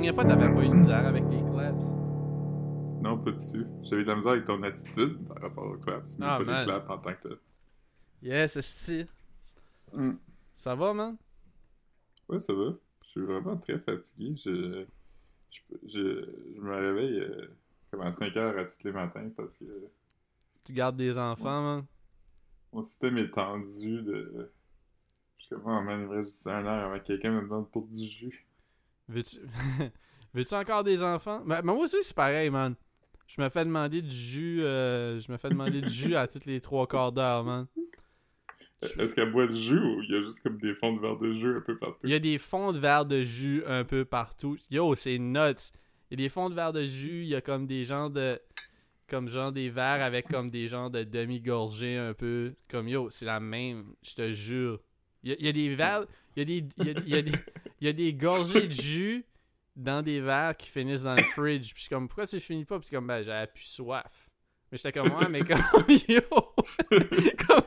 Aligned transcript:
dernière 0.00 0.14
fois, 0.14 0.24
t'avais 0.24 0.54
pas 0.54 0.64
eu 0.64 0.68
de 0.68 0.74
misère 0.74 1.06
avec 1.06 1.24
les 1.28 1.42
claps. 1.50 1.84
Non, 3.02 3.18
pas 3.18 3.30
du 3.32 3.36
tout. 3.52 3.66
J'avais 3.82 4.02
de 4.02 4.08
la 4.08 4.16
misère 4.16 4.32
avec 4.32 4.44
ton 4.44 4.62
attitude 4.62 5.18
par 5.26 5.42
rapport 5.42 5.64
aux 5.66 5.76
claps. 5.78 6.16
mais 6.18 6.26
Ah, 6.28 6.38
pas 6.38 6.44
man. 6.44 6.58
les 6.60 6.64
claps 6.64 6.90
en 6.90 6.98
tant 6.98 7.12
que 7.14 7.22
tel. 7.28 7.38
Yes, 8.22 8.60
c'est 8.60 9.08
Hmm. 9.92 10.12
Ça 10.54 10.74
va, 10.76 10.92
man? 10.92 11.16
Ouais, 12.28 12.38
ça 12.40 12.52
va. 12.52 12.72
Je 13.02 13.08
suis 13.08 13.20
vraiment 13.22 13.56
très 13.56 13.78
fatigué. 13.78 14.34
Je, 14.44 14.84
je, 15.50 15.60
je, 15.86 16.28
je 16.54 16.60
me 16.60 16.74
réveille 16.76 17.20
euh, 17.20 17.48
comme 17.90 18.02
à 18.02 18.12
5 18.12 18.36
heures 18.36 18.58
à 18.58 18.64
tous 18.66 18.84
les 18.84 18.92
matins 18.92 19.26
parce 19.36 19.56
que 19.56 19.64
Tu 20.64 20.74
gardes 20.74 20.96
des 20.96 21.16
enfants, 21.18 21.62
man? 21.62 21.84
mon 22.72 22.82
système 22.82 23.16
est 23.18 23.30
tendu 23.30 24.02
de. 24.02 24.52
Je 25.38 25.44
suis 25.46 25.54
comme, 25.56 25.62
oh 25.66 25.80
man, 25.82 26.00
il 26.02 26.06
me 26.06 26.16
reste 26.16 26.28
juste 26.28 26.46
un 26.46 26.66
heure 26.66 26.84
avant 26.86 26.98
que 26.98 27.04
quelqu'un 27.04 27.30
me 27.32 27.40
demande 27.40 27.70
pour 27.70 27.86
du 27.86 28.06
jus. 28.06 28.46
Veux-tu 29.08 29.36
Veux-tu 30.34 30.54
encore 30.54 30.84
des 30.84 31.02
enfants? 31.02 31.42
Mais, 31.46 31.56
mais 31.62 31.72
moi 31.72 31.84
aussi, 31.84 31.96
c'est 32.02 32.14
pareil, 32.14 32.50
man. 32.50 32.74
Je 33.26 33.40
me 33.42 33.48
fais 33.48 33.64
demander 33.64 34.00
du 34.02 34.14
jus, 34.14 34.62
euh, 34.62 35.20
je 35.20 35.30
me 35.30 35.36
fais 35.36 35.48
demander 35.50 35.80
du 35.82 35.88
jus 35.88 36.14
à 36.16 36.26
toutes 36.26 36.46
les 36.46 36.60
trois 36.60 36.86
quarts 36.86 37.12
d'heure, 37.12 37.44
man. 37.44 37.66
Je- 38.82 39.00
Est-ce 39.02 39.14
qu'elle 39.14 39.32
boit 39.32 39.46
du 39.46 39.60
jus 39.60 39.78
ou 39.78 40.02
il 40.02 40.10
y 40.10 40.14
a 40.16 40.22
juste 40.22 40.40
comme 40.42 40.58
des 40.58 40.74
fonds 40.74 40.94
de 40.94 41.00
verre 41.00 41.16
de 41.18 41.32
jus 41.32 41.56
un 41.56 41.60
peu 41.60 41.76
partout? 41.76 41.98
Il 42.04 42.10
y 42.10 42.14
a 42.14 42.18
des 42.20 42.38
fonds 42.38 42.72
de 42.72 42.78
verre 42.78 43.04
de 43.06 43.22
jus 43.22 43.62
un 43.66 43.84
peu 43.84 44.04
partout. 44.04 44.56
Yo, 44.70 44.94
c'est 44.94 45.18
nuts. 45.18 45.72
Il 46.10 46.18
y 46.20 46.22
a 46.22 46.26
des 46.26 46.28
fonds 46.28 46.48
de 46.48 46.54
verre 46.54 46.72
de 46.72 46.84
jus, 46.84 47.22
il 47.22 47.28
y 47.28 47.34
a 47.34 47.40
comme 47.40 47.66
des 47.66 47.84
genres 47.84 48.10
de. 48.10 48.38
Comme 49.08 49.28
genre 49.28 49.52
des 49.52 49.70
verres 49.70 50.02
avec 50.04 50.28
comme 50.28 50.50
des 50.50 50.66
genres 50.66 50.90
de 50.90 51.02
demi-gorgées 51.02 51.96
un 51.96 52.12
peu. 52.14 52.54
Comme 52.70 52.88
yo, 52.88 53.08
c'est 53.10 53.24
la 53.24 53.40
même, 53.40 53.94
je 54.02 54.14
te 54.14 54.32
jure. 54.32 54.80
Il 55.24 55.30
y 55.30 55.32
a, 55.32 55.36
il 55.40 55.46
y 55.46 55.48
a 55.48 55.52
des 55.52 55.74
verres. 55.74 56.06
Il 56.36 56.40
y 56.40 56.42
a 56.42 56.44
des. 56.44 56.68
Il 56.78 56.86
y 56.86 56.90
a, 56.90 56.92
il 57.00 57.08
y 57.08 57.14
a 57.16 57.22
des. 57.22 57.32
Il 57.80 57.86
y 57.86 57.90
a 57.90 57.92
des 57.92 58.12
gorgées 58.14 58.66
de 58.66 58.72
jus 58.82 59.24
dans 59.76 60.02
des 60.02 60.20
verres 60.20 60.56
qui 60.56 60.68
finissent 60.68 61.04
dans 61.04 61.14
le 61.14 61.22
fridge. 61.22 61.72
Puis 61.72 61.76
je 61.76 61.80
suis 61.82 61.88
comme, 61.88 62.08
pourquoi 62.08 62.26
tu 62.26 62.40
finis 62.40 62.64
pas? 62.64 62.78
Puis 62.80 62.90
comme, 62.90 63.06
ben, 63.06 63.22
j'avais 63.22 63.46
plus 63.46 63.62
soif. 63.64 64.28
Mais 64.70 64.76
j'étais 64.78 64.92
comme, 64.92 65.10
ouais, 65.12 65.28
mais 65.28 65.44
comme, 65.44 65.58
yo! 66.08 66.20
comme, 67.46 67.62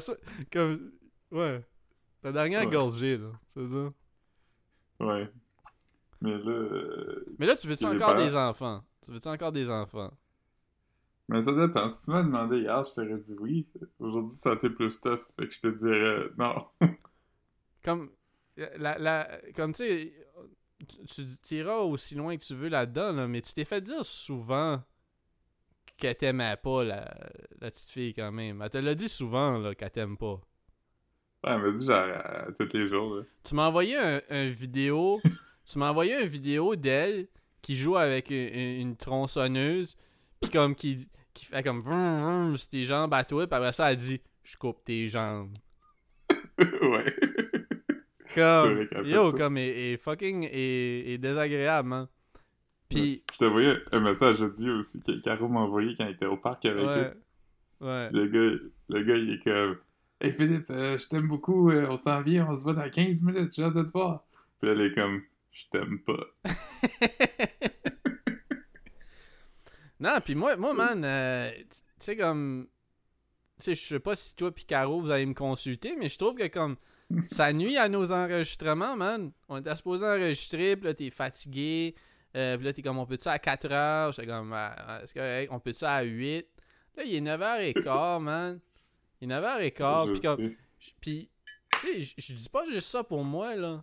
so- 0.02 0.16
comme, 0.52 0.92
ouais. 1.30 1.64
La 2.22 2.32
dernière 2.32 2.60
Ouais. 2.66 2.70
gorgée, 2.70 3.16
là. 3.16 3.30
C'est 3.48 3.66
ça. 3.68 3.92
Ouais. 5.00 5.30
Mais 6.20 6.36
là. 6.36 6.50
euh, 6.50 7.24
Mais 7.38 7.46
là, 7.46 7.56
tu 7.56 7.66
veux-tu 7.66 7.86
encore 7.86 8.14
des 8.16 8.36
enfants? 8.36 8.84
Tu 9.04 9.10
veux-tu 9.12 9.28
encore 9.28 9.52
des 9.52 9.70
enfants? 9.70 10.12
Mais 11.28 11.40
ça 11.40 11.52
dépend. 11.54 11.88
Si 11.88 12.04
tu 12.04 12.10
m'as 12.10 12.22
demandé 12.24 12.58
hier, 12.58 12.84
je 12.84 12.92
t'aurais 12.92 13.16
dit 13.18 13.34
oui. 13.38 13.66
Aujourd'hui, 13.98 14.36
ça 14.36 14.50
a 14.50 14.54
été 14.54 14.68
plus 14.68 15.00
tough. 15.00 15.20
Fait 15.38 15.48
que 15.48 15.54
je 15.54 15.60
te 15.60 15.68
dirais 15.68 16.28
non. 16.36 16.66
Comme, 17.82 18.10
la, 18.56 18.98
la, 18.98 19.40
comme 19.54 19.72
tu 19.72 19.84
sais, 19.84 20.12
tu, 21.42 21.54
iras 21.56 21.78
aussi 21.78 22.14
loin 22.14 22.36
que 22.36 22.44
tu 22.44 22.54
veux 22.54 22.68
là-dedans, 22.68 23.12
là, 23.12 23.26
mais 23.26 23.40
tu 23.40 23.52
t'es 23.52 23.64
fait 23.64 23.80
dire 23.80 24.04
souvent 24.04 24.82
qu'elle 25.96 26.16
t'aimait 26.16 26.56
pas, 26.56 26.84
la, 26.84 27.14
la 27.60 27.70
petite 27.70 27.90
fille, 27.90 28.14
quand 28.14 28.32
même. 28.32 28.62
Elle 28.62 28.70
te 28.70 28.78
l'a 28.78 28.94
dit 28.94 29.08
souvent, 29.08 29.58
là, 29.58 29.74
qu'elle 29.74 29.90
t'aime 29.90 30.16
pas. 30.16 30.40
Ouais, 31.44 31.52
elle 31.52 31.58
m'a 31.58 31.70
dit 31.70 31.86
genre 31.86 32.06
tous 32.58 32.72
les 32.72 32.88
jours. 32.88 33.16
Là. 33.16 33.22
Tu 33.44 33.54
m'as 33.54 33.68
envoyé 33.68 33.96
un, 33.96 34.20
un 34.28 34.50
vidéo. 34.50 35.20
tu 35.70 35.78
m'as 35.78 35.90
envoyé 35.90 36.20
une 36.20 36.28
vidéo 36.28 36.76
d'elle 36.76 37.28
qui 37.62 37.76
joue 37.76 37.96
avec 37.96 38.30
une, 38.30 38.96
tronçonneuse, 38.96 39.96
puis 40.40 40.50
comme 40.50 40.74
qui, 40.74 41.08
qui 41.34 41.44
fait 41.44 41.62
comme 41.62 41.80
vroom, 41.80 42.20
vroom 42.20 42.56
tes 42.70 42.84
jambes 42.84 43.12
à 43.14 43.24
toi, 43.24 43.46
puis 43.46 43.56
après 43.56 43.72
ça, 43.72 43.90
elle 43.90 43.98
dit 43.98 44.20
Je 44.42 44.56
coupe 44.56 44.82
tes 44.84 45.08
jambes. 45.08 45.56
ouais. 46.58 47.14
Comme, 48.34 48.86
yo, 49.04 49.32
comme, 49.32 49.56
est, 49.56 49.92
est 49.92 49.96
fucking, 49.96 50.48
est, 50.50 51.12
est 51.12 51.18
désagréable, 51.18 51.88
man. 51.88 52.08
Puis, 52.88 53.22
Je 53.32 53.38
t'ai 53.38 53.46
envoyé 53.46 53.74
un 53.92 54.00
message 54.00 54.40
audio 54.42 54.78
aussi 54.78 55.00
que 55.00 55.12
Caro 55.20 55.48
m'a 55.48 55.60
envoyé 55.60 55.94
quand 55.96 56.06
il 56.06 56.12
était 56.12 56.26
au 56.26 56.36
parc 56.36 56.64
avec 56.64 56.84
ouais, 56.84 57.04
eux. 57.04 57.86
ouais. 57.86 58.08
Le 58.12 58.26
gars, 58.26 58.58
le 58.88 59.02
gars, 59.02 59.16
il 59.16 59.30
est 59.34 59.44
comme 59.44 59.76
Hey 60.20 60.32
Philippe, 60.32 60.66
euh, 60.70 60.98
je 60.98 61.08
t'aime 61.08 61.28
beaucoup, 61.28 61.70
euh, 61.70 61.86
on 61.88 61.96
s'en 61.96 62.20
vient, 62.20 62.46
on 62.50 62.54
se 62.54 62.62
voit 62.62 62.74
dans 62.74 62.90
15 62.90 63.22
minutes, 63.22 63.52
j'ai 63.56 63.62
hâte 63.62 63.74
de 63.74 63.82
te 63.84 63.90
voir. 63.90 64.24
Puis 64.60 64.68
elle 64.68 64.80
est 64.82 64.92
comme 64.92 65.22
Je 65.50 65.62
t'aime 65.72 65.98
pas. 66.00 66.26
non, 70.00 70.18
puis 70.22 70.34
moi, 70.34 70.56
moi, 70.56 70.74
man, 70.74 71.02
euh, 71.04 71.50
tu 71.70 71.76
sais, 72.00 72.16
comme. 72.16 72.66
Tu 73.58 73.64
sais, 73.64 73.74
je 73.74 73.80
sais 73.80 74.00
pas 74.00 74.14
si 74.14 74.36
toi, 74.36 74.52
Picaro, 74.52 75.00
vous 75.00 75.10
allez 75.10 75.24
me 75.26 75.34
consulter, 75.34 75.96
mais 75.96 76.08
je 76.10 76.18
trouve 76.18 76.34
que, 76.34 76.46
comme. 76.48 76.76
Ça 77.30 77.52
nuit 77.52 77.76
à 77.76 77.88
nos 77.88 78.12
enregistrements, 78.12 78.96
man. 78.96 79.32
On 79.48 79.58
était 79.58 79.74
supposé 79.74 80.04
enregistrer, 80.06 80.76
puis 80.76 80.86
là, 80.86 80.94
t'es 80.94 81.10
fatigué. 81.10 81.94
Euh, 82.36 82.56
puis 82.56 82.64
là, 82.66 82.72
t'es 82.72 82.82
comme, 82.82 82.98
on 82.98 83.06
peut-tu 83.06 83.24
ça 83.24 83.32
à 83.32 83.38
4 83.38 83.72
heures? 83.72 84.12
J'étais 84.12 84.28
comme, 84.28 84.52
ah, 84.52 84.74
ah, 84.78 85.00
c'est 85.04 85.14
correct, 85.14 85.48
on 85.52 85.58
peut 85.58 85.72
ça 85.72 85.94
à 85.96 86.02
8? 86.02 86.46
Là, 86.96 87.02
il 87.04 87.14
est 87.16 87.20
9h15, 87.20 88.18
man. 88.22 88.60
Il 89.20 89.30
est 89.30 89.34
9h15, 89.34 90.06
Je 90.06 90.12
puis 90.12 90.20
comme. 90.20 90.36
Puis, 91.00 91.28
tu 91.72 91.78
sais, 91.80 92.00
je- 92.02 92.14
je 92.18 92.32
dis 92.34 92.48
pas 92.48 92.64
juste 92.66 92.88
ça 92.88 93.02
pour 93.02 93.24
moi, 93.24 93.56
là. 93.56 93.82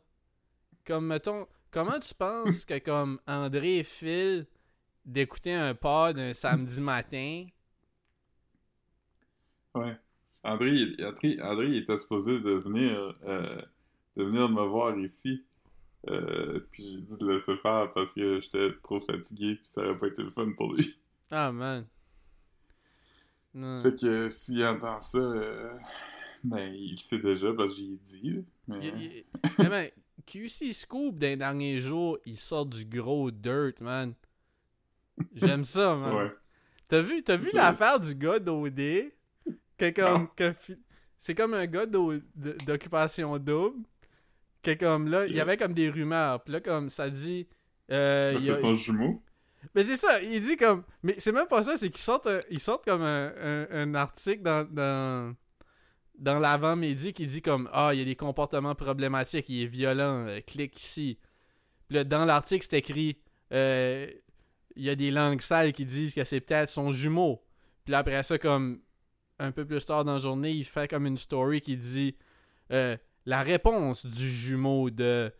Comme, 0.86 1.08
mettons, 1.08 1.46
comment 1.70 2.00
tu 2.00 2.14
penses 2.14 2.64
que, 2.64 2.80
comme, 2.80 3.20
André 3.28 3.80
et 3.80 3.84
Phil 3.84 4.48
d'écouter 5.06 5.54
un 5.54 5.76
pod 5.76 6.18
un 6.18 6.34
samedi 6.34 6.80
matin? 6.82 7.46
Ouais. 9.76 9.98
André, 10.48 10.96
André, 11.42 11.78
était 11.78 11.98
supposé 11.98 12.40
de 12.40 12.52
venir, 12.52 13.14
euh, 13.26 13.62
de 14.16 14.24
venir 14.24 14.50
me 14.50 14.64
voir 14.66 14.98
ici. 14.98 15.44
Euh, 16.10 16.60
puis 16.72 16.84
j'ai 16.92 17.02
dit 17.02 17.18
de 17.18 17.28
laisser 17.32 17.58
faire 17.58 17.92
parce 17.94 18.14
que 18.14 18.40
j'étais 18.40 18.70
trop 18.82 19.02
fatigué 19.02 19.56
puis 19.56 19.66
ça 19.68 19.82
aurait 19.82 19.98
pas 19.98 20.08
été 20.08 20.24
le 20.24 20.32
fun 20.32 20.52
pour 20.56 20.74
lui. 20.74 20.96
Ah, 21.32 21.52
man. 21.52 21.86
Non. 23.54 23.80
Fait 23.80 24.00
que 24.00 24.30
s'il 24.30 24.64
entend 24.64 25.02
ça, 25.02 25.18
euh, 25.18 25.74
ben 26.44 26.72
il 26.74 26.98
sait 26.98 27.18
déjà 27.20 27.52
parce 27.54 27.70
que 27.70 27.76
j'y 27.76 27.94
ai 27.94 27.98
dit. 27.98 28.46
Mais 28.68 28.78
Il- 28.88 29.02
il- 29.02 29.26
Mais 29.60 29.70
ben, 29.70 29.90
QC 30.26 30.72
Scoop, 30.74 31.18
dans 31.18 31.28
les 31.28 31.36
derniers 31.38 31.80
jours, 31.80 32.20
il 32.26 32.38
sort 32.38 32.66
du 32.66 32.86
gros 32.86 33.32
dirt, 33.32 33.82
man. 33.82 34.14
J'aime 35.34 35.64
ça, 35.64 35.96
man. 35.96 36.16
ouais. 36.16 36.32
T'as 36.88 37.02
vu, 37.02 37.24
t'as 37.24 37.36
vu 37.38 37.50
l'affaire 37.54 38.00
du 38.00 38.14
gars 38.16 38.40
d'OD? 38.40 38.80
Que 39.78 39.90
comme, 39.92 40.28
que 40.36 40.54
fi- 40.54 40.78
c'est 41.18 41.36
comme 41.36 41.54
un 41.54 41.66
gars 41.66 41.86
d'occupation 41.86 43.38
double. 43.38 43.84
Que 44.64 44.74
comme 44.74 45.08
là, 45.08 45.26
il 45.26 45.32
y 45.32 45.36
Yeah. 45.36 45.44
avait 45.44 45.58
comme 45.58 45.74
des 45.74 45.90
rumeurs. 45.90 46.44
Puis 46.44 46.54
là, 46.54 46.62
comme 46.62 46.90
ça 46.90 47.10
dit. 47.10 47.48
euh, 47.92 48.36
y 48.40 48.50
a- 48.50 48.56
c'est 48.56 48.62
son 48.62 48.74
jumeau? 48.76 49.22
Mais 49.76 49.84
c'est 49.84 49.96
ça, 49.96 50.22
il 50.22 50.42
dit 50.42 50.58
comme. 50.58 50.84
Mais 51.04 51.16
c'est 51.20 51.32
même 51.32 51.48
pas 51.48 51.64
ça, 51.64 51.78
c'est 51.78 51.90
qu'ils 51.90 52.02
sortent, 52.02 52.28
un- 52.28 52.40
ils 52.50 52.60
sortent 52.60 52.86
comme 52.86 53.02
un, 53.02 53.34
un- 53.42 53.68
un 53.72 53.96
article 53.96 54.42
dans, 54.44 54.64
dans, 54.70 55.36
dans 56.18 56.40
l'avant-midi 56.40 57.14
qui 57.14 57.26
dit 57.26 57.42
comme 57.42 57.70
Ah, 57.72 57.92
il 57.94 58.00
y 58.00 58.02
a 58.02 58.06
des 58.06 58.16
comportements 58.16 58.76
problématiques, 58.76 59.48
il 59.50 59.64
est 59.64 59.68
violent, 59.68 60.26
euh, 60.28 60.40
clique 60.46 60.82
ici. 60.82 61.18
Puis 61.88 61.96
là, 61.98 62.04
dans 62.04 62.26
l'article, 62.26 62.66
c'est 62.70 62.78
écrit 62.78 63.18
euh, 63.54 64.08
Il 64.76 64.84
y 64.84 64.90
a 64.90 64.96
des 64.96 65.12
langues 65.12 65.42
sales 65.42 65.72
qui 65.74 65.86
disent 65.86 66.14
que 66.14 66.24
c'est 66.24 66.42
peut-être 66.42 66.70
son 66.70 66.92
jumeau. 66.92 67.42
Puis 67.86 67.92
là, 67.94 68.00
après 68.00 68.22
ça, 68.24 68.38
comme 68.38 68.82
un 69.40 69.52
peu 69.52 69.66
plus 69.66 69.84
tard 69.86 70.06
dans 70.06 70.14
la 70.14 70.20
journée, 70.20 70.52
il 70.52 70.66
fait 70.66 70.90
comme 70.90 71.06
une 71.06 71.18
story 71.18 71.62
qui 71.62 71.78
dit 71.78 72.16
euh, 72.72 72.98
La 73.26 73.44
réponse 73.44 74.06
du 74.06 74.30
jumeau 74.30 74.90
de 74.90 75.32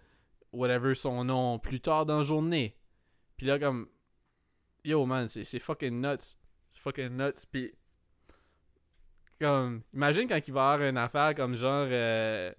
whatever 0.52 0.96
son 0.96 1.26
nom 1.26 1.60
plus 1.60 1.80
tard 1.80 2.06
dans 2.06 2.18
la 2.18 2.24
journée. 2.24 2.78
Puis 3.38 3.48
là, 3.48 3.60
comme 3.60 3.88
yo 4.84 5.06
man, 5.06 5.28
c'est 5.28 5.60
fucking 5.60 6.02
nuts. 6.02 6.36
C'est 6.70 6.82
fucking 6.82 7.10
nuts. 7.10 7.46
Puis 7.52 7.74
comme, 9.40 9.84
imagine 9.94 10.28
quand 10.28 10.40
il 10.48 10.54
va 10.54 10.74
avoir 10.74 10.90
une 10.90 10.98
affaire 10.98 11.36
comme 11.36 11.56
genre, 11.56 11.88
euh, 11.90 12.52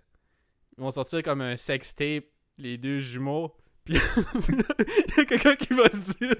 ils 0.77 0.81
vont 0.81 0.91
sortir 0.91 1.23
comme 1.23 1.41
un 1.41 1.57
sex 1.57 1.95
tape, 1.95 2.27
les 2.57 2.79
deux 2.79 3.01
jumeaux. 3.01 3.57
Puis 3.85 3.97
il 4.49 5.17
y 5.17 5.21
a 5.21 5.25
quelqu'un 5.25 5.57
qui 5.57 5.75
va 5.75 5.89
dire. 5.89 6.37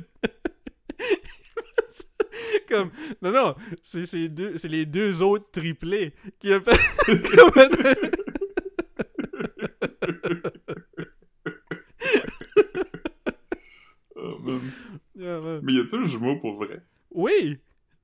Comme, 2.69 2.91
non, 3.23 3.33
non, 3.33 3.55
c'est 3.83 4.07
c'est 4.07 4.29
deux- 4.29 4.57
c'est 4.57 4.69
les 4.69 4.87
deux 4.87 5.23
autres 5.23 5.51
triplés 5.51 6.13
qui 6.39 6.53
a 6.53 6.61
fait. 6.61 6.79
qui 7.07 7.41
ont 7.41 7.51
fait- 7.51 8.15
Oh, 14.17 14.39
man. 14.41 14.61
Yeah, 15.15 15.41
man. 15.41 15.61
Mais 15.63 15.73
y 15.75 15.81
a-tu 15.81 15.97
un 15.97 16.05
jumeau 16.05 16.37
pour 16.37 16.57
vrai? 16.57 16.81
Oui! 17.13 17.59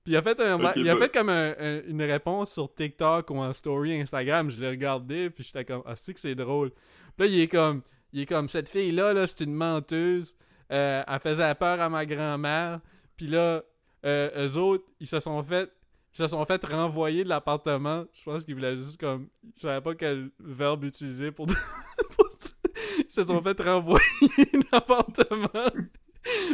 Puis 0.04 0.12
il 0.12 0.16
a 0.16 0.22
fait, 0.22 0.38
un, 0.40 0.58
il 0.76 0.88
a 0.88 0.94
bah- 0.94 1.00
fait 1.00 1.12
comme 1.12 1.30
un- 1.30 1.54
un- 1.58 1.82
une 1.88 2.02
réponse 2.02 2.52
sur 2.52 2.72
TikTok 2.72 3.30
ou 3.30 3.36
en 3.38 3.52
story 3.52 4.00
Instagram. 4.00 4.50
Je 4.50 4.60
l'ai 4.60 4.68
regardé, 4.68 5.30
puis 5.30 5.44
j'étais 5.44 5.64
comme, 5.64 5.82
ah, 5.86 5.96
c'est 5.96 6.12
que 6.12 6.20
c'est 6.20 6.34
drôle? 6.34 6.70
Puis 7.16 7.26
là, 7.26 7.26
il 7.26 7.40
est 7.40 7.48
comme, 7.48 7.80
il 8.12 8.20
est 8.22 8.26
comme, 8.26 8.48
cette 8.48 8.68
fille-là, 8.68 9.14
là, 9.14 9.26
c'est 9.26 9.40
une 9.44 9.54
menteuse. 9.54 10.36
Euh, 10.70 11.02
elle 11.06 11.20
faisait 11.20 11.54
peur 11.54 11.80
à 11.80 11.88
ma 11.88 12.04
grand-mère. 12.04 12.80
Puis 13.16 13.26
là, 13.28 13.62
euh, 14.04 14.46
eux 14.48 14.56
autres, 14.58 14.84
ils 15.00 15.06
se 15.06 15.20
sont 15.20 15.42
fait, 15.42 15.70
ils 16.14 16.18
se 16.18 16.26
sont 16.26 16.44
fait 16.44 16.64
renvoyer 16.64 17.24
de 17.24 17.28
l'appartement. 17.28 18.04
Je 18.12 18.24
pense 18.24 18.44
qu'ils 18.44 18.54
voulaient 18.54 18.76
juste 18.76 19.00
comme, 19.00 19.28
je 19.56 19.62
savais 19.62 19.80
pas 19.80 19.94
quel 19.94 20.30
verbe 20.38 20.84
utiliser 20.84 21.30
pour, 21.32 21.46
ils 22.98 23.10
se 23.10 23.24
sont 23.24 23.40
fait 23.42 23.60
renvoyer 23.60 24.02
l'appartement. 24.72 25.48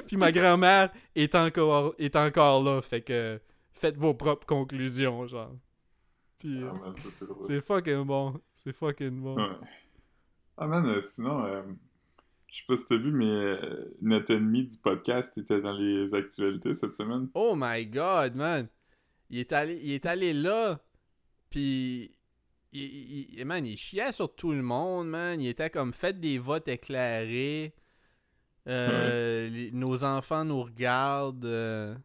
Puis 0.06 0.16
ma 0.16 0.32
grand-mère 0.32 0.90
est 1.14 1.34
encore, 1.34 1.94
est 1.98 2.16
encore 2.16 2.62
là. 2.62 2.82
Fait 2.82 3.02
que 3.02 3.40
faites 3.72 3.96
vos 3.96 4.14
propres 4.14 4.46
conclusions, 4.46 5.26
genre. 5.26 5.52
Puis 6.38 6.62
Ah, 6.64 6.92
c'est 7.46 7.60
fucking 7.60 8.04
bon. 8.04 8.40
C'est 8.64 8.72
fucking 8.72 9.20
bon. 9.20 9.36
Ouais. 9.36 9.56
Ah 10.56 10.66
man, 10.66 10.86
euh, 10.86 11.00
sinon, 11.00 11.44
euh, 11.46 11.62
je 12.50 12.58
sais 12.58 12.64
pas 12.66 12.76
si 12.76 12.86
t'as 12.86 12.96
vu, 12.96 13.12
mais 13.12 13.24
euh, 13.30 13.94
notre 14.02 14.32
ennemi 14.34 14.64
du 14.66 14.76
podcast 14.78 15.32
était 15.38 15.60
dans 15.60 15.72
les 15.72 16.12
actualités 16.14 16.74
cette 16.74 16.94
semaine. 16.96 17.28
Oh 17.34 17.54
my 17.56 17.86
god, 17.86 18.34
man. 18.34 18.68
Il 19.30 19.38
est 19.38 19.52
allé, 19.52 19.78
il 19.82 19.92
est 19.92 20.06
allé 20.06 20.32
là. 20.32 20.80
Puis. 21.50 22.14
Il, 22.72 23.42
man, 23.46 23.66
il 23.66 23.76
chiait 23.76 24.12
sur 24.12 24.32
tout 24.34 24.52
le 24.52 24.62
monde, 24.62 25.08
man. 25.08 25.40
Il 25.40 25.48
était 25.48 25.70
comme 25.70 25.92
fait 25.92 26.18
des 26.20 26.38
votes 26.38 26.68
éclairés. 26.68 27.74
Euh, 28.68 29.48
les- 29.48 29.72
nos 29.72 30.04
enfants 30.04 30.44
nous 30.44 30.62
regardent. 30.62 31.44
euh. 31.46 31.96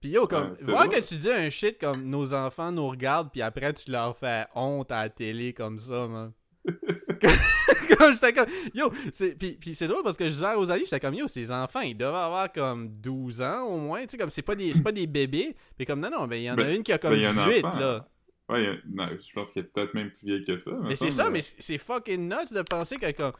Puis 0.00 0.10
yo, 0.10 0.26
comme, 0.26 0.50
Ouais, 0.50 0.64
voir 0.64 0.88
que 0.88 1.00
tu 1.06 1.14
dis 1.16 1.30
un 1.30 1.48
shit 1.50 1.78
comme 1.78 2.02
nos 2.04 2.34
enfants 2.34 2.72
nous 2.72 2.88
regardent, 2.88 3.30
puis 3.30 3.42
après 3.42 3.72
tu 3.74 3.90
leur 3.92 4.16
fais 4.16 4.46
honte 4.56 4.90
à 4.90 5.02
la 5.02 5.08
télé 5.10 5.52
comme 5.52 5.78
ça, 5.78 6.08
man. 6.08 6.32
comme 7.96 8.12
j'étais 8.14 8.32
comme 8.32 8.46
yo 8.74 8.92
c'est 9.12 9.34
puis, 9.34 9.52
puis 9.60 9.74
c'est 9.74 9.86
drôle 9.88 10.02
parce 10.02 10.16
que 10.16 10.24
je 10.26 10.30
disais 10.34 10.54
aux 10.54 10.70
amis 10.70 10.84
j'étais 10.84 11.00
comme 11.00 11.14
yo 11.14 11.28
ces 11.28 11.50
enfants 11.50 11.80
ils 11.80 11.96
doivent 11.96 12.14
avoir 12.14 12.52
comme 12.52 12.88
12 12.88 13.42
ans 13.42 13.62
au 13.66 13.78
moins 13.78 14.02
tu 14.02 14.10
sais 14.10 14.18
comme 14.18 14.30
c'est 14.30 14.42
pas 14.42 14.54
des 14.54 14.72
c'est 14.74 14.82
pas 14.82 14.92
des 14.92 15.06
bébés 15.06 15.56
mais 15.78 15.84
comme 15.86 16.00
non 16.00 16.10
non 16.10 16.26
ben 16.26 16.36
il 16.36 16.44
y 16.44 16.50
en 16.50 16.54
a 16.54 16.56
Ben- 16.56 16.76
une 16.76 16.82
qui 16.82 16.92
a 16.92 16.98
comme 16.98 17.10
ben, 17.12 17.16
il 17.18 17.22
y 17.22 17.26
a 17.26 17.30
un 17.30 17.32
18 17.48 17.64
enfant. 17.64 17.78
là 17.78 18.08
Ouais, 18.48 18.66
a- 18.66 18.74
non, 18.88 19.06
je 19.16 19.32
pense 19.32 19.52
qu'il 19.52 19.62
est 19.62 19.66
peut-être 19.66 19.94
même 19.94 20.10
plus 20.10 20.26
vieille 20.26 20.44
que 20.44 20.56
ça. 20.56 20.72
mais 20.82 20.96
c'est 20.96 21.10
ça 21.12 21.30
mais 21.30 21.40
c'est 21.42 21.78
fucking 21.78 22.28
nuts 22.28 22.52
de 22.52 22.62
penser 22.62 22.96
que 22.96 23.10
comme 23.12 23.32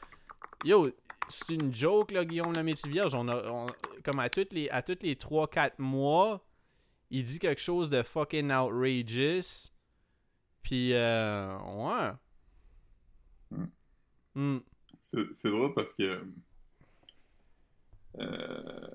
yo 0.65 0.87
c'est 1.29 1.49
une 1.55 1.73
joke 1.75 2.13
là 2.13 2.25
Guillaume 2.25 2.53
le 2.55 2.63
métier 2.63 2.91
vierge 2.91 3.15
on 3.15 3.27
a 3.29 3.51
on- 3.51 3.67
comme 4.05 4.19
à 4.21 4.29
toutes 4.29 4.53
les 4.53 4.69
à 4.71 4.83
toutes 4.83 5.03
les 5.03 5.17
3 5.17 5.49
4 5.49 5.79
mois 5.79 6.45
il 7.11 7.25
dit 7.25 7.39
quelque 7.41 7.61
chose 7.61 7.91
de 7.91 8.03
fucking 8.05 8.53
outrageous 8.53 9.71
puis 10.63 10.93
euh, 10.93 11.57
ouais 11.59 12.11
Hmm. 13.53 13.65
Hmm. 14.35 14.59
C'est 15.33 15.51
drôle 15.51 15.75
parce 15.75 15.95
que. 15.95 16.23
euh, 18.19 18.89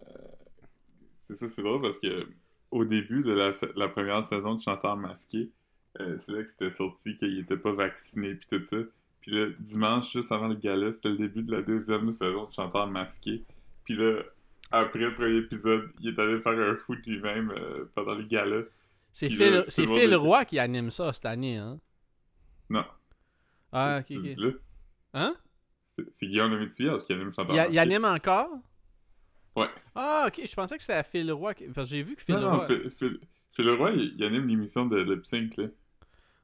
c'est 1.17 1.35
ça, 1.35 1.49
c'est 1.49 1.63
drôle 1.63 1.81
parce 1.81 1.99
que 1.99 2.27
au 2.71 2.85
début 2.85 3.21
de 3.21 3.31
la, 3.31 3.87
première 3.87 4.23
saison 4.23 4.55
de 4.55 4.61
Chanteur 4.61 4.97
Masqué, 4.97 5.49
euh, 5.99 6.17
c'est 6.19 6.31
là 6.31 6.43
que 6.43 6.49
c'était 6.49 6.69
sorti 6.69 7.17
qu'il 7.17 7.39
était 7.39 7.57
pas 7.57 7.71
vacciné 7.71 8.35
puis 8.35 8.47
tout 8.49 8.63
ça. 8.63 8.77
Puis 9.21 9.31
là, 9.31 9.47
dimanche, 9.59 10.11
juste 10.11 10.31
avant 10.31 10.47
le 10.47 10.55
gala, 10.55 10.91
c'était 10.91 11.09
le 11.09 11.17
début 11.17 11.43
de 11.43 11.51
la 11.51 11.61
deuxième 11.61 12.11
saison 12.11 12.45
de 12.45 12.51
Chanteur 12.51 12.87
Masqué. 12.87 13.43
Puis 13.85 13.95
là, 13.95 14.21
après 14.71 14.99
le 14.99 15.15
premier 15.15 15.37
épisode, 15.37 15.89
il 16.01 16.09
est 16.09 16.19
allé 16.19 16.39
faire 16.41 16.59
un 16.59 16.75
fou 16.75 16.95
de 16.95 17.01
lui-même 17.01 17.51
euh, 17.51 17.85
pendant 17.95 18.13
le 18.13 18.23
gala. 18.23 18.63
c'est 19.13 19.29
Phil, 19.29 19.63
Phil 19.69 20.15
Roy 20.15 20.45
qui 20.45 20.59
anime 20.59 20.91
ça 20.91 21.13
cette 21.13 21.25
année 21.25 21.57
hein? 21.57 21.79
Non. 22.69 22.85
ah 23.71 23.99
ok 23.99 24.17
ok? 24.17 24.55
Hein? 25.15 25.35
C'est 25.87 26.27
Guillaume 26.27 26.51
le 26.51 26.59
Métivierge 26.59 27.05
qui 27.05 27.13
anime 27.13 27.33
Chanteur 27.33 27.55
Il, 27.71 27.79
anime 27.79 28.05
encore? 28.05 28.49
Ouais. 29.55 29.67
Ah, 29.95 30.25
ok. 30.27 30.41
Je 30.45 30.53
pensais 30.53 30.75
que 30.75 30.81
c'était 30.81 30.93
à 30.93 31.03
Phil 31.03 31.31
Roy. 31.31 31.53
qui- 31.53 31.67
Parce 31.69 31.89
que 31.89 31.95
j'ai 31.95 32.03
vu 32.03 32.15
que 32.15 32.21
Phil 32.21 32.35
Non, 32.35 32.41
non, 32.41 32.57
Roy. 32.57 32.67
Phil, 32.67 32.91
Phil- 32.91 33.19
Phil 33.53 33.65
Leroy, 33.65 33.91
il, 33.93 34.15
il 34.17 34.23
anime 34.25 34.45
l'émission 34.47 34.85
de 34.85 34.97
Lip 34.97 35.25
Sync, 35.25 35.55
là. 35.57 35.65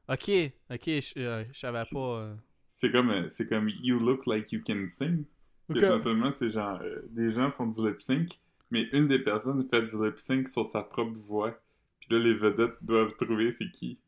Ok, 0.07 0.29
ok. 0.69 0.85
Je 0.85 1.13
euh, 1.19 1.43
je 1.51 1.59
savais 1.59 1.83
pas. 1.91 1.99
euh. 1.99 2.35
C'est 2.69 2.91
comme, 2.91 3.09
euh, 3.09 3.27
c'est 3.29 3.45
comme 3.47 3.67
You 3.67 3.99
Look 3.99 4.25
Like 4.25 4.51
You 4.53 4.61
Can 4.65 4.87
Sing. 4.89 5.25
Puis 5.69 5.79
Ok. 5.79 5.83
Essentiellement, 5.83 6.31
c'est 6.31 6.49
genre, 6.51 6.79
euh, 6.81 7.01
des 7.09 7.33
gens 7.33 7.51
font 7.51 7.67
du 7.67 7.85
lip 7.85 8.01
sync, 8.01 8.39
mais 8.69 8.83
une 8.93 9.09
des 9.09 9.19
personnes 9.19 9.67
fait 9.69 9.81
du 9.81 10.01
lip 10.05 10.17
sync 10.17 10.47
sur 10.47 10.65
sa 10.65 10.81
propre 10.83 11.19
voix. 11.19 11.51
Puis 11.99 12.07
là, 12.11 12.19
les 12.19 12.33
vedettes 12.33 12.77
doivent 12.81 13.13
trouver 13.17 13.51
c'est 13.51 13.69
qui. 13.71 13.99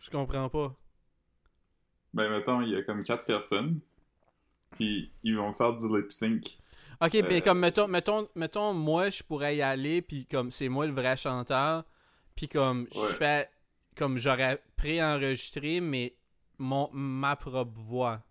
Je 0.00 0.10
comprends 0.10 0.48
pas. 0.48 0.76
Ben, 2.14 2.30
mettons, 2.30 2.62
il 2.62 2.70
y 2.70 2.76
a 2.76 2.82
comme 2.82 3.02
quatre 3.02 3.24
personnes, 3.24 3.80
puis 4.76 5.10
ils 5.22 5.36
vont 5.36 5.52
faire 5.54 5.74
du 5.74 5.86
lip 5.96 6.10
sync. 6.12 6.58
Ok, 7.00 7.14
Euh, 7.14 7.22
ben 7.22 7.40
comme, 7.42 7.60
mettons, 7.60 7.86
mettons, 7.88 8.28
mettons, 8.34 8.74
moi, 8.74 9.10
je 9.10 9.22
pourrais 9.22 9.56
y 9.56 9.62
aller, 9.62 10.02
puis 10.02 10.26
comme, 10.26 10.50
c'est 10.50 10.68
moi 10.68 10.86
le 10.86 10.92
vrai 10.92 11.16
chanteur, 11.16 11.84
puis 12.34 12.48
comme, 12.48 12.86
je 12.92 13.14
fais, 13.14 13.48
comme, 13.96 14.18
j'aurais 14.18 14.62
préenregistré, 14.76 15.80
mais 15.80 16.16
mon, 16.58 16.90
ma 16.92 17.36
propre 17.36 17.80
voix. 17.80 18.22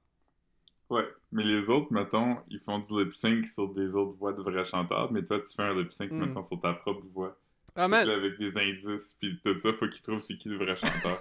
Ouais, 0.89 1.07
mais 1.31 1.44
les 1.44 1.69
autres, 1.69 1.92
mettons, 1.92 2.38
ils 2.50 2.60
font 2.60 2.80
du 2.80 2.98
lip 3.04 3.13
sync 3.13 3.48
sur 3.48 3.74
des 3.74 3.94
autres 3.95 4.18
voix 4.18 4.31
de 4.33 4.42
vrais 4.42 4.63
chanteurs, 4.66 5.12
mais 5.12 5.24
toi, 5.24 5.40
tu 5.40 5.54
fais 5.56 5.63
un 5.63 5.74
lip 5.74 5.92
sync, 5.94 6.12
Mm. 6.12 6.25
mettons, 6.25 6.44
sur 6.44 6.60
ta 6.60 6.74
propre 6.74 7.06
voix. 7.07 7.38
Ah, 7.75 7.88
man, 7.88 8.10
avec 8.10 8.40
des 8.40 8.57
indices, 8.57 9.16
puis 9.19 9.40
tout 9.44 9.54
ça, 9.54 9.72
faut 9.74 9.88
qu'ils 9.88 10.01
trouvent 10.01 10.22
c'est 10.22 10.36
qui 10.36 10.50
le 10.50 10.57
vrai 10.57 10.75
chanteur. 10.81 11.19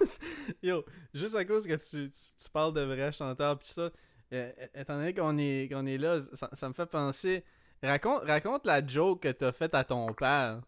yo, 0.63 0.83
juste 1.13 1.35
à 1.35 1.45
cause 1.45 1.67
que 1.67 1.75
tu, 1.75 2.09
tu, 2.09 2.17
tu 2.43 2.49
parles 2.51 2.73
de 2.73 2.81
vrai 2.81 3.11
chanteur, 3.11 3.59
puis 3.59 3.67
ça, 3.67 3.91
euh, 4.33 4.51
étant 4.75 4.97
donné 4.97 5.13
qu'on 5.13 5.37
est, 5.37 5.71
qu'on 5.71 5.85
est 5.85 5.97
là, 5.97 6.21
ça, 6.21 6.67
me 6.67 6.73
fait 6.73 6.89
penser. 6.89 7.43
Raconte, 7.81 8.23
raconte 8.23 8.65
la 8.65 8.85
joke 8.85 9.23
que 9.23 9.31
t'as 9.31 9.51
faite 9.51 9.75
à 9.75 9.83
ton 9.83 10.07
père. 10.13 10.61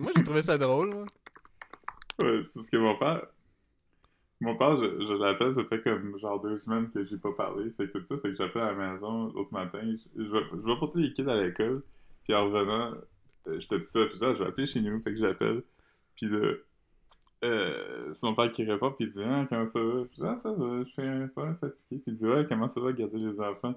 Moi, 0.00 0.10
j'ai 0.16 0.24
trouvé 0.24 0.42
ça 0.42 0.56
drôle. 0.56 0.94
Ouais, 2.22 2.42
c'est 2.42 2.54
parce 2.54 2.70
que 2.70 2.76
mon 2.76 2.96
père. 2.98 3.26
Mon 4.40 4.56
père, 4.56 4.76
je, 4.76 5.06
je 5.06 5.12
l'appelle, 5.14 5.54
ça 5.54 5.64
fait 5.64 5.82
comme 5.82 6.18
genre 6.18 6.40
deux 6.42 6.58
semaines 6.58 6.90
que 6.90 7.04
j'ai 7.04 7.16
pas 7.16 7.32
parlé. 7.32 7.70
Fait 7.76 7.88
que 7.88 7.98
tout 7.98 8.04
ça, 8.04 8.16
fait 8.18 8.30
que 8.30 8.36
j'appelle 8.36 8.62
à 8.62 8.72
la 8.72 8.92
maison 8.92 9.32
l'autre 9.32 9.52
matin. 9.52 9.80
Je, 9.82 10.22
je 10.22 10.30
vais, 10.30 10.42
je 10.52 10.66
vais 10.66 10.78
porter 10.78 11.00
les 11.00 11.12
kids 11.12 11.28
à 11.28 11.42
l'école. 11.42 11.82
Puis 12.24 12.34
en 12.34 12.44
revenant, 12.44 12.94
euh, 13.46 13.60
j'étais 13.60 13.78
tout 13.78 13.84
ça. 13.84 14.04
Puis 14.06 14.18
ça, 14.18 14.34
je 14.34 14.42
vais 14.42 14.48
appeler 14.48 14.66
chez 14.66 14.80
nous. 14.80 15.00
Fait 15.02 15.12
que 15.12 15.18
j'appelle. 15.18 15.62
Puis 16.16 16.28
là, 16.28 16.52
euh, 17.44 18.12
c'est 18.12 18.26
mon 18.26 18.34
père 18.34 18.50
qui 18.50 18.64
répond. 18.64 18.90
Puis 18.92 19.06
il 19.06 19.10
dit 19.10 19.22
Ah, 19.24 19.46
comment 19.48 19.66
ça 19.66 19.80
va? 19.80 20.04
Puis 20.04 20.16
je 20.18 20.22
dis 20.22 20.28
Ah, 20.28 20.36
ça 20.36 20.52
va, 20.52 20.82
je 20.84 20.88
suis 20.88 21.02
un 21.02 21.28
peu 21.28 21.54
fatigué. 21.54 21.72
Puis 21.90 22.02
il 22.06 22.14
dit 22.14 22.26
Ouais, 22.26 22.44
comment 22.48 22.68
ça 22.68 22.80
va 22.80 22.92
garder 22.92 23.18
les 23.18 23.40
enfants? 23.40 23.74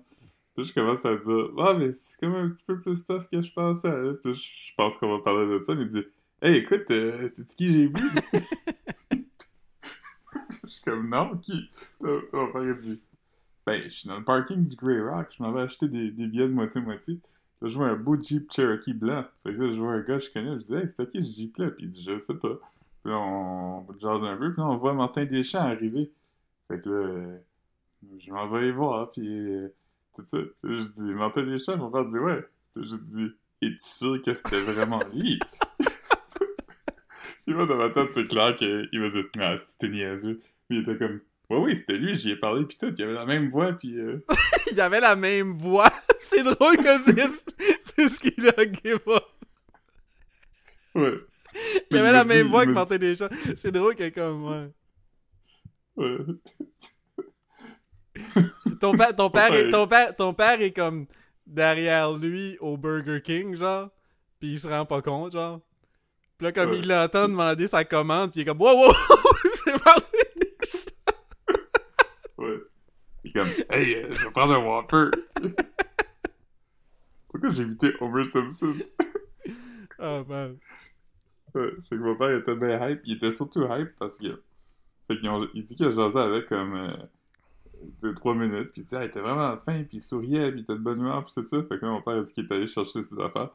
Puis 0.56 0.66
je 0.66 0.74
commence 0.74 1.06
à 1.06 1.16
dire 1.16 1.50
Ah, 1.58 1.76
mais 1.78 1.92
c'est 1.92 2.20
comme 2.20 2.36
un 2.36 2.50
petit 2.50 2.64
peu 2.64 2.80
plus 2.80 3.06
tough 3.06 3.28
que 3.32 3.42
je 3.42 3.52
pensais. 3.54 3.94
Puis 4.24 4.34
je, 4.34 4.76
pense 4.76 4.98
qu'on 4.98 5.18
va 5.18 5.24
parler 5.24 5.48
de 5.48 5.60
ça. 5.60 5.76
Mais 5.76 5.84
il 5.84 5.90
dit 5.90 6.06
Hey, 6.42 6.58
écoute, 6.58 6.90
euh, 6.92 7.30
c'est 7.34 7.46
qui 7.56 7.68
j'ai 7.68 7.88
vu? 7.88 7.94
Je 10.64 10.76
suis 10.76 10.84
comme, 10.84 11.10
non, 11.10 11.36
qui? 11.38 11.70
Mon 12.02 12.52
père 12.52 12.76
dit, 12.76 13.02
ben, 13.66 13.82
je 13.84 13.90
suis 13.90 14.08
dans 14.08 14.20
le 14.20 14.24
parking 14.24 14.64
du 14.64 14.76
Grey 14.76 15.02
Rock, 15.02 15.28
je 15.36 15.42
m'en 15.42 15.52
vais 15.52 15.62
acheter 15.62 15.88
des, 15.88 16.12
des 16.12 16.28
billets 16.28 16.48
de 16.48 16.54
moitié-moitié. 16.54 17.20
Là, 17.62 17.70
je 17.70 17.76
vois 17.76 17.88
un 17.88 17.96
beau 17.96 18.22
Jeep 18.22 18.52
Cherokee 18.52 18.94
blanc. 18.94 19.26
Fait 19.44 19.54
que 19.54 19.62
là, 19.62 19.74
je 19.74 19.80
vois 19.80 19.94
un 19.94 20.02
gars 20.02 20.20
que 20.20 20.26
je 20.26 20.32
connais, 20.32 20.54
je 20.56 20.68
dis, 20.68 20.74
hey, 20.76 20.88
c'est 20.88 21.10
qui 21.12 21.24
ce 21.24 21.36
Jeep-là? 21.36 21.72
Puis 21.72 21.86
il 21.86 21.90
dit, 21.90 22.04
je 22.04 22.20
sais 22.20 22.36
pas. 22.36 22.60
Puis 23.04 23.12
là, 23.12 23.18
on 23.18 23.86
jase 24.00 24.24
un 24.24 24.38
peu, 24.38 24.54
puis 24.54 24.62
là, 24.62 24.68
on 24.68 24.78
voit 24.78 24.94
Martin 24.94 25.26
Deschamps 25.26 25.60
arriver. 25.60 26.12
Fait 26.68 26.82
que 26.82 26.90
là, 26.90 27.38
je 28.20 28.32
m'en 28.32 28.48
vais 28.48 28.68
y 28.68 28.72
voir, 28.72 29.10
puis 29.10 29.28
euh, 29.28 29.68
tout 30.16 30.26
ça. 30.26 30.38
Puis 30.62 30.76
là, 30.76 30.82
je 30.84 30.90
dis, 30.90 31.14
Martin 31.14 31.44
Deschamps, 31.44 31.78
mon 31.78 31.90
père 31.92 32.06
dit, 32.06 32.18
ouais. 32.18 32.44
Puis 32.76 32.90
je 32.90 32.96
dis, 32.96 33.32
es-tu 33.62 33.78
sûr 33.80 34.22
que 34.22 34.34
c'était 34.34 34.62
vraiment 34.62 35.00
lui? 35.14 35.40
Puis 37.46 37.56
moi, 37.56 37.66
dans 37.66 37.78
ma 37.78 37.90
tête, 37.90 38.12
c'est 38.12 38.28
clair 38.28 38.56
qu'il 38.56 38.90
m'a 38.94 39.10
dit, 39.10 39.22
ah, 39.40 39.58
c'était 39.58 39.90
niaiseux. 39.90 40.40
Puis 40.68 40.78
il 40.78 40.82
était 40.82 40.98
comme, 40.98 41.20
ouais, 41.50 41.58
oui, 41.58 41.76
c'était 41.76 41.98
lui, 41.98 42.18
j'y 42.20 42.32
ai 42.32 42.36
parlé, 42.36 42.64
puis 42.66 42.78
tout, 42.78 42.94
il 42.96 43.04
avait 43.04 43.14
la 43.14 43.26
même 43.26 43.50
voix, 43.50 43.74
puis. 43.74 43.98
euh, 43.98 44.24
Il 44.72 44.80
avait 44.80 45.00
la 45.00 45.16
même 45.16 45.54
voix. 45.58 45.90
c'est 46.20 46.44
drôle 46.44 46.78
que 46.78 46.98
c'est, 47.00 47.28
c'est 47.82 48.08
ce 48.08 48.20
qu'il 48.20 48.48
a 48.50 48.66
give 48.72 49.00
up. 49.08 49.24
Ouais. 50.94 51.14
Il 51.92 51.98
avait 51.98 52.12
la 52.12 52.24
même 52.26 52.48
voix 52.48 52.66
que 52.66 52.72
Martin 52.72 52.98
Deschamps. 52.98 53.30
C'est 53.58 53.72
drôle 53.72 53.96
que 53.96 54.10
comme, 54.10 54.46
ouais. 54.46 54.70
Ouais. 55.96 56.18
Ton, 58.80 58.96
père, 58.98 59.16
ton, 59.16 59.30
père 59.30 59.54
est, 59.54 59.70
ton, 59.70 59.88
père, 59.88 60.16
ton 60.16 60.34
père 60.34 60.62
est 60.62 60.72
comme 60.72 61.08
derrière 61.46 62.14
lui 62.14 62.58
au 62.60 62.78
Burger 62.78 63.22
King, 63.22 63.56
genre. 63.56 63.90
Puis 64.40 64.52
il 64.52 64.60
se 64.60 64.68
rend 64.68 64.86
pas 64.86 65.02
compte, 65.02 65.34
genre. 65.34 65.60
Puis 66.38 66.46
là, 66.46 66.52
comme 66.52 66.72
Ouais. 66.72 66.80
il 66.80 66.88
l'entend 66.88 67.28
demander 67.28 67.68
sa 67.68 67.84
commande, 67.84 68.32
puis 68.32 68.42
il 68.42 68.44
est 68.44 68.46
comme, 68.46 68.62
wow, 68.62 68.88
wow, 68.88 68.94
c'est 69.66 69.84
parti. 69.84 70.18
Ouais. 72.38 72.58
Il 73.24 73.32
est 73.32 73.34
comme, 73.34 73.50
hey, 73.70 73.96
euh, 73.96 74.08
je 74.12 74.26
vais 74.26 74.32
prendre 74.32 74.54
un 74.54 74.66
Whopper. 74.66 75.10
Pourquoi 77.28 77.50
j'ai 77.50 77.64
évité 77.64 77.92
Homer 78.00 78.26
Simpson? 78.26 78.76
Oh 80.00 80.24
man. 80.28 80.58
Ouais, 81.56 81.72
fait 81.90 81.96
que 81.96 82.02
mon 82.02 82.16
père 82.16 82.32
était 82.38 82.56
bien 82.56 82.90
hype. 82.90 83.02
Il 83.06 83.16
était 83.18 83.32
surtout 83.32 83.64
hype 83.72 83.96
parce 83.98 84.18
que. 84.18 84.42
Fait 85.08 85.18
qu'ils 85.20 85.30
ont- 85.30 85.48
il 85.54 85.64
dit 85.64 85.76
qu'il 85.76 85.86
a 85.88 85.92
jasé 85.92 86.20
avec 86.20 86.48
comme. 86.48 86.76
euh, 86.76 86.94
deux, 88.02 88.14
trois 88.14 88.36
minutes. 88.36 88.72
Puis 88.74 88.82
il 88.82 88.86
dit, 88.86 88.96
ah, 88.96 89.04
il 89.04 89.08
était 89.08 89.22
vraiment 89.22 89.58
fin. 89.58 89.84
Puis 89.84 89.98
il 89.98 90.02
souriait. 90.02 90.52
Puis 90.52 90.60
il 90.62 90.64
était 90.64 90.74
de 90.74 90.80
bonne 90.80 91.00
humeur. 91.00 91.24
Puis 91.26 91.34
tout 91.34 91.46
ça. 91.46 91.64
Fait 91.64 91.80
que 91.80 91.86
là, 91.86 91.92
mon 91.92 92.02
père 92.02 92.16
a 92.16 92.22
dit 92.22 92.34
qu'il 92.34 92.46
est 92.46 92.52
allé 92.54 92.68
chercher 92.68 93.02
ses 93.04 93.16
affaires. 93.20 93.50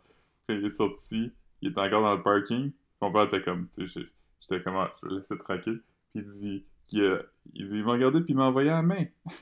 Quand 0.48 0.54
il 0.54 0.64
est 0.64 0.68
sorti, 0.70 1.30
il 1.62 1.70
était 1.70 1.80
encore 1.80 2.02
dans 2.02 2.14
le 2.14 2.22
parking. 2.22 2.72
Mon 3.00 3.12
père 3.12 3.22
était 3.24 3.42
comme, 3.42 3.68
tu 3.68 3.88
sais, 3.88 4.00
j'étais 4.40 4.62
comme, 4.62 4.76
ah, 4.76 4.94
je 5.02 5.06
vais 5.08 5.14
le 5.14 5.18
laisser 5.20 5.36
tranquille. 5.38 5.82
Puis 6.12 6.22
il 6.22 6.24
dit, 6.24 6.64
qu'il 6.86 7.24
il 7.54 7.66
dit, 7.68 7.76
il 7.76 7.84
m'a 7.84 7.92
regardé. 7.92 8.20
Puis 8.20 8.32
il 8.32 8.36
m'a 8.36 8.44
envoyé 8.46 8.70
la 8.70 8.82
main. 8.82 9.04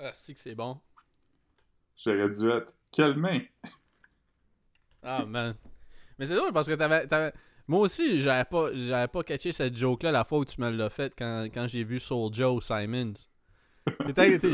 Ah, 0.00 0.12
c'est 0.14 0.32
que 0.32 0.38
c'est 0.38 0.54
bon. 0.54 0.78
J'aurais 1.96 2.28
dû 2.28 2.48
être. 2.50 2.72
Quelle 2.92 3.16
main? 3.16 3.40
Ah, 5.02 5.24
man. 5.26 5.54
Mais 6.18 6.26
c'est 6.26 6.34
drôle 6.36 6.52
parce 6.52 6.66
que 6.68 6.74
t'avais. 6.74 7.06
t'avais- 7.06 7.32
Moi 7.66 7.80
aussi, 7.80 8.18
j'avais 8.18 8.44
pas, 8.44 8.68
j'avais 8.74 9.08
pas 9.08 9.22
catché 9.22 9.52
cette 9.52 9.76
joke-là 9.76 10.10
la 10.12 10.24
fois 10.24 10.38
où 10.38 10.44
tu 10.44 10.60
me 10.60 10.70
l'as 10.70 10.90
faite 10.90 11.12
quand, 11.18 11.46
quand 11.52 11.66
j'ai 11.68 11.84
vu 11.84 11.98
Soulja 12.00 12.50
au 12.50 12.60
Simons. 12.60 13.14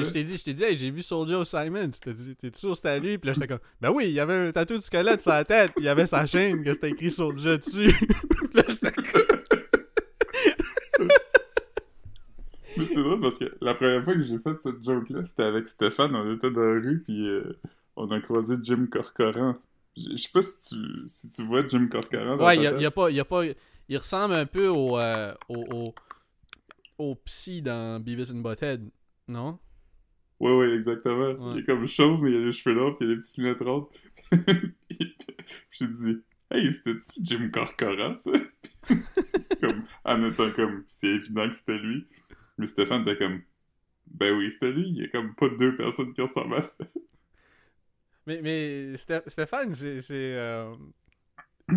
Je 0.04 0.12
t'ai 0.12 0.22
dit, 0.22 0.36
je 0.36 0.44
t'ai 0.44 0.52
dit, 0.54 0.62
hey, 0.62 0.78
j'ai 0.78 0.90
vu. 0.92 1.02
T'as 1.02 2.12
dit, 2.12 2.36
t'es 2.36 2.50
sûr 2.54 2.70
que 2.70 2.76
c'était 2.76 3.00
lui? 3.00 3.18
Puis 3.18 3.26
là, 3.28 3.32
j'étais 3.34 3.48
comme, 3.48 3.58
ben 3.80 3.90
oui, 3.90 4.04
il 4.06 4.12
y 4.12 4.20
avait 4.20 4.34
un 4.48 4.52
tatou 4.52 4.74
de 4.74 4.80
squelette 4.82 5.22
sur 5.22 5.32
la 5.32 5.44
tête, 5.44 5.72
puis 5.74 5.82
il 5.82 5.86
y 5.86 5.88
avait 5.88 6.06
sa 6.06 6.24
chaîne, 6.26 6.62
que 6.62 6.72
c'était 6.72 6.90
écrit 6.90 7.10
Soulja 7.10 7.56
dessus. 7.56 7.92
Puis 7.98 8.48
là, 8.54 8.62
j'étais 8.68 8.92
comme, 8.92 9.38
Mais 12.76 12.86
c'est 12.86 13.02
drôle 13.02 13.20
parce 13.20 13.38
que 13.38 13.44
la 13.60 13.74
première 13.74 14.02
fois 14.04 14.14
que 14.14 14.22
j'ai 14.24 14.38
fait 14.38 14.56
cette 14.62 14.84
joke-là, 14.84 15.24
c'était 15.26 15.44
avec 15.44 15.68
Stéphane. 15.68 16.14
On 16.16 16.34
était 16.36 16.50
dans 16.50 16.60
la 16.60 16.80
rue, 16.80 17.02
puis 17.04 17.26
euh, 17.28 17.56
on 17.96 18.10
a 18.10 18.20
croisé 18.20 18.54
Jim 18.62 18.86
Corcoran. 18.90 19.56
Je 19.96 20.12
je 20.12 20.16
sais 20.16 20.30
pas 20.32 20.42
si 20.42 20.68
tu, 20.68 20.76
si 21.08 21.28
tu 21.28 21.44
vois 21.44 21.66
Jim 21.66 21.88
Corcoran. 21.88 22.36
Ouais, 22.38 22.56
il 22.56 22.62
y 22.62 22.66
a, 22.66 22.72
tête. 22.72 22.80
y 22.80 22.86
a 22.86 22.90
pas, 22.90 23.10
y 23.10 23.20
a 23.20 23.24
pas. 23.24 23.42
Il 23.88 23.98
ressemble 23.98 24.34
un 24.34 24.46
peu 24.46 24.68
au, 24.68 24.98
euh, 24.98 25.34
au, 25.48 25.64
au, 25.74 25.94
au 26.98 27.14
psy 27.16 27.62
dans 27.62 28.00
Beavis 28.00 28.32
and 28.32 28.40
Butthead, 28.40 28.90
non? 29.28 29.58
Ouais, 30.40 30.52
ouais, 30.56 30.74
exactement. 30.74 31.30
Ouais. 31.32 31.52
Il 31.54 31.58
est 31.60 31.64
comme 31.64 31.86
chauve, 31.86 32.22
mais 32.22 32.32
il 32.32 32.36
a 32.42 32.46
les 32.46 32.52
cheveux 32.52 32.74
longs, 32.74 32.94
puis 32.94 33.06
il 33.06 33.12
a 33.12 33.14
des 33.14 33.20
petites 33.20 33.38
lunettes 33.38 33.60
rondes. 33.60 33.86
J'ai 35.70 35.86
dit, 35.86 36.18
hey, 36.50 36.72
c'était-tu 36.72 37.12
Jim 37.22 37.50
Corcoran, 37.52 38.14
ça? 38.14 38.30
comme, 39.60 39.84
en 40.04 40.30
étant 40.30 40.50
comme, 40.50 40.84
c'est 40.88 41.08
évident 41.08 41.48
que 41.48 41.56
c'était 41.56 41.78
lui. 41.78 42.06
Mais 42.58 42.66
Stéphane 42.66 43.02
était 43.02 43.16
comme, 43.16 43.42
ben 44.06 44.36
oui, 44.36 44.50
c'était 44.50 44.72
lui. 44.72 44.88
Il 44.88 44.96
y 44.96 45.04
a 45.04 45.08
comme 45.08 45.34
pas 45.34 45.48
deux 45.48 45.76
personnes 45.76 46.12
qui 46.12 46.20
ressemblent 46.20 46.56
à 46.56 46.62
ça. 46.62 46.84
Mais, 48.26 48.40
mais 48.42 48.94
Sté- 48.94 49.28
Stéphane, 49.28 49.74
c'est. 49.74 50.00
euh, 50.12 50.74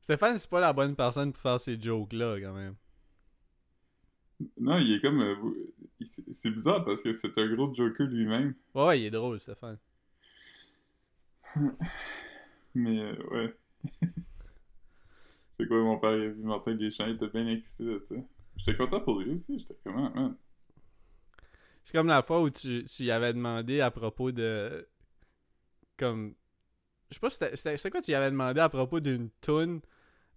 Stéphane, 0.00 0.38
c'est 0.38 0.50
pas 0.50 0.60
la 0.60 0.72
bonne 0.72 0.96
personne 0.96 1.32
pour 1.32 1.40
faire 1.42 1.60
ces 1.60 1.80
jokes-là, 1.80 2.40
quand 2.40 2.54
même. 2.54 2.74
Non, 4.58 4.78
il 4.78 4.92
est 4.94 5.00
comme. 5.00 5.20
euh, 5.20 5.36
c'est 6.32 6.50
bizarre 6.50 6.84
parce 6.84 7.02
que 7.02 7.12
c'est 7.12 7.36
un 7.38 7.54
gros 7.54 7.72
joker 7.74 8.06
lui-même. 8.06 8.54
Ouais, 8.74 8.86
ouais, 8.86 9.00
il 9.00 9.04
est 9.06 9.10
drôle, 9.10 9.38
Stéphane. 9.38 9.78
Mais 12.74 13.00
euh, 13.00 13.16
ouais. 13.30 13.54
c'est 15.58 15.66
quoi, 15.66 15.78
mon 15.82 15.98
père 15.98 16.16
il 16.16 16.22
a 16.22 16.28
vu 16.28 16.42
Martin 16.42 16.74
Deschamps, 16.74 17.06
il 17.06 17.16
était 17.16 17.28
bien 17.28 17.46
excité 17.48 17.84
de 17.84 18.02
ça. 18.08 18.14
J'étais 18.56 18.76
content 18.76 19.00
pour 19.00 19.20
lui 19.20 19.34
aussi. 19.34 19.58
J'étais 19.58 19.76
comme, 19.84 19.96
ah, 19.98 20.10
man. 20.14 20.36
C'est 21.82 21.96
comme 21.96 22.06
la 22.08 22.22
fois 22.22 22.40
où 22.42 22.50
tu, 22.50 22.84
tu 22.84 23.02
y 23.04 23.10
avais 23.10 23.32
demandé 23.32 23.80
à 23.80 23.90
propos 23.90 24.32
de. 24.32 24.86
Comme. 26.00 26.34
Je 27.10 27.14
sais 27.14 27.20
pas, 27.20 27.30
c'était- 27.30 27.90
quoi 27.90 28.00
tu 28.00 28.10
y 28.10 28.14
avais 28.14 28.30
demandé 28.30 28.58
à 28.60 28.68
propos 28.68 29.00
d'une 29.00 29.28
toune, 29.40 29.80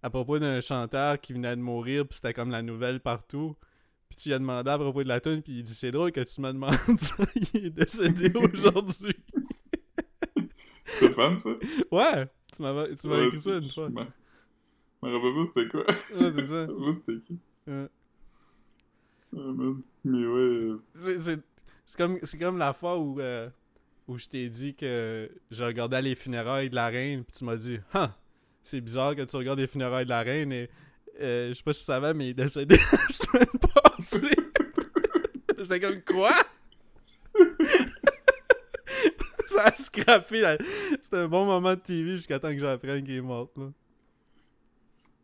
à 0.02 0.10
propos 0.10 0.38
d'un 0.38 0.60
chanteur 0.60 1.18
qui 1.20 1.32
venait 1.32 1.56
de 1.56 1.60
mourir, 1.62 2.06
puis 2.06 2.16
c'était 2.16 2.34
comme 2.34 2.50
la 2.50 2.60
nouvelle 2.62 3.00
partout. 3.00 3.56
Puis 4.08 4.16
tu 4.18 4.28
lui 4.28 4.34
as 4.34 4.38
demandé 4.38 4.70
à 4.70 4.76
propos 4.78 5.02
de 5.02 5.08
la 5.08 5.20
toune, 5.20 5.40
puis 5.42 5.54
il 5.58 5.62
dit 5.62 5.72
C'est 5.74 5.90
drôle 5.90 6.12
que 6.12 6.20
tu 6.20 6.40
me 6.40 6.52
demandes 6.52 6.70
ça, 6.98 7.24
il 7.54 7.66
est 7.66 7.70
décédé 7.70 8.30
aujourd'hui. 8.38 9.16
Stéphane, 10.86 11.36
ça? 11.38 11.50
Ouais, 11.90 12.26
tu 12.54 12.62
m'avais 12.62 12.94
tu 12.96 13.08
Ouais, 13.08 13.26
écrit 13.26 13.40
ça 13.40 13.56
une 13.56 13.64
c'est- 13.64 13.72
fois. 13.72 13.88
Je 13.88 15.08
me 15.08 15.16
rappelle 15.16 15.34
pas 15.34 15.44
c'était 15.46 15.68
quoi. 15.68 15.84
Ouais, 16.20 16.32
c'est 16.36 16.46
ça. 16.46 16.66
Je 16.86 16.94
c'était 16.94 17.20
qui? 17.26 17.38
Ouais. 17.66 17.88
Mais 20.04 20.26
ouais. 20.26 20.40
euh, 20.40 20.82
C'est- 20.96 21.20
C'est 21.20 21.40
c'est 21.86 21.98
comme, 21.98 22.18
c'est 22.22 22.38
comme 22.38 22.56
la 22.58 22.72
fois 22.72 22.98
où, 22.98 23.20
euh, 23.20 23.48
où 24.06 24.18
je 24.18 24.26
t'ai 24.26 24.48
dit 24.48 24.74
que 24.74 25.30
je 25.50 25.64
regardais 25.64 26.02
les 26.02 26.14
funérailles 26.14 26.70
de 26.70 26.74
la 26.74 26.88
reine, 26.88 27.24
puis 27.24 27.36
tu 27.38 27.44
m'as 27.44 27.56
dit 27.56 27.78
Ah, 27.92 28.16
c'est 28.62 28.80
bizarre 28.80 29.14
que 29.16 29.22
tu 29.22 29.36
regardes 29.36 29.58
les 29.58 29.66
funérailles 29.66 30.04
de 30.04 30.10
la 30.10 30.22
reine, 30.22 30.52
et 30.52 30.70
euh, 31.20 31.48
je 31.48 31.54
sais 31.54 31.62
pas 31.62 31.72
si 31.72 31.80
tu 31.80 31.86
savais, 31.86 32.14
mais 32.14 32.26
il 32.26 32.30
est 32.30 32.34
décédé 32.34 32.76
la 32.92 32.98
semaine 33.08 33.46
passée. 33.74 34.36
J'étais 35.58 35.80
comme 35.80 36.02
Quoi? 36.02 36.32
Ça 39.46 39.64
a 39.64 39.72
scrappé. 39.72 40.56
C'était 41.02 41.18
un 41.18 41.28
bon 41.28 41.46
moment 41.46 41.74
de 41.74 41.80
TV 41.80 42.12
jusqu'à 42.12 42.38
temps 42.40 42.50
que 42.50 42.58
j'apprenne 42.58 43.04
qu'il 43.04 43.14
est 43.14 43.20
mort. 43.20 43.50
Là. 43.56 43.70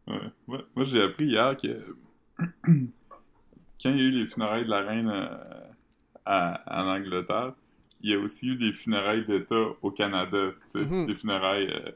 Ouais. 0.07 0.31
Moi, 0.47 0.85
j'ai 0.85 1.03
appris 1.03 1.27
hier 1.27 1.57
que 1.57 1.97
quand 3.83 3.91
il 3.91 3.97
y 3.97 4.01
a 4.01 4.03
eu 4.03 4.11
les 4.11 4.27
funérailles 4.27 4.65
de 4.65 4.71
la 4.71 4.83
reine 4.83 5.09
euh, 5.09 6.55
en 6.67 6.87
Angleterre, 6.89 7.55
il 8.02 8.11
y 8.11 8.14
a 8.14 8.19
aussi 8.19 8.49
eu 8.49 8.57
des 8.57 8.73
funérailles 8.73 9.26
d'État 9.26 9.66
au 9.83 9.90
Canada, 9.90 10.50
Mhm. 10.75 11.07
des 11.07 11.14
funérailles 11.14 11.69
euh, 11.71 11.90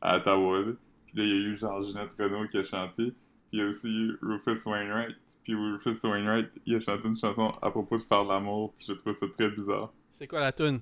à 0.00 0.16
Ottawa. 0.18 0.60
là. 0.60 0.72
Puis 1.06 1.18
là, 1.18 1.24
il 1.24 1.28
y 1.30 1.32
a 1.32 1.36
eu 1.36 1.58
Ginette 1.58 2.10
Renault 2.18 2.48
qui 2.48 2.58
a 2.58 2.64
chanté, 2.64 3.04
puis 3.06 3.14
il 3.52 3.58
y 3.60 3.62
a 3.62 3.66
aussi 3.66 3.88
eu 3.88 4.18
Rufus 4.22 4.58
Wainwright. 4.68 5.16
Puis 5.42 5.54
Rufus 5.54 5.96
Wainwright, 6.06 6.50
il 6.66 6.74
a 6.76 6.80
chanté 6.80 7.08
une 7.08 7.16
chanson 7.16 7.48
à 7.62 7.70
propos 7.70 7.96
de 7.96 8.02
faire 8.02 8.24
l'amour, 8.24 8.74
puis 8.76 8.86
j'ai 8.86 8.96
trouvé 8.96 9.14
ça 9.14 9.26
très 9.28 9.48
bizarre. 9.50 9.92
C'est 10.12 10.26
quoi 10.26 10.40
la 10.40 10.52
tune? 10.52 10.80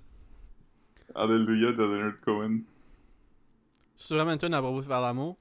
Alléluia 1.14 1.72
de 1.72 1.82
Leonard 1.82 2.20
Cohen. 2.20 2.58
C'est 3.96 4.14
vraiment 4.14 4.32
une 4.32 4.38
tune 4.38 4.52
à 4.54 4.60
propos 4.60 4.80
de 4.80 4.86
faire 4.86 5.00
l'amour? 5.00 5.36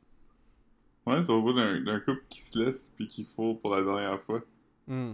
Ouais, 1.08 1.22
c'est 1.22 1.32
au 1.32 1.42
bout 1.42 1.54
d'un 1.54 2.00
couple 2.00 2.24
qui 2.30 2.42
se 2.42 2.58
laisse 2.60 2.90
puis 2.96 3.08
qui 3.08 3.26
faut 3.26 3.56
pour 3.56 3.76
la 3.76 3.82
dernière 3.84 4.22
fois. 4.22 4.42
Hmm. 4.88 5.14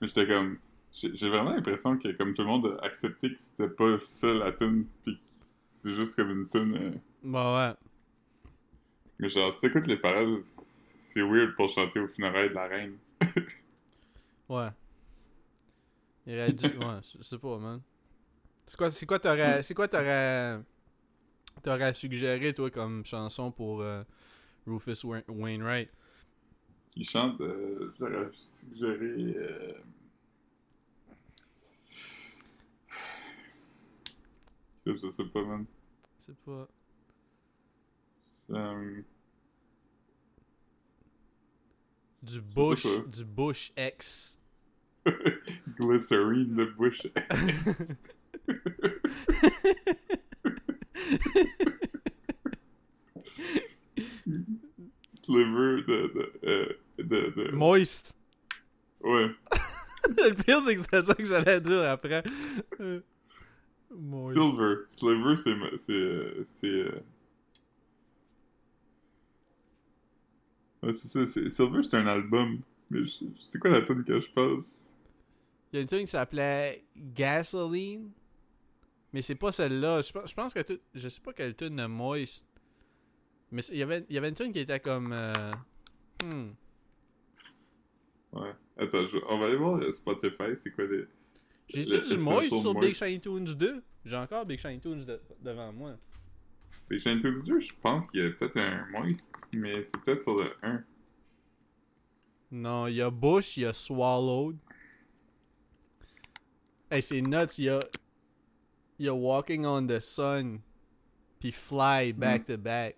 Mais 0.00 0.08
j'étais 0.08 0.26
comme. 0.26 0.58
J'ai 0.92 1.28
vraiment 1.28 1.50
l'impression 1.52 1.96
que 1.98 2.08
comme 2.12 2.34
tout 2.34 2.42
le 2.42 2.48
monde 2.48 2.78
a 2.80 2.84
accepté 2.84 3.32
que 3.32 3.40
c'était 3.40 3.68
pas 3.68 3.98
ça 4.00 4.28
la 4.32 4.52
tune, 4.52 4.86
puis 5.02 5.16
que 5.16 5.20
c'est 5.68 5.94
juste 5.94 6.14
comme 6.16 6.30
une 6.30 6.48
tune. 6.48 6.76
euh, 6.76 6.90
Bah 7.22 7.52
ouais. 7.54 7.74
Mais 9.20 9.28
genre, 9.28 9.52
si 9.52 9.60
t'écoutes 9.60 9.86
les 9.86 9.96
paroles, 9.96 10.40
c'est 10.42 11.22
weird 11.22 11.54
pour 11.54 11.68
chanter 11.70 12.00
au 12.00 12.08
funérailles 12.08 12.48
de 12.50 12.54
la 12.54 12.66
reine. 12.66 12.96
Ouais. 14.48 14.70
Il 16.26 16.34
aurait 16.34 16.52
dû. 16.52 16.76
Ouais, 16.76 16.98
je 17.18 17.22
sais 17.22 17.38
pas, 17.38 17.58
man. 17.58 17.80
C'est 18.66 18.76
quoi, 18.78 18.92
c'est 18.92 19.06
quoi 19.06 19.18
t'aurais. 19.18 19.62
C'est 19.64 19.74
quoi 19.74 19.88
t'aurais. 19.88 20.60
T'aurais 21.62 21.92
suggéré, 21.94 22.52
toi, 22.54 22.70
comme 22.70 23.04
chanson 23.04 23.50
pour 23.52 23.82
euh, 23.82 24.02
Rufus 24.66 25.04
Wain- 25.04 25.24
Wainwright? 25.28 25.90
Qui 26.92 27.04
chante, 27.04 27.40
euh, 27.40 27.92
j'aurais 27.98 28.30
suggéré. 28.32 29.34
Euh... 34.90 34.96
Je 35.02 35.10
sais 35.10 35.24
pas, 35.24 35.42
man. 35.42 35.64
C'est 36.18 36.36
pas. 36.44 36.68
Euh, 38.50 39.02
Du 42.22 42.40
Bush. 42.40 42.82
pas. 42.82 43.06
Du 43.06 43.24
Bush 43.24 43.72
X. 43.76 44.38
Glycerine 45.78 46.54
de 46.54 46.64
Bush. 46.76 47.06
Sliver 55.06 55.82
de. 55.86 56.12
de, 56.14 56.32
euh, 56.44 56.72
de, 56.98 57.32
de... 57.36 57.50
Moist. 57.52 58.14
Ouais. 59.02 59.30
Le 60.08 60.30
pire, 60.34 60.60
c'est 60.62 60.74
que 60.74 60.80
c'était 60.80 61.02
ça 61.02 61.14
que 61.14 61.24
j'allais 61.26 61.60
dire 61.60 61.90
après. 61.90 62.22
Silver. 63.90 64.74
Sliver, 64.90 65.36
c'est. 65.38 65.54
ma- 65.54 65.76
C'est. 65.78 65.92
euh, 65.92 66.44
C'est. 66.46 66.66
euh, 66.66 67.00
Ouais, 70.82 70.92
c'est 70.92 71.08
ça. 71.08 71.26
c'est- 71.26 71.50
Silver, 71.50 71.82
c'est 71.82 71.96
un 71.96 72.06
album. 72.06 72.60
Mais 72.90 73.04
je- 73.04 73.24
c'est 73.40 73.58
quoi 73.58 73.70
la 73.70 73.82
tune 73.82 74.02
que 74.04 74.18
je 74.18 74.30
pense? 74.30 74.88
Il 75.72 75.76
y 75.76 75.78
a 75.78 75.82
une 75.82 75.88
tune 75.88 76.00
qui 76.00 76.06
s'appelait 76.08 76.84
Gasoline. 76.96 78.10
Mais 79.12 79.22
c'est 79.22 79.34
pas 79.34 79.52
celle-là. 79.52 80.00
Je 80.02 80.12
pense, 80.12 80.30
je 80.30 80.34
pense 80.34 80.54
que 80.54 80.60
tout, 80.60 80.78
je 80.94 81.08
sais 81.08 81.20
pas 81.20 81.32
quelle 81.32 81.54
tune 81.54 81.76
de 81.76 81.86
Moist. 81.86 82.46
Mais 83.52 83.62
il 83.70 83.78
y 83.78 83.82
avait, 83.82 84.04
il 84.08 84.14
y 84.14 84.18
avait 84.18 84.28
une 84.28 84.34
tune 84.34 84.52
qui 84.52 84.60
était 84.60 84.80
comme. 84.80 85.12
euh, 85.12 85.32
hmm. 86.24 86.50
Ouais. 88.32 88.52
Attends, 88.76 89.06
je- 89.06 89.18
on 89.28 89.38
va 89.38 89.46
aller 89.46 89.56
voir 89.56 89.82
Spotify, 89.92 90.56
c'est 90.56 90.70
quoi 90.70 90.84
les. 90.86 91.04
J'ai-tu 91.72 92.16
du 92.16 92.18
Moist 92.18 92.60
sur. 92.60 92.74
Big 92.74 92.92
Shiny 92.92 93.20
Tunes 93.20 93.44
2 93.44 93.82
J'ai 94.04 94.16
encore 94.16 94.44
Big 94.44 94.58
Shiny 94.58 94.78
de- 94.78 95.20
devant 95.40 95.72
moi. 95.72 95.96
Les 96.90 96.98
chaînes 96.98 97.20
tout 97.20 97.40
Dieu, 97.42 97.60
je 97.60 97.72
pense 97.80 98.10
qu'il 98.10 98.20
y 98.20 98.26
a 98.26 98.30
peut-être 98.30 98.56
un 98.56 98.84
Moist, 98.90 99.32
mais 99.54 99.80
c'est 99.82 100.00
peut-être 100.02 100.24
sur 100.24 100.34
le 100.36 100.52
1. 100.62 100.82
Non, 102.50 102.88
il 102.88 102.96
y 102.96 103.00
a 103.02 103.10
Bush, 103.10 103.56
il 103.56 103.62
y 103.62 103.66
a 103.66 103.72
Swallowed. 103.72 104.56
Hey, 106.90 107.00
c'est 107.00 107.22
nuts, 107.22 107.46
il 107.58 107.64
y 107.64 107.68
a. 107.68 107.78
Il 108.98 109.06
y 109.06 109.08
a 109.08 109.14
Walking 109.14 109.64
on 109.64 109.86
the 109.86 110.00
Sun. 110.00 110.58
Puis 111.38 111.52
Fly 111.52 112.12
back 112.12 112.44
to 112.46 112.58
back. 112.58 112.96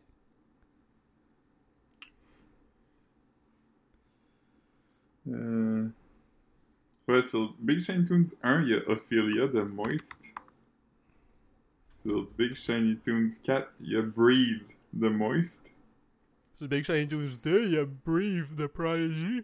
Euh... 5.29 5.88
Ouais, 7.09 7.23
sur 7.23 7.55
Big 7.59 7.81
Shiny 7.81 8.05
Tunes 8.05 8.29
1, 8.43 8.63
il 8.63 8.69
y 8.69 8.75
a 8.75 8.89
Ophelia 8.89 9.49
de 9.49 9.63
Moist. 9.63 10.35
Sur 11.87 12.29
Big 12.39 12.55
Shiny 12.55 12.97
Tunes 12.99 13.31
4, 13.43 13.69
il 13.81 13.93
y 13.93 13.97
a 13.97 14.03
Breathe 14.03 14.63
de 14.93 15.09
Moist. 15.09 15.73
Sur 16.55 16.69
Big 16.69 16.85
Shiny 16.85 17.09
Tuesday, 17.09 17.65
il 17.65 17.71
y 17.73 17.79
a 17.79 17.85
Brief 17.85 18.55
de 18.55 18.67
Prodigy. 18.67 19.43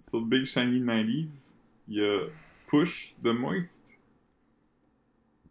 Sur 0.00 0.22
Big 0.22 0.44
Shiny 0.44 0.80
90s, 0.80 1.54
il 1.88 1.94
y 1.94 2.04
a 2.04 2.26
Push 2.66 3.14
de 3.22 3.30
Moist. 3.30 3.82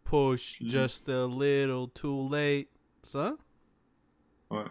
Push 0.04 0.60
just 0.62 1.08
a 1.08 1.26
little 1.26 1.88
too 1.92 2.28
late. 2.28 2.68
Ça? 3.02 3.36
Ouais. 4.50 4.64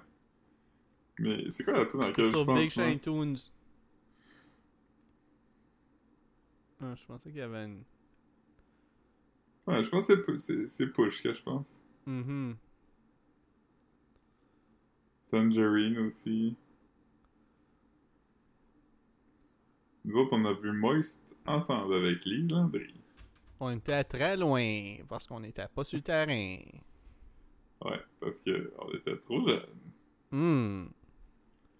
Mais 1.19 1.49
c'est 1.51 1.63
quoi 1.63 1.73
la 1.73 1.85
tune 1.85 1.99
dans 1.99 2.07
laquelle 2.07 2.25
je 2.25 2.29
Sur 2.29 2.45
pense? 2.45 2.59
Big? 2.59 2.69
Shiny 2.69 2.99
Tunes. 2.99 3.37
Ah, 6.81 6.95
je 6.95 7.05
pensais 7.05 7.29
qu'il 7.29 7.39
y 7.39 7.41
avait 7.41 7.65
une. 7.65 7.83
Ouais, 9.67 9.83
je 9.83 9.89
pense 9.89 10.07
que 10.07 10.15
c'est 10.15 10.23
pu- 10.25 10.39
c'est 10.39 10.67
c'est 10.67 10.87
Push 10.87 11.21
que 11.21 11.33
je 11.33 11.41
pense. 11.43 11.79
Mhm. 12.05 12.55
Tangerine 15.29 15.97
aussi. 15.99 16.55
Nous 20.03 20.15
autres, 20.17 20.35
on 20.35 20.45
a 20.45 20.53
vu 20.53 20.71
Moist 20.71 21.21
ensemble 21.45 21.93
avec 21.93 22.25
Lise 22.25 22.51
Landry. 22.51 22.93
On 23.59 23.69
était 23.77 24.03
très 24.03 24.35
loin 24.35 24.97
parce 25.07 25.27
qu'on 25.27 25.43
était 25.43 25.67
pas 25.67 25.83
sur 25.83 25.97
le 25.97 26.01
terrain. 26.03 26.57
Ouais, 27.85 27.99
parce 28.19 28.39
que 28.41 28.73
on 28.79 28.89
était 28.93 29.15
trop 29.17 29.47
jeunes. 29.47 29.65
Hmm. 30.31 30.85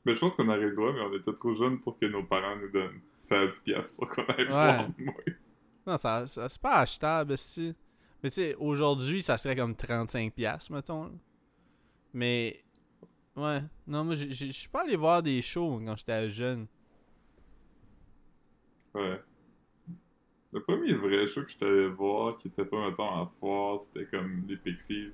Mais 0.06 0.14
je 0.16 0.20
pense 0.20 0.36
qu'on 0.36 0.48
aurait 0.50 0.58
le 0.60 0.76
droit, 0.76 0.92
mais 0.94 1.02
on 1.02 1.14
était 1.16 1.34
trop 1.34 1.54
jeunes 1.56 1.80
pour 1.80 2.00
que 2.00 2.06
nos 2.08 2.24
parents 2.24 2.56
nous 2.56 2.70
donnent 2.70 3.02
16 3.18 3.60
piastres 3.60 3.96
pour 3.98 4.08
qu'on 4.10 4.24
aille 4.24 4.46
Ouais. 4.46 4.50
voir. 4.50 4.88
Non, 5.86 5.98
ça, 5.98 6.28
ça 6.28 6.50
c'est 6.50 6.62
pas 6.62 6.80
achetable, 6.80 7.38
si. 7.38 7.76
Mais 8.24 8.30
tu 8.30 8.36
sais, 8.36 8.56
aujourd'hui, 8.56 9.22
ça 9.24 9.38
serait 9.38 9.56
comme 9.56 9.74
35$, 9.74 10.32
piastres, 10.32 10.72
mettons. 10.72 11.04
là. 11.06 11.12
Mais. 12.14 12.64
Ouais. 13.36 13.62
Non, 13.88 14.04
moi, 14.04 14.16
je 14.16 14.52
suis 14.52 14.70
pas 14.70 14.82
allé 14.84 14.96
voir 14.96 15.22
des 15.24 15.42
shows 15.42 15.80
quand 15.86 15.96
j'étais 15.98 16.30
jeune. 16.30 16.68
Ouais. 18.94 19.22
Le 20.54 20.62
premier 20.62 20.94
vrai 20.94 21.28
show 21.28 21.44
que 21.44 21.50
je 21.52 21.58
t'allais 21.58 21.88
voir, 21.88 22.38
qui 22.38 22.50
était 22.50 22.66
pas, 22.66 22.90
mettons, 22.90 23.04
en 23.04 23.26
foire, 23.40 23.80
c'était 23.80 24.06
comme 24.06 24.46
les 24.48 24.58
Pixies. 24.58 25.12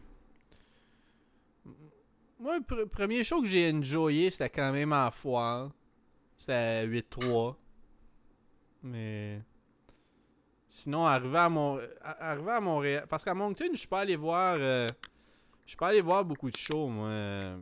Moi, 2.39 2.57
le 2.59 2.63
pr- 2.63 2.85
premier 2.87 3.23
show 3.23 3.41
que 3.41 3.47
j'ai 3.47 3.71
enjoyé, 3.71 4.29
c'était 4.29 4.49
quand 4.49 4.71
même 4.71 4.93
en 4.93 5.09
foire. 5.11 5.71
C'était 6.37 6.85
8-3. 6.87 7.55
Mais. 8.83 9.41
Sinon, 10.69 11.05
arrivé 11.07 11.37
à, 11.37 11.49
Mon... 11.49 11.79
arrivé 12.01 12.51
à 12.51 12.59
Montréal. 12.61 13.05
Parce 13.09 13.23
qu'à 13.23 13.33
Moncton, 13.33 13.65
je 13.71 13.77
suis 13.77 13.87
pas 13.87 14.01
allé 14.01 14.15
voir. 14.15 14.57
euh, 14.59 14.87
Je 15.65 15.71
suis 15.71 15.77
pas 15.77 15.87
allé 15.87 16.01
voir 16.01 16.23
beaucoup 16.23 16.51
de 16.51 16.55
shows, 16.57 16.87
moi. 16.87 17.07
euh, 17.07 17.57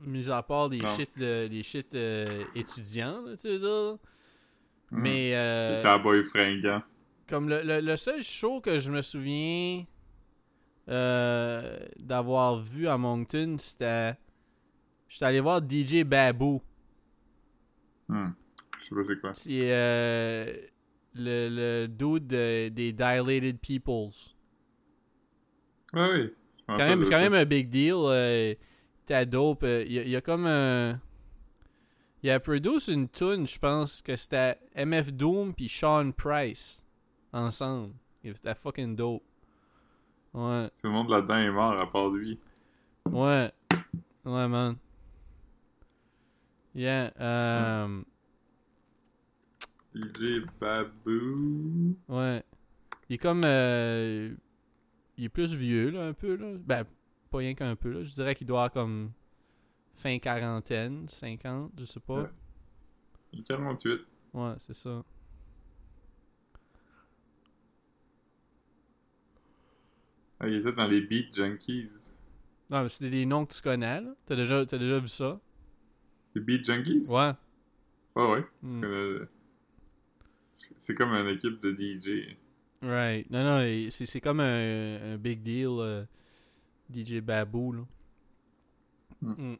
Mis 0.00 0.30
à 0.30 0.42
part 0.42 0.68
des 0.70 0.80
shit, 0.96 1.10
des 1.18 1.62
shit 1.62 1.94
euh, 1.94 2.42
étudiants, 2.54 3.22
là, 3.22 3.36
tu 3.36 3.48
veux 3.48 3.58
dire. 3.58 3.98
Hmm. 4.90 5.00
Mais. 5.00 5.34
euh, 5.34 5.76
Les 5.78 5.82
cowboys 5.82 6.24
fringants. 6.24 6.82
comme 7.28 7.48
le, 7.48 7.62
le- 7.62 7.80
le 7.80 7.96
seul 7.96 8.22
show 8.22 8.60
que 8.60 8.78
je 8.78 8.90
me 8.90 9.02
souviens 9.02 9.84
euh, 10.90 11.78
d'avoir 11.98 12.60
vu 12.60 12.88
à 12.88 12.96
Moncton, 12.98 13.56
c'était. 13.58 14.14
J'étais 15.08 15.24
allé 15.24 15.40
voir 15.40 15.60
DJ 15.60 16.04
Baboo. 16.04 16.62
Hmm. 18.08 18.30
Je 18.80 18.84
sais 18.88 18.94
pas 18.94 19.04
c'est 19.06 19.20
quoi. 19.20 19.34
C'est 19.34 19.72
euh, 19.72 20.52
le, 21.14 21.48
le 21.50 21.86
dude 21.88 22.26
de- 22.28 22.68
des 22.68 22.92
Dilated 22.92 23.58
Peoples. 23.58 24.14
Ouais, 25.92 26.08
oui. 26.12 26.30
Quand 26.66 26.76
même, 26.78 27.02
c'est 27.04 27.10
quand 27.10 27.20
même 27.20 27.34
un 27.34 27.44
big 27.44 27.68
deal. 27.68 27.94
euh, 27.96 28.54
T'es 29.06 29.26
dope. 29.26 29.62
Il 29.64 29.92
y, 29.92 29.98
a- 29.98 30.02
il 30.02 30.10
y 30.10 30.16
a 30.16 30.20
comme 30.20 30.46
un. 30.46 31.00
Il 32.22 32.30
a 32.30 32.38
produit 32.38 32.78
une 32.88 33.08
tune, 33.08 33.46
je 33.46 33.58
pense 33.58 34.02
que 34.02 34.14
c'était 34.14 34.58
MF 34.76 35.12
Doom 35.12 35.54
puis 35.54 35.68
Sean 35.68 36.12
Price 36.12 36.84
ensemble. 37.32 37.94
C'était 38.22 38.54
fucking 38.54 38.94
dope. 38.94 39.22
Ouais. 40.32 40.70
Tout 40.80 40.86
le 40.86 40.92
monde 40.92 41.10
là-dedans 41.10 41.38
est 41.38 41.50
mort 41.50 41.78
à 41.78 41.90
part 41.90 42.08
lui. 42.08 42.38
Ouais. 43.10 43.50
Ouais, 44.24 44.48
man. 44.48 44.76
Yeah. 46.74 47.12
Um, 47.18 48.04
DJ 49.94 50.44
Baboo. 50.60 51.96
ouais. 52.08 52.44
Il 53.08 53.14
est 53.14 53.18
comme. 53.18 53.42
euh, 53.44 54.32
il 55.16 55.24
est 55.24 55.28
plus 55.28 55.52
vieux, 55.54 55.90
là, 55.90 56.06
un 56.06 56.12
peu, 56.12 56.36
là. 56.36 56.52
Ben, 56.58 56.84
pas 57.30 57.38
rien 57.38 57.54
qu'un 57.54 57.74
peu, 57.74 57.90
là. 57.90 58.02
Je 58.02 58.14
dirais 58.14 58.34
qu'il 58.34 58.46
doit 58.46 58.64
avoir 58.64 58.72
comme. 58.72 59.10
Fin 59.94 60.18
quarantaine, 60.18 61.06
50, 61.08 61.72
je 61.78 61.84
sais 61.84 62.00
pas. 62.00 62.22
Ouais. 62.22 62.30
Il 63.32 63.40
est 63.40 63.42
48. 63.42 64.00
Ouais, 64.32 64.54
c'est 64.58 64.74
ça. 64.74 65.02
Ah, 70.40 70.48
il 70.48 70.54
était 70.56 70.72
dans 70.72 70.86
les 70.86 71.00
Beat 71.02 71.34
Junkies. 71.34 71.90
Non, 72.70 72.82
mais 72.82 72.88
c'est 72.88 73.10
des 73.10 73.26
noms 73.26 73.44
que 73.46 73.52
tu 73.54 73.60
connais, 73.62 74.00
là. 74.00 74.14
T'as 74.24 74.36
déjà, 74.36 74.64
t'as 74.64 74.78
déjà 74.78 74.98
vu 74.98 75.08
ça? 75.08 75.38
Les 76.34 76.40
Beat 76.40 76.64
Junkies? 76.64 77.06
Ouais. 77.08 77.32
Ouais, 78.16 78.30
ouais. 78.30 78.44
Hmm. 78.62 78.84
Euh, 78.84 79.26
C'est 80.76 80.94
comme 80.94 81.10
une 81.10 81.28
équipe 81.28 81.60
de 81.60 81.72
DJ. 81.72 82.36
Right. 82.82 83.28
Non, 83.30 83.44
non, 83.44 83.60
c'est 83.90 84.06
c'est 84.06 84.20
comme 84.20 84.40
un, 84.40 85.12
un 85.14 85.16
big 85.18 85.42
deal. 85.42 85.66
euh, 85.68 86.04
DJ 86.92 87.20
Baboo, 87.20 87.72
là. 87.72 87.82
Hmm. 89.22 89.32
Hmm. 89.52 89.56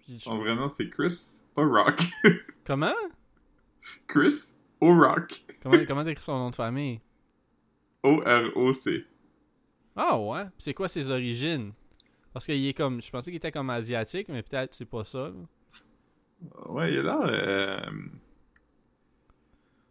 Puis 0.00 0.18
Son 0.18 0.38
vrai 0.38 0.56
nom, 0.56 0.68
c'est 0.68 0.88
Chris 0.90 1.42
O'Rock. 1.54 2.02
Comment? 2.64 2.92
Chris 4.08 4.54
O'Rock. 4.80 5.44
Comment 5.62 5.76
comment 5.86 6.04
t'écris 6.04 6.24
son 6.24 6.38
nom 6.38 6.50
de 6.50 6.56
famille? 6.56 7.00
O-R-O-C. 8.02 9.04
Ah 9.96 10.18
ouais? 10.18 10.44
Puis 10.44 10.52
c'est 10.58 10.74
quoi 10.74 10.88
ses 10.88 11.10
origines? 11.10 11.72
Parce 12.32 12.46
qu'il 12.46 12.66
est 12.66 12.72
comme. 12.74 13.02
Je 13.02 13.10
pensais 13.10 13.30
qu'il 13.30 13.36
était 13.36 13.52
comme 13.52 13.68
asiatique, 13.70 14.28
mais 14.28 14.42
peut-être 14.42 14.72
c'est 14.74 14.86
pas 14.86 15.04
ça. 15.04 15.28
là. 15.28 15.32
Ouais, 16.68 16.92
il 16.92 16.98
a 16.98 17.02
l'air. 17.02 17.20
euh, 17.24 17.90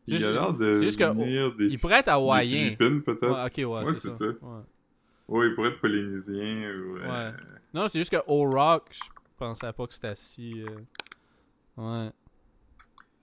Il 0.08 0.26
a 0.26 0.32
l'air 0.32 0.54
de 0.54 0.74
c'est 0.74 0.84
juste 0.84 1.00
que- 1.00 1.56
des, 1.58 1.66
Il 1.74 1.80
pourrait 1.80 2.00
être 2.00 2.10
hawaïen. 2.10 2.76
Philippines, 2.76 3.02
peut-être. 3.04 3.30
Ouais, 3.30 3.46
ok, 3.46 3.58
ouais, 3.84 3.86
Ouais, 3.88 4.00
c'est 4.00 4.10
ça. 4.10 4.18
ça. 4.18 4.26
Ouais. 4.26 4.62
Ouais, 5.28 5.48
il 5.48 5.56
pourrait 5.56 5.70
être 5.70 5.80
polynésien 5.80 6.72
ou. 6.74 6.98
euh, 6.98 7.32
Ouais. 7.32 7.38
Non, 7.74 7.88
c'est 7.88 8.00
juste 8.00 8.12
que 8.12 8.22
O-Rock, 8.28 8.90
je 8.92 9.00
pensais 9.38 9.72
pas 9.72 9.88
que 9.88 9.94
c'était 9.94 10.16
si. 10.16 10.62
euh, 10.64 10.66
Ouais. 11.78 12.12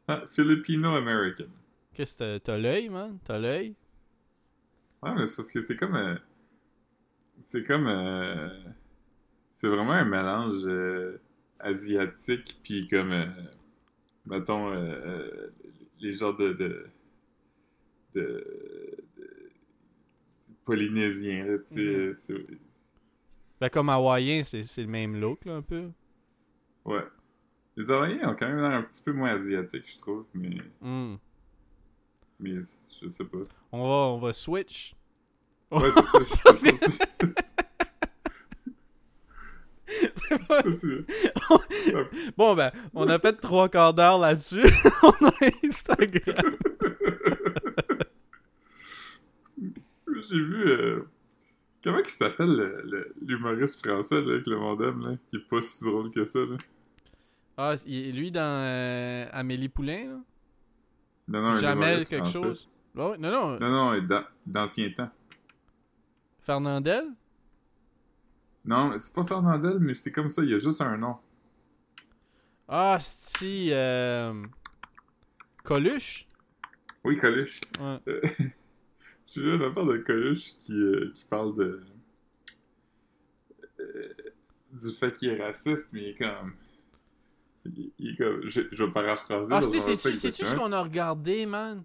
Ah, 0.06 0.22
Filipino-American. 0.30 1.46
Qu'est-ce 1.92 2.16
que 2.16 2.38
t'as 2.38 2.56
l'œil, 2.56 2.88
man? 2.88 3.18
T'as 3.24 3.38
l'œil? 3.38 3.74
Ouais, 5.02 5.12
mais 5.14 5.26
c'est 5.26 5.36
parce 5.36 5.50
que 5.52 5.60
c'est 5.60 5.76
comme. 5.76 6.18
C'est 7.40 7.64
comme. 7.64 7.86
euh, 7.86 8.48
c'est 9.52 9.68
vraiment 9.68 9.92
un 9.92 10.04
mélange 10.04 10.62
euh, 10.64 11.20
asiatique, 11.58 12.60
puis 12.62 12.86
comme. 12.88 13.12
euh, 13.12 13.26
mettons, 14.26 14.70
les 16.00 16.14
genres 16.16 16.36
de. 16.36 16.52
de, 16.52 16.86
de, 18.14 18.22
de- 19.16 19.50
polynésiens, 20.64 21.44
là, 21.46 21.58
tu 21.72 22.14
sais. 22.18 22.32
Mhm. 22.34 22.58
Ben, 23.60 23.68
comme 23.70 23.88
hawaïen, 23.88 24.42
c'est 24.44 24.64
c'est 24.64 24.82
le 24.82 24.88
même 24.88 25.18
look, 25.18 25.44
là, 25.44 25.54
un 25.56 25.62
peu. 25.62 25.90
Ouais. 26.84 27.02
Les 27.76 27.90
Hawaïens 27.90 28.30
ont 28.30 28.34
quand 28.36 28.48
même 28.48 28.58
l'air 28.60 28.72
un 28.72 28.82
petit 28.82 29.02
peu 29.02 29.12
moins 29.12 29.30
asiatiques, 29.38 29.90
je 29.92 29.98
trouve, 29.98 30.24
mais. 30.34 30.58
Hmm. 30.80 31.16
Mais 32.40 32.54
je 33.00 33.08
sais 33.08 33.24
pas. 33.24 33.38
On 33.72 33.82
va, 33.82 33.94
on 34.14 34.18
va 34.18 34.32
switch. 34.32 34.94
Ouais, 35.70 35.90
c'est 35.94 36.02
ça. 36.02 36.18
je 36.20 36.42
pense 36.42 36.62
aussi. 40.66 40.86
C'est- 41.76 42.32
Bon, 42.36 42.54
ben, 42.54 42.70
on 42.94 43.08
a 43.08 43.18
fait 43.18 43.32
trois 43.34 43.68
quarts 43.68 43.94
d'heure 43.94 44.18
là-dessus. 44.18 44.64
on 45.02 45.26
a 45.26 45.32
Instagram. 45.64 46.52
J'ai 50.30 50.40
vu. 50.40 50.68
euh, 50.68 51.00
Comment 51.82 51.98
il 51.98 52.10
s'appelle 52.10 52.50
le- 52.56 52.82
le- 52.84 53.14
l'humoriste 53.24 53.86
français 53.86 54.20
là, 54.20 54.32
avec 54.34 54.46
le 54.48 54.56
modem, 54.58 55.00
là, 55.00 55.16
qui 55.30 55.36
est 55.36 55.48
pas 55.48 55.60
si 55.60 55.84
drôle 55.84 56.10
que 56.10 56.24
ça, 56.24 56.40
là? 56.40 56.56
Ah, 57.56 57.74
il- 57.86 58.14
lui 58.16 58.30
dans 58.30 58.40
euh, 58.64 59.26
Amélie 59.32 59.68
Poulain, 59.68 60.04
là? 60.08 60.20
Non, 61.28 61.42
non, 61.42 61.52
Jamel 61.56 62.06
quelque 62.06 62.24
français. 62.26 62.32
chose. 62.42 62.68
Non, 62.94 63.16
non, 63.18 63.58
Non, 63.60 63.70
non, 63.70 64.02
dans- 64.02 64.24
d'ancien 64.44 64.90
temps. 64.90 65.10
Fernandel? 66.48 67.04
Non, 68.64 68.98
c'est 68.98 69.12
pas 69.12 69.26
Fernandel, 69.26 69.78
mais 69.80 69.92
c'est 69.92 70.10
comme 70.10 70.30
ça, 70.30 70.42
il 70.42 70.48
y 70.48 70.54
a 70.54 70.58
juste 70.58 70.80
un 70.80 70.96
nom. 70.96 71.16
Ah, 72.66 72.96
si. 73.02 73.68
Euh... 73.70 74.32
Coluche? 75.62 76.26
Oui, 77.04 77.18
Coluche. 77.18 77.60
Ouais. 77.78 77.98
Euh, 78.08 78.20
J'ai 79.26 79.42
vu 79.42 79.56
une 79.56 79.62
affaire 79.62 79.84
de 79.84 79.98
Coluche 79.98 80.54
qui, 80.58 80.72
euh, 80.72 81.12
qui 81.14 81.26
parle 81.26 81.54
de. 81.54 81.82
euh, 83.80 84.14
du 84.72 84.90
fait 84.92 85.12
qu'il 85.12 85.28
est 85.28 85.42
raciste, 85.44 85.88
mais 85.92 86.00
il 86.00 86.08
est 86.08 86.14
comme. 86.14 86.54
Il, 87.66 87.92
il 87.98 88.14
est 88.14 88.16
comme. 88.16 88.48
Je, 88.48 88.62
je 88.72 88.84
vais 88.84 88.90
paraphraser. 88.90 89.48
Ah, 89.50 89.60
c'est-tu 89.60 90.46
ce 90.46 90.54
qu'on 90.54 90.72
a 90.72 90.82
regardé, 90.82 91.44
man? 91.44 91.82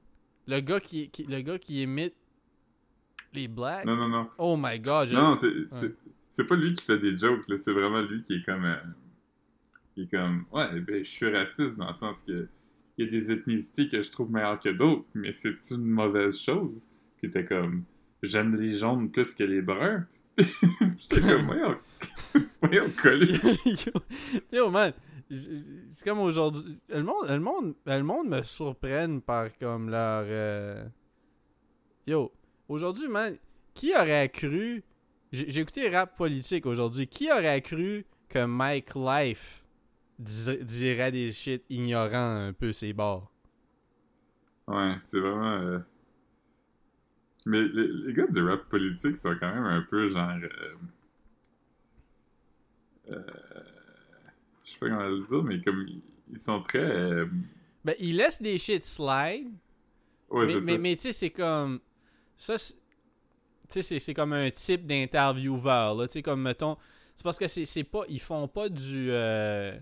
Le 0.48 0.62
gars 0.62 0.80
qui, 0.80 1.10
qui- 1.10 1.26
le 1.26 1.42
gars 1.42 1.60
qui 1.60 1.82
imite 1.84 2.16
les 3.34 3.48
blacks? 3.48 3.86
Non, 3.86 3.96
non, 3.96 4.08
non. 4.10 4.30
Oh 4.38 4.56
my 4.58 4.80
god, 4.80 5.10
je- 5.10 5.16
Non, 5.16 5.36
c'est 5.36 5.52
c'est- 5.68 5.94
c'est 6.30 6.46
pas 6.46 6.56
lui 6.56 6.74
qui 6.74 6.86
fait 6.86 6.98
des 7.00 7.18
jokes, 7.18 7.48
là. 7.48 7.58
C'est 7.58 7.72
vraiment 7.74 8.02
lui 8.02 8.22
qui 8.24 8.34
est 8.36 8.44
comme. 8.46 8.66
euh, 8.66 8.76
il 9.96 10.04
est 10.04 10.08
comme. 10.12 10.46
Ouais, 10.52 10.80
ben, 10.80 11.04
je 11.04 11.10
suis 11.10 11.30
raciste 11.30 11.78
dans 11.78 11.88
le 11.88 11.94
sens 11.94 12.22
que. 12.24 12.48
Il 12.98 13.06
y 13.06 13.08
a 13.08 13.12
des 13.12 13.32
ethnicités 13.32 13.90
que 13.90 14.02
je 14.04 14.12
trouve 14.12 14.32
meilleures 14.32 14.60
que 14.60 14.70
d'autres, 14.70 15.06
mais 15.16 15.32
c'est 15.32 15.56
une 15.72 15.84
mauvaise 15.86 16.38
chose. 16.40 16.86
Puis 17.18 17.30
t'es 17.32 17.44
comme. 17.44 17.84
J'aime 18.22 18.56
les 18.56 18.78
jaunes 18.78 19.10
plus 19.12 19.34
que 19.34 19.44
les 19.44 19.62
bruns. 19.62 20.06
J'étais 20.38 21.22
comme, 21.22 21.42
voyons, 21.48 21.76
voyons, 22.62 22.90
collé. 23.02 23.34
Yo, 24.52 24.70
man, 24.70 24.94
c'est 25.30 26.04
comme 26.08 26.20
aujourd'hui. 26.20 26.80
Le 26.90 27.04
monde, 27.04 27.26
le, 27.30 27.40
monde, 27.40 27.74
le 27.86 28.02
monde 28.04 28.28
me 28.30 28.42
surprenne 28.44 29.22
par 29.22 29.56
comme 29.58 29.90
leur. 29.90 30.24
euh, 30.28 30.86
Yo, 32.08 32.32
aujourd'hui, 32.70 33.08
man, 33.08 33.38
qui 33.74 33.94
aurait 33.96 34.30
cru. 34.30 34.84
J'ai 35.32 35.60
écouté 35.62 35.90
rap 35.90 36.16
politique 36.18 36.66
aujourd'hui. 36.66 37.08
Qui 37.08 37.32
aurait 37.32 37.62
cru 37.62 38.06
que 38.30 38.46
Mike 38.46 38.96
Life 38.96 39.66
dirait 40.20 41.12
des 41.12 41.32
shit 41.32 41.64
ignorants 41.70 42.36
un 42.38 42.54
peu 42.54 42.72
ses 42.72 42.94
bords? 42.94 43.32
Ouais, 44.68 44.96
c'est 45.00 45.20
vraiment. 45.20 45.54
euh, 45.62 45.80
Mais 47.46 47.62
les, 47.64 47.88
les 47.88 48.14
gars 48.14 48.28
de 48.28 48.42
rap 48.42 48.68
politique 48.70 49.16
sont 49.18 49.36
quand 49.40 49.54
même 49.54 49.66
un 49.66 49.82
peu 49.82 50.08
genre. 50.10 50.30
euh, 50.42 50.76
euh, 53.12 53.20
Je 54.66 54.72
sais 54.72 54.78
pas 54.80 54.90
comment 54.90 55.04
le 55.08 55.24
dire, 55.26 55.44
mais 55.44 55.62
comme 55.62 55.86
ils- 55.88 56.02
ils 56.32 56.40
sont 56.40 56.62
très. 56.62 57.26
Ben, 57.84 57.96
il 58.00 58.18
laisse 58.18 58.42
des 58.42 58.58
shit 58.58 58.84
slide. 58.84 59.52
Ouais, 60.30 60.46
mais, 60.46 60.54
c'est 60.54 60.62
mais, 60.62 60.72
ça. 60.74 60.78
mais 60.80 60.96
tu 60.96 61.02
sais, 61.04 61.12
c'est 61.12 61.30
comme. 61.32 61.80
Ça, 62.38 62.58
c'est- 62.58 62.74
tu 62.74 62.80
sais, 63.70 63.82
c'est- 63.82 64.00
c'est 64.00 64.14
comme 64.14 64.34
un 64.34 64.50
type 64.50 64.86
d'intervieweur, 64.88 65.96
là. 65.96 66.08
Tu 66.08 66.14
sais, 66.14 66.22
comme, 66.22 66.42
mettons. 66.42 66.78
C'est 67.16 67.24
parce 67.24 67.38
que 67.38 67.48
c'est 67.48 67.84
pas. 67.84 68.02
Ils 68.10 68.20
font 68.20 68.48
pas 68.48 68.70
du. 68.70 69.08
euh, 69.12 69.74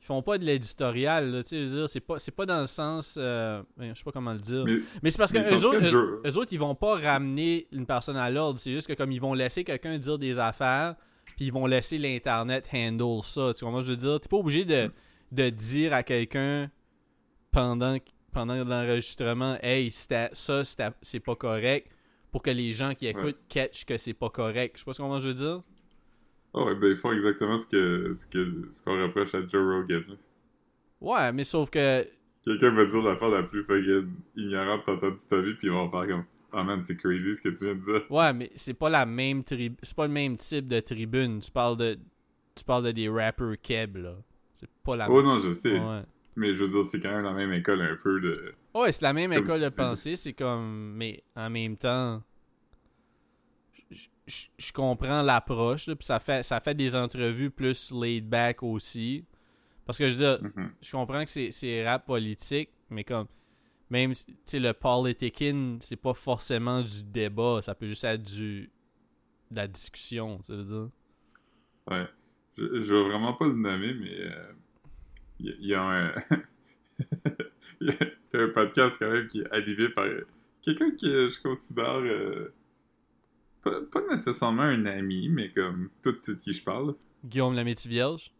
ils 0.00 0.04
font 0.04 0.20
pas 0.22 0.36
de 0.36 0.44
l'éditorial, 0.44 1.30
là. 1.30 1.42
Tu 1.42 1.48
sais, 1.50 1.56
je 1.58 1.62
veux 1.70 1.78
dire, 1.80 1.88
c'est 1.88 2.00
pas, 2.00 2.18
c'est 2.18 2.30
pas 2.32 2.44
dans 2.46 2.60
le 2.60 2.66
sens. 2.66 3.16
euh, 3.18 3.62
je 3.78 3.94
sais 3.94 4.04
pas 4.04 4.12
comment 4.12 4.32
le 4.32 4.38
dire. 4.40 4.64
Mais, 4.64 4.72
Mais 5.02 5.10
c'est 5.10 5.18
parce 5.18 5.32
que 5.32 5.38
eux 5.54 5.64
autres, 5.64 5.78
eux, 5.94 6.22
eux 6.26 6.38
autres, 6.38 6.52
ils 6.52 6.58
vont 6.58 6.74
pas 6.74 6.96
ramener 6.96 7.66
une 7.72 7.86
personne 7.86 8.16
à 8.16 8.28
l'ordre. 8.30 8.58
C'est 8.58 8.72
juste 8.72 8.86
que, 8.88 8.92
comme, 8.94 9.12
ils 9.12 9.20
vont 9.20 9.32
laisser 9.34 9.64
quelqu'un 9.64 9.96
dire 9.98 10.18
des 10.18 10.38
affaires, 10.38 10.96
puis 11.36 11.46
ils 11.46 11.52
vont 11.52 11.66
laisser 11.66 11.98
l'Internet 11.98 12.68
handle 12.74 13.22
ça. 13.22 13.54
Tu 13.54 13.64
comprends 13.64 13.80
ce 13.80 13.86
que 13.86 13.92
je 13.92 13.98
veux 13.98 14.10
dire? 14.10 14.20
T'es 14.20 14.28
pas 14.28 14.36
obligé 14.36 14.64
de, 14.64 14.90
de 15.30 15.48
dire 15.50 15.92
à 15.94 16.02
quelqu'un 16.02 16.70
pendant, 17.50 17.96
pendant 18.32 18.54
l'enregistrement, 18.64 19.56
hey, 19.62 19.90
ça, 19.90 20.30
c'est 21.02 21.20
pas 21.20 21.36
correct, 21.36 21.90
pour 22.30 22.42
que 22.42 22.50
les 22.50 22.72
gens 22.72 22.94
qui 22.94 23.06
écoutent 23.06 23.38
catch 23.48 23.84
que 23.84 23.98
c'est 23.98 24.14
pas 24.14 24.30
correct. 24.30 24.72
Je 24.76 24.80
sais 24.80 24.84
pas 24.84 24.92
ce 24.94 25.02
qu'on 25.02 25.20
je 25.20 25.28
veux 25.28 25.34
dire. 25.34 25.60
Ah 26.54 26.64
ouais, 26.64 26.74
ben 26.74 26.88
ils 26.90 26.96
font 26.96 27.12
exactement 27.12 27.56
ce 27.56 27.66
que 27.66 28.14
ce 28.14 28.26
que 28.26 28.68
ce 28.72 28.82
qu'on 28.82 29.00
reproche 29.02 29.34
à 29.34 29.46
Joe 29.46 29.74
Rogan. 29.74 30.04
là. 30.08 30.14
Ouais, 31.00 31.32
mais 31.32 31.44
sauf 31.44 31.70
que. 31.70 32.04
Quelqu'un 32.44 32.70
va 32.70 32.84
dire 32.86 33.02
l'affaire 33.02 33.28
la 33.28 33.42
plus 33.44 33.62
fucking 33.64 34.08
ignorante 34.36 34.80
que 34.80 34.86
t'as 34.86 34.92
entendue 34.96 35.14
de 35.22 35.28
ta 35.28 35.40
vie, 35.40 35.54
puis 35.54 35.68
ils 35.68 35.72
vont 35.72 35.88
faire 35.90 36.06
comme 36.08 36.24
Ah 36.52 36.62
man, 36.64 36.82
c'est 36.84 36.96
crazy 36.96 37.36
ce 37.36 37.42
que 37.42 37.48
tu 37.50 37.64
viens 37.64 37.74
de 37.74 37.80
dire. 37.80 38.02
Ouais, 38.10 38.32
mais 38.34 38.50
c'est 38.54 38.74
pas 38.74 38.90
la 38.90 39.06
même. 39.06 39.42
C'est 39.48 39.94
pas 39.96 40.06
le 40.06 40.12
même 40.12 40.36
type 40.36 40.68
de 40.68 40.80
tribune. 40.80 41.40
Tu 41.40 41.50
parles 41.50 41.76
de. 41.76 41.96
Tu 42.54 42.64
parles 42.64 42.84
de 42.84 42.90
des 42.92 43.08
rappers 43.08 43.54
keb, 43.62 43.96
là. 43.96 44.16
C'est 44.52 44.68
pas 44.84 44.96
la 44.96 45.10
Oh 45.10 45.16
même. 45.16 45.24
non, 45.24 45.38
je 45.38 45.52
sais. 45.52 45.78
Ouais. 45.78 46.02
Mais 46.36 46.54
je 46.54 46.64
veux 46.64 46.70
dire, 46.70 46.84
c'est 46.84 47.00
quand 47.00 47.10
même 47.12 47.24
la 47.24 47.32
même 47.32 47.52
école 47.52 47.82
un 47.82 47.96
peu 48.02 48.20
de. 48.20 48.54
Ouais, 48.74 48.90
c'est 48.92 49.02
la 49.02 49.12
même 49.12 49.32
Comme 49.32 49.44
école 49.44 49.58
tu 49.60 49.64
de 49.64 49.70
pensée, 49.70 50.16
c'est 50.16 50.32
comme. 50.32 50.94
Mais 50.96 51.22
en 51.36 51.50
même 51.50 51.76
temps. 51.76 52.22
je- 53.90 54.08
Je 54.26 54.46
je 54.56 54.72
comprends 54.72 55.20
l'approche, 55.22 55.86
puis 55.86 55.96
ça 56.00 56.20
fait, 56.20 56.42
ça 56.44 56.60
fait 56.60 56.74
des 56.74 56.94
entrevues 56.94 57.50
plus 57.50 57.92
laid 57.92 58.20
back 58.22 58.62
aussi. 58.62 59.24
Parce 59.84 59.98
que 59.98 60.08
je 60.08 60.14
veux 60.14 60.18
dire, 60.38 60.50
Mhm. 60.56 60.70
je 60.80 60.92
comprends 60.92 61.24
que 61.24 61.30
c'est- 61.30 61.50
c'est 61.50 61.86
rap 61.86 62.06
politique, 62.06 62.70
mais 62.88 63.04
comme. 63.04 63.26
Même, 63.90 64.14
tu 64.14 64.24
sais, 64.46 64.58
le 64.58 64.72
politicking, 64.72 65.76
c'est 65.82 65.96
pas 65.96 66.14
forcément 66.14 66.80
du 66.80 67.04
débat, 67.04 67.60
ça 67.60 67.74
peut 67.74 67.86
juste 67.86 68.04
être 68.04 68.22
du. 68.22 68.70
de 69.50 69.56
la 69.56 69.68
discussion, 69.68 70.40
ça 70.42 70.56
veut 70.56 70.64
dire. 70.64 70.88
Ouais. 71.90 72.06
Je, 72.56 72.84
je 72.84 72.94
vais 72.94 73.02
vraiment 73.10 73.34
pas 73.34 73.46
le 73.46 73.52
nommer, 73.52 73.92
mais 73.92 74.18
euh, 74.18 74.52
il 75.42 75.66
y, 75.66 75.74
a 75.74 75.82
un. 75.82 76.12
y 77.80 77.90
a 77.90 78.48
podcast 78.48 78.96
quand 78.98 79.10
même 79.10 79.26
qui 79.26 79.40
est 79.40 79.50
animé 79.52 79.88
par 79.88 80.04
euh, 80.04 80.26
quelqu'un 80.62 80.90
que 80.90 81.28
je 81.28 81.42
considère. 81.42 81.96
euh, 81.96 82.52
pas, 83.62 83.80
pas 83.92 84.00
nécessairement 84.10 84.62
un 84.62 84.86
ami, 84.86 85.28
mais 85.28 85.50
comme 85.50 85.90
tout 86.02 86.12
de 86.12 86.18
suite 86.18 86.40
qui 86.40 86.52
je 86.52 86.62
parle. 86.62 86.94
Guillaume 87.24 87.54
la 87.54 87.64
vierge. 87.64 88.32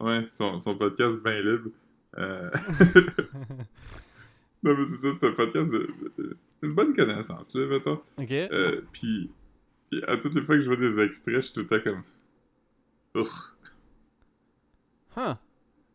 Ouais, 0.00 0.26
son, 0.30 0.58
son 0.60 0.76
podcast 0.76 1.16
bien 1.22 1.40
libre. 1.40 1.70
Euh, 2.16 2.50
non, 4.62 4.76
mais 4.76 4.86
c'est 4.86 4.96
ça, 4.96 5.12
c'est 5.12 5.26
un 5.26 5.32
podcast 5.32 5.70
de, 5.72 5.90
de- 6.18 6.36
une 6.62 6.74
bonne 6.74 6.94
connaissance, 6.94 7.54
là, 7.54 7.66
mettons. 7.66 8.00
Ok. 8.18 8.30
Euh, 8.32 8.80
puis, 8.92 9.30
puis 9.90 10.02
à 10.06 10.16
toutes 10.16 10.34
les 10.34 10.42
fois 10.42 10.56
que 10.56 10.62
je 10.62 10.66
vois 10.70 10.76
des 10.76 10.98
extraits, 11.00 11.34
je 11.36 11.40
suis 11.40 11.54
tout 11.54 11.60
le 11.60 11.66
temps 11.66 11.80
comme. 11.84 12.02
Ouf. 13.20 13.52
Huh. 15.16 15.34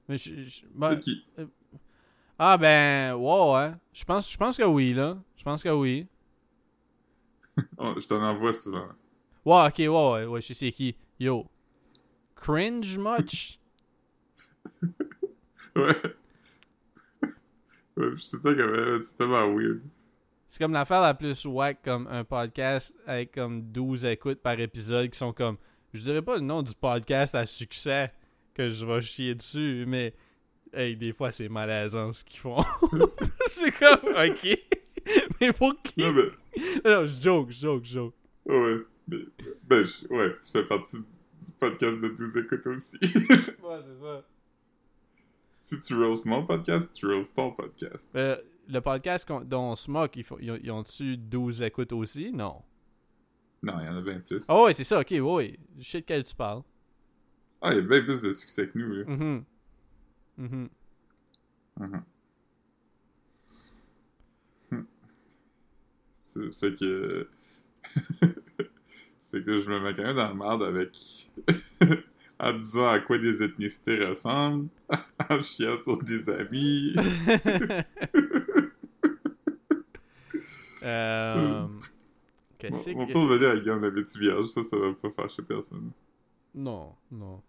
Mais 0.09 0.17
je- 0.17 0.43
je- 0.43 0.61
Tu 0.61 0.65
ben- 0.75 0.89
sais 0.91 0.99
qui? 0.99 1.25
Ah 2.37 2.57
ben, 2.57 3.13
ouais, 3.15 3.53
ouais. 3.53 3.71
Je 3.93 4.03
pense, 4.03 4.29
je 4.31 4.37
pense 4.37 4.57
que 4.57 4.63
oui, 4.63 4.93
là. 4.93 5.17
Je 5.37 5.43
pense 5.43 5.63
que 5.63 5.69
oui. 5.69 6.07
Oh, 7.77 7.93
je 7.99 8.05
t'en 8.07 8.21
envoie 8.23 8.53
souvent. 8.53 8.87
Ouais, 9.45 9.67
ok, 9.67 9.77
ouais, 9.79 9.87
ouais, 9.87 10.25
ouais, 10.25 10.41
je 10.41 10.53
sais 10.53 10.71
qui. 10.71 10.95
Yo. 11.19 11.45
Cringe 12.35 12.97
much? 12.97 13.59
Ouais. 15.75 15.95
Ouais, 17.95 18.11
je 18.11 18.15
suis 18.15 18.37
euh, 18.45 18.99
C'est 19.05 19.17
tellement 19.17 19.47
weird. 19.53 19.81
C'est 20.47 20.59
comme 20.63 20.73
l'affaire 20.73 21.01
la 21.01 21.13
plus 21.13 21.45
whack 21.45 21.81
comme 21.83 22.07
un 22.07 22.23
podcast 22.23 22.95
avec 23.05 23.33
comme 23.33 23.61
12 23.71 24.03
écoutes 24.05 24.41
par 24.41 24.59
épisode 24.59 25.09
qui 25.09 25.17
sont 25.17 25.31
comme. 25.31 25.57
Je 25.93 26.01
dirais 26.01 26.21
pas 26.21 26.35
le 26.35 26.41
nom 26.41 26.61
du 26.63 26.73
podcast 26.73 27.35
à 27.35 27.45
succès 27.45 28.11
que 28.59 28.67
je 28.69 28.85
vais 28.85 29.01
chier 29.01 29.35
dessus, 29.35 29.85
mais. 29.87 30.13
Hey, 30.71 30.95
des 30.95 31.13
fois 31.13 31.31
c'est 31.31 31.49
malaisant 31.49 32.13
ce 32.13 32.23
qu'ils 32.23 32.39
font. 32.39 32.63
c'est 33.47 33.71
comme. 33.71 34.13
Ok. 34.13 34.57
mais 35.41 35.53
pour 35.53 35.81
qui? 35.81 36.01
Non, 36.01 36.13
mais. 36.13 36.29
Non, 36.85 37.07
je 37.07 37.21
joke, 37.21 37.49
je 37.49 37.59
joke, 37.61 37.85
je 37.85 37.93
joke. 37.93 38.13
Ouais. 38.45 38.77
Mais, 39.07 39.17
ben, 39.63 39.85
je- 39.85 40.07
ouais, 40.13 40.35
tu 40.43 40.51
fais 40.51 40.63
partie 40.65 40.97
du 40.97 41.51
podcast 41.59 41.99
de 42.01 42.09
12 42.09 42.37
écoutes 42.37 42.67
aussi. 42.67 42.97
Ouais, 43.01 43.09
c'est 43.29 44.03
ça. 44.03 44.23
si 45.59 45.79
tu 45.79 45.95
roast 45.95 46.25
mon 46.25 46.45
podcast, 46.45 46.91
tu 46.93 47.07
roast 47.07 47.35
ton 47.35 47.51
podcast. 47.51 48.09
Euh, 48.15 48.37
le 48.67 48.79
podcast 48.81 49.27
dont 49.45 49.71
on 49.71 49.75
se 49.75 49.89
moque, 49.89 50.17
ils, 50.17 50.71
ont-tu 50.71 51.17
12 51.17 51.63
écoutes 51.63 51.93
aussi? 51.93 52.31
Non. 52.31 52.61
Non, 53.63 53.73
il 53.79 53.85
y 53.85 53.89
en 53.89 53.97
a 53.97 54.01
bien 54.01 54.19
plus. 54.19 54.45
Ah 54.47 54.61
ouais, 54.61 54.73
c'est 54.73 54.83
ça, 54.83 54.99
ok, 54.99 55.15
ouais. 55.19 55.57
Je 55.79 55.89
sais 55.89 56.01
de 56.01 56.05
quel 56.05 56.23
tu 56.23 56.35
parles. 56.35 56.61
Ah, 57.61 57.71
il 57.71 57.75
y 57.75 57.79
a 57.79 57.81
bien 57.81 58.01
plus 58.01 58.21
de 58.21 58.31
succès 58.31 58.67
que 58.67 58.77
nous, 58.77 58.93
là. 58.93 59.03
Mhm. 59.05 59.43
Mhm. 60.37 60.69
Mhm. 61.79 62.03
Hmm. 64.71 64.83
C'est- 66.17 66.51
Fait 66.59 66.73
que. 66.73 67.27
fait 69.31 69.43
que 69.43 69.57
je 69.57 69.69
me 69.69 69.79
mets 69.79 69.93
quand 69.93 70.03
même 70.03 70.15
dans 70.15 70.27
la 70.29 70.33
merde 70.33 70.63
avec. 70.63 71.29
en 72.41 72.53
disant 72.53 72.87
à 72.87 72.99
quoi 73.01 73.17
des 73.17 73.43
ethnicités 73.43 74.05
ressemblent, 74.05 74.69
en 75.29 75.41
chiant 75.41 75.75
sur 75.75 75.97
des 75.99 76.29
amis. 76.29 76.95
euh... 80.83 81.67
Qu'est-ce 82.57 82.89
On 82.91 83.05
que 83.05 83.07
va 83.07 83.13
pas 83.13 83.19
revenir 83.21 83.49
à 83.49 83.55
la 83.89 84.01
vierge, 84.19 84.47
ça, 84.47 84.63
ça 84.63 84.77
va 84.77 84.93
pas 84.93 85.09
fâcher 85.11 85.41
personne. 85.43 85.91
Non, 86.55 86.93
non. 87.11 87.41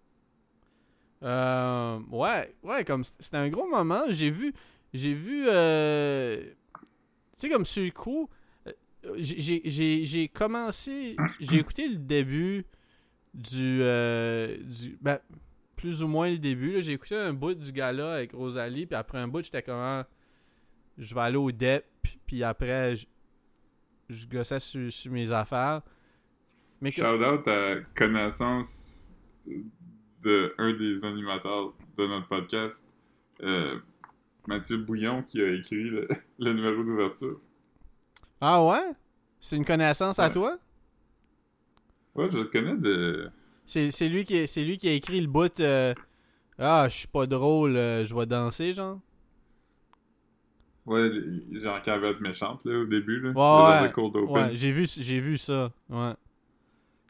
Euh, 1.23 1.99
ouais, 2.11 2.55
ouais, 2.63 2.85
comme 2.85 3.05
c'était 3.05 3.37
un 3.37 3.49
gros 3.49 3.69
moment. 3.69 4.05
J'ai 4.09 4.31
vu, 4.31 4.55
j'ai 4.93 5.13
vu, 5.15 5.45
euh, 5.49 6.43
tu 6.75 6.83
sais, 7.37 7.49
comme 7.51 7.65
sur 7.65 7.83
le 7.83 7.91
coup, 7.91 8.29
euh, 8.67 8.73
j'ai- 9.19 10.29
commencé, 10.29 11.17
j'ai 11.39 11.59
écouté 11.59 11.89
le 11.89 11.97
début 11.97 12.65
du, 13.35 13.79
du, 13.79 14.99
ben, 15.01 15.19
plus 15.77 16.03
ou 16.03 16.09
moins 16.09 16.31
le 16.31 16.39
début. 16.39 16.81
J'ai 16.81 16.93
écouté 16.93 17.17
un 17.17 17.33
bout 17.33 17.55
du 17.55 17.73
gala 17.73 18.15
avec 18.15 18.33
Rosalie, 18.33 18.87
puis 18.87 18.97
après 18.97 19.19
un 19.19 19.29
bout, 19.29 19.45
j'étais 19.45 19.63
comme, 19.63 19.77
ah, 19.77 20.07
je 20.99 21.15
vais 21.15 21.21
aller 21.21 21.37
au 21.37 21.51
DEP, 21.53 21.85
puis, 22.27 22.43
après, 22.45 22.97
je, 22.97 24.27
gossais 24.27 24.61
sur, 24.61 24.93
sur 24.93 25.13
mes 25.13 25.31
affaires. 25.33 25.83
Shout 26.91 27.03
out 27.23 27.47
à 27.47 27.77
connaissance 27.95 29.15
de 30.23 30.55
un 30.59 30.73
des 30.75 31.05
animateurs 31.05 31.73
de 31.97 32.07
notre 32.07 32.29
podcast, 32.29 32.85
euh, 33.43 33.79
Mathieu 34.47 34.79
Bouillon, 34.79 35.23
qui 35.23 35.41
a 35.43 35.49
écrit 35.53 35.85
le, 35.85 36.09
le 36.39 36.53
numéro 36.53 36.83
d'ouverture. 36.83 37.41
Ah 38.41 38.65
ouais? 38.65 38.93
C'est 39.41 39.57
une 39.57 39.65
connaissance 39.65 40.19
à 40.19 40.29
toi? 40.31 40.59
Ouais, 42.15 42.29
je 42.31 42.39
le 42.39 42.45
connais 42.45 42.77
de. 42.77 43.31
C'est 43.65 44.09
lui, 44.09 44.25
qui- 44.25 44.47
lui 44.65 44.77
qui 44.79 44.89
a 44.89 44.93
écrit 44.93 45.21
le 45.21 45.29
bout 45.29 45.61
euh, 45.61 45.95
Ah, 46.59 46.87
je 46.91 46.97
suis 46.97 47.07
pas 47.09 47.27
drôle, 47.27 47.77
euh, 47.77 48.05
je 48.05 48.15
vais 48.15 48.27
danser, 48.27 48.73
genre. 48.73 48.99
Ouais, 50.87 51.09
genre 51.53 51.81
qu'elle 51.83 52.01
va 52.01 52.09
être 52.09 52.21
méchante 52.21 52.65
là, 52.65 52.81
au 52.81 52.85
début. 52.85 53.21
Là, 53.21 53.31
Ouais, 53.31 53.81
ouais. 53.83 53.89
de 53.89 53.93
cold 53.95 54.17
open. 54.17 54.31
Ouais, 54.35 54.51
j'ai 54.55 54.73
vu, 54.73 55.37
ça. 55.37 55.71
Ouais. 55.89 56.13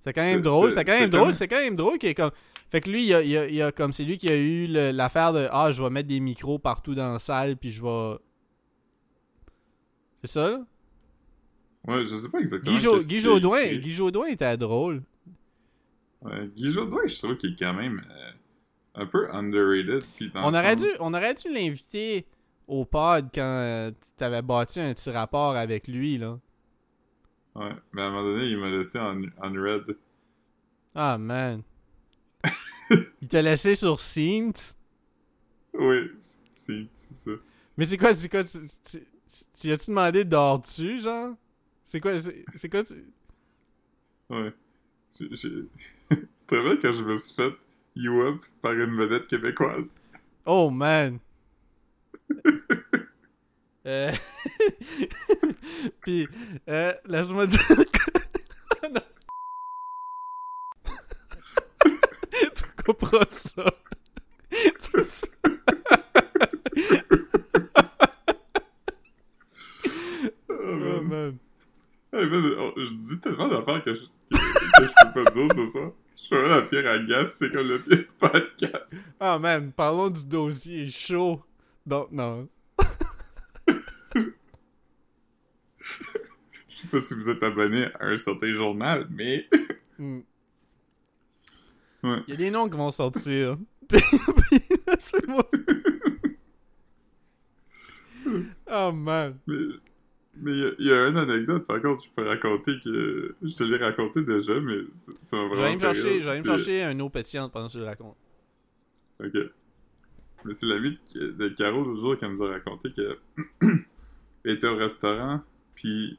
C'est 0.03 0.13
quand 0.13 0.23
même 0.23 0.43
drôle, 0.43 0.73
c'est- 0.73 0.85
quand 0.85 0.99
même 0.99 1.11
drôle, 1.11 1.35
c'est 1.35 1.49
quand 1.49 1.57
même 1.61 1.77
drôle 1.77 1.99
qu'il 1.99 2.09
est 2.11 2.15
comme. 2.15 2.31
Fait 2.71 2.81
que 2.81 2.89
lui, 2.91 3.05
il 3.07 3.15
a, 3.15 3.23
il 3.23 3.37
a- 3.37 3.49
il 3.49 3.63
a 3.63 3.73
comme 3.73 3.93
c'est 3.93 4.05
lui 4.05 4.17
qui 4.17 4.31
a 4.31 4.37
eu 4.37 4.67
l'affaire 4.69 5.33
de 5.33 5.49
Ah, 5.51 5.73
je 5.73 5.83
vais 5.83 5.91
mettre 5.91 6.09
des 6.09 6.21
micros 6.21 6.59
partout 6.59 6.95
dans 6.95 7.13
la 7.13 7.19
salle, 7.19 7.57
puis 7.57 7.71
je 7.71 7.83
vais. 7.83 8.19
C'est 10.23 10.29
ça, 10.31 10.51
là? 10.51 10.61
Ouais, 11.89 12.05
je 12.05 12.15
sais 12.15 12.29
pas 12.29 12.39
exactement. 12.41 12.75
Guy, 12.77 12.81
Jo- 12.83 13.01
Jodoin, 13.19 13.59
écrit. 13.61 13.79
Guy 13.81 13.91
Jodoin 13.91 14.27
était 14.29 14.57
drôle. 14.57 15.03
Ouais, 16.23 16.49
Guy 16.55 16.71
Jodoin, 16.73 17.07
je 17.07 17.17
trouve 17.19 17.37
qu'il 17.37 17.53
est 17.55 17.57
quand 17.59 17.73
même 17.73 18.03
euh, 18.11 18.31
un 19.03 19.07
peu 19.07 19.33
underrated. 19.35 20.05
Puis 20.17 20.31
dans 20.31 20.45
On 20.45 20.49
aurait, 20.55 20.77
sens- 20.77 20.83
dû, 20.83 20.89
on 21.01 21.15
aurait 21.15 21.35
dû 21.35 21.49
l'inviter 21.53 22.27
au 22.69 22.85
pod 22.85 23.31
quand 23.35 23.41
euh, 23.41 23.91
t'avais 24.19 24.43
bâti 24.43 24.79
un 24.79 24.93
petit 24.93 25.11
rapport 25.11 25.57
avec 25.57 25.89
lui, 25.89 26.19
là. 26.19 26.39
Ouais, 27.57 27.73
mais 27.93 28.03
à 28.03 28.07
un 28.07 28.11
moment 28.11 28.23
donné, 28.31 28.45
il 28.45 28.59
m'a 28.59 28.69
laissé 28.69 28.99
en, 28.99 29.23
en 29.43 29.53
red. 29.55 29.97
Ah, 30.95 31.17
man. 31.19 31.63
Il 33.23 33.29
t'a 33.29 33.43
laissé 33.43 33.75
sur 33.75 34.01
Synth? 34.01 34.75
Oui, 35.75 36.11
c'est 36.55 36.87
c'est 36.95 37.31
ça. 37.31 37.37
Mais 37.77 37.87
c'est 37.87 37.97
quoi, 37.97 38.15
c'est 38.15 38.29
quoi, 38.29 38.45
tu, 38.45 38.59
tu, 38.85 38.99
tu 39.59 39.71
as-tu 39.71 39.91
demandé 39.91 40.25
dors-tu, 40.25 41.01
genre? 41.01 41.35
C'est 41.85 42.01
quoi, 42.01 42.13
c'est 42.19 42.69
quoi, 42.69 42.85
tu... 42.85 42.95
Ouais. 44.29 44.53
C'est 45.13 45.27
très 46.47 46.61
vrai 46.61 46.79
quand 46.81 46.95
je 46.95 47.05
me 47.05 47.17
suis 47.17 47.35
fait 47.35 47.53
You 47.97 48.23
Up 48.23 48.43
par 48.63 48.73
une 48.73 48.97
vedette 48.97 49.29
québécoise. 49.29 49.97
Oh, 50.47 50.71
man. 50.71 51.19
euh... 53.87 54.13
Puis, 56.01 56.29
euh, 56.69 56.93
laisse-moi 57.07 57.47
dire 57.47 57.61
non. 58.85 59.01
Comprends 62.83 63.21
ça. 63.29 63.65
Tu- 64.51 65.27
Oh, 70.49 70.53
Oh, 70.53 70.77
man. 70.77 71.05
man. 71.09 71.39
Hey, 72.13 72.27
man, 72.29 72.55
oh, 72.59 72.73
je 72.77 72.93
dis 73.15 73.21
tellement 73.21 73.49
d'affaires 73.49 73.83
que 73.85 73.95
je, 73.95 74.01
que, 74.01 74.37
que 74.37 74.85
je 74.85 75.13
peux 75.15 75.25
pas 75.25 75.31
dire 75.31 75.49
ce 75.55 75.67
soir. 75.69 75.93
Je 76.17 76.23
suis 76.23 76.37
vraiment 76.37 76.57
la 76.57 76.63
pire 76.63 76.87
agace, 76.91 77.37
c'est 77.39 77.53
comme 77.53 77.69
le 77.69 77.81
pire 77.81 78.05
podcast. 78.19 79.01
Ah, 79.21 79.39
man, 79.39 79.73
parlons 79.73 80.11
du 80.11 80.27
dossier 80.27 80.87
chaud. 80.89 81.43
Donc, 81.87 82.11
non. 82.13 82.49
Je 84.19 84.25
sais 86.83 86.89
pas 86.91 87.01
si 87.01 87.15
vous 87.15 87.31
êtes 87.31 87.43
abonné 87.43 87.87
à 88.01 88.07
un 88.07 88.19
certain 88.19 88.53
journal, 88.53 89.07
mais. 89.11 89.49
Ouais. 92.03 92.19
Il 92.27 92.31
y 92.31 92.35
a 92.35 92.37
des 92.37 92.51
noms 92.51 92.69
qui 92.69 92.77
vont 92.77 92.91
sortir. 92.91 93.57
Puis, 93.89 94.01
Laissez-moi. 94.87 95.45
Oh 98.71 98.93
man. 98.93 99.39
Mais 99.47 99.57
mais 100.43 100.53
il 100.53 100.59
y 100.59 100.65
a- 100.65 100.73
il 100.79 100.87
y, 100.87 100.93
a 100.93 101.09
une 101.09 101.17
anecdote, 101.19 101.67
par 101.67 101.83
contre, 101.83 102.03
je 102.05 102.09
peux 102.15 102.27
raconter 102.27 102.73
que. 102.83 103.35
Je 103.43 103.55
te 103.55 103.65
l'ai 103.65 103.77
raconté 103.77 104.23
déjà, 104.23 104.59
mais 104.61 104.79
ça 105.21 105.37
m'a 105.37 105.43
Je 105.43 105.55
vraiment. 105.55 105.75
me 105.75 105.81
chercher, 105.81 106.21
je 106.23 106.29
aller 106.31 106.39
me 106.41 106.45
C'est- 106.45 106.51
chercher 106.57 106.83
un 106.85 106.99
eau 107.01 107.09
pétillante 107.11 107.53
pendant 107.53 107.67
que 107.67 107.73
tu 107.73 107.79
le 107.79 107.85
racontes. 107.85 108.17
Ok. 109.23 109.35
Mais 110.45 110.55
c'est 110.55 110.67
l'ami 110.67 110.99
de, 111.15 111.33
de 111.33 111.49
Caro 111.49 111.83
l'autre 111.85 112.01
jour 112.01 112.17
qui 112.17 112.27
nous 112.27 112.43
a 112.43 112.49
raconté 112.53 112.91
que 112.93 113.19
elle 113.63 113.81
était 114.53 114.67
au 114.69 114.77
restaurant, 114.77 115.43
puis 115.75 116.19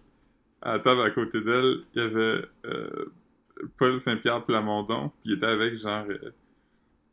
à 0.62 0.74
la 0.74 0.80
table 0.80 1.02
à 1.02 1.10
côté 1.10 1.42
d'elle, 1.42 1.80
il 1.96 2.02
y 2.02 2.06
avait 2.06 2.46
euh, 2.66 3.06
Paul 3.78 4.00
Saint-Pierre 4.00 4.44
Plamondon, 4.44 5.10
puis 5.22 5.32
il 5.32 5.34
était 5.34 5.46
avec 5.46 5.76
genre 5.78 6.06
euh, 6.10 6.32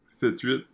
7-8, 0.09 0.65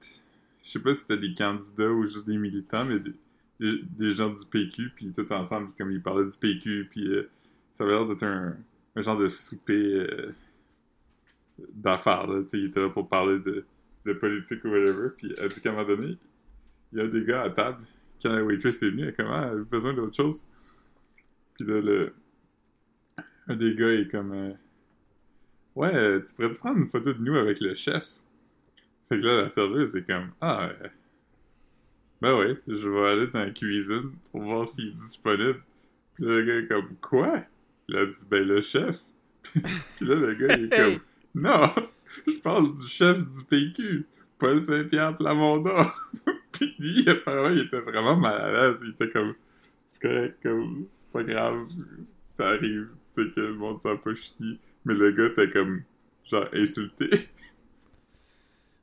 je 0.63 0.69
sais 0.69 0.79
pas 0.79 0.95
si 0.95 1.01
c'était 1.01 1.19
des 1.19 1.35
candidats 1.35 1.91
ou 1.91 2.05
juste 2.05 2.27
des 2.27 2.39
militants, 2.39 2.85
mais 2.85 2.99
des, 2.99 3.83
des, 3.83 4.15
gens 4.15 4.31
du 4.31 4.45
PQ, 4.47 4.91
puis 4.95 5.13
tout 5.13 5.31
ensemble, 5.33 5.73
comme 5.77 5.91
ils 5.93 6.03
parlaient 6.03 6.29
du 6.29 6.37
PQ, 6.37 6.89
puis 6.91 7.07
euh, 7.07 7.29
ça 7.73 7.85
avait 7.85 7.93
l'air 7.93 8.07
d'être 8.07 8.23
un, 8.25 8.57
un 8.97 9.03
genre 9.03 9.17
de 9.17 9.29
souper 9.29 9.73
euh, 9.73 10.35
d'affaires, 11.73 12.27
là, 12.27 12.43
tu 12.43 12.51
sais, 12.51 12.59
il 12.59 12.67
était 12.67 12.81
là 12.81 12.91
pour 12.91 13.09
parler 13.09 13.39
de 13.39 13.65
de 14.05 14.13
politique 14.13 14.65
ou 14.65 14.69
whatever, 14.69 15.11
puis 15.17 15.35
qu'à 15.35 15.71
un 15.71 15.73
moment 15.73 15.87
donné, 15.87 16.19
il 16.93 16.99
y 16.99 17.03
a 17.03 17.07
des 17.07 17.25
gars 17.25 17.43
à 17.43 17.51
table, 17.51 17.85
quand 18.23 18.33
la 18.33 18.45
waitress 18.45 18.83
est 18.83 18.91
venue, 18.91 19.03
elle 19.03 19.09
est 19.11 19.13
comme, 19.15 19.31
ah, 19.31 19.51
besoin 19.71 19.95
d'autre 19.95 20.15
chose? 20.15 20.45
Puis 21.55 21.67
là, 21.67 21.81
le... 21.81 22.15
un 23.49 23.57
des 23.57 23.75
gars 23.75 23.93
est 23.93 24.11
comme, 24.11 24.33
euh, 24.33 24.53
ouais, 25.75 25.95
euh, 25.95 26.21
tu 26.21 26.35
pourrais-tu 26.35 26.59
prendre 26.59 26.79
une 26.79 26.89
photo 26.89 27.13
de 27.13 27.21
nous 27.21 27.37
avec 27.37 27.61
le 27.61 27.75
chef? 27.75 28.05
Fait 29.09 29.19
que 29.19 29.25
là, 29.25 29.43
la 29.43 29.51
serveuse 29.51 29.95
est 29.97 30.07
comme, 30.07 30.31
ah, 30.41 30.69
euh, 30.69 30.89
ben 32.21 32.39
oui, 32.39 32.57
je 32.67 32.89
vais 32.89 33.11
aller 33.11 33.27
dans 33.27 33.41
la 33.41 33.51
cuisine 33.51 34.13
pour 34.31 34.43
voir 34.43 34.67
s'il 34.67 34.89
est 34.89 34.93
disponible. 34.93 35.61
Puis 36.15 36.25
là, 36.25 36.37
le 36.37 36.43
gars 36.43 36.55
est 36.57 36.67
comme, 36.69 36.97
quoi? 37.01 37.45
Il 37.89 37.97
a 37.97 38.07
dit, 38.07 38.25
ben 38.31 38.47
le 38.47 38.61
chef. 38.61 38.99
puis 39.53 40.07
là, 40.07 40.15
le 40.15 40.35
gars, 40.35 40.57
il 40.57 40.65
est 40.65 40.77
comme, 40.77 41.01
non, 41.35 41.71
je 42.27 42.39
parle 42.39 42.75
du 42.75 42.87
chef 42.87 43.19
du 43.19 43.45
PQ, 43.45 44.07
Paul 44.39 44.61
Saint-Pierre 44.61 45.17
Plamondon. 45.17 45.85
Puis 46.53 46.75
lui, 46.79 47.09
apparemment, 47.09 47.51
il 47.51 47.67
était 47.67 47.81
vraiment 47.81 48.17
mal 48.17 48.41
à 48.41 48.53
l'aise. 48.53 48.81
Il 48.85 48.91
était 48.91 49.09
comme, 49.09 49.35
c'est 49.89 50.01
correct, 50.01 50.39
comme, 50.43 50.87
c'est 50.89 51.09
pas 51.11 51.25
grave, 51.25 51.67
ça 52.31 52.49
arrive, 52.49 52.89
tu 53.15 53.25
sais, 53.25 53.31
que 53.35 53.41
le 53.41 53.55
monde 53.55 53.81
s'en 53.81 53.97
pas. 53.97 54.11
Mais 54.85 54.95
le 54.95 55.11
gars 55.13 55.27
était 55.27 55.51
comme, 55.51 55.83
genre, 56.25 56.47
insulté. 56.53 57.09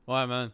Ouais, 0.07 0.27
man. 0.27 0.51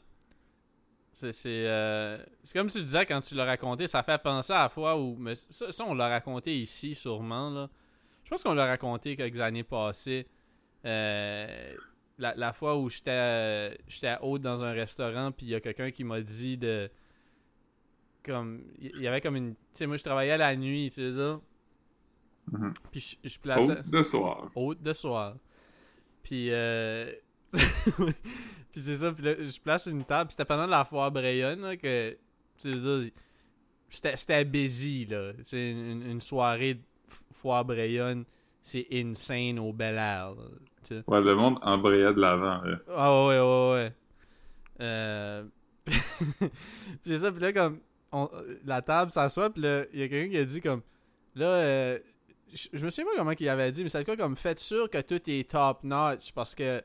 C'est 1.14 1.34
euh, 1.48 2.20
comme 2.54 2.70
tu 2.70 2.80
disais 2.80 3.06
quand 3.08 3.22
tu 3.22 3.34
l'as 3.34 3.46
raconté, 3.46 3.88
ça 3.88 4.04
fait 4.04 4.22
penser 4.22 4.54
à 4.54 4.64
la 4.64 4.70
fois 4.70 5.00
où. 5.00 5.16
Mais 5.18 5.34
ça, 5.36 5.84
on 5.86 5.96
l'a 5.96 6.10
raconté 6.10 6.56
ici, 6.56 6.94
sûrement. 6.94 7.50
là. 7.50 7.70
Je 8.24 8.30
pense 8.30 8.44
qu'on 8.44 8.54
l'a 8.54 8.68
raconté 8.68 9.16
quelques 9.16 9.40
années 9.40 9.64
passées. 9.64 10.28
Euh, 10.86 11.74
la, 12.20 12.36
la 12.36 12.54
fois 12.54 12.78
où 12.78 12.90
j'étais 12.90 13.10
euh, 13.12 13.74
j'étais 13.88 14.08
à 14.08 14.24
haute 14.24 14.42
dans 14.42 14.64
un 14.64 14.72
restaurant, 14.74 15.32
puis 15.32 15.48
il 15.48 15.50
y 15.50 15.56
a 15.56 15.60
quelqu'un 15.60 15.90
qui 15.90 16.04
m'a 16.04 16.22
dit 16.22 16.58
de. 16.58 16.92
Comme. 18.24 18.64
Il 18.80 19.02
y 19.02 19.08
avait 19.08 19.22
comme 19.22 19.38
une. 19.38 19.56
Tu 19.56 19.60
sais, 19.74 19.88
moi, 19.88 19.98
je 19.98 20.04
travaillais 20.04 20.38
la 20.38 20.56
nuit, 20.56 20.92
tu 20.94 21.02
sais 21.02 21.36
Mhm. 22.52 22.74
Puis 22.92 23.18
je, 23.24 23.30
je 23.30 23.40
plaçais 23.40 23.72
Haute 23.72 23.90
de 23.90 24.04
soir. 24.04 24.52
haute 24.56 24.82
de 24.82 24.94
soir. 24.94 25.36
Puis, 26.24 26.50
euh... 26.52 27.12
puis 27.54 28.82
c'est 28.82 28.98
ça, 28.98 29.12
puis 29.12 29.24
là, 29.24 29.34
je 29.42 29.60
place 29.60 29.86
une 29.88 30.04
table. 30.04 30.28
puis 30.28 30.32
C'était 30.34 30.46
pendant 30.46 30.66
la 30.68 30.86
foire 30.86 31.12
Brayonne 31.12 31.62
là, 31.62 31.76
que, 31.78 32.18
tu 32.58 32.78
sais, 32.80 33.14
c'était 33.90 34.18
c'était 34.18 34.46
busy, 34.46 35.06
là. 35.06 35.32
C'est 35.44 35.72
une, 35.72 36.04
une 36.10 36.22
soirée 36.22 36.76
de 36.76 36.82
foire 37.34 37.64
Brayonne, 37.66 38.26
c'est 38.62 38.88
insane 38.92 39.60
au 39.60 39.72
Bel 39.72 39.96
Air, 39.96 40.32
là, 40.36 40.44
tu 40.84 40.96
sais. 40.96 41.04
Ouais, 41.08 41.22
le 41.22 41.36
monde 41.36 41.58
embrayait 41.62 42.14
de 42.14 42.20
l'avant, 42.20 42.62
là. 42.64 42.78
Ah 42.90 43.26
ouais, 43.28 43.40
ouais, 43.40 43.72
ouais. 43.74 43.94
Euh... 44.82 45.44
puis 45.86 46.50
c'est 47.06 47.18
ça, 47.18 47.32
puis 47.32 47.42
là, 47.42 47.54
comme, 47.54 47.80
on- 48.12 48.30
la 48.66 48.82
table 48.82 49.12
s'assoit, 49.12 49.50
puis 49.50 49.62
là, 49.64 49.84
il 49.94 50.00
y 50.00 50.04
a 50.04 50.08
quelqu'un 50.10 50.32
qui 50.32 50.38
a 50.38 50.46
dit, 50.46 50.60
comme, 50.62 50.82
là, 51.36 51.46
euh, 51.48 52.00
je 52.54 52.68
je 52.74 52.86
me 52.86 52.90
souviens 52.90 53.12
pas 53.12 53.18
comment 53.18 53.32
il 53.38 53.50
avait 53.50 53.72
dit, 53.72 53.84
mais 53.84 53.90
c'est 53.90 54.04
quoi, 54.06 54.18
comme, 54.18 54.36
faites 54.36 54.60
sûr 54.60 54.90
que 54.90 55.02
tout 55.02 55.22
est 55.30 55.50
top-notch, 55.50 56.32
parce 56.34 56.56
que, 56.56 56.82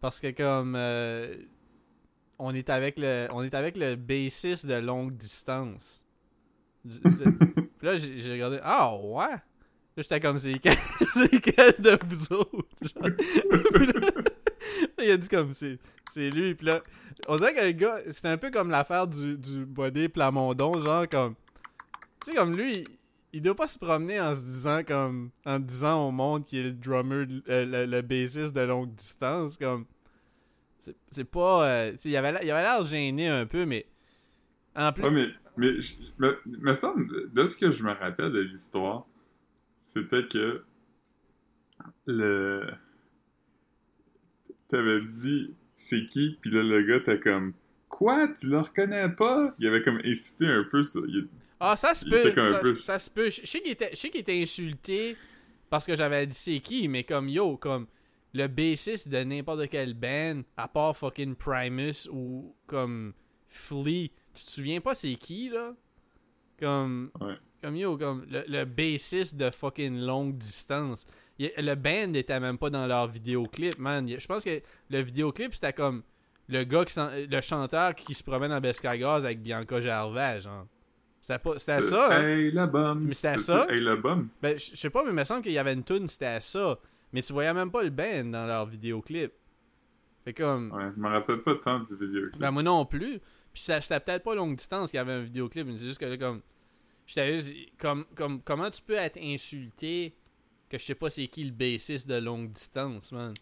parce 0.00 0.20
que, 0.20 0.30
comme, 0.30 0.74
euh, 0.76 1.36
on 2.38 2.54
est 2.54 2.68
avec 2.70 2.98
le, 2.98 3.28
on 3.32 3.42
est 3.42 3.54
avec 3.54 3.76
le 3.76 3.96
bassiste 3.96 4.66
de 4.66 4.74
longue 4.74 5.16
distance. 5.16 6.04
Du- 6.84 7.00
de- 7.00 7.30
puis 7.78 7.86
là, 7.86 7.94
j'ai 7.96 8.32
regardé, 8.32 8.58
ah 8.62 8.94
ouais? 8.96 9.26
Là, 9.96 10.02
j'étais 10.02 10.20
comme, 10.20 10.38
c'est 10.38 10.58
quel, 10.58 10.76
c'est 11.14 11.40
quel 11.40 11.74
de 11.78 11.98
vous 12.04 12.32
autres? 12.34 12.66
Là, 14.98 15.04
il 15.04 15.10
a 15.10 15.16
dit 15.16 15.28
comme, 15.28 15.54
c'est 15.54 15.78
c'est 16.12 16.30
lui. 16.30 16.54
Puis 16.54 16.66
là, 16.66 16.82
on 17.28 17.36
dirait 17.36 17.54
que 17.54 17.60
le 17.64 17.72
gars, 17.72 17.98
c'était 18.10 18.28
un 18.28 18.36
peu 18.36 18.50
comme 18.50 18.70
l'affaire 18.70 19.06
du, 19.06 19.36
du 19.36 19.64
body 19.64 20.08
Plamondon, 20.08 20.82
genre 20.82 21.08
comme, 21.08 21.34
Tu 22.24 22.30
sais, 22.32 22.36
comme 22.36 22.56
lui, 22.56 22.84
il, 23.36 23.42
doit 23.42 23.54
pas 23.54 23.68
se 23.68 23.78
promener 23.78 24.20
en 24.20 24.34
se 24.34 24.42
disant 24.42 24.82
comme. 24.84 25.30
En 25.44 25.58
disant 25.58 26.08
au 26.08 26.10
monde 26.10 26.44
qu'il 26.44 26.58
est 26.60 26.62
le 26.64 26.72
drummer, 26.72 27.26
euh, 27.48 27.64
le, 27.64 27.86
le 27.86 28.02
bassiste 28.02 28.52
de 28.52 28.60
longue 28.62 28.94
distance. 28.94 29.56
Comme. 29.56 29.86
C'est 31.10 31.24
pas. 31.24 31.68
euh, 31.68 31.92
il 32.04 32.16
avait 32.16 32.32
l'air 32.32 32.84
gêné 32.84 33.28
un 33.28 33.46
peu, 33.46 33.66
mais. 33.66 33.86
En 34.74 34.92
plus. 34.92 35.04
Ouais, 35.04 35.10
mais, 35.10 35.28
mais, 36.18 36.28
me, 36.46 36.72
semble, 36.72 37.32
de 37.32 37.46
ce 37.46 37.56
que 37.56 37.70
je 37.70 37.82
me 37.82 37.92
rappelle 37.92 38.32
de 38.32 38.40
l'histoire, 38.40 39.06
c'était 39.78 40.26
que 40.26 40.62
le. 42.06 42.66
T'avais 44.68 45.00
dit 45.00 45.54
c'est 45.76 46.04
qui, 46.06 46.38
puis 46.40 46.50
là 46.50 46.62
le 46.62 46.82
gars 46.82 46.98
t'as 46.98 47.18
comme 47.18 47.52
quoi, 47.88 48.28
tu 48.28 48.48
le 48.48 48.58
reconnais 48.58 49.08
pas? 49.10 49.54
Il 49.58 49.68
avait 49.68 49.82
comme 49.82 50.00
incité 50.04 50.46
un 50.46 50.64
peu 50.64 50.82
ça. 50.82 51.00
Ah, 51.58 51.74
ça 51.76 51.94
se 51.94 52.04
peut. 52.04 52.28
était 52.28 52.34
Ça, 52.50 52.58
peu- 52.58 52.80
ça 52.80 52.98
se 52.98 53.10
peut. 53.10 53.30
Je 53.30 53.46
sais 53.46 53.60
qu'il 53.60 53.72
était, 53.72 53.92
était 53.92 54.42
insulté 54.42 55.16
parce 55.70 55.86
que 55.86 55.94
j'avais 55.96 56.26
dit 56.26 56.36
c'est 56.36 56.60
qui, 56.60 56.86
mais 56.88 57.04
comme 57.04 57.28
yo, 57.28 57.56
comme 57.56 57.86
le 58.34 58.46
bassiste 58.46 59.08
de 59.08 59.18
n'importe 59.24 59.68
quelle 59.68 59.94
band, 59.94 60.42
à 60.56 60.68
part 60.68 60.96
fucking 60.96 61.34
Primus 61.34 62.08
ou 62.10 62.54
comme 62.66 63.14
Flea, 63.48 64.10
tu 64.34 64.44
te 64.44 64.50
souviens 64.50 64.80
pas 64.80 64.94
c'est 64.94 65.14
qui 65.14 65.48
là? 65.48 65.72
Comme. 66.60 67.10
Ouais. 67.20 67.34
Comme 67.62 67.76
yo, 67.76 67.96
comme 67.96 68.26
le, 68.30 68.44
le 68.46 68.64
bassiste 68.64 69.34
de 69.36 69.50
fucking 69.50 69.98
longue 70.00 70.36
distance. 70.36 71.06
Il- 71.38 71.52
le 71.56 71.74
band 71.74 72.08
n'était 72.08 72.38
même 72.40 72.58
pas 72.58 72.70
dans 72.70 72.86
leur 72.86 73.08
vidéoclip, 73.08 73.78
man. 73.78 74.08
Je 74.08 74.26
pense 74.26 74.44
que 74.44 74.60
le 74.90 75.00
vidéoclip 75.00 75.54
c'était 75.54 75.72
comme 75.72 76.02
le 76.48 76.64
gars 76.64 76.84
qui 76.84 76.94
le 76.98 77.40
chanteur 77.40 77.94
qui 77.94 78.14
se 78.14 78.22
promène 78.22 78.52
en 78.52 78.60
Bescagaz 78.60 79.24
avec 79.24 79.42
Bianca 79.42 79.80
Gervais, 79.80 80.40
genre. 80.42 80.66
C'était 81.26 81.40
pas 81.40 81.58
c'était 81.58 81.82
ça, 81.82 82.18
hein? 82.18 82.22
Hey 82.22 82.52
la 82.52 82.68
bombe! 82.68 83.00
Mais 83.00 83.12
c'était 83.12 83.40
ça? 83.40 83.66
Hey 83.68 83.80
la 83.80 83.96
bombe! 83.96 84.28
Ben, 84.40 84.56
je 84.56 84.76
sais 84.76 84.90
pas, 84.90 85.02
mais 85.02 85.10
il 85.10 85.16
me 85.16 85.24
semble 85.24 85.42
qu'il 85.42 85.50
y 85.50 85.58
avait 85.58 85.72
une 85.72 85.82
tune, 85.82 86.08
c'était 86.08 86.40
ça. 86.40 86.78
Mais 87.12 87.20
tu 87.20 87.32
voyais 87.32 87.52
même 87.52 87.72
pas 87.72 87.82
le 87.82 87.90
band 87.90 88.26
dans 88.26 88.46
leur 88.46 88.64
vidéoclip. 88.66 89.32
Fait 90.24 90.32
comme. 90.32 90.70
Ouais, 90.70 90.88
je 90.94 91.00
me 91.00 91.08
rappelle 91.08 91.42
pas 91.42 91.56
tant 91.56 91.80
du 91.80 91.96
vidéoclip. 91.96 92.38
Ben, 92.38 92.52
moi 92.52 92.62
non 92.62 92.86
plus. 92.86 93.18
Puis 93.52 93.60
ça- 93.60 93.80
c'était 93.80 93.98
peut-être 93.98 94.22
pas 94.22 94.36
longue 94.36 94.54
distance 94.54 94.90
qu'il 94.92 94.98
y 94.98 95.00
avait 95.00 95.14
un 95.14 95.22
vidéoclip, 95.22 95.66
mais 95.66 95.76
c'est 95.78 95.86
juste 95.86 95.98
que 95.98 96.04
là, 96.04 96.16
comme. 96.16 96.42
J'étais 97.08 97.38
juste. 97.38 97.54
Comme, 97.76 98.04
comme, 98.14 98.40
comment 98.40 98.70
tu 98.70 98.80
peux 98.82 98.94
être 98.94 99.18
insulté 99.20 100.14
que 100.70 100.78
je 100.78 100.84
sais 100.84 100.94
pas 100.94 101.10
c'est 101.10 101.26
qui 101.26 101.42
le 101.42 101.50
bassiste 101.50 102.08
de 102.08 102.20
longue 102.20 102.52
distance, 102.52 103.10
man? 103.10 103.34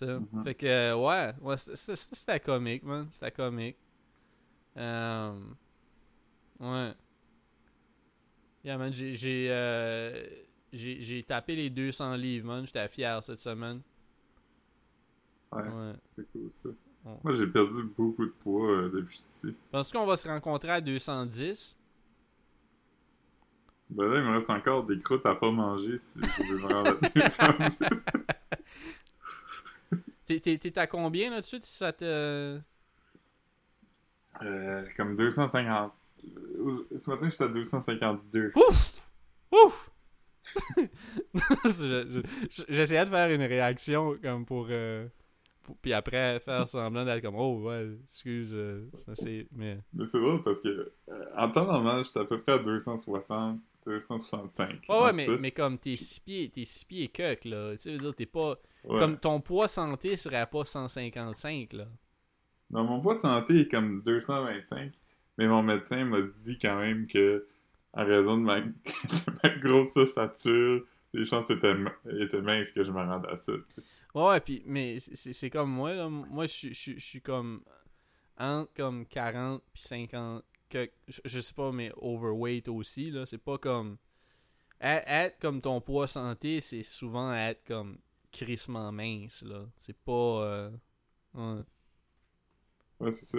Mhm. 0.00 0.42
Fait 0.42 0.54
que, 0.54 0.64
euh, 0.64 0.96
ouais, 0.96 1.34
ouais 1.42 1.56
c'était 1.58 2.40
comique, 2.40 2.82
man. 2.82 3.08
C'était 3.10 3.30
comique. 3.30 3.76
Euh, 4.78 5.32
ouais. 6.60 6.92
Yeah, 8.64 8.76
man, 8.78 8.92
j'ai. 8.92 9.46
Euh, 9.50 10.26
tapé 11.26 11.56
les 11.56 11.70
200 11.70 12.14
livres, 12.16 12.46
man. 12.46 12.66
J'étais 12.66 12.88
fier 12.88 13.22
cette 13.22 13.40
semaine. 13.40 13.80
Ouais, 15.52 15.62
Ouais. 15.62 15.92
c'est 16.16 16.30
cool 16.30 16.50
ça. 16.62 16.68
Ouais. 16.68 17.16
Moi 17.24 17.34
j'ai 17.34 17.46
perdu 17.46 17.82
beaucoup 17.96 18.24
de 18.26 18.30
poids 18.30 18.70
euh, 18.70 18.90
depuis 18.90 19.22
ici. 19.28 19.54
Penses-tu 19.72 19.96
qu'on 19.96 20.06
va 20.06 20.16
se 20.16 20.28
rencontrer 20.28 20.70
à 20.70 20.80
210? 20.80 21.76
Ben 23.88 24.06
là, 24.06 24.18
il 24.20 24.24
me 24.24 24.34
reste 24.36 24.50
encore 24.50 24.84
des 24.84 24.98
croûtes 25.00 25.26
à 25.26 25.34
pas 25.34 25.50
manger 25.50 25.98
si 25.98 26.20
je 26.22 26.52
veux 26.52 26.58
me 26.60 26.66
rendre 26.72 26.90
à 26.90 26.92
210. 27.08 27.78
T'es- 30.26 30.38
T'es 30.40 30.58
t'es 30.58 30.78
à 30.78 30.86
combien 30.86 31.30
là-dessus? 31.30 31.58
Si 31.62 31.76
ça 31.78 31.92
te. 31.92 32.60
Euh, 34.42 34.86
comme 34.96 35.16
250. 35.16 35.92
Ce 36.98 37.10
matin, 37.10 37.28
j'étais 37.30 37.44
à 37.44 37.48
252. 37.48 38.52
Ouf! 39.52 39.90
Je- 41.64 42.22
je- 42.50 42.62
J'essayais 42.68 43.04
de 43.04 43.10
faire 43.10 43.30
une 43.30 43.42
réaction 43.42 44.16
comme 44.22 44.44
pour, 44.44 44.66
euh, 44.70 45.06
pour- 45.62 45.76
Puis 45.78 45.92
après 45.92 46.40
faire 46.40 46.66
semblant 46.66 47.04
d'être 47.04 47.22
comme 47.22 47.36
Oh 47.36 47.60
ouais, 47.68 47.86
excuse, 48.04 48.52
euh, 48.54 48.88
ça 49.04 49.14
c'est. 49.14 49.46
Mais. 49.52 49.78
Mais 49.92 50.06
c'est 50.06 50.18
drôle 50.18 50.42
parce 50.42 50.60
que 50.60 50.68
euh, 51.08 51.24
en 51.36 51.50
temps 51.50 51.66
normal, 51.66 52.04
j'étais 52.04 52.20
à 52.20 52.24
peu 52.24 52.40
près 52.40 52.52
à 52.52 52.58
260, 52.58 53.60
265. 53.86 54.80
Ouais, 54.88 55.00
ouais, 55.02 55.12
mais, 55.12 55.26
mais 55.38 55.50
comme 55.50 55.78
t'es 55.78 55.96
six 55.96 56.18
pieds, 56.20 56.48
t'es 56.48 56.64
six 56.64 56.84
pieds 56.84 57.04
et 57.04 57.08
coq, 57.08 57.44
là. 57.44 57.72
Tu 57.72 57.78
sais, 57.78 57.92
veux 57.92 57.98
dire, 57.98 58.14
t'es 58.14 58.26
pas. 58.26 58.56
Ouais. 58.84 58.98
Comme 58.98 59.18
ton 59.18 59.40
poids 59.40 59.68
santé 59.68 60.16
serait 60.16 60.46
pas 60.46 60.64
155, 60.64 61.74
là. 61.74 61.86
Non, 62.70 62.84
mon 62.84 63.00
poids 63.00 63.14
santé 63.16 63.60
est 63.60 63.68
comme 63.68 64.00
225, 64.02 64.92
mais 65.40 65.48
mon 65.48 65.62
médecin 65.62 66.04
m'a 66.04 66.20
dit 66.20 66.58
quand 66.58 66.78
même 66.78 67.06
que, 67.06 67.46
à 67.94 68.04
raison 68.04 68.36
de 68.36 68.42
ma, 68.42 68.60
de 68.60 68.70
ma 69.42 69.48
grosse 69.56 69.96
ossature, 69.96 70.84
les 71.14 71.24
chances 71.24 71.48
étaient, 71.48 71.74
étaient 72.20 72.42
minces 72.42 72.70
que 72.70 72.84
je 72.84 72.90
me 72.92 72.98
rende 72.98 73.24
à 73.26 73.38
ça. 73.38 73.52
Ouais, 74.14 74.38
puis, 74.40 74.62
mais 74.66 75.00
c'est- 75.00 75.48
comme 75.48 75.70
moi, 75.70 75.94
là. 75.94 76.08
Moi, 76.10 76.44
je 76.46 76.72
suis- 76.72 77.22
comme. 77.22 77.62
Entre 78.36 78.72
comme 78.74 79.06
40 79.06 79.62
puis 79.72 79.82
50. 79.82 80.44
Que, 80.68 80.88
je, 81.08 81.20
je 81.24 81.40
sais 81.40 81.54
pas, 81.54 81.72
mais 81.72 81.90
overweight 81.96 82.68
aussi, 82.68 83.10
là. 83.10 83.24
C'est 83.24 83.38
pas 83.38 83.56
comme. 83.56 83.96
Être, 84.78 85.04
être 85.08 85.38
comme 85.40 85.60
ton 85.62 85.80
poids 85.80 86.06
santé, 86.06 86.60
c'est 86.60 86.82
souvent 86.82 87.32
être 87.32 87.64
comme 87.66 87.98
crissement 88.30 88.92
mince, 88.92 89.42
là. 89.42 89.66
C'est 89.78 89.96
pas. 89.96 90.12
euh, 90.44 90.70
ouais. 91.34 91.62
Ouais, 93.00 93.10
c'est 93.10 93.24
ça. 93.24 93.38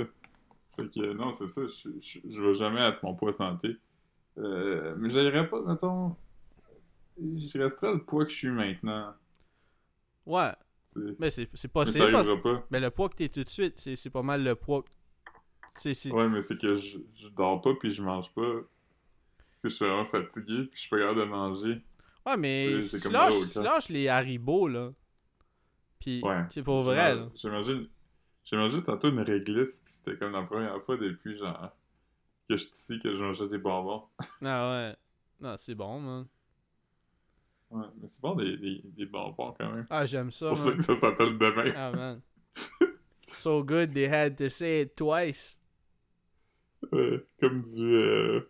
Fait 0.83 0.89
que, 1.01 1.13
non, 1.13 1.31
c'est 1.31 1.49
ça, 1.49 1.61
je, 1.67 1.89
je, 1.99 2.19
je 2.29 2.41
vais 2.43 2.55
jamais 2.55 2.81
être 2.81 3.01
mon 3.03 3.15
poids 3.15 3.33
santé. 3.33 3.77
Euh, 4.37 4.95
mais 4.97 5.09
j'irais 5.09 5.49
pas, 5.49 5.61
mettons, 5.61 6.15
je 7.19 7.59
resterai 7.59 7.93
le 7.93 8.03
poids 8.03 8.25
que 8.25 8.31
je 8.31 8.35
suis 8.37 8.49
maintenant. 8.49 9.13
Ouais, 10.25 10.51
mais 11.19 11.29
c'est 11.29 11.49
Mais 11.63 11.69
possible. 11.69 12.11
parce- 12.11 12.29
pas. 12.41 12.65
Mais 12.71 12.79
le 12.79 12.89
poids 12.91 13.09
que 13.09 13.15
t'es 13.15 13.29
tout 13.29 13.43
de 13.43 13.49
suite, 13.49 13.79
c'est 13.79 14.09
pas 14.09 14.21
mal 14.23 14.43
le 14.43 14.55
poids. 14.55 14.83
que- 14.83 14.89
C'est 15.75 16.11
Ouais, 16.11 16.27
mais 16.27 16.41
c'est 16.41 16.57
que 16.59 16.75
je, 16.77 16.97
je 17.15 17.27
dors 17.29 17.61
pas 17.61 17.73
puis 17.75 17.93
je 17.93 18.01
mange 18.03 18.29
pas. 18.33 18.41
Parce 18.41 19.61
que 19.63 19.69
je 19.69 19.75
suis 19.75 19.85
vraiment 19.85 20.05
fatigué 20.05 20.63
puis 20.65 20.69
je 20.73 20.79
suis 20.81 20.89
pas 20.89 20.97
capable 20.99 21.19
de 21.19 21.25
manger. 21.25 21.81
Ouais, 22.25 22.37
mais 22.37 22.81
si 22.81 22.99
tu 22.99 23.09
lâches, 23.11 23.89
les 23.89 24.07
haribots, 24.07 24.67
là. 24.67 24.91
Puis, 25.99 26.21
Ouais. 26.23 26.43
c'est 26.49 26.63
pour 26.63 26.83
vrai, 26.83 27.15
là. 27.15 27.29
J'ai 27.35 27.49
mangé, 27.49 27.89
j'ai 28.51 28.57
mangé 28.57 28.83
tantôt 28.83 29.09
une 29.09 29.21
réglisse 29.21 29.79
puis 29.79 29.93
c'était 29.93 30.17
comme 30.17 30.33
la 30.33 30.43
première 30.43 30.81
fois 30.83 30.97
depuis 30.97 31.37
genre 31.37 31.71
que 32.49 32.57
je 32.57 32.63
suis 32.63 32.71
ici 32.73 32.99
que 33.01 33.11
je 33.11 33.17
mangeais 33.21 33.47
des 33.47 33.57
bonbons. 33.57 34.03
Ah 34.43 34.71
ouais. 34.71 34.95
Non, 35.39 35.55
c'est 35.57 35.75
bon, 35.75 35.99
man. 35.99 36.27
Ouais, 37.69 37.85
mais 38.01 38.07
c'est 38.09 38.19
bon 38.21 38.35
des, 38.35 38.57
des, 38.57 38.81
des 38.83 39.05
bonbons 39.05 39.53
quand 39.57 39.71
même. 39.71 39.85
Ah, 39.89 40.05
j'aime 40.05 40.29
C'est 40.31 40.39
ça, 40.45 40.49
pour 40.49 40.57
ça 40.57 40.71
que 40.73 40.83
ça 40.83 40.95
s'appelle 40.95 41.37
demain. 41.37 41.71
Ah, 41.75 41.91
man. 41.91 42.21
So 43.33 43.63
good 43.63 43.93
they 43.93 44.09
had 44.09 44.37
to 44.39 44.49
say 44.49 44.81
it 44.81 44.95
twice. 44.97 45.57
Ouais, 46.91 47.25
comme 47.39 47.63
du 47.63 47.81
euh, 47.95 48.41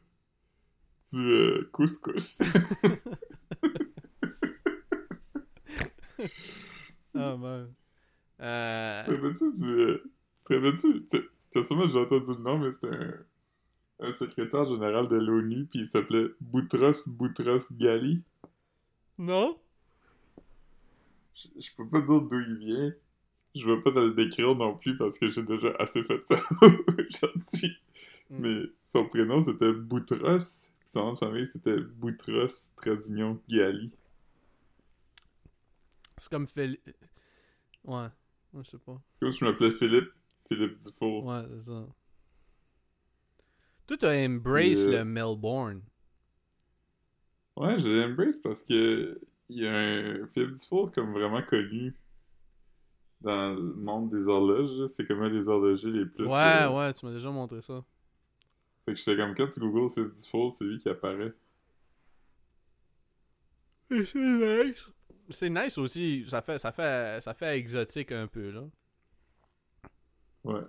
du 1.14 1.20
euh, 1.20 1.70
couscous. 1.72 2.42
Ah, 7.14 7.36
man. 7.38 7.76
Euh... 8.42 9.04
Tu 9.04 9.10
te 9.10 9.16
rappelles-tu 9.16 9.54
du. 9.54 9.98
tu 10.36 10.44
te 10.44 10.54
rappelles-tu? 10.54 11.06
Tu 11.52 11.58
as 11.60 11.64
sûrement 11.64 11.86
déjà 11.86 12.00
entendu 12.00 12.32
le 12.32 12.42
nom, 12.42 12.58
mais 12.60 12.74
c'était 12.74 12.96
un, 12.96 14.08
un 14.08 14.12
secrétaire 14.12 14.66
général 14.66 15.08
de 15.08 15.16
l'ONU, 15.16 15.66
puis 15.66 15.80
il 15.80 15.86
s'appelait 15.86 16.28
Boutros 16.40 17.08
Boutros 17.08 17.72
Ghali. 17.74 18.22
Non? 19.18 19.58
Je, 21.36 21.48
je 21.62 21.70
peux 21.76 21.88
pas 21.88 22.02
dire 22.02 22.22
d'où 22.22 22.40
il 22.40 22.56
vient. 22.56 22.94
Je 23.54 23.66
veux 23.66 23.82
pas 23.84 23.92
te 23.92 24.00
le 24.00 24.14
décrire 24.14 24.56
non 24.56 24.78
plus 24.78 24.98
parce 24.98 25.18
que 25.18 25.28
j'ai 25.28 25.44
déjà 25.44 25.76
assez 25.78 26.04
fait 26.04 26.26
ça 26.26 26.40
aujourd'hui. 26.62 27.78
Mm. 28.30 28.38
Mais 28.40 28.62
son 28.86 29.06
prénom 29.08 29.42
c'était 29.42 29.74
Boutros, 29.74 30.70
son 30.88 31.00
nom 31.00 31.14
de 31.14 31.20
famille 31.20 31.48
c'était 31.48 31.78
Boutros 31.78 32.72
Trasignon 32.78 33.40
Ghali. 33.50 33.92
C'est 36.18 36.32
comme 36.32 36.48
Phil... 36.48 36.78
Ouais. 37.84 38.08
Ouais, 38.54 38.62
Je 38.64 38.70
sais 38.72 38.78
pas. 38.80 39.00
C'est 39.14 39.20
comme 39.22 39.32
si 39.32 39.40
je 39.40 39.46
m'appelais 39.46 39.72
Philippe, 39.72 40.12
Philippe 40.48 40.78
Dufour. 40.80 41.26
Ouais, 41.26 41.44
c'est 41.56 41.72
ça. 41.72 41.86
Toi, 43.88 43.98
t'as 43.98 44.26
embrace 44.26 44.86
Euh. 44.86 44.92
le 45.00 45.06
Melbourne. 45.06 45.82
Ouais, 47.58 47.78
je 47.80 47.88
l'embrace 47.88 48.38
parce 48.40 48.64
que 48.64 49.20
il 49.50 49.60
y 49.64 49.68
a 49.68 49.74
un 49.74 50.28
Philippe 50.28 50.54
Dufour 50.54 50.92
comme 50.92 51.12
vraiment 51.14 51.42
connu 51.44 51.94
dans 53.20 53.54
le 53.54 53.74
monde 53.76 54.10
des 54.10 54.28
horloges. 54.28 54.88
C'est 54.88 55.06
comme 55.06 55.22
un 55.22 55.30
des 55.30 55.48
horlogers 55.50 55.92
les 55.92 56.06
plus. 56.06 56.26
Ouais, 56.26 56.64
euh, 56.64 56.70
ouais, 56.76 56.94
tu 56.94 57.06
m'as 57.06 57.12
déjà 57.14 57.30
montré 57.30 57.62
ça. 57.62 57.84
Fait 58.86 58.94
que 58.94 58.98
j'étais 58.98 59.16
comme 59.18 59.36
quand 59.36 59.48
tu 59.48 59.60
googles 59.60 59.94
Philippe 59.94 60.14
Dufour, 60.14 60.54
c'est 60.54 60.64
lui 60.66 60.80
qui 60.80 60.90
apparaît. 60.90 61.34
C'est 63.90 64.16
nice. 64.16 64.90
C'est 65.32 65.50
nice 65.50 65.78
aussi. 65.78 66.26
Ça 66.28 66.42
fait, 66.42 66.58
ça, 66.58 66.72
fait, 66.72 67.22
ça 67.22 67.34
fait 67.34 67.58
exotique 67.58 68.12
un 68.12 68.28
peu, 68.28 68.52
là. 68.52 68.64
Ouais. 70.44 70.62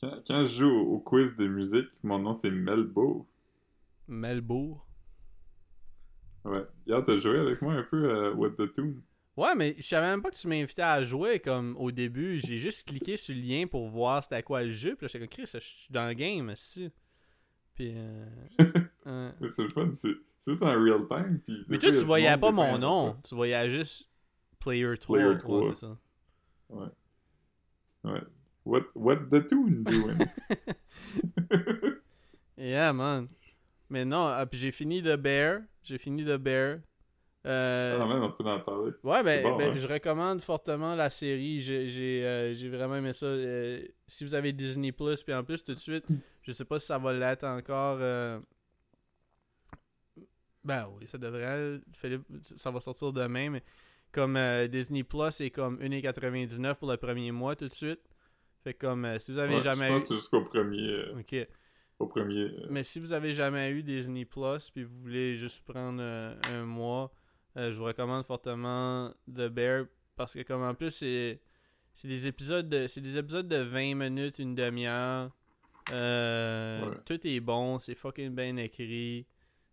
Quand, 0.00 0.22
quand 0.26 0.46
je 0.46 0.58
joue 0.60 0.70
au, 0.70 0.94
au 0.94 0.98
quiz 0.98 1.36
de 1.36 1.46
musique, 1.46 1.88
mon 2.02 2.18
nom 2.18 2.34
c'est 2.34 2.50
Melbo. 2.50 3.28
Melbourg. 4.08 4.86
Ouais. 6.44 6.64
Hier, 6.86 7.02
t'as 7.04 7.20
joué 7.20 7.38
avec 7.38 7.62
moi 7.62 7.74
un 7.74 7.84
peu 7.84 8.10
à 8.10 8.32
What 8.32 8.50
the 8.50 8.72
Tune. 8.72 9.00
Ouais, 9.36 9.54
mais 9.54 9.74
je 9.78 9.82
savais 9.82 10.08
même 10.08 10.20
pas 10.20 10.30
que 10.30 10.36
tu 10.36 10.46
m'invitais 10.46 10.82
à 10.82 11.02
jouer 11.02 11.38
comme 11.38 11.76
au 11.78 11.90
début. 11.90 12.38
J'ai 12.38 12.58
juste 12.58 12.86
cliqué 12.86 13.16
sur 13.16 13.34
le 13.34 13.40
lien 13.40 13.66
pour 13.66 13.88
voir 13.88 14.22
c'était 14.22 14.36
à 14.36 14.42
quoi 14.42 14.62
le 14.62 14.70
jeu. 14.70 14.94
Puis 14.94 15.04
là, 15.04 15.08
j'étais 15.08 15.20
comme 15.20 15.28
Chris, 15.28 15.50
je 15.54 15.58
suis 15.58 15.92
dans 15.92 16.06
le 16.06 16.14
game, 16.14 16.50
aussi. 16.50 16.90
Puis. 17.74 17.94
Euh... 17.96 18.26
euh, 19.06 19.32
c'est 19.48 19.62
le 19.62 19.68
fun, 19.70 19.90
c'est 19.94 20.14
c'est 20.42 20.50
juste 20.50 20.62
en 20.62 20.72
real 20.82 21.06
time. 21.08 21.40
Puis 21.46 21.64
Mais 21.68 21.78
toi, 21.78 21.90
tu 21.90 22.04
voyais 22.04 22.36
pas 22.36 22.50
mon 22.50 22.76
nom. 22.76 23.16
Tu 23.22 23.34
voyais 23.34 23.70
juste 23.70 24.08
Player 24.58 24.98
3. 24.98 25.16
Player 25.18 25.32
Ouais, 25.32 25.38
3. 25.38 25.74
c'est 25.74 25.80
ça. 25.86 25.96
Ouais. 26.68 26.86
Ouais. 28.04 28.20
What, 28.64 28.82
what 28.94 29.16
the 29.30 29.46
tune 29.46 29.84
doing? 29.84 30.18
Yeah, 32.56 32.92
man. 32.92 33.28
Mais 33.90 34.04
non, 34.04 34.26
ah, 34.26 34.46
puis 34.46 34.58
j'ai 34.60 34.70
fini 34.70 35.02
The 35.02 35.16
Bear. 35.16 35.62
J'ai 35.82 35.98
fini 35.98 36.24
The 36.24 36.36
Bear. 36.36 36.78
Euh, 37.44 37.98
ah, 38.00 38.04
on 38.06 38.30
peut 38.30 38.48
en 38.48 38.60
parler. 38.60 38.92
Ouais, 39.02 39.22
ben, 39.24 39.42
bon, 39.42 39.56
ben, 39.56 39.70
hein? 39.70 39.74
je 39.74 39.88
recommande 39.88 40.40
fortement 40.40 40.94
la 40.94 41.10
série. 41.10 41.60
J'ai 41.60 42.22
euh, 42.24 42.54
vraiment 42.70 42.96
aimé 42.96 43.12
ça. 43.12 43.26
Euh, 43.26 43.82
si 44.06 44.22
vous 44.24 44.34
avez 44.36 44.52
Disney 44.52 44.92
Plus, 44.92 45.24
puis 45.24 45.34
en 45.34 45.42
plus, 45.42 45.64
tout 45.64 45.74
de 45.74 45.78
suite, 45.78 46.04
je 46.42 46.52
sais 46.52 46.64
pas 46.64 46.78
si 46.78 46.86
ça 46.86 46.98
va 46.98 47.12
l'être 47.12 47.44
encore. 47.44 47.98
Ben 50.64 50.88
oui, 50.96 51.06
ça 51.06 51.18
devrait. 51.18 51.80
Philippe, 51.92 52.22
ça 52.42 52.70
va 52.70 52.80
sortir 52.80 53.12
demain, 53.12 53.50
mais 53.50 53.62
comme 54.12 54.36
euh, 54.36 54.66
Disney 54.68 55.02
Plus, 55.02 55.30
c'est 55.32 55.50
comme 55.50 55.78
1,99$ 55.80 56.74
pour 56.76 56.90
le 56.90 56.96
premier 56.96 57.32
mois 57.32 57.56
tout 57.56 57.68
de 57.68 57.72
suite. 57.74 58.00
Fait 58.62 58.74
comme 58.74 59.04
euh, 59.04 59.18
si 59.18 59.32
vous 59.32 59.38
avez 59.38 59.54
Ouais, 59.56 59.60
jamais 59.60 59.88
je 59.88 59.92
eu. 59.92 59.98
pense 59.98 60.12
jusqu'au 60.12 60.44
premier. 60.44 60.88
euh, 60.88 61.18
Ok. 61.18 61.34
au 61.98 62.06
premier 62.06 62.42
euh, 62.42 62.66
Mais 62.70 62.84
si 62.84 63.00
vous 63.00 63.12
avez 63.12 63.32
jamais 63.34 63.70
eu 63.72 63.82
Disney 63.82 64.24
Plus 64.24 64.70
puis 64.70 64.84
vous 64.84 65.00
voulez 65.00 65.36
juste 65.38 65.62
prendre 65.64 66.00
un 66.00 66.64
mois, 66.64 67.12
je 67.56 67.72
vous 67.72 67.84
recommande 67.84 68.24
fortement 68.24 69.12
The 69.28 69.48
Bear 69.48 69.86
parce 70.16 70.34
que 70.34 70.42
comme 70.42 70.62
en 70.62 70.74
plus 70.74 70.90
c'est 70.92 71.40
c'est 71.94 72.08
des 72.08 72.26
épisodes 72.28 72.68
de 72.68 72.86
c'est 72.86 73.00
des 73.00 73.18
épisodes 73.18 73.48
de 73.48 73.56
20 73.56 73.94
minutes, 73.96 74.38
une 74.38 74.54
demi-heure. 74.54 75.30
Ouais. 75.90 76.96
Tout 77.04 77.26
est 77.26 77.40
bon, 77.40 77.78
c'est 77.78 77.94
fucking 77.96 78.30
bien 78.34 78.56
écrit, 78.58 79.26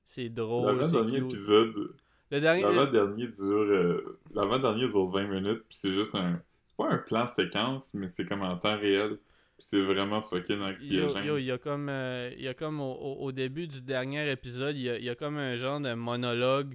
c'est 0.10 0.30
drôle, 0.30 0.76
L'avant-dernier 0.76 1.18
épisode, 1.20 1.93
Le 2.32 2.41
dernier 2.41 2.64
l'avant-dernier 2.64 3.28
dure, 3.28 3.45
euh, 3.45 4.20
l'avant-dernier 4.34 4.88
dure 4.88 5.07
20 5.07 5.28
minutes, 5.28 5.64
puis 5.70 5.78
c'est 5.80 5.93
juste 5.93 6.16
un, 6.16 6.41
c'est 6.66 6.76
pas 6.76 6.89
un 6.89 6.97
plan 6.97 7.28
séquence, 7.28 7.93
mais 7.93 8.07
c'est 8.07 8.26
comme 8.26 8.41
en 8.41 8.57
temps 8.57 8.76
réel, 8.76 9.20
c'est 9.60 9.80
vraiment 9.80 10.24
fucking 10.24 10.57
Yo, 10.57 10.66
anxiogène. 10.66 11.26
yo, 11.26 11.38
il 11.38 11.45
y 11.45 11.51
a 11.51 11.60
comme, 11.60 11.89
euh, 11.89 12.32
il 12.36 12.41
y 12.41 12.47
a 12.47 12.55
comme 12.55 12.82
au, 12.82 13.32
début 13.32 13.68
du 13.68 13.84
dernier 13.84 14.32
épisode, 14.32 14.76
il 14.76 14.82
y 14.82 14.89
a, 14.89 14.97
il 14.97 15.03
y 15.03 15.10
a 15.10 15.16
comme 15.16 15.38
un 15.38 15.57
genre 15.57 15.80
de 15.80 15.93
monologue 15.93 16.74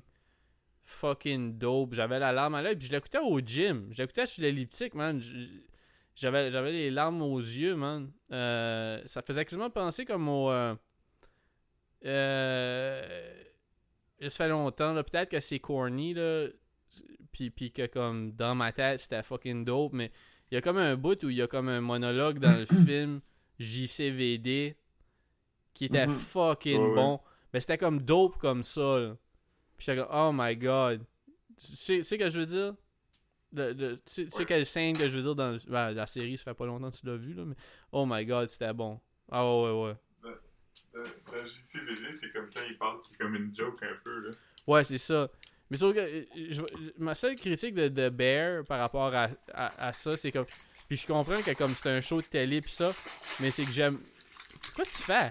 fucking 0.84 1.58
dope. 1.58 1.94
J'avais 1.94 2.20
la 2.20 2.30
larme 2.30 2.54
à 2.54 2.62
l'œil, 2.62 2.76
puis 2.76 2.86
je 2.86 2.92
l'écoutais 2.92 3.18
au 3.18 3.40
gym. 3.40 3.88
Je 3.90 4.00
l'écoutais 4.00 4.26
sur 4.26 4.44
l'elliptique, 4.44 4.94
man. 4.94 5.20
J'avais, 6.14 6.52
j'avais 6.52 6.70
les 6.70 6.92
larmes 6.92 7.20
aux 7.22 7.40
yeux, 7.40 7.74
man. 7.74 8.12
Euh, 8.30 9.02
ça 9.06 9.22
faisait 9.22 9.44
quasiment 9.44 9.70
penser 9.70 10.04
comme 10.04 10.28
au... 10.28 10.52
Euh, 12.04 13.42
ça 14.22 14.30
fait 14.44 14.48
longtemps, 14.48 14.92
là. 14.92 15.02
Peut-être 15.04 15.30
que 15.30 15.40
c'est 15.40 15.58
corny, 15.58 16.14
là. 16.14 16.46
Puis, 17.32 17.50
puis 17.50 17.72
que 17.72 17.86
comme 17.86 18.32
dans 18.32 18.54
ma 18.54 18.70
tête, 18.72 19.00
c'était 19.00 19.22
fucking 19.22 19.64
dope, 19.64 19.92
mais 19.92 20.12
il 20.50 20.54
y 20.54 20.56
a 20.56 20.60
comme 20.60 20.78
un 20.78 20.94
bout 20.96 21.22
où 21.24 21.30
il 21.30 21.36
y 21.36 21.42
a 21.42 21.48
comme 21.48 21.68
un 21.68 21.80
monologue 21.80 22.38
dans 22.38 22.56
le 22.56 22.64
film 22.86 23.20
JCVD 23.58 24.76
qui 25.72 25.84
était 25.86 26.06
Mhm. 26.06 26.14
fucking 26.14 26.80
Ouais, 26.80 26.88
ouais. 26.90 26.94
bon. 26.94 27.20
Mais 27.52 27.60
c'était 27.60 27.78
comme 27.78 28.00
dope 28.02 28.36
comme 28.38 28.62
ça. 28.62 29.00
Là. 29.00 29.16
Puis 29.76 29.86
j'étais 29.86 29.98
comme, 30.02 30.10
oh 30.12 30.30
my 30.32 30.56
god. 30.56 31.04
Tu 31.58 31.76
sais, 31.76 31.96
tu 31.98 32.04
sais 32.04 32.18
que 32.18 32.28
je 32.28 32.40
veux 32.40 32.46
dire? 32.46 32.74
Le- 33.52 33.72
le- 33.72 33.96
tu 33.96 34.02
sais, 34.06 34.24
tu 34.24 34.30
sais 34.30 34.38
Ouais. 34.40 34.44
quelle 34.46 34.66
scène 34.66 34.96
que 34.96 35.08
je 35.08 35.16
veux 35.16 35.22
dire 35.22 35.34
dans 35.36 35.52
le- 35.52 35.60
ben, 35.68 35.92
la 35.92 36.06
série, 36.06 36.36
ça 36.36 36.44
fait 36.44 36.54
pas 36.54 36.66
longtemps 36.66 36.90
que 36.90 36.96
tu 36.96 37.06
l'as 37.06 37.16
vu, 37.16 37.34
là, 37.34 37.44
mais 37.44 37.54
oh 37.92 38.04
my 38.06 38.24
god, 38.24 38.48
c'était 38.48 38.72
bon. 38.72 39.00
Ah 39.30 39.44
ouais, 39.48 39.70
ouais, 39.70 39.82
ouais. 39.88 39.94
Dans, 40.94 41.02
dans 41.02 41.46
JCVD, 41.46 42.12
c'est 42.18 42.30
comme 42.32 42.48
quand 42.54 42.62
il 42.68 42.78
parle, 42.78 43.00
qui 43.00 43.14
est 43.14 43.16
comme 43.16 43.34
une 43.34 43.54
joke 43.54 43.82
un 43.82 43.96
peu, 44.04 44.20
là. 44.28 44.30
Ouais, 44.66 44.84
c'est 44.84 44.98
ça. 44.98 45.28
Mais 45.70 45.76
sauf 45.76 45.94
que 45.94 46.00
euh, 46.00 46.24
je- 46.50 46.62
ma 46.98 47.14
seule 47.14 47.34
critique 47.36 47.74
de, 47.74 47.88
de 47.88 48.08
Bear 48.10 48.64
par 48.64 48.78
rapport 48.78 49.12
à, 49.14 49.28
à, 49.52 49.88
à 49.88 49.92
ça, 49.92 50.16
c'est 50.16 50.30
comme. 50.30 50.46
Puis 50.88 50.96
je 50.98 51.06
comprends 51.06 51.40
que 51.42 51.54
comme 51.56 51.74
c'est 51.74 51.88
un 51.90 52.00
show 52.00 52.20
de 52.20 52.26
télé 52.26 52.60
pis 52.60 52.70
ça, 52.72 52.92
mais 53.40 53.50
c'est 53.50 53.64
que 53.64 53.72
j'aime. 53.72 53.98
Quoi 54.76 54.84
tu 54.84 54.90
fais? 55.02 55.30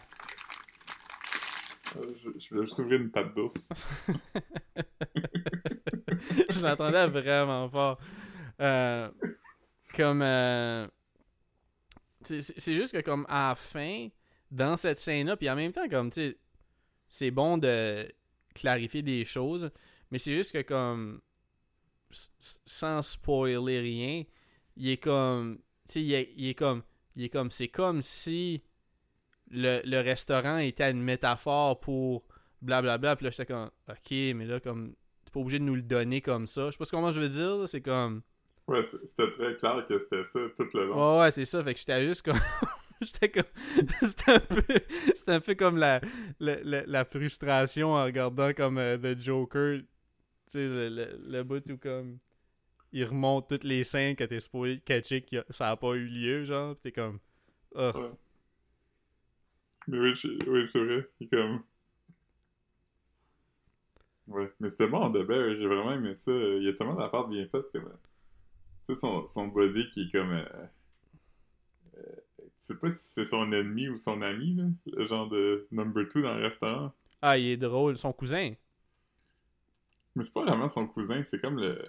Euh, 1.95 2.01
je, 2.23 2.29
je 2.39 2.49
voulais 2.49 2.65
juste 2.65 2.79
ouvrir 2.79 2.99
une 2.99 3.11
pâte 3.11 3.33
d'ours. 3.35 3.69
je 6.49 6.59
l'entendais 6.61 7.07
vraiment 7.07 7.69
fort. 7.69 7.99
Euh, 8.59 9.09
comme. 9.95 10.21
euh, 10.21 10.87
c'est 12.21 12.41
c'est- 12.41 12.59
c'est 12.59 12.73
juste 12.73 12.93
que, 12.93 13.01
comme, 13.01 13.25
à 13.29 13.49
la 13.49 13.55
fin, 13.55 14.07
dans 14.53 14.77
cette 14.77 14.99
scène-là, 14.99 15.35
puis 15.35 15.49
en 15.49 15.55
même 15.55 15.71
temps, 15.71 15.87
comme, 15.89 16.11
tu 16.11 16.21
sais, 16.21 16.37
c'est 17.09 17.31
bon 17.31 17.57
de 17.57 18.07
clarifier 18.53 19.01
des 19.01 19.25
choses, 19.25 19.71
mais 20.11 20.19
c'est 20.19 20.35
juste 20.35 20.53
que, 20.53 20.61
comme, 20.61 21.21
sans 22.11 23.01
spoiler 23.01 23.79
rien, 23.79 24.23
il 24.77 24.89
est 24.89 24.97
comme. 24.97 25.57
Tu 25.87 25.93
sais, 25.93 26.01
il 26.03 26.13
est, 26.13 26.33
il 26.37 26.49
est 26.49 26.53
comme. 26.53 26.83
Il 27.15 27.23
est 27.23 27.29
comme. 27.29 27.49
C'est 27.49 27.67
comme 27.67 28.01
si 28.01 28.63
le, 29.49 29.81
le 29.83 30.01
restaurant 30.01 30.57
était 30.57 30.91
une 30.91 31.01
métaphore 31.01 31.79
pour 31.79 32.23
blablabla. 32.61 33.15
Puis 33.15 33.25
là, 33.25 33.31
j'étais 33.31 33.51
comme. 33.51 33.71
Ok, 33.89 34.11
mais 34.11 34.45
là, 34.45 34.59
comme 34.59 34.93
t'es 35.25 35.31
pas 35.31 35.39
obligé 35.39 35.57
de 35.57 35.63
nous 35.63 35.75
le 35.75 35.81
donner 35.81 36.21
comme 36.21 36.45
ça. 36.45 36.67
Je 36.67 36.71
sais 36.71 36.77
pas 36.77 36.85
comment 36.85 37.11
je 37.11 37.21
veux 37.21 37.29
dire, 37.29 37.67
c'est 37.67 37.81
comme. 37.81 38.21
Ouais, 38.67 38.81
c'était 38.83 39.31
très 39.31 39.55
clair 39.55 39.83
que 39.87 39.99
c'était 39.99 40.23
ça 40.23 40.39
tout 40.55 40.67
le 40.73 40.87
long. 40.87 41.15
Ouais, 41.15 41.21
ouais, 41.21 41.31
c'est 41.31 41.45
ça. 41.45 41.63
Fait 41.63 41.73
que 41.73 41.79
j'étais 41.79 42.05
juste 42.05 42.21
comme. 42.21 42.39
j'étais 43.13 43.29
comme. 43.29 43.51
c'était 44.01 44.31
un 44.31 44.39
peu. 44.39 44.63
Un 45.27 45.39
peu 45.39 45.55
comme 45.55 45.77
la, 45.77 46.01
la, 46.39 46.85
la, 46.85 47.05
frustration 47.05 47.93
en 47.93 48.03
regardant 48.05 48.53
comme 48.53 48.77
euh, 48.77 48.97
The 48.97 49.19
Joker. 49.19 49.79
Tu 49.79 49.85
sais, 50.47 50.67
le, 50.67 50.89
le, 50.89 51.19
le 51.25 51.43
bout 51.43 51.69
où 51.71 51.77
comme. 51.77 52.19
Il 52.91 53.05
remonte 53.05 53.49
toutes 53.49 53.63
les 53.63 53.83
scènes 53.83 54.15
que 54.15 54.23
t'es 54.23 54.39
supposé 54.39 54.79
catcher 54.79 55.21
que 55.21 55.43
ça 55.49 55.71
a 55.71 55.75
pas 55.75 55.93
eu 55.95 56.05
lieu, 56.05 56.43
genre. 56.43 56.75
Pis 56.75 56.81
t'es 56.83 56.91
comme. 56.91 57.19
Oh. 57.75 57.91
Mais 59.87 59.97
oui, 59.99 60.13
oui, 60.47 60.67
c'est 60.67 60.83
vrai. 60.83 61.07
C'est 61.19 61.27
comme. 61.29 61.63
Ouais, 64.27 64.51
mais 64.59 64.69
c'était 64.69 64.87
bon, 64.87 65.09
de 65.09 65.23
Bear. 65.23 65.55
J'ai 65.55 65.67
vraiment 65.67 65.93
aimé 65.93 66.15
ça. 66.15 66.31
Il 66.31 66.63
y 66.63 66.69
a 66.69 66.73
tellement 66.73 66.95
d'affaires 66.95 67.27
bien 67.27 67.45
faites. 67.47 67.71
Comme... 67.71 67.89
Tu 68.87 68.93
sais, 68.93 68.95
son, 68.95 69.27
son 69.27 69.47
body 69.47 69.89
qui 69.89 70.03
est 70.03 70.11
comme. 70.11 70.31
euh, 70.31 70.45
sais 72.65 72.75
pas 72.75 72.89
si 72.89 72.97
c'est 73.13 73.25
son 73.25 73.51
ennemi 73.51 73.89
ou 73.89 73.97
son 73.97 74.21
ami, 74.21 74.55
là. 74.55 74.63
Le 74.85 75.05
genre 75.07 75.27
de 75.29 75.67
number 75.71 76.07
two 76.09 76.21
dans 76.21 76.35
le 76.35 76.43
restaurant. 76.43 76.91
Ah, 77.21 77.37
il 77.37 77.47
est 77.47 77.57
drôle. 77.57 77.97
Son 77.97 78.13
cousin. 78.13 78.53
Mais 80.15 80.23
c'est 80.23 80.33
pas 80.33 80.43
vraiment 80.43 80.67
son 80.69 80.87
cousin, 80.87 81.23
c'est 81.23 81.39
comme 81.41 81.57
le. 81.59 81.81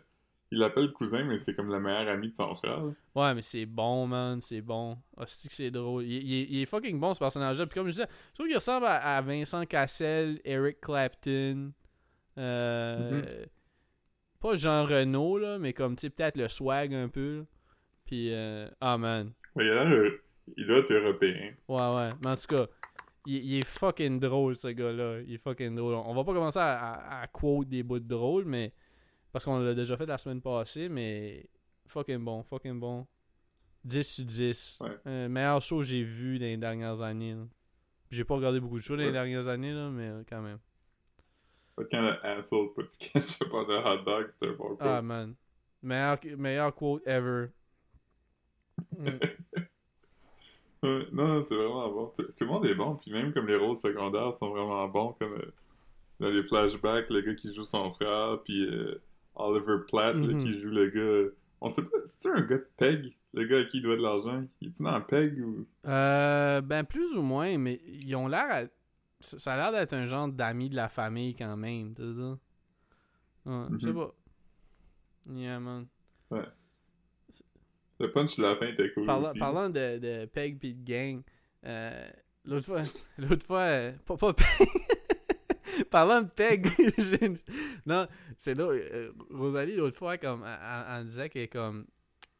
Il 0.50 0.58
l'appelle 0.58 0.92
cousin, 0.92 1.24
mais 1.24 1.36
c'est 1.38 1.54
comme 1.54 1.68
le 1.70 1.80
meilleur 1.80 2.06
ami 2.08 2.30
de 2.30 2.36
son 2.36 2.54
frère. 2.54 2.84
là. 2.84 2.92
Ouais, 3.14 3.34
mais 3.34 3.42
c'est 3.42 3.66
bon, 3.66 4.06
man, 4.06 4.40
c'est 4.40 4.60
bon. 4.60 4.96
C'est 5.26 5.48
que 5.48 5.54
c'est 5.54 5.70
drôle. 5.70 6.04
Il, 6.04 6.12
il 6.22 6.34
est- 6.34 6.46
il 6.50 6.60
est 6.62 6.66
fucking 6.66 7.00
bon, 7.00 7.12
ce 7.12 7.18
personnage-là. 7.18 7.66
Puis 7.66 7.74
comme 7.74 7.86
je 7.88 7.92
disais, 7.92 8.06
je 8.30 8.34
trouve 8.34 8.46
qu'il 8.46 8.54
ressemble 8.54 8.86
à, 8.86 9.16
à 9.16 9.20
Vincent 9.22 9.64
Cassel, 9.66 10.40
Eric 10.44 10.80
Clapton. 10.80 11.72
Euh, 12.38 13.44
Pas 14.40 14.54
Jean 14.56 14.84
Renault, 14.84 15.38
là, 15.38 15.58
mais 15.58 15.72
comme, 15.72 15.96
tu 15.96 16.02
sais, 16.02 16.10
peut-être 16.10 16.36
le 16.36 16.48
swag 16.48 16.94
un 16.94 17.08
peu. 17.08 17.38
là. 17.38 17.44
Puis, 18.04 18.32
euh, 18.32 18.68
ah, 18.80 18.96
man. 18.98 19.32
Ouais, 19.56 19.64
il 19.66 19.70
a 19.70 19.84
l'air. 19.84 20.12
Il 20.56 20.66
doit 20.66 20.78
être 20.78 20.92
européen. 20.92 21.54
Ouais, 21.68 21.96
ouais. 21.96 22.10
Mais 22.22 22.30
en 22.30 22.36
tout 22.36 22.46
cas, 22.48 22.66
il, 23.26 23.44
il 23.44 23.58
est 23.58 23.66
fucking 23.66 24.20
drôle, 24.20 24.56
ce 24.56 24.68
gars-là. 24.68 25.20
Il 25.20 25.34
est 25.34 25.38
fucking 25.38 25.74
drôle. 25.74 25.94
On 25.94 26.14
va 26.14 26.24
pas 26.24 26.32
commencer 26.32 26.58
à, 26.58 26.92
à, 26.92 27.22
à 27.22 27.26
quote 27.28 27.68
des 27.68 27.82
bouts 27.82 27.98
de 28.00 28.08
drôle, 28.08 28.44
mais. 28.44 28.72
Parce 29.32 29.44
qu'on 29.44 29.58
l'a 29.58 29.74
déjà 29.74 29.96
fait 29.96 30.06
la 30.06 30.18
semaine 30.18 30.40
passée, 30.40 30.88
mais. 30.88 31.46
Fucking 31.86 32.18
bon, 32.24 32.42
fucking 32.42 32.78
bon. 32.78 33.06
10 33.84 34.02
sur 34.02 34.24
10. 34.24 34.78
Ouais. 34.80 34.90
Euh, 35.06 35.28
meilleur 35.28 35.60
show 35.60 35.78
que 35.78 35.84
j'ai 35.84 36.02
vu 36.02 36.38
dans 36.38 36.46
les 36.46 36.56
dernières 36.56 37.02
années. 37.02 37.36
J'ai 38.10 38.24
pas 38.24 38.34
regardé 38.34 38.60
beaucoup 38.60 38.76
de 38.76 38.82
shows 38.82 38.96
dans 38.96 39.02
les 39.02 39.12
dernières 39.12 39.48
années, 39.48 39.72
là, 39.72 39.90
mais 39.90 40.10
quand 40.28 40.40
même. 40.40 40.58
Que 41.76 41.82
Quand 41.90 42.00
le 42.00 42.24
asshole 42.24 42.72
put 42.74 42.86
ketchup 42.98 43.52
on 43.52 43.64
the 43.64 43.84
hot 43.84 44.04
dog, 44.04 44.28
c'était 44.28 44.52
un 44.52 44.56
bon 44.56 44.68
coup. 44.70 44.76
Ah, 44.80 45.02
man. 45.02 45.34
Meilleur, 45.82 46.18
meilleur 46.38 46.74
quote 46.74 47.06
ever. 47.06 47.48
Mm. 48.96 49.08
Ouais, 50.84 51.06
non, 51.12 51.42
c'est 51.44 51.54
vraiment 51.56 51.88
bon. 51.90 52.06
Tout, 52.16 52.22
tout 52.24 52.44
le 52.44 52.46
monde 52.46 52.66
est 52.66 52.74
bon, 52.74 52.94
puis 52.96 53.10
même 53.12 53.32
comme 53.32 53.46
les 53.46 53.56
rôles 53.56 53.76
secondaires 53.76 54.32
sont 54.34 54.50
vraiment 54.50 54.86
bons, 54.88 55.14
comme 55.18 55.32
euh, 55.34 55.52
dans 56.20 56.28
les 56.30 56.42
flashbacks, 56.44 57.08
le 57.10 57.20
gars 57.22 57.34
qui 57.34 57.54
joue 57.54 57.64
son 57.64 57.92
frère, 57.94 58.38
puis 58.44 58.66
euh, 58.66 59.00
Oliver 59.34 59.78
Platt 59.88 60.14
là, 60.16 60.20
Mhm. 60.34 60.38
qui 60.42 60.60
joue 60.60 60.68
le 60.70 60.90
gars. 60.90 61.30
On 61.60 61.70
sait 61.70 61.82
pas, 61.82 61.96
c'est-tu 62.04 62.28
un 62.36 62.42
gars 62.42 62.58
de 62.58 62.68
Peg, 62.76 63.16
le 63.32 63.44
gars 63.44 63.58
à 63.60 63.64
qui 63.64 63.78
il 63.78 63.82
doit 63.82 63.96
de 63.96 64.02
l'argent, 64.02 64.44
il 64.60 64.68
est 64.68 64.82
dans 64.82 64.98
le 64.98 65.04
peg 65.04 65.38
ou? 65.44 65.66
Euh, 65.86 66.60
ben, 66.60 66.84
plus 66.84 67.16
ou 67.16 67.22
moins, 67.22 67.56
mais 67.58 67.80
ils 67.86 68.14
ont 68.14 68.28
l'air. 68.28 68.46
à- 68.50 68.64
Ça 69.20 69.54
a 69.54 69.56
l'air 69.56 69.72
d'être 69.72 69.94
un 69.94 70.04
genre 70.04 70.28
d'ami 70.28 70.68
de 70.68 70.76
la 70.76 70.90
famille 70.90 71.34
quand 71.34 71.56
même, 71.56 71.94
tu 71.94 72.02
sais 72.02 72.14
ça? 72.14 72.38
Ouais, 73.46 73.66
je 73.72 73.78
sais 73.78 73.86
Mhm. 73.86 73.94
pas. 73.94 74.14
Yeah, 75.30 75.58
man. 75.60 75.86
Le 78.04 78.12
punch 78.12 78.36
de 78.36 78.42
la 78.42 78.56
fin 78.56 78.66
était 78.66 78.90
cool. 78.92 79.06
Parlant, 79.06 79.28
aussi. 79.30 79.38
parlant 79.38 79.68
de, 79.70 79.98
de 79.98 80.24
Peg 80.26 80.58
pis 80.58 80.74
de 80.74 80.84
gang, 80.84 81.22
euh, 81.64 82.08
l'autre 82.44 82.66
fois, 82.66 82.82
l'autre 83.18 83.46
fois, 83.46 83.60
euh, 83.60 83.92
pas, 84.04 84.16
pas 84.16 84.34
Peg. 84.34 84.46
parlant 85.90 86.22
de 86.22 86.28
Peg, 86.30 86.66
une- 87.22 87.38
non, 87.86 88.06
c'est 88.36 88.54
là, 88.54 88.64
euh, 88.64 89.10
Rosalie, 89.30 89.76
l'autre 89.76 89.98
fois, 89.98 90.18
comme, 90.18 90.44
elle, 90.46 90.58
elle- 90.62 90.96
elle 91.00 91.06
disait 91.06 91.28
qu'elle 91.30 91.48
comme, 91.48 91.86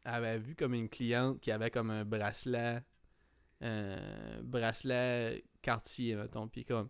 elle 0.03 0.13
avait 0.13 0.37
vu 0.37 0.55
comme 0.55 0.73
une 0.73 0.89
cliente 0.89 1.39
qui 1.41 1.51
avait 1.51 1.71
comme 1.71 1.89
un 1.89 2.05
bracelet, 2.05 2.81
un 3.61 3.97
bracelet 4.43 5.43
quartier, 5.61 6.15
mettons, 6.15 6.47
pis 6.47 6.63
comme, 6.65 6.89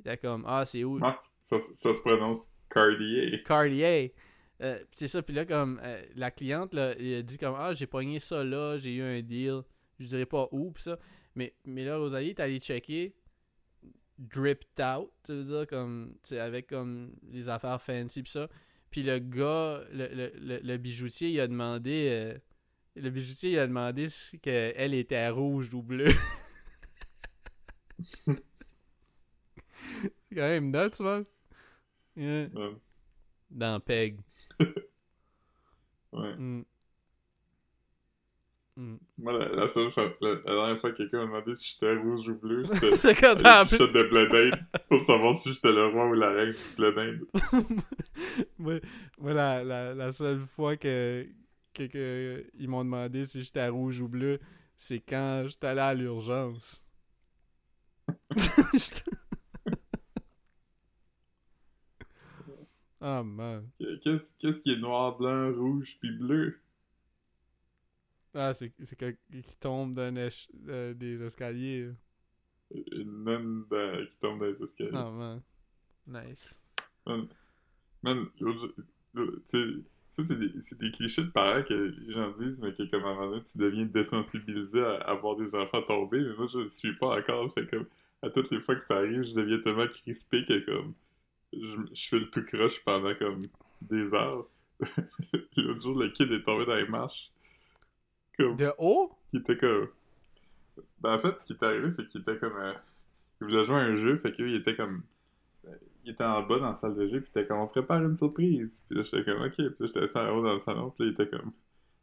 était 0.00 0.16
comme, 0.16 0.44
ah, 0.46 0.64
c'est 0.64 0.82
où? 0.84 0.98
Marc, 0.98 1.24
ça, 1.42 1.60
ça 1.60 1.94
se 1.94 2.00
prononce 2.00 2.48
Cartier. 2.68 3.42
Cartier. 3.44 4.14
Euh, 4.60 4.78
pis 4.78 4.98
c'est 4.98 5.08
ça, 5.08 5.22
puis 5.22 5.34
là, 5.34 5.44
comme 5.44 5.80
euh, 5.82 6.02
la 6.14 6.30
cliente, 6.30 6.74
là, 6.74 6.94
elle 6.98 7.14
a 7.14 7.22
dit 7.22 7.38
comme 7.38 7.54
Ah, 7.58 7.72
j'ai 7.72 7.86
pogné 7.86 8.20
ça 8.20 8.44
là, 8.44 8.76
j'ai 8.76 8.94
eu 8.94 9.02
un 9.02 9.20
deal, 9.22 9.62
je 9.98 10.06
dirais 10.06 10.26
pas 10.26 10.48
où, 10.52 10.70
pis 10.72 10.82
ça. 10.82 10.98
Mais, 11.34 11.54
mais 11.64 11.84
là, 11.84 11.96
Rosalie 11.96 12.30
est 12.30 12.40
allée 12.40 12.60
checker, 12.60 13.14
dripped 14.18 14.80
out, 14.80 15.10
tu 15.24 15.32
veux 15.32 15.44
dire, 15.44 15.66
comme, 15.66 16.14
tu 16.22 16.30
sais, 16.30 16.40
avec 16.40 16.68
comme 16.68 17.14
les 17.30 17.48
affaires 17.48 17.80
fancy 17.80 18.22
pis 18.22 18.30
ça. 18.30 18.48
Puis 18.90 19.02
le 19.02 19.18
gars, 19.18 19.82
le, 19.92 20.06
le, 20.14 20.32
le, 20.38 20.60
le 20.62 20.76
bijoutier, 20.76 21.30
il 21.30 21.40
a 21.40 21.48
demandé, 21.48 22.08
euh, 22.10 22.38
le 22.96 23.10
bijoutier, 23.10 23.52
il 23.52 23.58
a 23.58 23.66
demandé 23.66 24.08
si 24.08 24.38
que 24.38 24.72
elle 24.76 24.94
était 24.94 25.28
rouge 25.30 25.72
ou 25.74 25.82
bleue. 25.82 26.12
C'est 28.04 28.32
quand 30.34 30.48
même 30.48 30.70
nuts, 30.70 31.00
man. 31.00 31.24
Yeah. 32.16 32.48
Ouais. 32.54 32.76
Dans 33.52 33.80
Peg. 33.80 34.18
ouais. 36.12 36.36
Mm. 36.36 36.64
Mm. 38.76 38.96
Moi, 39.18 39.32
la, 39.34 39.48
la 39.48 39.68
seule 39.68 39.92
fois, 39.92 40.14
la, 40.22 40.30
la 40.30 40.40
dernière 40.54 40.80
fois 40.80 40.92
que 40.92 40.96
quelqu'un 40.96 41.26
m'a 41.26 41.40
demandé 41.40 41.56
si 41.56 41.72
j'étais 41.72 41.94
rouge 41.94 42.28
ou 42.28 42.34
bleu, 42.36 42.64
c'était 42.96 43.34
le 43.34 43.66
shot 43.66 43.86
de 43.88 44.08
blé 44.08 44.26
d'Inde 44.28 44.64
pour 44.88 45.00
savoir 45.00 45.34
si 45.34 45.52
j'étais 45.52 45.72
le 45.72 45.88
roi 45.88 46.08
ou 46.08 46.14
la 46.14 46.30
reine 46.30 46.52
du 46.52 46.76
blé 46.76 46.92
d'Inde. 46.92 47.20
moi, 48.58 48.74
moi, 49.18 49.34
la, 49.34 49.62
la, 49.62 49.94
la 49.94 50.12
seule 50.12 50.46
fois 50.46 50.76
que, 50.78 51.26
que, 51.74 51.82
que 51.84 52.46
ils 52.54 52.68
m'ont 52.68 52.84
demandé 52.84 53.26
si 53.26 53.42
j'étais 53.42 53.68
rouge 53.68 54.00
ou 54.00 54.08
bleu, 54.08 54.40
c'est 54.76 55.00
quand 55.00 55.44
j'étais 55.48 55.66
allé 55.66 55.80
à 55.80 55.92
l'urgence. 55.94 56.82
Oh 63.02 63.22
man. 63.24 63.68
Qu'est-ce 64.02 64.60
qui 64.60 64.72
est 64.72 64.78
noir, 64.78 65.16
blanc, 65.16 65.52
rouge 65.54 65.96
puis 66.00 66.10
bleu? 66.12 66.58
Ah, 68.34 68.54
c'est 68.54 68.72
c'est 68.82 68.96
que 68.96 69.10
qui 69.30 69.56
tombe 69.60 69.94
d'un 69.94 70.14
éche- 70.14 70.48
euh, 70.68 70.94
des 70.94 71.22
escaliers. 71.22 71.90
Une 72.70 73.24
nonne 73.24 73.66
dans- 73.68 74.06
qui 74.06 74.18
tombe 74.18 74.38
dans 74.38 74.46
les 74.46 74.62
escaliers. 74.62 74.90
Oh 74.94 75.10
man. 75.10 75.42
Nice. 76.06 76.58
Man, 77.06 77.28
man, 78.02 78.26
tu 79.50 79.84
ça, 80.12 80.22
c'est 80.22 80.38
des, 80.38 80.60
c'est 80.60 80.78
des 80.78 80.90
clichés 80.90 81.24
de 81.24 81.30
parents 81.30 81.62
que 81.62 81.72
les 81.72 82.12
gens 82.12 82.30
disent, 82.32 82.60
mais 82.60 82.74
que 82.74 82.82
comme 82.90 83.02
à 83.04 83.08
un 83.08 83.14
moment 83.14 83.30
donné, 83.30 83.42
tu 83.44 83.56
deviens 83.56 83.86
désensibilisé 83.86 84.80
à, 84.82 84.96
à 84.96 85.14
voir 85.14 85.36
des 85.36 85.54
enfants 85.54 85.82
tomber. 85.82 86.20
Mais 86.20 86.34
moi, 86.36 86.46
je 86.52 86.58
ne 86.58 86.66
suis 86.66 86.94
pas 86.96 87.18
encore. 87.18 87.52
Fait 87.54 87.66
comme, 87.66 87.86
à 88.20 88.28
toutes 88.28 88.50
les 88.50 88.60
fois 88.60 88.76
que 88.76 88.84
ça 88.84 88.96
arrive, 88.98 89.22
je 89.22 89.32
deviens 89.32 89.58
tellement 89.60 89.86
crispé 89.88 90.44
que 90.44 90.58
comme, 90.66 90.94
je, 91.52 91.76
je 91.94 92.08
fais 92.08 92.18
le 92.18 92.30
tout 92.30 92.44
croche 92.44 92.82
pendant 92.84 93.14
comme 93.14 93.46
des 93.80 94.12
heures. 94.14 94.46
L'autre 95.56 95.80
jour, 95.80 95.98
le 95.98 96.08
kid 96.10 96.30
est 96.32 96.42
tombé 96.42 96.66
dans 96.66 96.74
les 96.74 96.88
marches. 96.88 97.30
Comme, 98.36 98.56
De 98.56 98.70
haut? 98.78 99.12
il 99.32 99.40
était 99.40 99.56
comme. 99.56 99.88
Ben, 101.00 101.14
en 101.14 101.18
fait, 101.18 101.38
ce 101.40 101.46
qui 101.46 101.52
est 101.52 101.62
arrivé, 101.62 101.90
c'est 101.90 102.06
qu'il 102.08 102.22
était 102.22 102.38
comme. 102.38 102.56
euh, 102.56 102.72
Il 103.40 103.46
voulait 103.46 103.64
jouer 103.64 103.76
à 103.76 103.80
un 103.80 103.96
jeu, 103.96 104.16
fait 104.18 104.32
qu'il 104.32 104.54
était 104.54 104.74
comme. 104.74 105.02
euh, 105.66 105.74
Il 106.04 106.12
était 106.12 106.24
en 106.24 106.42
bas 106.42 106.58
dans 106.58 106.68
la 106.68 106.74
salle 106.74 106.94
de 106.96 107.06
jeu, 107.08 107.20
puis 107.20 107.30
il 107.34 107.38
était 107.40 107.46
comme 107.48 107.60
on 107.60 107.66
prépare 107.68 108.02
une 108.02 108.16
surprise. 108.16 108.80
Puis 108.88 108.98
là, 108.98 109.04
j'étais 109.04 109.24
comme 109.24 109.42
ok, 109.42 109.54
puis 109.54 109.86
j'étais 109.86 110.00
assis 110.02 110.18
en 110.18 110.30
haut 110.36 110.42
dans 110.42 110.54
le 110.54 110.60
salon, 110.60 110.90
puis 110.90 111.04
là, 111.06 111.12
il 111.16 111.22
était 111.22 111.36
comme 111.36 111.52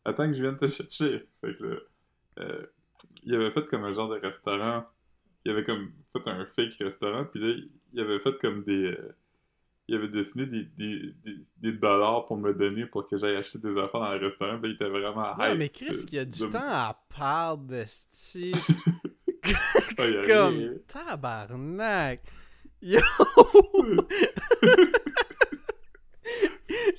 attends 0.06 0.28
que 0.28 0.34
je 0.34 0.42
vienne 0.42 0.58
te 0.58 0.70
chercher. 0.70 1.28
Fait 1.42 1.56
que 1.58 1.64
là, 1.64 1.76
euh, 2.40 2.66
il 3.24 3.34
avait 3.36 3.52
fait 3.52 3.66
comme 3.68 3.84
un 3.84 3.94
genre 3.94 4.10
de 4.10 4.20
restaurant. 4.20 4.86
Il 5.46 5.52
avait 5.52 5.64
comme 5.64 5.92
fait 6.14 6.30
un 6.30 6.46
fake 6.46 6.76
restaurant, 6.80 7.26
puis 7.26 7.40
là, 7.42 7.62
il 7.94 8.00
avait 8.00 8.20
fait 8.20 8.38
comme 8.40 8.64
des. 8.64 8.96
Euh, 9.90 9.96
il 9.96 9.96
avait 9.96 10.08
dessiné 10.08 10.46
des, 10.46 10.64
des, 10.78 11.14
des, 11.26 11.36
des 11.58 11.72
dollars 11.74 12.26
pour 12.26 12.38
me 12.38 12.54
donner 12.54 12.86
pour 12.86 13.08
que 13.08 13.18
j'aille 13.18 13.36
acheter 13.36 13.58
des 13.60 13.78
affaires 13.80 14.00
dans 14.02 14.14
le 14.14 14.26
restaurant, 14.26 14.60
puis 14.62 14.72
il 14.72 14.76
était 14.76 14.90
vraiment 14.90 15.36
Ouais, 15.38 15.52
hype 15.52 15.58
mais 15.58 15.70
Chris, 15.70 15.92
de- 15.92 16.06
il 16.10 16.14
y 16.16 16.20
a 16.20 16.26
du 16.26 16.40
de- 16.40 16.46
temps 16.52 16.60
à 16.62 17.00
part 17.18 17.58
de 17.58 17.84
style. 17.86 18.56
Comme 20.28 20.80
tabarnak. 20.88 22.22
Yo! 22.82 23.02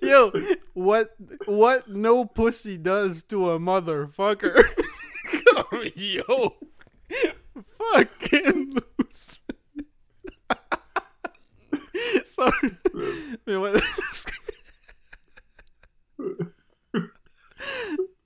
Yo, 0.03 0.32
what 0.74 1.11
what 1.47 1.86
no 1.88 2.24
pussy 2.24 2.76
does 2.76 3.22
to 3.24 3.51
a 3.51 3.59
motherfucker. 3.59 4.57
Yo. 5.97 6.57
Fucking 7.93 8.74
Sorry. 12.30 12.70
Mais 13.46 13.56
ouais. 13.56 13.72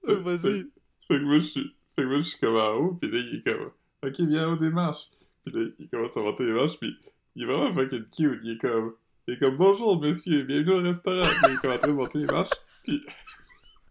Vas-y. 0.02 0.66
Fait 1.08 1.18
que 1.18 1.24
moi, 1.24 1.38
je 1.38 1.44
suis, 1.44 1.76
fait 1.96 2.02
que 2.02 2.06
moi, 2.06 2.16
je 2.16 2.22
suis 2.22 2.38
comme 2.38 2.56
en 2.56 2.72
haut, 2.74 2.94
pis 2.94 3.10
là, 3.10 3.18
il 3.18 3.36
est 3.36 3.42
comme, 3.42 3.70
ok, 4.02 4.20
viens 4.20 4.48
en 4.48 4.52
haut 4.52 4.56
des 4.56 4.70
marches. 4.70 5.08
Pis 5.44 5.52
là, 5.52 5.66
il 5.78 5.88
commence 5.88 6.16
à 6.16 6.20
monter 6.20 6.44
les 6.44 6.52
marches, 6.52 6.78
pis 6.78 6.96
il 7.36 7.42
est 7.42 7.46
vraiment 7.46 7.74
fucking 7.74 8.04
cute. 8.10 8.40
Il 8.42 8.52
est 8.52 8.60
comme, 8.60 8.94
il 9.26 9.34
est 9.34 9.38
comme, 9.38 9.56
bonjour, 9.56 10.00
monsieur, 10.00 10.42
bienvenue 10.42 10.72
au 10.72 10.82
restaurant. 10.82 11.22
Pis 11.22 11.34
il 11.48 11.54
est 11.54 11.60
comme 11.60 11.72
en 11.72 11.78
train 11.78 11.88
de 11.88 11.92
monter 11.92 12.18
les 12.18 12.26
marches, 12.26 12.50
pis 12.84 13.02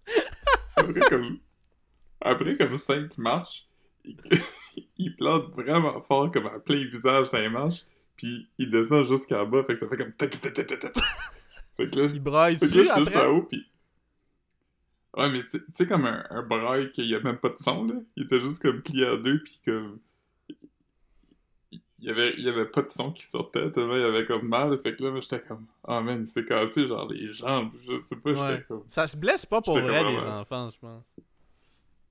après, 0.76 1.02
comme, 1.02 1.40
après, 2.22 2.58
comme 2.58 2.78
cinq 2.78 3.18
marches, 3.18 3.68
il, 4.06 4.18
il 4.98 5.16
plante 5.16 5.52
vraiment 5.52 6.02
fort, 6.02 6.32
comme 6.32 6.48
à 6.48 6.60
plein 6.60 6.86
visage 6.86 7.30
dans 7.30 7.40
les 7.40 7.50
marches, 7.50 7.86
pis 8.18 8.48
il 8.58 8.70
descend 8.72 9.06
jusqu'en 9.08 9.46
bas, 9.46 9.64
fait 9.64 9.74
que 9.74 9.80
ça 9.80 9.88
fait 9.88 9.98
comme. 9.98 10.12
Fait 11.76 11.88
que 11.88 12.00
là, 12.00 12.06
Il 12.14 12.22
braille 12.22 12.58
fait 12.60 12.68
que 12.70 12.78
là, 12.78 12.84
je 12.84 12.90
suis 12.92 13.00
juste 13.06 13.16
après? 13.16 13.26
en 13.28 13.32
haut. 13.38 13.48
Ouais, 15.18 15.32
mais 15.32 15.44
tu 15.44 15.64
sais- 15.74 15.88
comme 15.88 16.06
un, 16.06 16.24
un 16.30 16.44
braille 16.44 16.92
qu'il 16.92 17.06
y 17.06 17.16
a 17.16 17.20
même 17.20 17.38
pas 17.38 17.50
de 17.50 17.58
son, 17.58 17.86
là. 17.86 17.96
Il 18.16 18.24
était 18.26 18.40
juste 18.42 18.62
comme 18.62 18.82
plié 18.82 19.08
en 19.08 19.18
deux, 19.18 19.40
pis 19.42 19.60
comme... 19.66 20.00
Il 21.72 21.80
y 22.00 22.10
avait, 22.10 22.34
il 22.38 22.44
y 22.44 22.50
avait 22.50 22.66
pas 22.66 22.82
de 22.82 22.90
son 22.90 23.12
qui 23.12 23.24
sortait, 23.24 23.72
tellement 23.72 23.96
il 23.96 24.04
avait 24.04 24.26
comme 24.26 24.48
mal. 24.48 24.78
Fait 24.78 24.96
que 24.96 25.04
là, 25.04 25.20
j'étais 25.22 25.40
comme... 25.42 25.66
Oh 25.88 26.02
man, 26.02 26.20
il 26.22 26.28
s'est 26.28 26.44
cassé, 26.46 26.88
genre, 26.88 27.08
les 27.12 27.34
jambes. 27.34 27.72
Je 27.88 27.98
sais 28.00 28.16
pas, 28.18 28.32
Ouais. 28.32 28.52
j'étais 28.52 28.64
comme... 28.66 28.84
Ça 28.88 29.08
se 29.08 29.16
blesse 29.18 29.46
pas 29.46 29.62
pour 29.62 29.80
vrai, 29.80 30.04
les 30.04 30.16
vraiment- 30.18 30.40
enfants, 30.42 30.70
je 30.70 30.80
pense. 30.80 31.04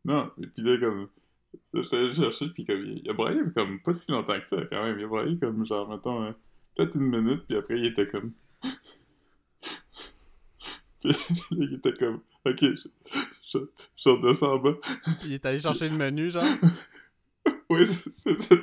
Non, 0.04 0.30
et 0.42 0.46
puis 0.46 0.62
là, 0.62 0.76
comme... 0.78 1.08
Allé 1.74 2.12
chercher, 2.12 2.48
pis 2.50 2.64
comme... 2.64 2.84
Il 2.84 3.08
a 3.10 3.12
braillé 3.12 3.40
comme 3.54 3.80
pas 3.80 3.92
si 3.92 4.10
longtemps 4.12 4.38
que 4.38 4.46
ça, 4.46 4.56
quand 4.70 4.84
même. 4.84 4.98
Il 4.98 5.04
a 5.04 5.08
braillé 5.08 5.38
comme, 5.38 5.64
genre, 5.66 5.88
mettons, 5.88 6.22
euh, 6.24 6.32
peut-être 6.76 6.96
une 6.96 7.08
minute, 7.08 7.44
puis 7.46 7.56
après, 7.56 7.78
il 7.78 7.86
était 7.86 8.06
comme... 8.06 8.32
Puis 11.02 11.12
il 11.50 11.74
était 11.74 11.94
comme... 11.94 12.20
Ok, 12.44 12.60
je, 12.60 12.88
je, 13.48 13.58
je 13.96 14.08
redescends 14.08 14.54
en 14.54 14.58
bas. 14.58 14.74
Il 15.24 15.32
est 15.32 15.44
allé 15.46 15.58
chercher 15.60 15.88
le 15.88 15.96
menu, 15.96 16.30
genre? 16.30 16.44
Oui, 17.70 17.86
c'est 17.86 18.38
ça. 18.38 18.54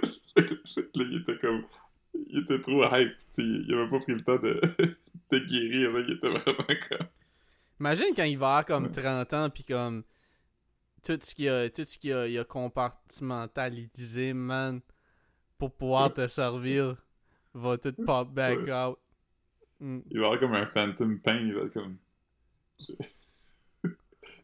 Il 0.94 1.22
était 1.22 1.38
comme. 1.40 1.64
Il 2.28 2.40
était 2.40 2.62
trop 2.62 2.84
hype. 2.96 3.10
tu 3.18 3.24
sais, 3.32 3.42
Il 3.42 3.74
avait 3.74 3.90
pas 3.90 4.00
pris 4.00 4.14
le 4.14 4.22
temps 4.22 4.38
de, 4.38 4.62
de 5.32 5.40
guérir. 5.40 5.92
Là. 5.94 6.00
Il 6.08 6.14
était 6.14 6.30
vraiment 6.30 6.64
comme. 6.90 7.08
Imagine 7.80 8.14
quand 8.16 8.24
il 8.24 8.38
va 8.38 8.48
avoir 8.50 8.66
comme 8.66 8.84
Ouais. 8.86 8.92
30 8.92 9.34
ans, 9.34 9.50
puis 9.50 9.64
comme. 9.64 10.04
Tout 11.04 11.20
ce 11.22 11.34
qu'il 11.36 11.50
a, 11.50 11.70
tout 11.70 11.86
ce 11.86 11.98
qu'il 11.98 12.14
a, 12.14 12.28
il 12.28 12.38
a 12.38 12.44
compartimentalisé, 12.44 14.34
man, 14.34 14.82
pour 15.58 15.72
pouvoir 15.72 16.14
te 16.14 16.28
servir, 16.28 16.96
va 17.54 17.78
tout 17.78 17.94
pop 18.06 18.30
back 18.34 18.60
out. 18.70 18.98
Mm. 19.80 20.00
Il 20.12 20.20
va 20.20 20.26
avoir 20.28 20.40
comme 20.40 20.54
un 20.56 20.66
phantom 20.68 21.20
pain. 21.20 21.38
Il 21.38 21.54
va 21.54 21.62
être 21.62 21.74
comme. 21.74 21.98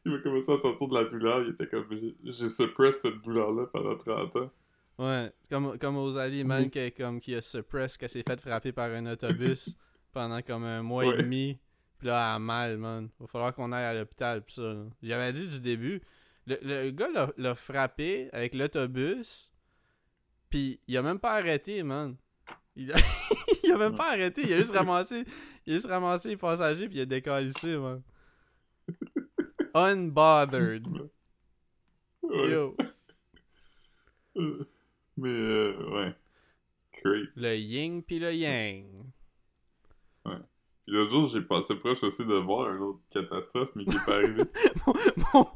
il 0.06 0.12
va 0.12 0.18
commencer 0.20 0.52
à 0.54 0.58
sortir 0.58 0.88
de 0.88 0.94
la 0.94 1.04
douleur. 1.06 1.42
Il 1.44 1.50
était 1.52 1.68
comme. 1.68 1.86
j'ai- 1.92 2.16
J'ai 2.24 2.50
suppress 2.50 3.02
cette 3.02 3.22
douleur-là 3.22 3.66
pendant 3.68 3.98
30 3.98 4.36
ans. 4.38 4.52
Ouais, 4.98 5.30
comme, 5.50 5.78
comme 5.78 5.98
Rosalie, 5.98 6.46
man, 6.46 6.70
qui, 6.70 6.90
comme, 6.94 7.20
qui 7.20 7.36
a 7.36 7.42
suppress, 7.42 7.98
qu'elle 7.98 8.10
s'est 8.10 8.24
fait 8.26 8.40
frapper 8.40 8.72
par 8.72 8.90
un 8.92 9.06
autobus 9.08 9.76
pendant 10.14 10.42
comme 10.42 10.64
un 10.64 10.82
mois 10.82 11.06
et 11.06 11.18
demi. 11.18 11.60
Puis 11.98 12.08
là, 12.08 12.30
elle 12.30 12.36
a 12.36 12.40
mal, 12.40 12.78
man. 12.78 13.10
Va 13.20 13.28
falloir 13.28 13.54
qu'on 13.54 13.72
aille 13.74 13.84
à 13.84 13.94
l'hôpital, 13.94 14.42
pis 14.42 14.54
ça. 14.54 14.76
J'avais 15.04 15.34
dit 15.34 15.50
du 15.50 15.60
début, 15.60 16.02
Le, 16.48 16.58
le 16.62 16.92
gars 16.92 17.32
l'a- 17.38 17.56
frappé 17.56 18.30
avec 18.32 18.54
l'autobus, 18.54 19.52
puis 20.50 20.80
il 20.88 20.96
a 20.98 21.02
même 21.02 21.20
pas 21.20 21.34
arrêté, 21.34 21.82
man. 21.84 22.16
Il 22.76 22.92
a, 22.92 22.96
il 23.64 23.72
a 23.72 23.78
même 23.78 23.96
pas 23.96 24.12
arrêté, 24.12 24.42
il 24.44 24.54
a 24.54 24.58
juste 24.58 24.76
ramassé, 24.76 25.24
il 25.66 25.74
a 25.74 25.76
juste 25.76 25.88
ramassé 25.88 26.30
les 26.30 26.38
passagers, 26.38 26.88
puis 26.88 26.98
il 26.98 27.02
a 27.02 27.06
décalissé, 27.06 27.78
man. 27.78 28.02
Unbothered. 29.74 30.88
Ouais. 32.22 32.52
Yo. 32.52 32.76
Mais, 35.18 35.30
euh, 35.30 35.90
ouais. 35.92 36.16
Crazy. 37.02 37.40
Le 37.40 37.56
yin 37.56 38.02
puis 38.04 38.20
le 38.20 38.34
yang. 38.34 38.86
Puis 40.86 40.96
l'autre 40.96 41.12
jour, 41.12 41.28
j'ai 41.28 41.42
passé 41.42 41.76
proche 41.76 42.04
aussi 42.04 42.24
de 42.24 42.36
voir 42.36 42.74
une 42.74 42.82
autre 42.82 43.00
catastrophe, 43.10 43.72
mais 43.76 43.86
qui 43.86 43.96
est 43.96 44.06
pas 44.06 44.18
arrivée. 44.18 44.44
mon, 45.34 45.48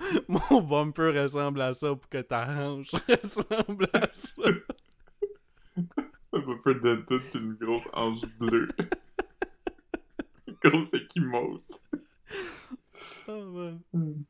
mon 0.50 0.62
bumper 0.62 1.12
ressemble 1.22 1.62
à 1.62 1.76
ça 1.76 1.96
pour 1.96 2.10
que 2.10 2.22
ta 2.22 2.48
hanche 2.48 2.92
ressemble 3.08 3.88
à 3.94 4.10
ça. 4.12 4.42
Un 6.34 6.58
peu 6.64 6.76
dented 6.76 7.22
pis 7.32 7.38
une 7.38 7.56
grosse 7.56 7.88
hanche 7.94 8.22
bleue. 8.40 8.68
une 10.48 10.56
grosse 10.62 10.94
échymose. 10.94 11.80
Oh, 13.28 13.46
man. 13.52 14.26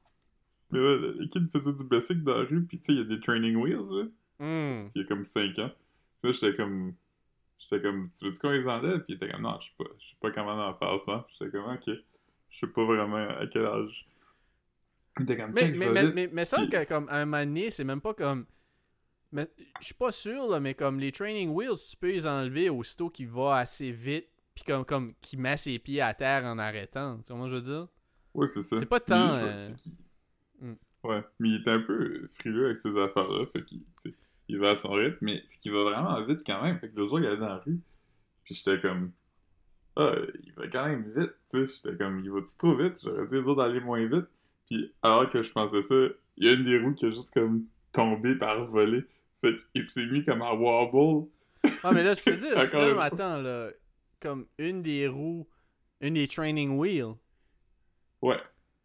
Mais 0.71 0.79
ouais, 0.79 0.97
le 0.97 1.27
kid 1.27 1.51
faisait 1.51 1.73
du 1.73 1.83
basic 1.83 2.23
dans 2.23 2.37
la 2.37 2.45
rue, 2.45 2.63
pis 2.63 2.77
tu 2.79 2.85
sais, 2.85 2.93
il 2.93 2.97
y 2.99 3.01
a 3.01 3.05
des 3.05 3.19
training 3.19 3.55
wheels, 3.55 3.91
là. 3.91 4.03
Hmm. 4.39 4.83
Il 4.95 5.01
y 5.01 5.05
a 5.05 5.07
comme 5.07 5.25
5 5.25 5.59
ans. 5.59 5.71
Puis 6.21 6.31
là, 6.31 6.31
j'étais 6.31 6.55
comme. 6.55 6.93
J'étais 7.69 7.83
comme, 7.83 8.09
tu 8.17 8.25
veux-tu 8.25 8.39
qu'on 8.39 8.49
les 8.49 8.67
enlève? 8.67 9.03
Puis 9.03 9.13
il 9.13 9.15
était 9.15 9.29
comme, 9.29 9.43
non, 9.43 9.57
je 9.61 9.67
sais 9.67 9.73
pas, 9.77 9.89
je 9.99 10.05
sais 10.05 10.15
pas 10.19 10.31
comment 10.31 10.67
en 10.67 10.73
faire 10.73 10.99
ça. 11.05 11.25
Puis 11.27 11.37
j'étais 11.39 11.57
comme, 11.57 11.71
ok, 11.71 11.83
je 12.49 12.59
sais 12.59 12.67
pas 12.67 12.85
vraiment 12.85 13.17
à 13.17 13.45
quel 13.47 13.65
âge. 13.65 14.07
Il 15.17 15.23
était 15.23 15.37
comme, 15.37 15.51
Mais, 15.53 15.71
mais, 15.71 15.89
mais, 15.89 16.11
mais, 16.11 16.29
mais 16.31 16.45
ça 16.45 16.65
que 16.65 16.87
comme 16.87 17.07
à 17.09 17.17
un 17.17 17.25
moment 17.25 17.43
donné, 17.43 17.69
c'est 17.69 17.83
même 17.83 18.01
pas 18.01 18.13
comme. 18.13 18.45
Mais 19.31 19.47
je 19.79 19.85
suis 19.85 19.93
pas 19.93 20.11
sûr 20.11 20.47
là, 20.49 20.59
mais 20.59 20.73
comme 20.73 20.99
les 20.99 21.11
training 21.11 21.49
wheels, 21.49 21.77
tu 21.89 21.95
peux 21.95 22.07
les 22.07 22.25
enlever 22.25 22.69
aussitôt 22.69 23.11
qu'il 23.11 23.27
va 23.27 23.57
assez 23.57 23.91
vite, 23.91 24.27
puis 24.55 24.63
comme 24.63 24.85
comme 24.85 25.13
qu'il 25.21 25.39
met 25.39 25.57
ses 25.57 25.77
pieds 25.77 26.01
à 26.01 26.15
terre 26.15 26.45
en 26.45 26.57
arrêtant. 26.57 27.17
Tu 27.17 27.27
vois 27.27 27.35
comment 27.35 27.47
je 27.47 27.55
veux 27.55 27.61
dire? 27.61 27.87
Ouais, 28.33 28.47
c'est 28.47 28.63
ça. 28.63 28.79
C'est 28.79 28.85
pas 28.87 28.99
tant, 28.99 29.33
euh, 29.33 29.69
hmm. 30.61 30.73
Ouais, 31.03 31.23
mais 31.39 31.49
il 31.49 31.55
était 31.57 31.69
un 31.69 31.81
peu 31.81 32.27
frileux 32.33 32.65
avec 32.65 32.79
ces 32.79 32.97
affaires-là, 32.97 33.45
fait 33.53 33.63
qu'il 33.65 33.83
il 34.49 34.57
va 34.57 34.71
à 34.71 34.75
son 34.75 34.89
rythme, 34.89 35.17
mais 35.21 35.41
c'est 35.45 35.59
qu'il 35.59 35.71
va 35.71 35.83
vraiment 35.83 36.21
vite 36.23 36.41
quand 36.45 36.61
même. 36.61 36.79
Fait 36.79 36.89
que 36.89 36.99
le 36.99 37.07
jour, 37.07 37.19
il 37.19 37.27
allait 37.27 37.37
dans 37.37 37.47
la 37.47 37.57
rue, 37.57 37.79
puis 38.43 38.55
j'étais 38.55 38.81
comme, 38.81 39.11
ah, 39.95 40.13
il 40.43 40.53
va 40.53 40.67
quand 40.67 40.87
même 40.87 41.11
vite, 41.15 41.33
tu 41.51 41.67
sais. 41.67 41.73
J'étais 41.83 41.97
comme, 41.97 42.23
il 42.23 42.31
va-tu 42.31 42.57
trop 42.57 42.75
vite? 42.75 42.95
J'aurais 43.03 43.27
dû 43.27 43.43
dire 43.43 43.55
d'aller 43.55 43.79
moins 43.79 44.05
vite. 44.05 44.25
Puis 44.67 44.93
alors 45.01 45.29
que 45.29 45.43
je 45.43 45.51
pensais 45.51 45.81
ça, 45.83 45.95
il 46.37 46.45
y 46.45 46.49
a 46.49 46.53
une 46.53 46.65
des 46.65 46.79
roues 46.79 46.93
qui 46.93 47.05
a 47.05 47.11
juste 47.11 47.33
comme 47.33 47.65
tombé 47.91 48.35
par 48.35 48.65
voler. 48.65 49.03
Fait 49.41 49.55
qu'il 49.73 49.85
s'est 49.85 50.05
mis 50.05 50.25
comme 50.25 50.41
à 50.41 50.53
wobble. 50.53 51.27
Ah, 51.83 51.91
mais 51.91 52.03
là, 52.03 52.13
je 52.13 52.23
te 52.23 52.29
dis, 52.31 52.49
là, 52.49 53.01
attends, 53.01 53.41
là, 53.41 53.69
comme 54.19 54.47
une 54.57 54.81
des 54.81 55.07
roues, 55.07 55.47
une 56.01 56.15
des 56.15 56.27
training 56.27 56.77
wheels. 56.77 57.15
Ouais. 58.21 58.37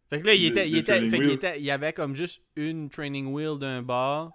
Fait 0.09 0.21
que 0.21 0.27
là, 0.27 0.33
il 0.35 0.45
était, 0.45 0.69
il 0.69 0.77
était, 0.77 1.09
fait 1.09 1.33
était, 1.33 1.59
il 1.59 1.65
y 1.65 1.71
avait 1.71 1.93
comme 1.93 2.15
juste 2.15 2.43
une 2.55 2.89
training 2.89 3.33
wheel 3.33 3.57
d'un 3.57 3.81
bar. 3.81 4.31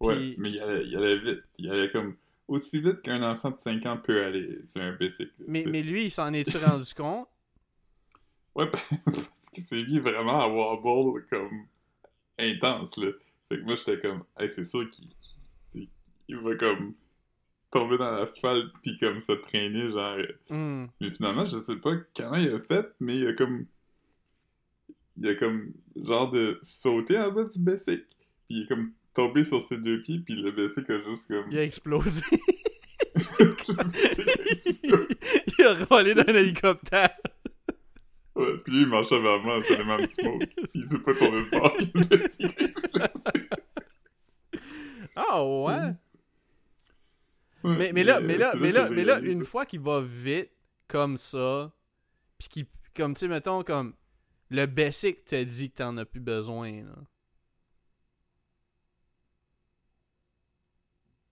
Ouais, 0.00 0.16
Puis- 0.16 0.34
mais 0.38 0.50
il 0.50 0.60
allait, 0.60 1.18
vite. 1.18 1.42
Il 1.58 1.70
allait 1.70 1.90
comme 1.90 2.16
aussi 2.48 2.80
vite 2.80 3.02
qu'un 3.02 3.22
enfant 3.22 3.50
de 3.50 3.58
5 3.58 3.84
ans 3.86 3.96
peut 3.96 4.22
aller 4.22 4.60
sur 4.64 4.80
un 4.82 4.92
bicycle. 4.92 5.32
Mais, 5.46 5.64
mais 5.66 5.82
lui, 5.82 6.04
il 6.04 6.10
s'en 6.10 6.32
est-tu 6.32 6.56
rendu 6.64 6.92
compte? 6.94 7.28
Ouais, 8.54 8.70
parce 9.04 9.48
qu'il 9.52 9.62
s'est 9.64 9.82
mis 9.82 9.98
vraiment 9.98 10.40
à 10.40 10.48
wobble 10.48 11.26
comme 11.28 11.66
intense, 12.38 12.96
là. 12.96 13.10
Fait 13.48 13.58
que 13.58 13.62
moi, 13.64 13.74
j'étais 13.74 14.00
comme, 14.00 14.24
hey, 14.38 14.48
c'est 14.50 14.64
sûr 14.64 14.88
qu'il 14.90 15.08
il 16.28 16.36
va 16.38 16.56
comme 16.56 16.94
tomber 17.70 17.98
dans 17.98 18.10
l'asphalte 18.10 18.72
pis 18.82 18.98
comme 18.98 19.20
se 19.20 19.32
traîner, 19.32 19.90
genre. 19.90 20.18
Hmm. 20.50 20.86
Mais 21.00 21.10
finalement, 21.10 21.46
je 21.46 21.58
sais 21.58 21.76
pas 21.76 21.92
comment 22.16 22.36
il 22.36 22.50
a 22.50 22.60
fait, 22.60 22.88
mais 23.00 23.16
il 23.18 23.28
a 23.28 23.32
comme. 23.32 23.66
Il 25.18 25.28
a 25.28 25.34
comme, 25.34 25.72
genre, 25.94 26.30
de 26.30 26.58
sauter 26.62 27.18
en 27.18 27.30
bas 27.30 27.44
du 27.44 27.58
bicycle. 27.58 28.04
Puis 28.48 28.58
il 28.58 28.62
est 28.64 28.66
comme 28.66 28.92
tombé 29.16 29.44
sur 29.44 29.62
ses 29.62 29.78
deux 29.78 30.02
pieds, 30.02 30.18
puis 30.18 30.34
le 30.34 30.52
bicycle 30.52 30.92
a 30.92 31.10
juste 31.10 31.26
comme. 31.26 31.46
Il 31.50 31.58
a 31.58 31.62
explosé. 31.62 32.22
Le 33.40 33.56
il 35.58 35.64
a 35.64 35.84
roulé 35.86 36.14
d'un 36.14 36.34
hélicoptère. 36.34 37.16
Ouais, 38.34 38.58
puis 38.62 38.74
lui, 38.74 38.82
il 38.82 38.86
marchait 38.88 39.18
vers 39.18 39.40
moi 39.40 39.56
en 39.56 39.62
tellement 39.62 39.96
de 39.96 40.06
smoke. 40.06 40.46
Il 40.74 40.84
s'est 40.84 40.98
pas 40.98 41.12
le 41.12 41.56
a 41.56 42.64
explosé. 42.64 43.48
Ah 45.16 45.42
ouais? 45.42 45.72
Ouais, 47.64 47.76
Mais, 47.78 47.92
mais 47.94 48.04
là, 48.04 48.20
mais 48.20 48.36
là, 48.36 48.50
c'est 48.52 48.60
mais 48.60 48.70
là, 48.70 48.90
mais 48.90 49.04
là, 49.04 49.18
une 49.20 49.46
fois 49.46 49.64
qu'il 49.64 49.80
va 49.80 50.02
vite 50.02 50.50
comme 50.88 51.16
ça, 51.16 51.72
puis 52.38 52.48
qu'il, 52.48 52.66
comme 52.94 53.14
tu 53.14 53.20
sais, 53.20 53.28
mettons, 53.28 53.62
comme 53.62 53.94
le 54.50 54.66
basic 54.66 55.24
te 55.24 55.42
dit 55.42 55.70
que 55.70 55.78
t'en 55.78 55.96
as 55.96 56.04
plus 56.04 56.20
besoin, 56.20 56.82
là. 56.82 56.96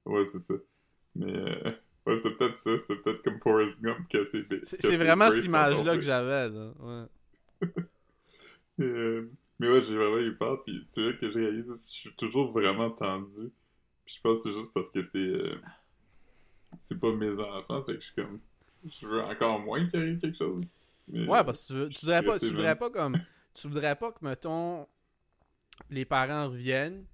Ouais, 0.07 0.27
c'est 0.27 0.39
ça. 0.39 0.55
Mais, 1.17 1.33
euh, 1.33 1.71
ouais, 2.07 2.17
c'était 2.17 2.31
peut-être 2.35 2.57
ça. 2.59 2.79
C'était 2.79 2.97
peut-être 2.97 3.23
comme 3.23 3.41
Forrest 3.41 3.81
Gump 3.83 4.09
que 4.09 4.25
c'est 4.25 4.45
C'est, 4.65 4.83
c'est 4.83 4.97
vraiment 4.97 5.31
cette 5.31 5.45
image-là 5.45 5.95
que 5.97 6.01
j'avais, 6.03 6.49
là. 6.51 6.73
Ouais. 6.81 7.69
Mais, 8.79 8.87
euh, 8.87 9.31
mais 9.61 9.69
ouais, 9.69 9.83
j'ai 9.85 9.97
vraiment 9.97 10.19
eu 10.19 10.35
peur. 10.35 10.63
Puis 10.65 10.83
c'est 10.85 11.01
là 11.01 11.13
que 11.13 11.31
j'ai 11.31 11.39
réalisé 11.41 11.69
que 11.69 11.75
je 11.77 11.81
suis 11.83 12.15
toujours 12.17 12.51
vraiment 12.51 12.91
tendu. 12.91 13.53
Puis 14.05 14.17
je 14.17 14.21
pense 14.21 14.43
que 14.43 14.51
c'est 14.51 14.59
juste 14.59 14.73
parce 14.75 14.91
que 14.91 15.03
c'est. 15.05 15.19
euh, 15.19 15.55
c'est 16.79 16.99
pas 16.99 17.13
mes 17.13 17.39
enfants. 17.39 17.85
Fait 17.85 17.95
que 17.95 18.01
je 18.01 18.07
suis 18.07 18.15
comme. 18.17 18.41
Je 18.85 19.07
veux 19.07 19.23
encore 19.23 19.61
moins 19.61 19.87
qu'il 19.87 20.01
arrive 20.01 20.19
quelque 20.19 20.37
chose. 20.37 20.61
Mais, 21.09 21.21
Ouais, 21.29 21.45
parce 21.45 21.63
que 21.63 21.67
tu, 21.69 21.75
veux- 21.75 21.89
tu 21.89 22.01
voudrais 22.05 22.23
pas, 22.23 22.39
tu 22.39 22.47
voudrais 22.51 22.77
pas 22.77 22.91
comme, 22.91 23.19
tu 23.55 23.69
voudrais 23.69 23.95
pas 23.97 24.11
que, 24.13 24.25
mettons, 24.25 24.87
les 25.91 26.05
parents 26.05 26.49
reviennent, 26.51 27.05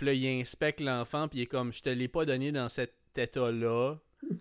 puis 0.00 0.06
là, 0.06 0.14
ils 0.14 0.40
inspectent 0.40 0.80
l'enfant, 0.80 1.28
puis 1.28 1.40
il 1.40 1.42
est 1.42 1.46
comme, 1.46 1.74
je 1.74 1.82
te 1.82 1.90
l'ai 1.90 2.08
pas 2.08 2.24
donné 2.24 2.52
dans 2.52 2.70
cet 2.70 2.94
état-là. 3.16 3.96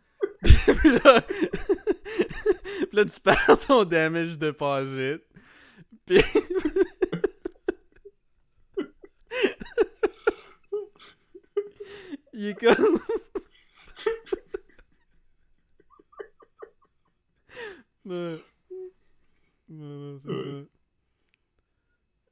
puis 0.41 0.89
là, 0.89 1.22
puis 1.22 2.93
là, 2.93 3.03
tu 3.03 3.20
perds 3.20 3.60
ton 3.68 3.84
damage 3.84 4.38
deposit. 4.38 5.22
Puis... 6.05 6.22
il 12.32 12.45
est 12.47 12.57
comme... 12.57 13.01
Ouais. 18.05 18.41
Non, 19.68 20.14
non, 20.14 20.20
c'est 20.20 20.30
Ouais. 20.30 20.70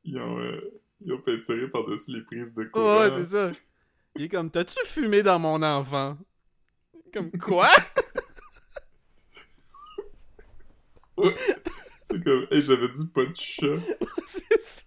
Ils 0.06 0.18
ont, 0.18 0.40
euh, 0.40 0.82
ils 1.08 1.14
ont 1.14 1.22
peinturé 1.22 1.68
par-dessus 1.70 2.12
les 2.12 2.22
prises 2.22 2.54
de 2.54 2.66
courant. 2.66 3.00
Ouais, 3.00 3.10
c'est 3.18 3.30
ça. 3.30 3.52
Il 4.16 4.24
est 4.24 4.30
comme, 4.30 4.52
t'as-tu 4.52 4.78
fumé 4.86 5.24
dans 5.24 5.40
mon 5.40 5.62
enfant? 5.64 6.18
Comme, 7.14 7.32
quoi? 7.32 7.70
c'est 12.10 12.24
comme, 12.24 12.48
hey, 12.52 12.64
j'avais 12.64 12.90
dit 12.90 13.06
pas 13.08 13.26
de 13.26 13.36
chat. 13.36 13.66
c'est 14.28 14.62
ça. 14.62 14.82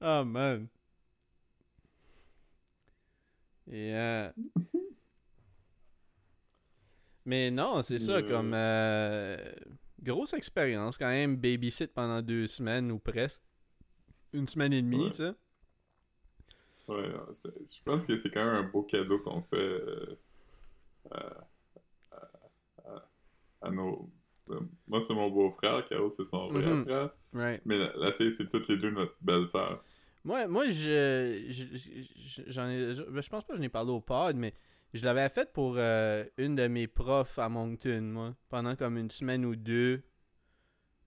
Oh, 0.00 0.24
man. 0.24 0.68
Yeah. 3.66 4.32
Mais 7.24 7.50
non, 7.50 7.82
c'est 7.82 7.98
ça, 7.98 8.14
Euh. 8.16 8.28
comme... 8.28 8.52
euh, 8.54 9.36
grosse 10.02 10.32
expérience, 10.34 10.98
quand 10.98 11.08
même, 11.08 11.36
babysit 11.36 11.92
pendant 11.92 12.20
deux 12.22 12.46
semaines 12.46 12.90
ou 12.90 12.98
presque. 12.98 13.42
Une 14.32 14.48
semaine 14.48 14.72
et 14.72 14.82
demie, 14.82 15.04
Ouais. 15.04 15.10
tu 15.10 15.16
sais. 15.16 15.32
Ouais, 16.88 17.12
c'est- 17.32 17.76
je 17.76 17.82
pense 17.84 18.04
que 18.06 18.16
c'est 18.16 18.30
quand 18.30 18.44
même 18.44 18.64
un 18.64 18.68
beau 18.68 18.82
cadeau 18.82 19.18
qu'on 19.20 19.40
fait 19.42 19.56
euh, 19.56 20.16
à, 21.10 21.46
à- 22.10 22.30
à- 22.86 23.08
à 23.62 23.70
nos. 23.70 24.10
euh, 24.50 24.58
moi, 24.88 25.00
c'est 25.00 25.14
mon 25.14 25.30
beau-frère, 25.30 25.84
Caro, 25.86 26.10
c'est 26.10 26.24
son 26.24 26.48
vrai 26.48 26.66
Mhm. 26.66 26.84
frère. 26.84 27.10
Right. 27.32 27.62
Mais 27.64 27.78
la, 27.78 27.92
la 27.96 28.12
fille, 28.12 28.32
c'est 28.32 28.48
toutes 28.48 28.66
les 28.68 28.76
deux 28.76 28.90
notre 28.90 29.14
belle-sœur. 29.20 29.84
Moi, 30.24 30.46
moi 30.48 30.68
je, 30.68 31.46
je, 31.50 31.64
je- 31.76 32.42
j'en 32.48 32.68
ai, 32.68 32.94
je, 32.94 33.02
ben, 33.02 33.22
je 33.22 33.28
pense 33.28 33.44
pas 33.44 33.52
que 33.52 33.56
je 33.56 33.60
n'ai 33.62 33.68
parlé 33.68 33.90
au 33.90 34.00
pod, 34.00 34.36
mais 34.36 34.52
je 34.94 35.04
l'avais 35.04 35.28
fait 35.28 35.52
pour 35.52 35.74
euh, 35.78 36.24
une 36.36 36.54
de 36.56 36.66
mes 36.68 36.86
profs 36.86 37.38
à 37.38 37.48
Moncton, 37.48 38.02
moi, 38.02 38.36
pendant 38.48 38.76
comme 38.76 38.98
une 38.98 39.10
semaine 39.10 39.44
ou 39.44 39.56
deux. 39.56 40.02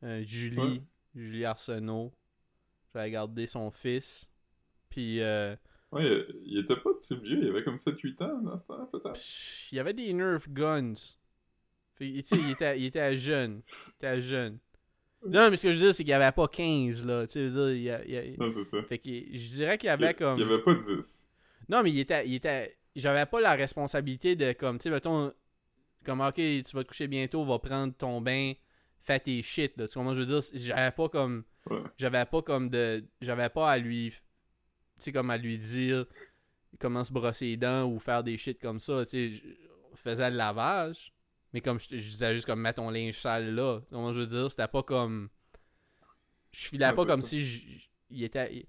Euh, 0.03 0.21
Julie, 0.23 0.57
Ouais. 0.59 0.81
Julie 1.15 1.45
Arsenault. 1.45 2.11
J'avais 2.93 3.11
gardé 3.11 3.47
son 3.47 3.71
fils. 3.71 4.29
Puis, 4.89 5.21
euh, 5.21 5.55
Ouais, 5.91 6.25
il, 6.43 6.59
était 6.59 6.75
pas 6.75 6.89
si 7.01 7.15
vieux, 7.15 7.39
il 7.43 7.49
avait 7.49 7.63
comme 7.63 7.77
7-8 7.77 8.21
ans 8.23 8.41
dans 8.41 8.57
ce 8.57 8.65
temps, 8.65 8.85
peut-être. 8.87 9.19
il 9.71 9.75
y 9.75 9.79
avait 9.79 9.93
des 9.93 10.11
Nerf 10.13 10.49
guns. 10.49 10.93
Fait, 11.93 12.11
tu 12.11 12.21
sais, 12.23 12.35
il 12.37 12.51
était, 12.51 12.77
il 12.79 12.85
était 12.85 13.15
jeune. 13.15 13.61
Il 13.87 13.91
était 14.05 14.19
jeune. 14.19 14.59
Non, 15.25 15.49
mais 15.49 15.55
ce 15.55 15.63
que 15.63 15.69
je 15.73 15.77
veux 15.77 15.83
dire, 15.85 15.95
c'est 15.95 16.03
qu'il 16.03 16.11
y 16.11 16.13
avait 16.13 16.31
pas 16.33 16.47
15, 16.47 17.05
là. 17.05 17.25
Tu 17.25 17.33
sais, 17.33 17.47
je 17.49 17.53
veux 17.59 17.73
dire, 17.73 17.75
il 17.75 17.83
y 17.83 17.89
a- 17.89 18.05
il 18.05 18.11
y 18.11 18.17
a- 18.35 18.37
Non, 18.37 18.51
c'est 18.51 18.63
ça. 18.65 18.83
Fait 18.83 18.97
que 18.99 19.09
je 19.09 19.49
dirais 19.55 19.77
qu'il 19.77 19.87
y 19.87 19.89
Il 19.89 19.93
avait 19.93 20.13
comme. 20.13 20.37
il 20.37 20.41
y 20.41 20.43
avait 20.43 20.61
pas 20.61 20.75
10. 20.75 21.25
Non, 21.69 21.81
mais 21.81 21.91
il 21.91 21.99
était. 21.99 22.27
Il 22.27 22.33
était... 22.35 22.77
J'avais 22.95 23.25
pas 23.25 23.41
la 23.41 23.53
responsabilité 23.53 24.35
de 24.35 24.53
comme, 24.53 24.77
tu 24.77 24.83
sais, 24.83 24.89
mettons, 24.89 25.33
comme, 26.05 26.21
ok, 26.21 26.35
tu 26.35 26.61
vas 26.73 26.83
te 26.83 26.87
coucher 26.87 27.07
bientôt, 27.07 27.43
va 27.45 27.59
prendre 27.59 27.93
ton 27.93 28.21
bain, 28.21 28.53
fais 29.01 29.19
tes 29.19 29.41
shit, 29.41 29.75
là. 29.77 29.87
Tu 29.87 29.95
comprends, 29.95 30.13
je 30.13 30.21
veux 30.23 30.39
dire, 30.39 30.41
j'avais 30.53 30.91
pas 30.91 31.09
comme. 31.09 31.43
Ouais. 31.69 31.81
J'avais 31.97 32.25
pas 32.25 32.41
comme 32.41 32.69
de. 32.69 33.03
J'avais 33.21 33.49
pas 33.49 33.71
à 33.71 33.77
lui. 33.77 34.11
Tu 34.11 34.19
sais, 34.99 35.11
comme 35.11 35.29
à 35.29 35.37
lui 35.37 35.57
dire 35.57 36.05
comment 36.79 37.03
se 37.03 37.11
brosser 37.11 37.45
les 37.45 37.57
dents 37.57 37.85
ou 37.85 37.99
faire 37.99 38.23
des 38.23 38.37
shit 38.37 38.59
comme 38.61 38.79
ça, 38.79 39.03
tu 39.05 39.09
sais. 39.09 39.29
je- 39.31 39.41
On 39.91 39.95
faisait 39.97 40.29
le 40.29 40.35
lavage, 40.37 41.13
mais 41.53 41.61
comme 41.61 41.79
je, 41.79 41.87
je 41.91 41.95
disais 42.09 42.33
juste 42.33 42.45
comme, 42.45 42.59
mets 42.61 42.73
ton 42.73 42.89
linge 42.89 43.17
sale 43.17 43.55
là. 43.55 43.79
Tu 43.87 43.95
comprends, 43.95 44.11
je 44.13 44.19
veux 44.21 44.27
dire, 44.27 44.49
c'était 44.51 44.67
pas 44.67 44.83
comme. 44.83 45.29
Je 46.51 46.67
filais 46.67 46.87
Ouais, 46.87 46.93
pas 46.93 47.01
c'est 47.03 47.07
comme 47.07 47.21
ça. 47.23 47.29
si 47.29 47.89
il 48.09 48.23
était. 48.23 48.65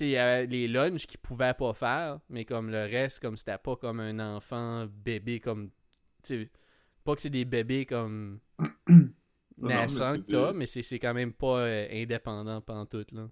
Il 0.00 0.08
y 0.08 0.16
avait 0.16 0.46
les 0.46 0.68
lunchs 0.68 1.06
qu'il 1.06 1.20
pouvait 1.20 1.54
pas 1.54 1.72
faire, 1.74 2.20
mais 2.28 2.44
comme 2.44 2.70
le 2.70 2.82
reste, 2.82 3.20
comme 3.20 3.36
c'était 3.36 3.58
pas 3.58 3.76
comme 3.76 4.00
un 4.00 4.18
enfant 4.36 4.86
bébé, 4.86 5.40
comme. 5.40 5.70
Pas 7.04 7.14
que 7.14 7.20
c'est 7.20 7.30
des 7.30 7.44
bébés 7.44 7.86
comme. 7.86 8.40
naissants 9.58 10.14
que 10.16 10.22
t'as, 10.30 10.52
mais 10.52 10.66
c'est 10.66 10.98
quand 10.98 11.14
même 11.14 11.32
pas 11.32 11.60
euh, 11.60 11.86
indépendant 11.90 12.60
pantoute, 12.60 13.12
là. 13.12 13.28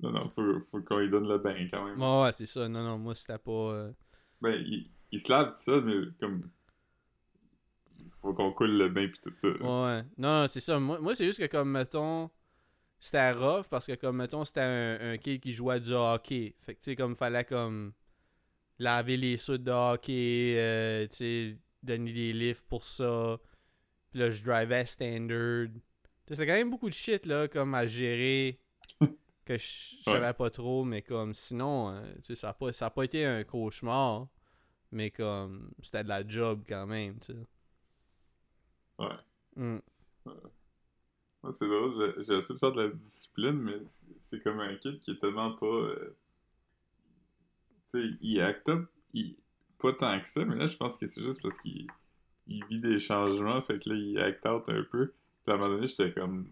Non, 0.00 0.10
non, 0.10 0.28
faut, 0.30 0.60
faut 0.70 0.80
qu'on 0.82 0.98
lui 0.98 1.10
donne 1.10 1.28
le 1.28 1.38
bain 1.38 1.54
quand 1.70 1.84
même. 1.84 2.00
Ouais, 2.00 2.22
ouais, 2.24 2.32
c'est 2.32 2.46
ça. 2.46 2.68
Non, 2.68 2.82
non, 2.82 2.98
moi, 2.98 3.14
c'était 3.14 3.38
pas. 3.38 3.50
euh, 3.52 3.92
Ben, 4.40 4.54
il, 4.66 4.90
il 5.12 5.20
se 5.20 5.30
lave 5.30 5.48
tout 5.52 5.58
ça, 5.62 5.80
mais 5.80 5.94
comme. 6.18 6.50
Faut 8.20 8.34
qu'on 8.34 8.52
coule 8.52 8.76
le 8.76 8.88
bain 8.88 9.08
pis 9.08 9.20
tout 9.20 9.32
ça. 9.34 9.48
Ouais, 9.48 9.84
ouais. 9.84 10.04
Non, 10.18 10.46
c'est 10.48 10.60
ça. 10.60 10.78
Moi, 10.78 10.98
moi 11.00 11.14
c'est 11.14 11.24
juste 11.24 11.38
que, 11.40 11.46
comme, 11.46 11.70
mettons, 11.70 12.30
c'était 13.04 13.32
rough 13.32 13.64
parce 13.68 13.86
que, 13.88 13.94
comme, 13.96 14.18
mettons, 14.18 14.44
c'était 14.44 14.60
un, 14.60 15.12
un 15.14 15.18
kid 15.18 15.40
qui 15.42 15.52
jouait 15.52 15.80
du 15.80 15.92
hockey. 15.92 16.54
Fait 16.60 16.74
que, 16.74 16.78
tu 16.80 16.90
sais, 16.92 16.96
comme, 16.96 17.16
fallait, 17.16 17.44
comme, 17.44 17.92
laver 18.78 19.16
les 19.16 19.36
soudes 19.36 19.64
de 19.64 19.72
hockey, 19.72 20.54
euh, 20.56 21.06
tu 21.08 21.16
sais, 21.16 21.58
donner 21.82 22.12
des 22.12 22.32
lifts 22.32 22.64
pour 22.68 22.84
ça. 22.84 23.40
Puis 24.10 24.20
là, 24.20 24.30
je 24.30 24.44
drivais 24.44 24.86
standard. 24.86 25.66
Tu 25.66 25.80
sais, 26.28 26.34
c'est 26.36 26.46
quand 26.46 26.52
même 26.52 26.70
beaucoup 26.70 26.88
de 26.88 26.94
shit, 26.94 27.26
là, 27.26 27.48
comme, 27.48 27.74
à 27.74 27.86
gérer. 27.88 28.60
que 29.44 29.58
je 29.58 29.96
Ouais. 30.06 30.12
savais 30.12 30.32
pas 30.34 30.50
trop, 30.50 30.84
mais 30.84 31.02
comme, 31.02 31.34
sinon, 31.34 31.90
euh, 31.90 32.14
tu 32.18 32.26
sais, 32.26 32.34
ça 32.36 32.50
a 32.50 32.54
pas, 32.54 32.72
ça 32.72 32.86
a 32.86 32.90
pas 32.90 33.02
été 33.04 33.26
un 33.26 33.42
cauchemar. 33.42 34.28
Mais 34.92 35.10
comme, 35.10 35.72
c'était 35.82 36.04
de 36.04 36.08
la 36.08 36.24
job 36.26 36.62
quand 36.68 36.86
même, 36.86 37.18
tu 37.18 37.32
sais. 37.32 37.38
Ouais. 38.98 39.08
Mm. 39.56 39.78
Ouais, 40.26 40.32
c'est 41.50 41.66
drôle, 41.66 42.14
j'ai- 42.18 42.34
essayé 42.36 42.54
de 42.54 42.58
faire 42.58 42.72
de 42.72 42.82
la 42.82 42.88
discipline, 42.88 43.52
mais 43.60 43.78
c'est- 44.22 44.40
comme 44.42 44.60
un 44.60 44.76
kid 44.76 45.00
qui 45.00 45.10
est 45.12 45.18
tellement 45.20 45.52
pas. 45.52 45.66
euh, 45.66 46.16
Tu 47.92 48.00
sais, 48.00 48.16
il 48.22 48.40
act 48.40 48.68
up, 48.70 48.86
il... 49.12 49.36
pas 49.78 49.92
tant 49.92 50.18
que 50.20 50.28
ça, 50.28 50.44
mais 50.44 50.56
là, 50.56 50.66
je 50.66 50.76
pense 50.76 50.96
que 50.96 51.06
c'est 51.06 51.22
juste 51.22 51.42
parce 51.42 51.58
qu'il 51.58 51.86
il 52.46 52.64
vit 52.66 52.80
des 52.80 52.98
changements, 52.98 53.60
fait 53.62 53.78
que 53.78 53.90
là, 53.90 53.94
il 53.96 54.18
act 54.18 54.46
out 54.46 54.64
un 54.68 54.82
peu. 54.90 55.12
Puis 55.44 55.52
à 55.52 55.54
un 55.54 55.58
moment 55.58 55.74
donné, 55.74 55.88
j'étais 55.88 56.12
comme. 56.12 56.48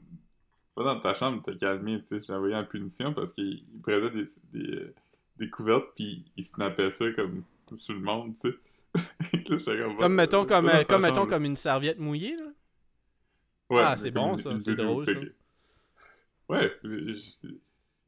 Pas 0.75 0.85
dans 0.85 1.01
ta 1.01 1.15
chambre, 1.15 1.43
t'es 1.45 1.57
calmé, 1.57 1.99
tu 2.01 2.07
sais. 2.07 2.23
Je 2.23 2.33
envoyé 2.33 2.55
en 2.55 2.65
punition 2.65 3.13
parce 3.15 3.33
qu'il 3.33 3.65
il 3.75 3.81
prenait 3.83 4.11
des, 4.11 4.25
des, 4.53 4.75
euh, 4.75 4.95
des 5.37 5.49
couvertes, 5.51 5.89
puis 5.97 6.25
il 6.37 6.45
snappait 6.45 6.91
ça 6.91 7.11
comme 7.13 7.43
sur 7.77 7.95
le 7.95 8.01
monde, 8.01 8.35
tu 8.41 8.51
sais. 8.51 8.57
J'étais 9.33 9.79
comme, 9.99 10.15
mettons 10.15 10.45
comme, 10.45 10.69
euh, 10.69 10.85
comme 10.85 11.03
mettons 11.03 11.27
comme 11.27 11.45
une 11.45 11.57
serviette 11.57 11.99
mouillée 11.99 12.37
là. 12.37 12.50
Ouais, 13.71 13.83
Ah, 13.85 13.97
c'est 13.97 14.11
bon, 14.11 14.37
ça, 14.37 14.51
c'est 14.61 14.75
drôle, 14.77 15.07
ça. 15.07 15.13
Ouais, 16.49 16.73
je- 16.83 17.15
je- 17.15 17.49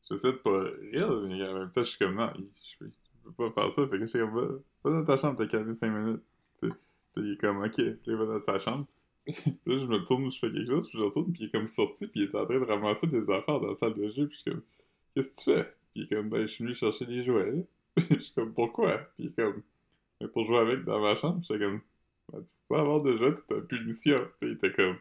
j'essaie 0.09 0.33
de 0.33 0.37
pas 0.39 0.63
rire, 0.93 1.11
mais 1.23 1.43
en 1.49 1.59
même 1.61 1.71
temps, 1.71 1.85
je 1.85 1.91
suis 1.91 1.99
comme, 1.99 2.17
non, 2.17 2.33
je, 2.37 2.87
je 2.87 3.31
peux 3.31 3.33
pas 3.51 3.51
faire 3.53 3.73
ça. 3.73 3.83
Fait 3.87 3.97
que 3.97 4.01
je 4.03 4.07
suis 4.07 4.19
comme, 4.19 4.35
va, 4.35 4.47
va 4.85 4.91
dans 4.99 5.05
ta 5.05 5.17
chambre, 5.17 5.39
t'as 5.39 5.47
calmé 5.47 5.75
5 5.75 5.91
minutes. 5.91 6.23
Tu 6.61 6.69
sais. 6.69 6.75
Puis 7.15 7.25
il 7.25 7.33
est 7.35 7.41
comme, 7.41 7.63
ok, 7.63 7.79
il 7.79 8.17
va 8.17 8.27
dans 8.27 8.39
sa 8.41 8.59
chambre. 8.59 8.87
là, 9.27 9.35
je 9.67 9.87
me 9.87 10.05
tourne, 10.05 10.33
je 10.33 10.39
fais 10.41 10.51
quelque 10.51 10.69
chose, 10.71 10.89
puis 10.89 10.99
je 10.99 11.05
retourne, 11.05 11.33
puis 11.33 11.43
il 11.45 11.47
est 11.47 11.51
comme 11.51 11.69
sorti, 11.69 12.09
puis 12.09 12.23
il 12.23 12.25
est 12.25 12.35
en 12.35 12.45
train 12.45 12.59
de 12.59 12.65
ramasser 12.65 13.07
des 13.07 13.31
affaires 13.31 13.61
dans 13.61 13.69
la 13.69 13.75
salle 13.77 13.95
de 13.95 14.09
jeu, 14.09 14.27
puis 14.27 14.37
je 14.39 14.43
suis 14.43 14.51
comme, 14.51 14.63
qu'est-ce 15.15 15.31
que 15.31 15.37
tu 15.37 15.45
fais? 15.45 15.65
Puis 15.65 16.01
il 16.01 16.03
est 16.05 16.09
comme, 16.17 16.29
ben, 16.29 16.43
je 16.43 16.53
suis 16.53 16.65
venu 16.65 16.75
chercher 16.75 17.07
des 17.07 17.23
jouets. 17.23 17.53
là. 17.97 18.05
je 18.11 18.19
suis 18.19 18.35
comme, 18.35 18.53
pourquoi? 18.53 18.99
Puis 19.15 19.25
il 19.25 19.27
est 19.27 19.37
comme, 19.37 19.63
mais 20.21 20.27
pour 20.27 20.45
jouer 20.45 20.59
avec 20.59 20.85
dans 20.85 21.01
ma 21.01 21.15
chambre, 21.15 21.41
j'étais 21.49 21.65
comme, 21.65 21.81
ben, 22.33 22.41
tu 22.43 22.51
peux 22.69 22.75
pas 22.75 22.81
avoir 22.81 23.01
de 23.03 23.17
jouets, 23.17 23.35
t'es 23.47 23.55
en 23.55 23.61
punition. 23.61 24.27
Puis 24.41 24.51
il 24.51 24.55
était 24.57 24.73
comme, 24.73 24.97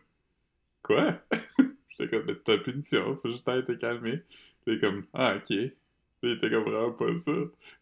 quoi? 0.81 1.19
J'étais 1.89 2.09
comme, 2.09 2.35
t'as 2.43 2.57
punition, 2.57 3.17
faut 3.21 3.29
juste. 3.29 3.45
Puis 3.45 4.23
il 4.67 4.73
est 4.73 4.79
comme, 4.79 5.05
ah, 5.13 5.35
ok. 5.35 5.49
Il 6.23 6.31
était 6.31 6.49
comme 6.49 6.63
vraiment 6.63 6.91
pas 6.91 7.15
ça. 7.15 7.31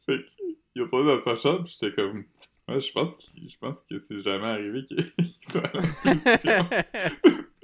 Fait 0.05 0.25
qu'il 0.37 0.81
est 0.81 0.81
retourné 0.81 1.07
dans 1.07 1.23
sa 1.23 1.35
chambre, 1.35 1.63
puis 1.63 1.77
j'étais 1.79 1.95
comme, 1.95 2.23
ouais, 2.69 2.81
je 2.81 2.91
pense, 2.91 3.17
pense 3.59 3.83
que 3.83 3.97
c'est 3.97 4.21
jamais 4.21 4.47
arrivé 4.47 4.85
qu'il 4.85 4.97
qu'il 5.15 5.33
soit 5.41 5.75
en 5.75 5.81
punition. 6.01 6.69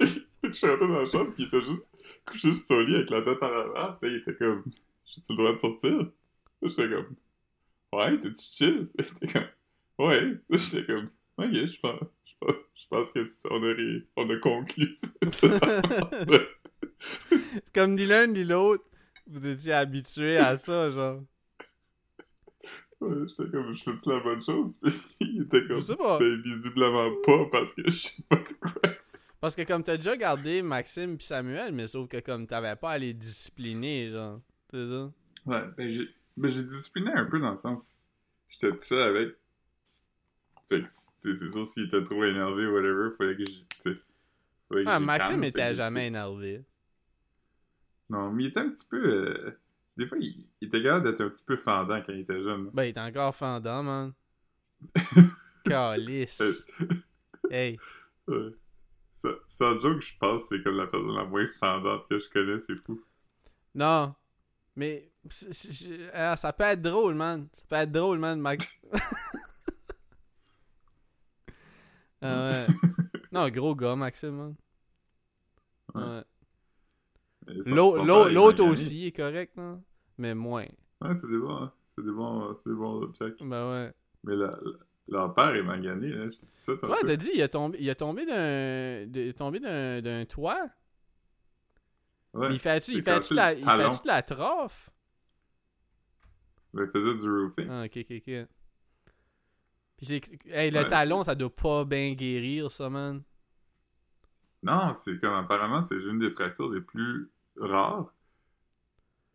je 0.42 0.52
suis 0.52 0.66
rentré 0.66 0.86
dans 0.86 1.00
la 1.00 1.06
chambre, 1.06 1.32
puis 1.32 1.44
il 1.44 1.46
était 1.46 1.66
juste 1.66 1.96
couché 2.24 2.52
sur 2.52 2.66
son 2.66 2.80
lit 2.80 2.96
avec 2.96 3.10
la 3.10 3.22
tête 3.22 3.42
en 3.42 3.46
avant. 3.46 3.96
Puis 4.00 4.10
il 4.10 4.16
était 4.16 4.34
comme, 4.34 4.64
j'ai-tu 5.06 5.32
le 5.32 5.36
droit 5.36 5.52
de 5.52 5.58
sortir? 5.58 6.10
J'étais 6.62 6.88
comme, 6.90 7.16
ouais, 7.92 8.20
t'es-tu 8.20 8.44
chill? 8.52 8.88
Était 8.98 9.26
comme, 9.32 10.06
ouais. 10.06 10.34
J'étais 10.50 10.84
comme, 10.84 11.10
ok, 11.38 11.52
je 11.52 11.80
pense, 11.80 12.00
je 12.42 12.86
pense, 12.90 13.10
que 13.10 13.24
on 13.50 13.62
a, 13.62 13.74
on 14.16 14.30
a 14.30 14.36
conclu. 14.38 14.94
Comme 17.74 17.94
ni 17.94 18.06
l'un 18.06 18.26
ni 18.26 18.44
l'autre, 18.44 18.84
vous 19.26 19.46
étiez 19.46 19.72
habitués 19.72 20.38
à 20.38 20.56
ça, 20.56 20.90
genre. 20.90 21.22
Ouais, 23.00 23.14
j'étais 23.28 23.50
comme, 23.50 23.74
je 23.74 23.82
fais-tu 23.82 24.08
la 24.08 24.20
bonne 24.20 24.42
chose? 24.42 24.78
Puis 24.80 24.94
il 25.20 25.42
était 25.42 25.66
comme, 25.66 25.80
Je 25.80 25.84
sais 25.84 25.96
pas. 25.96 26.18
ben 26.18 26.40
visiblement 26.40 27.10
pas, 27.24 27.44
parce 27.50 27.74
que 27.74 27.82
je 27.84 27.90
sais 27.90 28.22
pas 28.28 28.38
c'est 28.40 28.58
quoi. 28.58 28.72
Parce 29.38 29.54
que 29.54 29.62
comme 29.62 29.82
t'as 29.82 29.98
déjà 29.98 30.16
gardé 30.16 30.62
Maxime 30.62 31.18
puis 31.18 31.26
Samuel, 31.26 31.72
mais 31.72 31.86
sauf 31.86 32.08
que 32.08 32.20
comme 32.20 32.46
t'avais 32.46 32.74
pas 32.76 32.92
à 32.92 32.98
les 32.98 33.12
discipliner, 33.12 34.10
genre. 34.10 34.40
C'est 34.72 34.88
ça? 34.88 35.12
Ouais, 35.44 35.62
ben 35.76 35.92
j'ai 35.92 36.08
ben, 36.38 36.50
j'ai 36.50 36.62
discipliné 36.64 37.12
un 37.12 37.26
peu 37.26 37.38
dans 37.38 37.50
le 37.50 37.56
sens, 37.56 38.00
j'étais 38.48 38.70
tout 38.72 38.80
seul 38.80 39.14
avec. 39.16 39.36
Fait 40.68 40.82
que, 40.82 40.86
tu 40.86 40.90
sais, 40.90 41.34
c'est 41.34 41.48
sûr, 41.48 41.66
s'il 41.66 41.84
était 41.86 42.02
trop 42.02 42.24
énervé 42.24 42.66
ou 42.66 42.74
whatever, 42.74 43.10
fallait 43.16 43.36
que 43.36 43.44
je, 43.44 43.90
fallait 44.68 44.84
que 44.84 44.88
Ah, 44.90 44.98
Maxime 45.00 45.44
était 45.44 45.74
jamais 45.74 46.08
énervé. 46.08 46.64
Non, 48.10 48.30
mais 48.30 48.44
il 48.44 48.46
était 48.48 48.60
un 48.60 48.70
petit 48.70 48.86
peu... 48.86 48.96
euh, 49.04 49.58
Des 49.96 50.06
fois, 50.06 50.18
il, 50.20 50.46
il 50.60 50.68
était 50.68 50.82
capable 50.82 51.04
d'être 51.10 51.20
un 51.22 51.28
petit 51.30 51.44
peu 51.44 51.56
fendant 51.56 52.00
quand 52.02 52.12
il 52.12 52.20
était 52.20 52.42
jeune. 52.42 52.70
Ben, 52.72 52.84
il 52.84 52.88
est 52.88 52.98
encore 52.98 53.34
fendant, 53.34 53.82
man. 53.82 54.12
Calice. 55.64 56.64
hey. 57.50 57.78
Ouais. 58.28 58.50
Ça, 59.14 59.30
sans 59.48 59.80
joke, 59.80 60.02
je 60.02 60.12
pense 60.20 60.42
que 60.48 60.56
c'est 60.56 60.62
comme 60.62 60.76
la 60.76 60.86
personne 60.86 61.14
la 61.14 61.24
moins 61.24 61.46
fendante 61.58 62.06
que 62.08 62.18
je 62.18 62.28
connais, 62.28 62.60
c'est 62.60 62.76
fou. 62.84 63.02
Non. 63.74 64.14
Mais 64.76 65.10
ah, 66.12 66.36
ça 66.36 66.52
peut 66.52 66.64
être 66.64 66.82
drôle, 66.82 67.14
man. 67.14 67.48
Ça 67.54 67.64
peut 67.68 67.76
être 67.76 67.92
drôle, 67.92 68.18
man, 68.18 68.38
Max. 68.40 68.66
ah 72.26 72.66
ouais. 72.68 72.74
Non, 73.32 73.48
gros 73.48 73.74
gars, 73.74 73.96
Maxime. 73.96 74.54
Ouais. 75.94 76.02
Ouais. 76.02 76.22
L'autre 77.48 78.64
aussi 78.64 79.06
est 79.06 79.12
correct, 79.12 79.56
non? 79.56 79.82
Mais 80.18 80.34
moins. 80.34 80.66
Ouais, 81.00 81.14
c'est 81.14 81.28
des 81.28 81.38
bons, 81.38 81.56
hein. 81.56 81.72
c'est 81.94 82.04
des 82.04 82.10
bons, 82.10 82.54
c'est 82.54 82.70
des 82.70 82.74
bons 82.76 83.12
checks. 83.12 83.36
Ben 83.40 83.70
ouais. 83.70 83.92
Mais 84.24 84.34
la, 84.34 84.46
la- 84.46 84.56
leur 85.08 85.34
père 85.34 85.54
est 85.54 85.62
magané, 85.62 86.08
là, 86.08 86.24
je 86.24 86.30
te 86.36 86.44
dis 86.44 86.50
ça 86.56 86.72
tantôt. 86.76 86.92
Ouais, 86.92 86.98
t'as 87.04 87.16
dit, 87.16 87.30
il 87.34 87.42
a 87.42 87.48
tombé, 87.48 87.78
il 87.80 87.88
a 87.90 87.94
tombé 87.94 88.26
d'un, 88.26 89.02
il 89.14 89.34
tombé 89.34 89.60
d'un, 89.60 90.00
d'un 90.00 90.24
toit. 90.24 90.68
Ouais. 92.34 92.48
Mais 92.48 92.54
il 92.54 92.58
fait-tu, 92.58 92.92
il 92.92 93.02
fait-tu 93.02 93.34
la, 93.34 93.52
il 93.52 93.64
de 93.64 94.06
la 94.06 94.22
trophe? 94.22 94.90
Mais 96.74 96.82
il 96.84 96.90
faisait 96.90 97.14
du 97.22 97.30
roofing. 97.30 97.68
Ah, 97.70 97.84
ok, 97.84 97.98
ok, 97.98 98.22
ok. 98.26 98.46
Puis 99.96 100.06
c'est, 100.06 100.22
hey, 100.46 100.70
le 100.70 100.84
Ouais, 100.84 100.86
talon, 100.86 101.22
ça 101.24 101.34
doit 101.34 101.54
pas 101.54 101.84
bien 101.84 102.12
guérir, 102.14 102.70
ça, 102.70 102.90
man. 102.90 103.22
Non, 104.62 104.94
c'est 104.96 105.18
comme 105.18 105.32
apparemment, 105.34 105.80
c'est 105.82 105.94
une 105.96 106.18
des 106.18 106.30
fractures 106.30 106.70
les 106.70 106.80
plus 106.82 107.30
rares. 107.56 108.12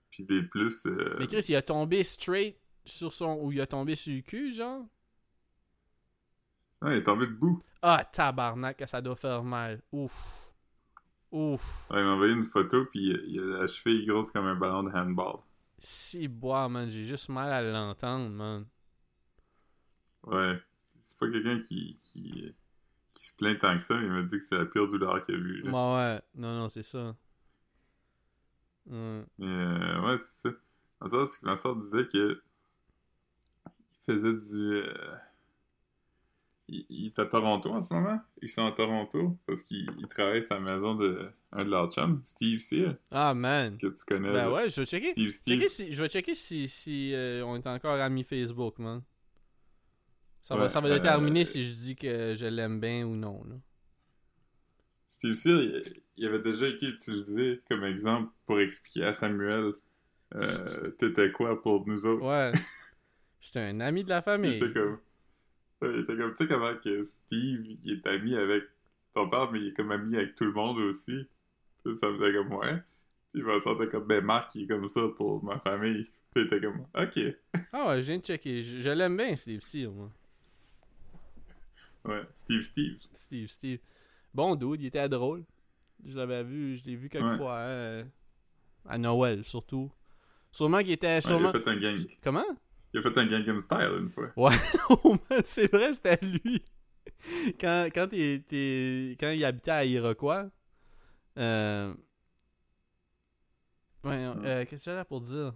Puis 0.09 0.23
des 0.25 0.43
plus. 0.43 0.85
euh, 0.85 1.19
Mais 1.19 1.27
Chris, 1.27 1.45
il 1.49 1.55
a 1.55 1.61
tombé 1.61 2.03
straight 2.03 2.57
sur 2.85 3.13
son, 3.13 3.37
ou 3.41 3.51
il 3.53 3.61
a 3.61 3.67
tombé 3.67 3.95
sur 3.95 4.13
le 4.13 4.21
cul, 4.21 4.53
genre? 4.53 4.85
Ouais, 6.81 6.95
il 6.95 6.97
est 6.99 7.03
tombé 7.03 7.25
debout. 7.27 7.63
Ah, 7.83 8.03
tabarnak, 8.05 8.83
ça 8.87 9.01
doit 9.01 9.15
faire 9.15 9.43
mal. 9.43 9.81
Ouf. 9.91 10.13
Ouf. 11.31 11.91
Ouais, 11.91 11.99
il 11.99 12.03
m'a 12.05 12.13
envoyé 12.13 12.33
une 12.33 12.47
photo, 12.49 12.85
puis 12.85 13.13
il 13.27 13.39
a 13.39 13.59
la 13.59 13.67
cheville 13.67 14.07
grosse 14.07 14.31
comme 14.31 14.47
un 14.47 14.55
ballon 14.55 14.81
de 14.81 14.89
handball. 14.89 15.41
Si 15.79 16.27
bois, 16.29 16.69
man, 16.69 16.89
j'ai 16.89 17.05
juste 17.05 17.27
mal 17.29 17.51
à 17.51 17.61
l'entendre, 17.61 18.29
man. 18.29 18.65
Ouais. 20.27 20.59
C'est 21.01 21.17
pas 21.17 21.29
quelqu'un 21.29 21.59
qui, 21.59 21.97
qui, 22.01 22.53
qui 23.13 23.25
se 23.25 23.33
plaint 23.35 23.57
tant 23.59 23.77
que 23.77 23.83
ça, 23.83 23.95
mais 23.97 24.05
il 24.05 24.11
m'a 24.11 24.21
dit 24.21 24.37
que 24.37 24.43
c'est 24.43 24.57
la 24.57 24.65
pire 24.65 24.87
douleur 24.87 25.21
qu'il 25.23 25.35
a 25.35 25.37
vue. 25.37 25.61
là. 25.63 25.71
Ouais, 25.71 25.95
ouais. 26.15 26.21
Non, 26.35 26.57
non, 26.59 26.69
c'est 26.69 26.83
ça. 26.83 27.05
Ouais. 28.85 29.23
Mais 29.37 29.45
euh, 29.47 30.01
ouais, 30.05 30.17
c'est 30.17 30.49
ça. 30.49 30.55
Ma 31.01 31.07
soeur, 31.55 31.75
ma 31.75 31.81
disait 31.81 32.07
que 32.07 32.41
il 34.07 34.13
faisait 34.13 34.33
du. 34.33 34.61
euh, 34.75 35.15
Il, 36.67 36.85
il 36.89 37.05
est 37.07 37.19
à 37.19 37.25
Toronto 37.25 37.69
en 37.71 37.81
ce 37.81 37.91
moment. 37.93 38.19
Ils 38.41 38.49
sont 38.49 38.65
à 38.65 38.71
Toronto 38.71 39.37
parce 39.45 39.61
qu'il 39.63 39.89
il 39.99 40.07
travaille 40.07 40.41
la 40.49 40.59
maison 40.59 40.95
de 40.95 41.29
un 41.51 41.65
de 41.65 41.69
leurs 41.69 41.91
chums, 41.91 42.21
Steve 42.23 42.59
Sear, 42.59 42.95
Ah, 43.11 43.33
man. 43.33 43.77
que 43.77 43.87
tu 43.87 44.05
connais. 44.05 44.29
Ben 44.31 44.43
là. 44.45 44.51
ouais, 44.51 44.69
je 44.69 44.81
vais 44.81 44.85
checker. 44.85 45.11
Steve 45.11 45.31
Steve. 45.31 45.53
Checker 45.59 45.69
si, 45.69 45.91
je 45.91 46.01
vais 46.01 46.09
checker 46.09 46.35
si, 46.35 46.67
si 46.67 47.13
euh, 47.13 47.43
on 47.45 47.55
est 47.55 47.67
encore 47.67 47.99
amis 47.99 48.23
Facebook, 48.23 48.79
man. 48.79 49.01
Ça 50.41 50.55
va, 50.55 50.63
Ouais, 50.63 50.69
ça 50.69 50.81
va 50.81 50.89
euh, 50.89 50.93
déterminer 50.95 51.45
si 51.45 51.63
je 51.63 51.71
dis 51.71 51.95
que 51.95 52.33
je 52.35 52.45
l'aime 52.47 52.79
bien 52.79 53.05
ou 53.05 53.15
non. 53.15 53.43
Là. 53.47 53.55
Steve 55.07 55.33
Sear, 55.35 55.61
il, 55.61 56.01
il 56.17 56.25
avait 56.27 56.41
déjà 56.41 56.67
été 56.67 56.87
utilisé 56.87 57.61
comme 57.69 57.83
exemple 57.83 58.31
pour 58.45 58.59
expliquer 58.59 59.05
à 59.05 59.13
Samuel 59.13 59.73
euh, 60.35 60.89
t'étais 60.97 61.31
quoi 61.31 61.61
pour 61.61 61.85
nous 61.87 62.05
autres? 62.05 62.25
Ouais. 62.25 62.51
J'étais 63.39 63.59
un 63.59 63.79
ami 63.81 64.03
de 64.03 64.09
la 64.09 64.19
Il 64.19 64.23
famille. 64.23 64.55
était 64.55 64.71
comme. 64.71 64.97
Il 65.83 65.99
était 66.01 66.15
comme, 66.15 66.31
tu 66.35 66.43
sais 66.43 66.47
comment 66.47 66.75
que 66.75 67.03
Steve, 67.03 67.65
il 67.83 67.91
est 67.93 68.07
ami 68.07 68.35
avec 68.35 68.63
ton 69.15 69.27
père, 69.29 69.51
mais 69.51 69.59
il 69.59 69.67
est 69.69 69.73
comme 69.73 69.91
ami 69.91 70.15
avec 70.15 70.35
tout 70.35 70.45
le 70.45 70.53
monde 70.53 70.77
aussi. 70.77 71.27
Ça 71.83 71.89
me 72.07 72.17
faisait 72.17 72.33
comme, 72.33 72.53
ouais. 72.53 72.75
Puis 73.33 73.41
il 73.41 73.43
me 73.43 73.59
sentait 73.61 73.87
comme, 73.87 74.05
ben 74.05 74.23
Marc, 74.23 74.53
il 74.55 74.63
est 74.63 74.67
comme 74.67 74.87
ça 74.87 75.01
pour 75.17 75.43
ma 75.43 75.59
famille. 75.59 76.07
Puis 76.33 76.43
il 76.43 76.45
était 76.45 76.61
comme, 76.61 76.85
ok. 76.95 77.19
Ah 77.73 77.87
ouais, 77.89 78.01
je 78.01 78.07
viens 78.07 78.17
de 78.19 78.23
checker. 78.23 78.61
Je, 78.61 78.79
je 78.79 78.89
l'aime 78.91 79.17
bien, 79.17 79.35
Steve 79.35 79.61
Sear, 79.61 79.91
moi. 79.91 80.11
Ouais, 82.05 82.21
Steve 82.35 82.63
Steve. 82.63 82.97
Steve, 83.13 83.47
Steve. 83.49 83.79
Bon 84.33 84.55
dude, 84.55 84.81
il 84.81 84.87
était 84.87 85.07
drôle. 85.09 85.43
Je 86.05 86.15
l'avais 86.17 86.43
vu, 86.43 86.77
je 86.77 86.83
l'ai 86.85 86.95
vu 86.95 87.09
quelques 87.09 87.25
Ouais. 87.25 87.37
fois. 87.37 87.59
hein, 87.61 88.05
à 88.85 88.97
Noël, 88.97 89.43
surtout. 89.45 89.91
Sûrement 90.51 90.79
qu'il 90.79 90.91
était. 90.91 91.07
Ouais, 91.07 91.17
il 91.19 91.21
Sûrement... 91.23 91.49
a 91.49 91.53
fait 91.53 91.67
un 91.69 91.77
gang. 91.79 91.97
Comment? 92.23 92.43
Il 92.93 92.99
a 92.99 93.03
fait 93.03 93.17
un 93.19 93.25
Gangnam 93.25 93.61
Style 93.61 93.91
une 93.99 94.09
fois. 94.09 94.31
Oh 95.03 95.15
man, 95.29 95.41
c'est 95.45 95.71
vrai, 95.71 95.93
c'était 95.93 96.17
lui. 96.25 96.63
Quand, 97.59 97.87
quand, 97.93 98.07
t'es- 98.09 99.15
quand 99.19 99.29
il 99.29 99.45
habitait 99.45 99.71
à 99.71 99.85
Iroquois. 99.85 100.49
Euh... 101.37 101.93
Ouais, 104.03 104.15
euh, 104.25 104.65
qu'est-ce 104.65 104.85
que 104.85 104.91
j'avais 104.91 105.05
pour 105.05 105.21
dire? 105.21 105.53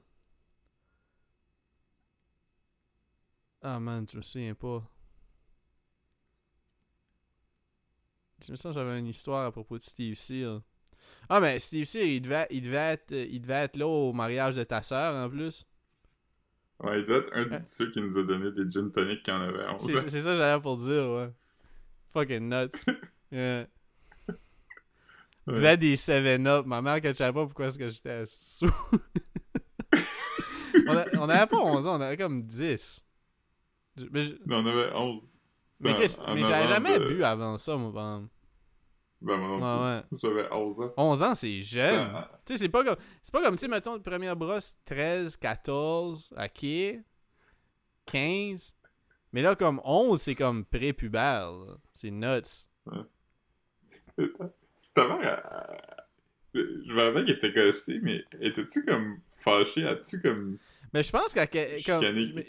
Ah 3.61 3.79
man, 3.79 4.05
je 4.09 4.17
me 4.17 4.21
souviens 4.21 4.53
pas. 4.55 4.83
Me 8.51 8.57
sens 8.57 8.73
que 8.73 8.79
j'avais 8.79 8.99
une 8.99 9.07
histoire 9.07 9.45
à 9.45 9.51
propos 9.51 9.77
de 9.77 9.83
Steve 9.83 10.15
Sear. 10.15 10.61
Ah 11.29 11.39
ben 11.39 11.59
Steve 11.59 11.85
Sear, 11.85 12.03
il 12.05 12.21
devait, 12.21 12.47
il 12.51 12.61
devait, 12.61 12.93
être, 12.93 13.11
il 13.11 13.39
devait 13.41 13.63
être 13.65 13.77
là 13.77 13.87
au 13.87 14.13
mariage 14.13 14.55
de 14.55 14.63
ta 14.63 14.81
sœur 14.81 15.13
en 15.15 15.29
plus. 15.29 15.65
Ouais, 16.81 16.99
il 16.99 17.05
doit 17.05 17.17
être 17.19 17.29
un 17.33 17.45
de 17.45 17.61
ceux 17.65 17.89
qui 17.89 18.01
nous 18.01 18.17
a 18.19 18.23
donné 18.23 18.51
des 18.51 18.69
gin 18.69 18.91
tonic 18.91 19.21
quand 19.25 19.37
on 19.37 19.41
avait 19.41 19.65
11 19.67 19.83
ans. 19.95 19.99
C'est 20.07 20.21
ça 20.21 20.31
que 20.31 20.35
j'avais 20.37 20.61
pour 20.61 20.77
dire, 20.77 21.09
ouais. 21.09 21.29
Fucking 22.13 22.49
nuts. 22.49 22.93
Yeah. 23.31 23.67
Ouais. 25.47 25.53
Buvait 25.53 25.77
des 25.77 25.95
7-Up. 25.95 26.65
Ma 26.65 26.81
mère, 26.81 26.99
qu'elle 26.99 27.15
savait 27.15 27.31
pas 27.31 27.45
pourquoi 27.45 27.67
est-ce 27.67 27.77
que 27.77 27.87
j'étais 27.87 28.23
sous. 28.25 28.65
on, 30.87 30.97
a- 30.97 31.05
on 31.19 31.29
avait 31.29 31.45
pas 31.47 31.57
11 31.59 31.85
ans, 31.85 31.97
on 31.97 32.01
avait 32.01 32.17
comme 32.17 32.43
10. 32.43 33.03
Je- 33.97 34.05
mais 34.11 34.21
je- 34.23 34.33
Non, 34.47 34.57
on 34.57 34.65
avait 34.65 34.91
11. 34.91 35.23
C'était 35.71 35.89
mais, 35.93 36.33
mais 36.33 36.43
j'avais 36.43 36.67
jamais 36.67 36.97
de- 36.99 37.05
bu 37.05 37.23
avant 37.23 37.59
ça, 37.59 37.77
moi. 37.77 37.93
par 37.93 38.15
exemple. 38.15 38.33
Ben, 39.21 39.37
moi 39.37 39.59
non 39.59 39.85
Ouais, 39.95 40.01
plus. 40.09 40.17
J'avais 40.21 40.51
11 40.51 40.81
ans. 40.81 40.93
11 40.97 41.23
ans, 41.23 41.35
c'est 41.35 41.59
jeune. 41.61 42.11
Ah, 42.13 42.29
Tu 42.45 42.53
sais, 42.53 42.59
c'est 42.63 42.69
pas 42.69 42.83
comme, 42.83 42.97
c'est 43.21 43.31
pas 43.33 43.41
comme, 43.41 43.55
tu 43.55 43.61
sais, 43.61 43.67
mettons, 43.67 43.99
première 43.99 44.35
brosse, 44.35 44.77
13, 44.85 45.37
14, 45.37 46.33
ok, 46.37 46.65
15. 48.05 48.77
Mais 49.33 49.41
là, 49.41 49.55
comme 49.55 49.81
11, 49.83 50.21
c'est 50.21 50.35
comme 50.35 50.63
pré-pubère. 50.65 51.51
C'est 51.93 52.11
nuts. 52.11 52.67
Ta 54.93 55.07
mère, 55.07 55.41
elle- 56.53 56.83
je 56.87 56.93
me 56.93 57.01
rappelle 57.03 57.25
qu'elle 57.25 57.35
était 57.35 57.51
gossée, 57.51 57.99
mais 58.01 58.23
étais-tu 58.39 58.85
comme 58.85 59.19
fâché? 59.37 59.85
As-tu 59.85 60.21
comme. 60.21 60.57
Mais 60.93 61.03
je 61.03 61.11
pense 61.11 61.33
qu'elle. 61.33 61.83
Comme, 61.83 62.01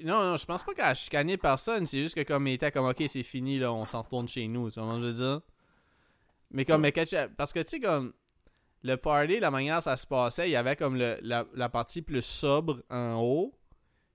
non, 0.04 0.22
non, 0.22 0.36
je 0.36 0.46
pense 0.46 0.62
pas 0.62 0.74
qu'elle 0.74 0.84
a 0.84 0.94
chicané 0.94 1.36
personne. 1.36 1.86
C'est 1.86 1.98
juste 2.02 2.14
que 2.14 2.22
comme 2.22 2.46
elle 2.46 2.54
était 2.54 2.70
comme, 2.70 2.86
ok, 2.86 3.02
c'est 3.08 3.24
fini, 3.24 3.58
là, 3.58 3.72
on 3.72 3.84
s'en 3.86 4.02
retourne 4.02 4.28
chez 4.28 4.46
nous. 4.46 4.70
Tu 4.70 4.78
vois 4.78 4.92
ce 4.92 4.96
que 4.98 5.02
je 5.02 5.06
veux 5.08 5.12
dire? 5.14 5.40
Mais 6.51 6.64
comme, 6.64 6.82
mais 6.82 6.92
parce 7.36 7.53
que 7.53 7.61
tu 7.61 7.68
sais, 7.68 7.80
comme. 7.80 8.12
Le 8.82 8.97
party, 8.97 9.40
la 9.40 9.51
manière 9.51 9.82
ça 9.82 9.97
se 9.97 10.07
passait, 10.07 10.49
il 10.49 10.53
y 10.53 10.57
avait 10.57 10.76
comme 10.76 10.97
le, 10.97 11.18
la, 11.22 11.44
la 11.55 11.68
partie 11.68 12.03
plus 12.03 12.24
sobre 12.24 12.82
en 12.88 13.18
haut. 13.20 13.53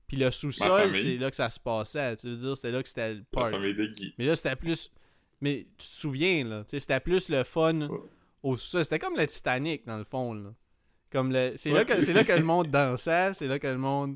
Puis 0.08 0.16
le 0.18 0.32
sous-sol, 0.32 0.94
c'est 0.94 1.18
là 1.18 1.30
que 1.30 1.36
ça 1.36 1.50
se 1.50 1.60
passait. 1.60 2.16
Tu 2.16 2.28
veux 2.28 2.36
dire, 2.38 2.56
c'était 2.56 2.72
là 2.72 2.82
que 2.82 2.88
c'était 2.88 3.16
le 3.16 3.24
party. 3.30 3.58
Mais 4.18 4.26
là, 4.26 4.36
c'était 4.36 4.56
plus. 4.56 4.90
Mais 5.42 5.68
tu 5.78 5.88
te 5.90 5.94
souviens, 5.94 6.46
là. 6.46 6.64
Tu 6.64 6.70
sais, 6.72 6.80
c'était 6.80 7.00
plus 7.02 7.28
le 7.30 7.44
fun 7.44 7.82
Ouais. 7.82 7.98
au 8.44 8.56
sous-sol. 8.56 8.84
C'était 8.86 9.00
comme 9.00 9.18
le 9.18 9.26
Titanic, 9.28 9.86
dans 9.86 9.98
le 9.98 10.04
fond, 10.06 10.34
là. 10.36 10.54
Comme 11.12 11.34
le... 11.34 11.54
C'est 11.58 11.72
là, 11.72 11.80
Ouais. 11.80 11.86
que... 11.86 12.00
c'est 12.00 12.14
là 12.14 12.24
que 12.24 12.32
le 12.32 12.44
monde 12.44 12.68
dansait, 12.68 13.34
c'est 13.34 13.48
là 13.48 13.60
que 13.60 13.68
le 13.68 13.78
monde 13.78 14.16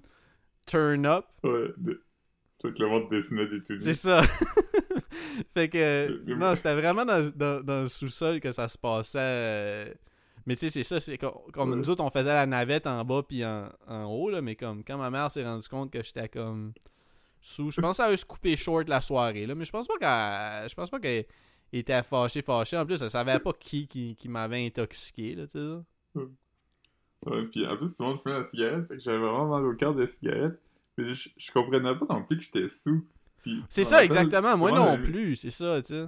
turn 0.67 1.05
up. 1.05 1.25
Ouais, 1.43 1.67
de... 1.77 2.01
c'est 2.59 2.73
que 2.73 2.81
le 2.83 2.89
monde 2.89 3.09
dessinait 3.09 3.47
des 3.47 3.61
C'est 3.81 3.93
ça. 3.95 4.21
fait 5.53 5.69
que. 5.69 6.21
Non, 6.35 6.55
c'était 6.55 6.75
vraiment 6.75 7.05
dans, 7.05 7.29
dans, 7.35 7.61
dans 7.63 7.81
le 7.81 7.87
sous-sol 7.87 8.39
que 8.39 8.51
ça 8.51 8.67
se 8.67 8.77
passait. 8.77 9.17
euh, 9.21 9.93
Mais 10.45 10.55
tu 10.55 10.61
sais, 10.61 10.69
c'est 10.69 10.83
ça. 10.83 10.99
c'est 10.99 11.17
Comme, 11.17 11.71
Ouais. 11.71 11.75
nous 11.75 11.89
autres, 11.89 12.03
on 12.03 12.09
faisait 12.11 12.33
la 12.33 12.45
navette 12.45 12.87
en 12.87 13.03
bas 13.03 13.23
puis 13.27 13.43
en, 13.45 13.69
en 13.87 14.05
haut, 14.05 14.29
là. 14.29 14.41
Mais 14.41 14.55
comme 14.55 14.83
quand 14.83 14.97
ma 14.97 15.09
mère 15.09 15.31
s'est 15.31 15.43
rendue 15.43 15.67
compte 15.67 15.91
que 15.91 16.03
j'étais 16.03 16.29
comme. 16.29 16.73
Sous. 17.41 17.69
Je 17.71 17.79
pense 17.81 17.97
qu'elle 17.97 18.11
a 18.13 18.17
se 18.17 18.25
couper 18.25 18.55
short 18.55 18.87
la 18.89 19.01
soirée, 19.01 19.45
là. 19.45 19.53
Mais 19.55 19.65
je 19.65 19.71
pense 19.71 19.87
pas 19.87 19.97
qu'elle. 19.99 20.69
Je 20.69 20.73
pense 20.75 20.89
pas 20.89 20.99
qu'elle 20.99 21.25
était 21.73 22.01
fâchée, 22.03 22.41
fâchée. 22.41 22.77
En 22.77 22.85
plus, 22.85 23.01
elle 23.01 23.09
savait 23.09 23.39
pas 23.39 23.53
qui, 23.53 23.87
qui, 23.87 24.15
qui 24.15 24.29
m'avait 24.29 24.65
intoxiqué, 24.65 25.33
là, 25.33 25.45
tu 25.47 25.59
sais. 25.59 26.19
Ouais, 27.25 27.43
puis 27.51 27.65
en 27.65 27.75
plus, 27.75 27.95
tout 27.95 28.03
le 28.03 28.09
monde 28.09 28.21
fumait 28.21 28.37
la 28.37 28.43
cigarette, 28.43 28.87
fait 28.87 28.97
que 28.97 29.01
j'avais 29.01 29.17
vraiment 29.17 29.47
mal 29.47 29.65
au 29.65 29.73
cœur 29.75 29.95
de 29.95 30.05
cigarette. 30.05 30.59
Mais 30.97 31.13
je, 31.13 31.29
je 31.35 31.51
comprenais 31.51 31.95
pas 31.97 32.05
non 32.09 32.23
plus 32.23 32.37
que 32.37 32.43
j'étais 32.43 32.69
sous. 32.69 33.05
C'est 33.69 33.83
ça, 33.83 33.97
rappelle, 33.97 34.05
exactement. 34.05 34.57
Moi 34.57 34.71
non 34.71 34.93
avait- 34.93 35.03
plus, 35.03 35.35
c'est 35.35 35.49
ça, 35.51 35.81
tu 35.81 35.89
sais. 35.93 36.07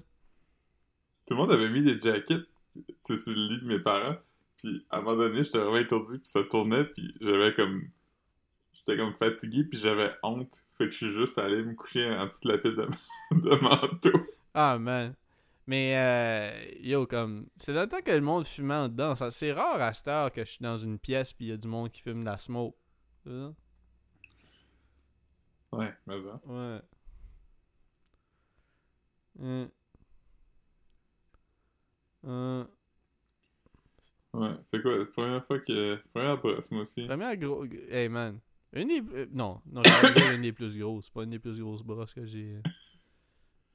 Tout 1.26 1.34
le 1.34 1.36
monde 1.36 1.52
avait 1.52 1.70
mis 1.70 1.82
des 1.82 2.00
jackets 2.00 2.44
tu 2.76 2.84
sais, 3.02 3.18
sur 3.18 3.34
le 3.34 3.48
lit 3.50 3.60
de 3.62 3.68
mes 3.68 3.80
parents. 3.80 4.16
Puis 4.58 4.86
à 4.90 4.98
un 4.98 5.02
moment 5.02 5.18
donné, 5.18 5.44
j'étais 5.44 5.58
vraiment 5.60 5.78
étourdi, 5.78 6.18
puis 6.18 6.28
ça 6.28 6.44
tournait, 6.44 6.86
puis 6.86 7.14
j'avais 7.22 7.54
comme. 7.54 7.84
J'étais 8.74 8.98
comme 8.98 9.14
fatigué, 9.16 9.64
puis 9.66 9.80
j'avais 9.80 10.12
honte. 10.24 10.64
Fait 10.78 10.86
que 10.86 10.92
je 10.92 10.98
suis 10.98 11.12
juste 11.12 11.38
allé 11.38 11.62
me 11.64 11.74
coucher 11.74 12.10
en 12.10 12.26
dessous 12.28 12.48
de 12.48 12.52
la 12.54 12.58
pile 12.58 12.76
de, 12.76 12.88
de 13.50 13.56
manteau. 13.62 14.26
Ah, 14.54 14.78
man. 14.80 15.14
Mais, 15.68 15.98
euh, 15.98 16.52
yo, 16.80 17.06
comme, 17.06 17.48
c'est 17.58 17.74
dans 17.74 17.82
le 17.82 17.90
temps 17.90 18.02
que 18.02 18.12
le 18.12 18.22
monde 18.22 18.46
fumait 18.46 18.74
en 18.76 18.88
dedans. 18.88 19.14
C'est 19.30 19.52
rare 19.52 19.82
à 19.82 19.94
cette 19.94 20.08
heure 20.08 20.32
que 20.32 20.46
je 20.46 20.52
suis 20.52 20.64
dans 20.64 20.78
une 20.78 20.98
pièce 20.98 21.34
puis 21.34 21.48
il 21.48 21.50
y 21.50 21.52
a 21.52 21.58
du 21.58 21.68
monde 21.68 21.92
qui 21.92 22.02
fume 22.02 22.22
de 22.22 22.26
la 22.26 22.38
smoke. 22.38 22.78
Ouais, 23.26 23.52
mais 26.06 26.22
ça. 26.22 26.40
Ouais. 26.46 26.80
Hum. 29.40 29.70
Hum. 32.24 32.68
Ouais. 34.34 34.56
Fait 34.72 34.82
quoi, 34.82 34.98
la 34.98 35.06
première 35.06 35.46
fois 35.46 35.60
que. 35.60 35.96
Première 36.14 36.38
brosse, 36.38 36.70
moi 36.72 36.82
aussi. 36.82 37.06
Première 37.06 37.38
gros. 37.38 37.66
Hey, 37.90 38.10
man. 38.10 38.40
Une 38.74 38.88
des. 38.90 39.02
euh, 39.16 39.26
non, 39.32 39.62
non, 39.72 39.82
dire 39.82 40.32
une 40.34 40.42
des 40.42 40.54
plus 40.54 40.78
grosses. 40.78 41.06
C'est 41.06 41.14
pas 41.14 41.24
une 41.24 41.32
des 41.32 41.40
plus 41.40 41.60
grosses 41.60 41.84
brosses 41.84 42.14
que 42.14 42.26
j'ai. 42.26 42.62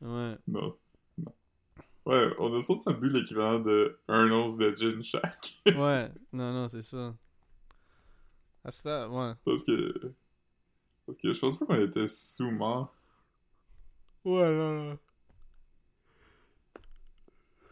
Ouais. 0.00 0.36
Non. 0.46 0.76
Non. 1.18 1.34
Ouais, 2.04 2.30
on 2.38 2.56
a 2.56 2.60
sûrement 2.60 2.92
bu 2.92 3.08
l'équivalent 3.08 3.60
de 3.60 3.98
un 4.08 4.30
once 4.30 4.56
de 4.58 4.74
gin 4.74 5.02
chaque. 5.02 5.62
Ouais. 5.76 6.10
Non, 6.32 6.52
non, 6.52 6.68
c'est 6.68 6.82
ça. 6.82 7.14
À 8.64 8.70
heure, 8.86 9.12
ouais. 9.12 9.32
Parce 9.44 9.62
que. 9.62 10.12
Parce 11.06 11.18
que 11.18 11.32
je 11.32 11.40
pense 11.40 11.58
pas 11.58 11.66
qu'on 11.66 11.84
était 11.84 12.06
sous-mort. 12.06 12.94
Ouais, 14.24 14.56
non, 14.56 14.90
non. 14.90 14.98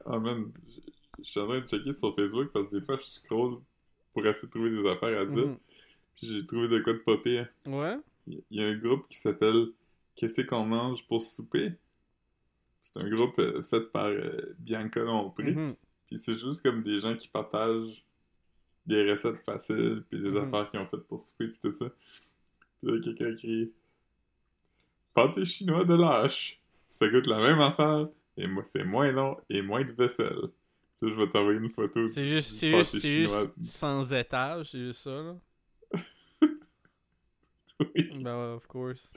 Ah 0.06 0.18
man, 0.18 0.50
je 1.18 1.24
suis 1.24 1.40
en 1.40 1.46
train 1.48 1.60
de 1.60 1.66
checker 1.66 1.92
sur 1.92 2.14
Facebook 2.14 2.50
parce 2.52 2.68
que 2.68 2.76
des 2.78 2.84
fois 2.84 2.96
je 2.96 3.04
scroll 3.04 3.58
pour 4.12 4.26
essayer 4.26 4.48
de 4.48 4.52
trouver 4.52 4.70
des 4.70 4.88
affaires 4.88 5.20
à 5.20 5.26
dire. 5.26 5.46
Mhm. 5.46 5.58
Puis 6.16 6.26
j'ai 6.26 6.46
trouvé 6.46 6.68
de 6.68 6.78
quoi 6.80 6.92
de 6.94 7.20
pire. 7.22 7.48
Ouais. 7.66 7.98
Il 8.26 8.42
y 8.50 8.62
a 8.62 8.66
un 8.66 8.76
groupe 8.76 9.08
qui 9.08 9.16
s'appelle 9.18 9.68
Qu'est-ce 10.16 10.42
qu'on 10.42 10.66
mange 10.66 11.06
pour 11.06 11.22
souper? 11.22 11.72
C'est 12.82 12.96
un 12.98 13.08
groupe 13.08 13.38
euh, 13.38 13.62
fait 13.62 13.80
par 13.92 14.06
euh, 14.06 14.38
Bianca 14.58 15.00
Lompré. 15.00 15.52
Mhm. 15.52 15.74
Puis 16.06 16.18
c'est 16.18 16.36
juste 16.36 16.62
comme 16.62 16.82
des 16.82 17.00
gens 17.00 17.16
qui 17.16 17.28
partagent 17.28 18.04
des 18.86 19.08
recettes 19.10 19.38
faciles, 19.44 20.02
puis 20.10 20.20
des 20.20 20.30
Mhm. 20.30 20.36
affaires 20.54 20.68
qu'ils 20.68 20.80
ont 20.80 20.86
faites 20.86 21.04
pour 21.06 21.20
souper, 21.20 21.48
puis 21.48 21.58
tout 21.58 21.70
ça. 21.72 21.86
Puis 22.82 22.90
là, 22.92 23.00
quelqu'un 23.00 23.34
crie 23.34 23.72
Pâté 25.14 25.44
chinois 25.44 25.84
de 25.84 25.94
lâche. 25.94 26.60
Ça 26.90 27.08
goûte 27.08 27.26
la 27.26 27.38
même 27.40 27.60
affaire, 27.60 28.08
et 28.40 28.46
moi, 28.46 28.62
c'est 28.64 28.84
moins 28.84 29.10
long 29.12 29.36
et 29.48 29.62
moins 29.62 29.84
de 29.84 29.92
vaisselle. 29.92 30.48
Puis 31.00 31.10
je 31.10 31.14
vais 31.14 31.28
t'envoyer 31.28 31.58
une 31.58 31.70
photo. 31.70 32.08
C'est 32.08 32.26
juste, 32.26 32.50
c'est 32.56 32.70
juste, 32.70 32.98
c'est 32.98 33.20
juste 33.20 33.50
sans 33.62 34.12
étage, 34.12 34.70
c'est 34.70 34.78
juste 34.80 35.00
ça, 35.02 35.10
là. 35.22 35.36
Oui, 37.80 38.10
Ben, 38.22 38.54
of 38.56 38.66
course. 38.66 39.14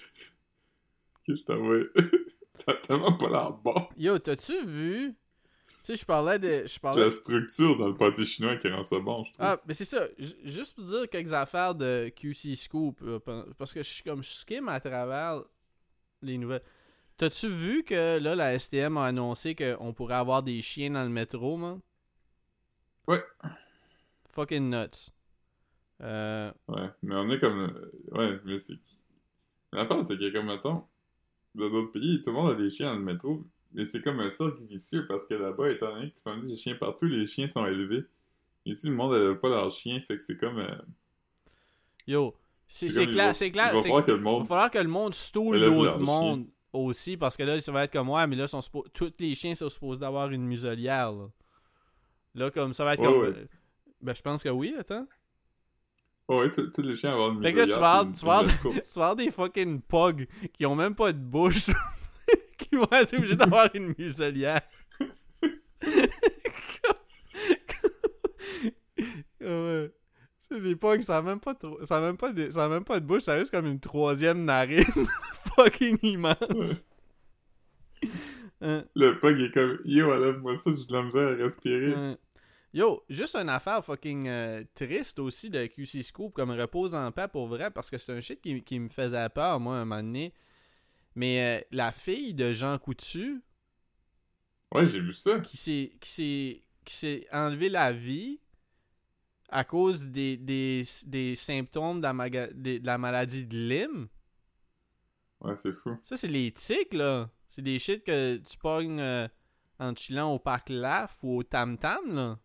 que 1.27 1.35
je 1.35 1.43
t'envoie. 1.43 1.79
ça 2.53 2.71
a 2.71 2.75
tellement 2.75 3.13
pas 3.17 3.29
l'air 3.29 3.51
bon. 3.51 3.75
Yo, 3.97 4.17
t'as-tu 4.19 4.65
vu? 4.65 5.09
Tu 5.11 5.15
sais, 5.87 5.95
je 5.97 6.05
parlais 6.05 6.39
de. 6.39 6.47
Je 6.61 6.67
C'est 6.67 6.79
parlais. 6.81 7.03
la 7.05 7.11
structure 7.11 7.77
dans 7.77 7.89
le 7.89 7.95
pâté 7.97 8.23
chinois 8.23 8.55
qui 8.55 8.69
rend 8.69 8.85
ça 8.85 8.99
bon, 8.99 9.25
je 9.25 9.33
trouve. 9.33 9.45
Ah, 9.45 9.61
mais 9.67 9.73
c'est 9.73 9.83
ça. 9.83 10.07
J- 10.17 10.35
Juste 10.45 10.75
pour 10.77 10.85
dire 10.85 11.09
quelques 11.09 11.33
affaires 11.33 11.75
de 11.75 12.07
QC 12.15 12.55
Scoop. 12.55 13.01
euh, 13.01 13.19
Parce 13.57 13.73
que 13.73 13.83
je 13.83 13.89
suis 13.89 14.03
comme 14.03 14.23
je 14.23 14.29
skim 14.29 14.69
à 14.69 14.79
travers 14.79 15.43
les 16.21 16.37
nouvelles. 16.37 16.63
T'as-tu 17.23 17.47
vu 17.47 17.83
que 17.85 18.19
là, 18.19 18.35
la 18.35 18.59
STM 18.59 18.97
a 18.97 19.05
annoncé 19.05 19.55
qu'on 19.55 19.93
pourrait 19.93 20.15
avoir 20.15 20.43
des 20.43 20.61
chiens 20.61 20.89
dans 20.91 21.03
le 21.03 21.09
métro, 21.09 21.55
man? 21.55 21.79
Ouais. 23.07 23.23
Fucking 24.33 24.69
nuts. 24.69 25.09
Euh, 26.01 26.51
Ouais, 26.67 26.89
mais 27.01 27.15
on 27.15 27.29
est 27.29 27.39
comme. 27.39 27.59
euh, 27.61 27.91
Ouais, 28.11 28.39
mais 28.43 28.59
c'est. 28.59 28.73
L'affaire, 29.71 30.03
c'est 30.03 30.17
que, 30.17 30.33
comme, 30.33 30.47
mettons, 30.47 30.83
dans 31.55 31.69
d'autres 31.69 31.93
pays, 31.93 32.19
tout 32.19 32.31
le 32.31 32.35
monde 32.35 32.51
a 32.51 32.55
des 32.55 32.69
chiens 32.69 32.87
dans 32.87 32.95
le 32.99 32.99
métro, 33.05 33.45
mais 33.71 33.85
c'est 33.85 34.01
comme 34.01 34.19
un 34.19 34.29
cercle 34.29 34.61
vicieux 34.63 35.07
parce 35.07 35.25
que 35.25 35.35
là-bas, 35.35 35.71
étant 35.71 35.93
donné 35.95 36.11
que 36.11 36.17
tu 36.17 36.23
peux 36.23 36.35
des 36.45 36.57
chiens 36.57 36.75
partout, 36.75 37.05
les 37.05 37.25
chiens 37.25 37.47
sont 37.47 37.65
élevés. 37.65 38.03
Ici, 38.65 38.89
le 38.89 38.95
monde 38.95 39.13
n'élève 39.13 39.39
pas 39.39 39.47
leurs 39.47 39.71
chiens, 39.71 40.01
fait 40.01 40.17
que 40.17 40.23
c'est 40.23 40.35
comme. 40.37 40.59
euh, 40.59 40.75
yo, 42.05 42.35
c'est 42.67 42.89
c'est 42.89 42.95
c'est 42.95 43.03
il 43.05 43.11
clair, 43.11 43.33
Il 43.41 43.51
clair. 43.53 43.73
va 43.73 43.81
falloir 43.81 44.05
que 44.05 44.11
le 44.11 44.17
Il 44.17 44.23
monde. 44.23 44.41
va 44.41 44.45
falloir 44.47 44.71
que 44.71 44.77
le 44.79 44.89
monde 44.89 45.13
stoule 45.13 45.57
leurs 45.57 45.99
mondes 45.99 46.47
aussi, 46.73 47.15
parce 47.17 47.37
que 47.37 47.43
là, 47.43 47.59
ça 47.61 47.71
va 47.71 47.83
être 47.83 47.93
comme, 47.93 48.09
ouais, 48.09 48.25
mais 48.27 48.35
là, 48.35 48.47
sont 48.47 48.59
tous 48.93 49.13
les 49.19 49.35
chiens 49.35 49.53
sont 49.55 49.69
supposés 49.69 49.99
d'avoir 49.99 50.29
une 50.31 50.45
muselière, 50.45 51.11
là. 51.11 51.27
Là, 52.35 52.49
comme, 52.51 52.73
ça 52.73 52.83
va 52.83 52.95
être 52.95 52.99
Ouais, 53.01 53.05
comme... 53.07 53.21
ouais. 53.21 53.27
euh, 53.29 53.45
Ben, 54.01 54.15
je 54.15 54.21
pense 54.23 54.41
que 54.43 54.49
oui, 54.49 54.73
attends. 54.77 55.05
Ouais, 56.29 56.49
tous 56.49 56.81
les 56.81 56.95
chiens 56.95 57.11
vont 57.11 57.17
avoir 57.25 57.31
une 57.33 57.43
Fait 57.43 57.53
que 57.53 57.57
là, 57.59 57.63
tu 57.65 57.69
muselière, 57.69 57.79
vas 57.81 57.91
avoir, 57.91 58.05
puis 58.11 58.13
tu 58.19 58.21
une- 58.21 58.27
vas 58.27 58.33
une 58.33 58.45
avoir- 58.49 58.61
courbe. 58.61 58.75
tu 58.81 58.93
vas 58.99 59.03
avoir 59.03 59.15
des 59.17 59.31
fucking 59.31 59.81
pugs 59.81 60.27
qui 60.53 60.65
ont 60.65 60.75
même 60.75 60.95
pas 60.95 61.11
de 61.13 61.19
bouche, 61.19 61.67
qui 62.57 62.75
vont 62.75 62.87
être 62.91 63.13
obligés 63.15 63.35
d'avoir 63.35 63.69
une 63.75 63.93
muselière. 63.97 64.61
ouais. 69.41 69.91
C'est 70.49 70.59
des 70.61 70.75
pugs, 70.75 71.01
ça 71.01 71.17
a 71.17 71.21
même 71.21 71.39
pas, 71.39 71.55
trop- 71.55 71.83
ça 71.83 71.97
a 71.97 72.01
même 72.01 72.17
pas, 72.17 72.31
de, 72.31 72.49
ça 72.51 72.65
a 72.65 72.69
même 72.69 72.83
pas 72.83 72.99
de 72.99 73.05
bouche, 73.05 73.23
ça 73.23 73.33
a 73.33 73.39
juste 73.39 73.51
comme 73.51 73.65
une 73.65 73.79
troisième 73.79 74.43
narine 74.45 74.83
fucking 75.55 75.97
immense. 76.03 76.83
Hein, 78.61 78.83
Le 78.95 79.19
pug 79.19 79.39
est 79.41 79.51
comme. 79.51 79.79
Yo, 79.85 80.11
enlève-moi 80.11 80.57
ça, 80.57 80.71
j'ai 80.71 80.85
de 80.85 80.93
la 80.93 81.03
misère 81.03 81.27
à 81.27 81.35
respirer. 81.35 81.93
hein. 81.93 82.17
Yo, 82.73 83.03
juste 83.07 83.35
une 83.35 83.49
affaire 83.49 83.83
fucking 83.85 84.27
euh, 84.27 84.63
triste 84.73 85.19
aussi 85.19 85.49
de 85.49 85.65
QC 85.67 86.01
Scoop 86.01 86.33
comme 86.33 86.51
repose 86.51 86.95
en 86.95 87.11
paix 87.11 87.27
pour 87.31 87.47
vrai 87.47 87.69
parce 87.69 87.91
que 87.91 87.97
c'est 87.99 88.11
un 88.13 88.19
shit 88.21 88.41
qui, 88.41 88.63
qui 88.63 88.79
me 88.79 88.89
faisait 88.89 89.29
peur 89.29 89.59
moi 89.59 89.75
un 89.77 89.85
moment 89.85 90.01
donné. 90.01 90.33
Mais 91.15 91.59
euh, 91.59 91.63
la 91.71 91.91
fille 91.91 92.33
de 92.33 92.51
Jean 92.51 92.79
Coutu 92.79 93.41
Ouais, 94.73 94.87
j'ai 94.87 94.99
vu 94.99 95.13
ça. 95.13 95.39
qui 95.41 95.55
s'est 95.55 95.91
qui 96.01 96.09
s'est 96.09 96.63
qui 96.83 96.95
s'est 96.95 97.27
enlevé 97.31 97.69
la 97.69 97.93
vie 97.93 98.39
à 99.49 99.63
cause 99.63 100.07
des, 100.09 100.35
des, 100.35 100.83
des 101.05 101.35
symptômes 101.35 102.01
de 102.01 102.07
la, 102.07 102.47
de 102.47 102.79
la 102.83 102.97
maladie 102.97 103.45
de 103.45 103.55
Lyme. 103.55 104.07
Ouais, 105.43 105.55
c'est 105.57 105.73
fou. 105.73 105.97
Ça, 106.03 106.17
c'est 106.17 106.27
les 106.27 106.51
tics, 106.51 106.93
là. 106.93 107.29
C'est 107.47 107.61
des 107.61 107.77
shit 107.79 108.03
que 108.03 108.37
tu 108.37 108.57
pognes 108.57 108.99
euh, 108.99 109.27
en 109.79 109.93
chillant 109.95 110.33
au 110.33 110.39
parc 110.39 110.69
Laf 110.69 111.19
ou 111.23 111.37
au 111.39 111.43
Tam 111.43 111.77
Tam, 111.77 112.15
là. 112.15 112.39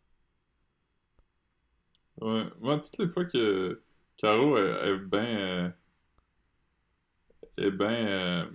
Ouais, 2.20 2.44
moi, 2.60 2.78
toutes 2.80 2.98
les 2.98 3.08
fois 3.08 3.24
que 3.24 3.82
Caro 4.16 4.56
est, 4.58 4.88
est 4.88 4.96
bien. 4.98 5.38
euh, 5.38 5.70
est 7.56 7.70
bien. 7.70 8.50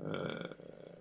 euh, 0.00 0.54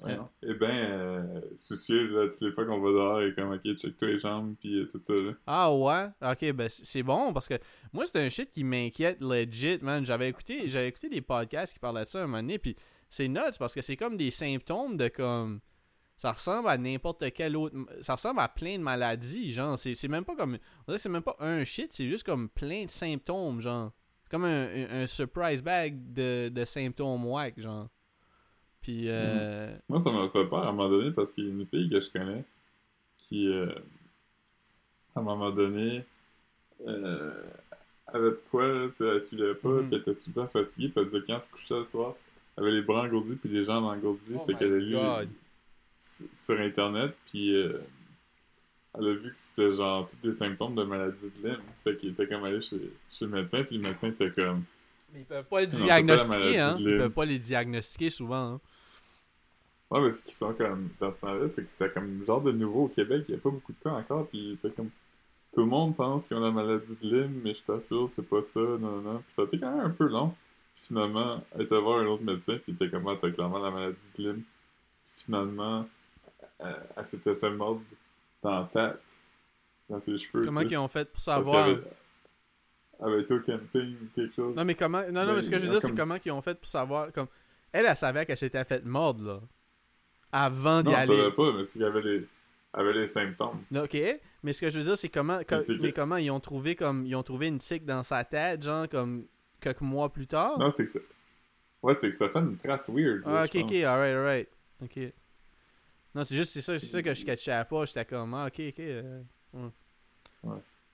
voyons, 0.03 0.29
est 0.43 0.53
bien 0.53 0.69
euh, 0.91 1.41
soucieuse, 1.55 2.11
là, 2.11 2.27
toutes 2.29 2.41
les 2.41 2.51
fois 2.51 2.65
qu'on 2.65 2.79
va 2.79 2.89
dehors, 2.91 3.21
et 3.21 3.33
comme, 3.33 3.51
ok, 3.53 3.61
check-toi 3.75 4.07
les 4.09 4.19
jambes, 4.19 4.55
puis 4.59 4.79
euh, 4.79 4.87
tout 4.91 5.01
ça, 5.03 5.13
là. 5.13 5.31
Ah 5.47 5.73
ouais? 5.73 6.07
Ok, 6.21 6.51
ben 6.53 6.67
c'est 6.69 7.03
bon 7.03 7.33
parce 7.33 7.47
que 7.47 7.55
moi, 7.91 8.05
c'est 8.05 8.19
un 8.23 8.29
shit 8.29 8.51
qui 8.51 8.63
m'inquiète 8.63 9.21
legit, 9.21 9.79
man. 9.81 10.05
J'avais 10.05 10.29
écouté, 10.29 10.69
j'avais 10.69 10.89
écouté 10.89 11.09
des 11.09 11.21
podcasts 11.21 11.73
qui 11.73 11.79
parlaient 11.79 12.03
de 12.03 12.09
ça 12.09 12.19
un 12.19 12.27
moment 12.27 12.37
donné, 12.41 12.59
puis 12.59 12.75
c'est 13.09 13.27
nuts 13.27 13.39
parce 13.57 13.73
que 13.73 13.81
c'est 13.81 13.95
comme 13.97 14.17
des 14.17 14.31
symptômes 14.31 14.97
de 14.97 15.07
comme. 15.07 15.59
Ça 16.15 16.31
ressemble 16.31 16.69
à 16.69 16.77
n'importe 16.77 17.33
quel 17.33 17.57
autre. 17.57 17.75
Ça 18.01 18.13
ressemble 18.13 18.39
à 18.39 18.47
plein 18.47 18.77
de 18.77 18.83
maladies, 18.83 19.51
genre. 19.51 19.77
C'est 19.79 20.07
même 20.07 20.23
pas 20.23 20.35
comme. 20.35 20.57
C'est 20.97 21.09
même 21.09 21.23
pas 21.23 21.35
un 21.39 21.63
shit, 21.63 21.91
c'est 21.91 22.07
juste 22.07 22.23
comme 22.23 22.49
plein 22.49 22.85
de 22.85 22.89
symptômes, 22.91 23.59
genre. 23.59 23.91
C'est 24.23 24.29
comme 24.31 24.45
un, 24.45 24.67
un- 24.67 25.01
un 25.01 25.07
surprise 25.07 25.61
bag 25.61 26.13
de, 26.13 26.49
de 26.49 26.65
symptômes 26.65 27.25
whack, 27.25 27.59
genre. 27.59 27.89
Puis, 28.83 29.09
euh. 29.09 29.73
Moi, 29.89 29.99
ça 29.99 30.11
m'a 30.11 30.29
fait 30.29 30.45
peur 30.45 30.63
à 30.65 30.69
un 30.69 30.71
moment 30.71 30.89
donné 30.89 31.11
parce 31.11 31.31
qu'il 31.31 31.45
y 31.45 31.47
a 31.47 31.51
une 31.51 31.65
fille 31.65 31.89
que 31.89 31.99
je 31.99 32.09
connais 32.09 32.43
qui, 33.27 33.47
euh, 33.47 33.67
à 35.15 35.19
un 35.19 35.23
moment 35.23 35.51
donné, 35.51 36.03
euh, 36.87 37.31
avait 38.07 38.31
de 38.31 38.41
quoi, 38.51 38.67
là, 38.67 38.87
tu 38.89 38.95
sais, 38.97 39.05
elle 39.07 39.21
filait 39.23 39.55
pas, 39.55 39.69
Mhm. 39.69 39.87
puis 39.89 39.95
elle 39.95 40.01
était 40.01 40.13
tout 40.15 40.29
le 40.29 40.33
temps 40.33 40.47
fatiguée, 40.47 40.89
puis 40.89 40.93
elle 40.97 41.05
disait 41.05 41.21
quand 41.25 41.35
elle 41.35 41.41
se 41.41 41.49
couchait 41.49 41.79
le 41.79 41.85
soir, 41.85 42.15
elle 42.57 42.63
avait 42.63 42.73
les 42.73 42.81
bras 42.81 43.03
engourdis 43.03 43.35
puis 43.35 43.49
les 43.49 43.65
jambes 43.65 43.85
engourdies, 43.85 44.35
Oh 44.35 44.45
fait 44.45 44.55
qu'elle 44.55 44.73
a 44.73 44.77
lu 44.77 44.95
s- 45.97 46.23
sur 46.33 46.59
internet, 46.59 47.15
puis 47.29 47.55
euh, 47.55 47.79
elle 48.95 49.07
a 49.07 49.13
vu 49.13 49.29
que 49.31 49.39
c'était 49.39 49.75
genre 49.75 50.07
tous 50.09 50.27
des 50.27 50.33
symptômes 50.33 50.75
de 50.75 50.83
maladie 50.83 51.31
de 51.41 51.47
Lyme, 51.47 51.61
fait 51.83 51.97
qu'il 51.97 52.09
était 52.09 52.27
comme 52.27 52.43
allé 52.43 52.61
chez, 52.61 52.77
chez 53.11 53.25
le 53.25 53.31
médecin, 53.31 53.63
puis 53.63 53.77
le 53.77 53.83
médecin 53.83 54.09
était 54.09 54.31
comme 54.31 54.63
Mais 55.13 55.21
ils 55.21 55.25
peuvent 55.25 55.45
pas 55.45 55.61
les 55.61 55.67
diagnostiquer, 55.67 56.59
hein. 56.59 56.75
Ils 56.79 56.97
peuvent 56.97 57.11
pas 57.11 57.25
les 57.25 57.39
diagnostiquer 57.39 58.09
souvent, 58.09 58.53
hein. 58.55 58.61
Ouais, 59.91 60.01
mais 60.01 60.11
ce 60.11 60.21
qu'ils 60.21 60.33
sont 60.33 60.53
comme, 60.53 60.89
dans 60.99 61.11
ce 61.11 61.19
temps-là, 61.19 61.47
c'est 61.53 61.63
que 61.63 61.69
c'était 61.69 61.89
comme 61.91 62.23
genre 62.25 62.41
de 62.41 62.51
nouveau 62.51 62.85
au 62.85 62.87
Québec, 62.87 63.25
il 63.27 63.35
n'y 63.35 63.39
a 63.39 63.43
pas 63.43 63.49
beaucoup 63.51 63.73
de 63.73 63.77
cas 63.83 63.91
encore, 63.91 64.27
puis 64.27 64.39
il 64.39 64.53
était 64.53 64.71
comme, 64.71 64.89
tout 65.53 65.59
le 65.59 65.67
monde 65.67 65.95
pense 65.95 66.25
qu'ils 66.25 66.35
ont 66.37 66.39
la 66.39 66.49
maladie 66.51 66.97
de 67.01 67.07
Lyme, 67.15 67.41
mais 67.43 67.53
je 67.53 67.61
t'assure, 67.61 68.09
c'est 68.15 68.27
pas 68.27 68.41
ça, 68.51 68.59
non, 68.59 69.01
non. 69.01 69.17
Puis 69.19 69.33
ça 69.35 69.41
a 69.43 69.45
été 69.45 69.59
quand 69.59 69.71
même 69.75 69.85
un 69.85 69.89
peu 69.91 70.07
long. 70.07 70.33
Puis 70.75 70.85
finalement, 70.87 71.43
elle 71.53 71.61
était 71.61 71.79
voir 71.79 71.99
un 71.99 72.07
autre 72.07 72.23
médecin, 72.23 72.57
puis 72.63 72.73
était 72.73 72.89
comme, 72.89 73.07
ah, 73.07 73.15
t'as 73.21 73.29
clairement 73.29 73.59
la 73.59 73.69
maladie 73.69 73.97
de 74.17 74.23
Lyme. 74.23 74.41
Puis 75.15 75.25
finalement, 75.25 75.87
elle, 76.59 76.75
elle 76.97 77.05
s'était 77.05 77.35
fait 77.35 77.51
mordre 77.51 77.81
dans 78.41 78.59
la 78.61 78.69
tête, 78.73 78.99
dans 79.89 79.99
ses 79.99 80.17
cheveux. 80.17 80.43
Comment 80.43 80.61
ils 80.61 80.75
ont 80.77 80.87
fait 80.87 81.05
pour 81.05 81.13
parce 81.13 81.23
savoir? 81.25 81.65
avait- 81.65 81.77
Elle 82.99 83.05
avait 83.13 83.21
été 83.21 83.33
au 83.35 83.39
camping 83.41 83.95
ou 84.01 84.07
quelque 84.15 84.35
chose. 84.35 84.55
Non, 84.55 84.65
mais 84.65 84.75
comment. 84.75 85.01
Non, 85.03 85.11
non, 85.11 85.25
Ben, 85.27 85.35
mais 85.35 85.41
ce 85.43 85.49
que 85.51 85.57
je 85.59 85.63
veux 85.63 85.69
ont 85.69 85.71
dire, 85.73 85.81
c'est 85.81 85.87
comme- 85.89 85.97
comment 85.97 86.17
ils 86.25 86.31
ont 86.31 86.41
fait 86.41 86.55
pour 86.55 86.67
savoir. 86.67 87.11
Comme... 87.11 87.27
Elle, 87.71 87.85
elle 87.85 87.95
savait 87.97 88.25
qu'elle 88.25 88.37
s'était 88.37 88.63
fait 88.65 88.83
mordre, 88.85 89.23
là. 89.23 89.39
Avant 90.35 90.81
d'y 90.81 90.89
non, 90.89 90.95
aller. 90.97 91.17
savait 91.17 91.31
pas, 91.31 91.51
mais 91.53 91.65
qu'elle 91.65 91.83
avait 91.83 92.01
les, 92.01 92.25
avait 92.73 92.93
les 92.93 93.07
symptômes. 93.07 93.61
Non, 93.71 93.83
Ok, 93.83 93.95
mais 94.43 94.51
ce 94.51 94.61
que 94.61 94.69
je 94.69 94.79
veux 94.79 94.83
dire, 94.85 94.97
c'est 94.97 95.09
comment. 95.09 95.39
mais 95.79 95.91
comment 95.93 96.17
ils 96.17 96.31
ont 96.31 96.39
trouvé 96.39 96.75
comme. 96.75 97.05
Ils 97.05 97.15
ont 97.15 97.23
trouvé 97.23 97.47
une 97.47 97.59
tique 97.59 97.85
dans 97.85 98.03
sa 98.03 98.23
tête, 98.23 98.63
genre, 98.63 98.89
comme. 98.89 99.25
Quelques 99.61 99.79
mois 99.81 100.09
plus 100.11 100.27
tard? 100.27 100.59
Non, 100.59 100.71
c'est 100.71 100.83
que 100.83 100.91
ça... 100.91 100.99
Ouais, 101.81 101.93
c'est 101.95 102.11
que 102.11 102.17
ça 102.17 102.27
fait 102.27 102.39
une 102.39 102.57
trace 102.57 102.89
weird. 102.89 103.21
ah, 103.25 103.31
là, 103.33 103.45
ok, 103.45 103.55
ok, 103.63 103.71
alright, 103.71 104.13
alright. 104.15 104.49
Ok. 104.81 104.99
Non, 106.15 106.23
c'est 106.25 106.35
juste, 106.35 106.51
c'est 106.51 106.61
ça, 106.61 106.77
c'est 106.77 106.85
ça 106.85 107.01
que 107.01 107.13
je 107.13 107.25
catchais 107.25 107.63
pas. 107.69 107.85
J'étais 107.85 108.03
comme, 108.05 108.33
ah, 108.33 108.47
ok, 108.47 108.59
ok. 108.69 108.79
euh. 108.79 109.21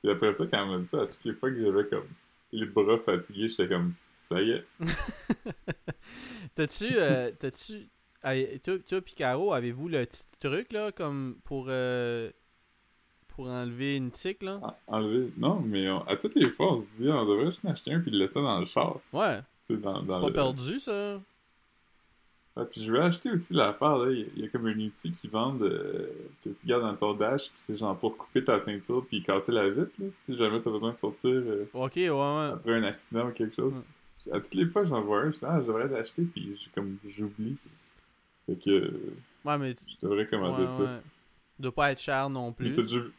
Puis 0.01 0.11
après 0.11 0.33
ça, 0.33 0.45
quand 0.45 0.63
elle 0.63 0.69
m'a 0.69 0.77
dit 0.77 0.85
ça, 0.87 1.01
à 1.01 1.07
toutes 1.07 1.23
les 1.25 1.33
fois 1.33 1.49
que 1.49 1.59
j'avais 1.61 1.85
comme 1.87 2.07
les 2.51 2.65
bras 2.67 2.97
fatigués, 2.99 3.49
j'étais 3.49 3.67
comme, 3.67 3.93
ça 4.21 4.39
y 4.41 4.51
est. 4.51 4.63
T'as-tu. 6.55 6.87
euh, 6.95 7.31
T'as-tu. 7.39 7.87
Hey, 8.23 8.59
toi, 8.59 8.77
toi 8.79 9.01
pis 9.01 9.15
Caro, 9.15 9.53
avez-vous 9.53 9.87
le 9.87 10.05
petit 10.05 10.23
truc, 10.39 10.71
là, 10.73 10.91
comme 10.91 11.37
pour. 11.45 11.67
euh, 11.69 12.29
pour 13.29 13.47
enlever 13.47 13.95
une 13.95 14.11
tique, 14.11 14.43
là? 14.43 14.59
En- 14.87 14.97
Enlever. 14.97 15.29
Non, 15.37 15.61
mais 15.61 15.89
on- 15.89 16.01
à 16.07 16.17
toutes 16.17 16.35
les 16.35 16.49
fois, 16.49 16.73
on 16.73 16.81
se 16.81 16.85
dit, 17.01 17.09
on 17.09 17.25
devrait 17.25 17.45
juste 17.45 17.63
en 17.63 17.69
acheter 17.69 17.93
un 17.93 17.99
puis 18.01 18.11
le 18.11 18.17
laisser 18.19 18.41
dans 18.41 18.59
le 18.59 18.65
char. 18.65 18.99
Ouais, 19.13 19.39
dans, 19.69 20.01
c'est 20.01 20.07
dans 20.07 20.19
pas 20.19 20.27
le... 20.27 20.33
perdu, 20.33 20.79
ça. 20.79 21.21
Ah, 22.57 22.65
puis 22.65 22.83
je 22.83 22.91
vais 22.91 22.99
acheter 22.99 23.31
aussi 23.31 23.53
l'affaire, 23.53 23.97
là. 23.97 24.11
Il 24.11 24.19
y 24.19 24.23
a- 24.23 24.25
il 24.35 24.43
y, 24.43 24.45
a 24.45 24.49
comme 24.49 24.65
un 24.67 24.77
outil 24.77 25.13
qui 25.13 25.27
vendent 25.29 25.61
euh, 25.63 26.09
que 26.43 26.49
tu 26.49 26.67
gardes 26.67 26.81
dans 26.83 26.95
ton 26.95 27.13
dash, 27.13 27.43
puis 27.43 27.53
c'est 27.57 27.77
genre 27.77 27.97
pour 27.97 28.17
couper 28.17 28.43
ta 28.43 28.59
ceinture 28.59 29.05
puis 29.07 29.23
casser 29.23 29.53
la 29.53 29.69
vitre, 29.69 29.91
là, 29.99 30.07
si 30.11 30.35
jamais 30.35 30.59
t'as 30.59 30.71
besoin 30.71 30.91
de 30.91 30.97
sortir 30.97 31.29
euh, 31.31 31.65
Ok, 31.73 31.93
ouais, 31.95 32.09
ouais. 32.09 32.51
après 32.53 32.73
un 32.73 32.83
accident 32.83 33.27
ou 33.27 33.31
quelque 33.31 33.55
chose. 33.55 33.73
À 34.33 34.41
toutes 34.41 34.55
les 34.55 34.65
fois, 34.65 34.83
j'en 34.83 34.99
vois 35.01 35.21
un, 35.21 35.31
je 35.31 35.37
dis, 35.37 35.45
ah, 35.45 35.59
je 35.61 35.67
devrais 35.67 35.87
l'acheter, 35.87 36.23
puis 36.23 36.57
comme, 36.75 36.97
j'oublie. 37.07 37.55
Fait 38.49 38.55
que 38.55 38.93
Ouais, 39.45 39.57
mais. 39.57 39.75
je 39.87 39.95
devrais 40.07 40.25
commander 40.27 40.63
ouais, 40.63 40.67
ça. 40.67 40.79
ouais. 40.81 40.99
Doit 41.59 41.73
pas 41.75 41.91
être 41.91 42.01
cher 42.01 42.29
non 42.29 42.49
Mais 42.59 42.65
plus. 42.65 42.75
t'as 42.75 42.81
déjà 42.83 42.99
vu... 42.99 43.11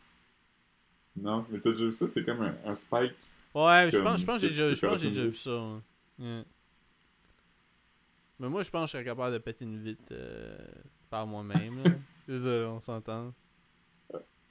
Non, 1.16 1.44
mais 1.50 1.58
t'as 1.60 1.70
déjà 1.72 1.84
vu 1.86 1.92
ça, 1.92 2.08
c'est 2.08 2.24
comme 2.24 2.40
un, 2.42 2.54
un 2.66 2.74
spike. 2.74 3.12
Ouais, 3.54 3.90
je 3.92 3.98
pense, 3.98 4.20
je 4.20 4.26
pense 4.26 4.40
que 4.40 4.48
j'ai 4.48 4.50
déjà, 4.50 4.68
tu 4.70 4.76
je 4.76 4.86
pense 4.86 4.94
que 4.94 5.00
j'ai 5.00 5.08
peux 5.08 5.14
déjà 5.14 5.28
vu 5.28 5.34
ça. 5.36 5.80
Yeah. 6.18 6.44
Mais 8.38 8.48
moi, 8.48 8.62
je 8.62 8.70
pense 8.70 8.82
que 8.82 8.86
je 8.86 8.92
serais 8.92 9.04
capable 9.04 9.34
de 9.34 9.38
péter 9.38 9.64
une 9.64 9.82
vitre 9.82 10.02
euh, 10.12 10.56
par 11.10 11.26
moi-même. 11.26 11.82
on 12.28 12.80
s'entend. 12.80 13.34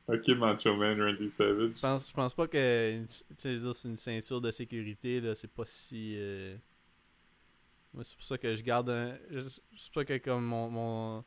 Ok, 0.07 0.27
Macho 0.29 0.75
Man, 0.75 0.99
Randy 1.01 1.29
Savage. 1.29 1.71
Je 1.75 1.79
pense, 1.81 2.07
je 2.09 2.13
pense 2.13 2.33
pas 2.33 2.47
que 2.47 3.03
c'est 3.37 3.55
une 3.85 3.97
ceinture 3.97 4.41
de 4.41 4.51
sécurité, 4.51 5.21
là, 5.21 5.35
c'est 5.35 5.51
pas 5.51 5.65
si. 5.65 6.15
euh, 6.17 6.55
c'est 8.03 8.15
pour 8.15 8.25
ça 8.25 8.37
que 8.37 8.55
je 8.55 8.61
garde 8.63 8.89
un. 8.89 9.13
C'est 9.31 9.91
pour 9.91 10.01
ça 10.01 10.05
que 10.05 10.17
comme 10.17 10.45
mon, 10.45 10.69
mon- 10.69 11.23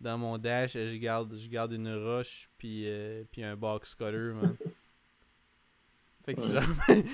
Dans 0.00 0.16
mon 0.18 0.38
dash, 0.38 0.72
je 0.74 0.96
garde, 0.96 1.36
je 1.36 1.48
garde 1.48 1.72
une 1.72 1.92
roche 1.92 2.48
puis, 2.58 2.84
euh, 2.86 3.24
puis 3.30 3.42
un 3.44 3.56
box 3.56 3.94
cutter, 3.94 4.32
man. 4.34 4.56
Fait 6.24 6.34
que 6.34 6.40
si 6.42 6.52
jamais, 6.52 7.04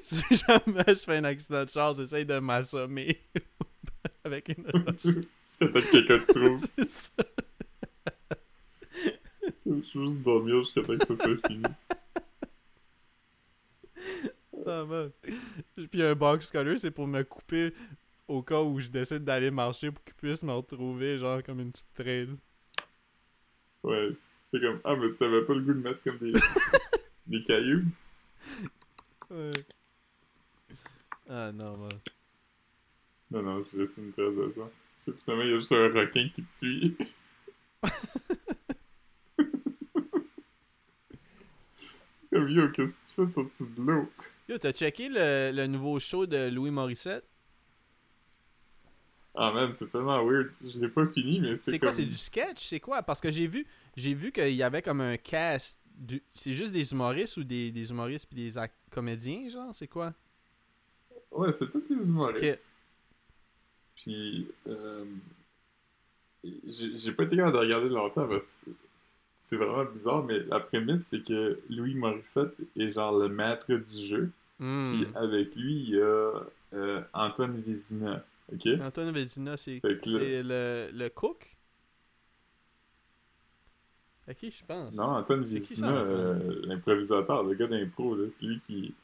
si 0.00 0.22
jamais 0.36 0.84
je 0.88 1.04
fais 1.04 1.16
un 1.18 1.24
accident 1.24 1.64
de 1.64 1.70
char, 1.70 1.94
j'essaye 1.94 2.26
de 2.26 2.38
m'assommer 2.40 3.20
avec 4.24 4.48
une 4.48 4.66
roche. 4.70 5.14
Temps 5.58 5.68
que 5.68 5.90
quelqu'un 5.92 6.18
te 6.18 6.32
trouve. 6.32 6.66
C'est 6.76 6.88
ça. 6.88 7.10
Je 9.64 9.72
vais 9.98 10.06
juste 10.06 10.22
dormir 10.22 10.58
jusqu'à 10.60 10.82
temps 10.82 10.98
que 10.98 11.06
ça 11.06 11.24
soit 11.24 11.46
fini. 11.48 11.62
Ah, 14.66 14.84
man. 14.84 15.10
Puis 15.90 16.02
un 16.02 16.14
box 16.14 16.50
cutter, 16.50 16.78
c'est 16.78 16.90
pour 16.90 17.06
me 17.06 17.22
couper 17.22 17.72
au 18.28 18.42
cas 18.42 18.62
où 18.62 18.80
je 18.80 18.88
décide 18.88 19.24
d'aller 19.24 19.50
marcher 19.50 19.90
pour 19.90 20.04
qu'il 20.04 20.14
puisse 20.14 20.42
me 20.42 20.52
retrouver, 20.52 21.18
genre 21.18 21.42
comme 21.42 21.60
une 21.60 21.72
petite 21.72 21.92
trail. 21.94 22.28
Ouais. 23.82 24.10
C'est 24.52 24.60
comme, 24.60 24.80
ah, 24.84 24.94
mais 24.94 25.10
tu 25.10 25.16
savais 25.16 25.42
pas 25.42 25.54
le 25.54 25.62
goût 25.62 25.72
de 25.72 25.80
mettre 25.80 26.02
comme 26.02 26.18
des, 26.18 26.32
des 27.26 27.42
cailloux? 27.44 27.84
Ouais. 29.30 29.52
Ah 31.28 31.50
non, 31.52 31.76
man. 31.78 31.98
Non, 33.30 33.42
non, 33.42 33.64
je 33.72 33.78
laisse 33.78 33.96
une 33.96 34.12
trace 34.12 34.34
de 34.34 34.52
ça. 34.54 34.68
Finalement, 35.24 35.44
il 35.44 35.50
y 35.50 35.54
a 35.54 35.58
juste 35.58 35.72
un 35.72 35.88
requin 35.88 36.28
qui 36.34 36.42
te 36.42 36.52
suit. 36.52 36.96
comme, 42.30 42.48
yo, 42.48 42.68
qu'est-ce 42.70 42.92
que 42.92 42.98
tu 43.08 43.14
fais 43.16 43.26
sorti 43.26 43.64
de 43.76 43.82
l'eau? 43.82 44.10
Yo, 44.48 44.58
t'as 44.58 44.72
checké 44.72 45.08
le, 45.08 45.52
le 45.54 45.66
nouveau 45.66 45.98
show 45.98 46.26
de 46.26 46.48
Louis 46.50 46.70
Morissette? 46.70 47.24
Ah, 49.34 49.50
man, 49.52 49.72
c'est 49.72 49.90
tellement 49.90 50.22
weird. 50.24 50.50
Je 50.62 50.78
l'ai 50.78 50.88
pas 50.88 51.06
fini, 51.06 51.40
mais 51.40 51.56
c'est 51.56 51.72
C'est 51.72 51.78
comme... 51.78 51.88
quoi, 51.88 51.92
c'est 51.92 52.04
du 52.04 52.16
sketch? 52.16 52.66
C'est 52.66 52.80
quoi? 52.80 53.02
Parce 53.02 53.20
que 53.20 53.30
j'ai 53.30 53.46
vu 53.46 53.66
j'ai 53.96 54.14
vu 54.14 54.30
qu'il 54.32 54.54
y 54.54 54.62
avait 54.62 54.82
comme 54.82 55.00
un 55.00 55.16
cast. 55.16 55.80
du- 55.96 56.22
C'est 56.34 56.52
juste 56.52 56.72
des 56.72 56.92
humoristes 56.92 57.36
ou 57.38 57.44
des, 57.44 57.70
des 57.70 57.90
humoristes 57.90 58.26
puis 58.30 58.36
des 58.50 58.60
comédiens, 58.90 59.48
genre? 59.48 59.74
C'est 59.74 59.88
quoi? 59.88 60.12
Ouais, 61.30 61.52
c'est 61.52 61.70
tous 61.70 61.80
des 61.88 61.94
humoristes. 62.06 62.62
Puis, 63.96 64.48
euh, 64.68 65.04
j'ai 66.44 66.98
j'ai 66.98 67.12
pas 67.12 67.22
été 67.24 67.36
capable 67.36 67.54
de 67.54 67.58
regarder 67.58 67.88
longtemps 67.88 68.26
parce 68.26 68.62
que 68.64 68.70
c'est 69.38 69.56
vraiment 69.56 69.84
bizarre, 69.90 70.22
mais 70.24 70.40
la 70.40 70.60
prémisse, 70.60 71.06
c'est 71.06 71.22
que 71.22 71.58
Louis 71.70 71.94
Morissette 71.94 72.54
est 72.76 72.92
genre 72.92 73.18
le 73.18 73.28
maître 73.28 73.72
du 73.72 74.06
jeu. 74.08 74.30
Hmm. 74.58 75.02
Puis 75.04 75.08
avec 75.14 75.54
lui, 75.56 75.74
il 75.74 75.90
y 75.90 76.00
a 76.00 76.32
euh, 76.74 77.00
Antoine 77.12 77.60
Vézina. 77.60 78.24
Antoine 78.80 79.10
Vézina, 79.12 79.56
c'est 79.56 79.80
le, 79.82 80.90
le 80.92 81.08
cook? 81.08 81.56
À 84.28 84.34
qui 84.34 84.50
je 84.50 84.64
pense? 84.64 84.94
Non, 84.94 85.04
Antoine 85.16 85.42
Vézina, 85.42 85.90
euh, 85.92 86.62
l'improvisateur, 86.66 87.42
le 87.42 87.54
gars 87.54 87.66
d'impro, 87.66 88.16
c'est 88.38 88.46
lui 88.46 88.60
qui... 88.66 88.94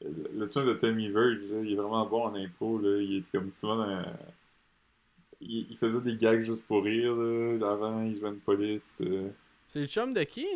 Le 0.00 0.28
le 0.40 0.46
chum 0.46 0.64
de 0.66 0.74
Tammy 0.74 1.08
Verge, 1.08 1.38
là, 1.50 1.60
il 1.62 1.72
est 1.72 1.76
vraiment 1.76 2.06
bon 2.06 2.22
en 2.24 2.34
impro, 2.34 2.78
là, 2.78 3.00
il 3.00 3.18
est 3.18 3.32
comme 3.32 3.50
souvent 3.50 3.76
dans... 3.76 4.04
Il, 5.40 5.66
il 5.70 5.76
faisait 5.76 6.00
des 6.00 6.16
gags 6.16 6.42
juste 6.42 6.64
pour 6.66 6.84
rire, 6.84 7.14
là, 7.14 7.70
avant, 7.72 8.02
il 8.04 8.18
jouait 8.18 8.30
une 8.30 8.40
police 8.40 8.82
euh, 9.00 9.28
C'est 9.68 9.80
le 9.80 9.86
chum 9.86 10.12
de 10.12 10.22
qui? 10.24 10.46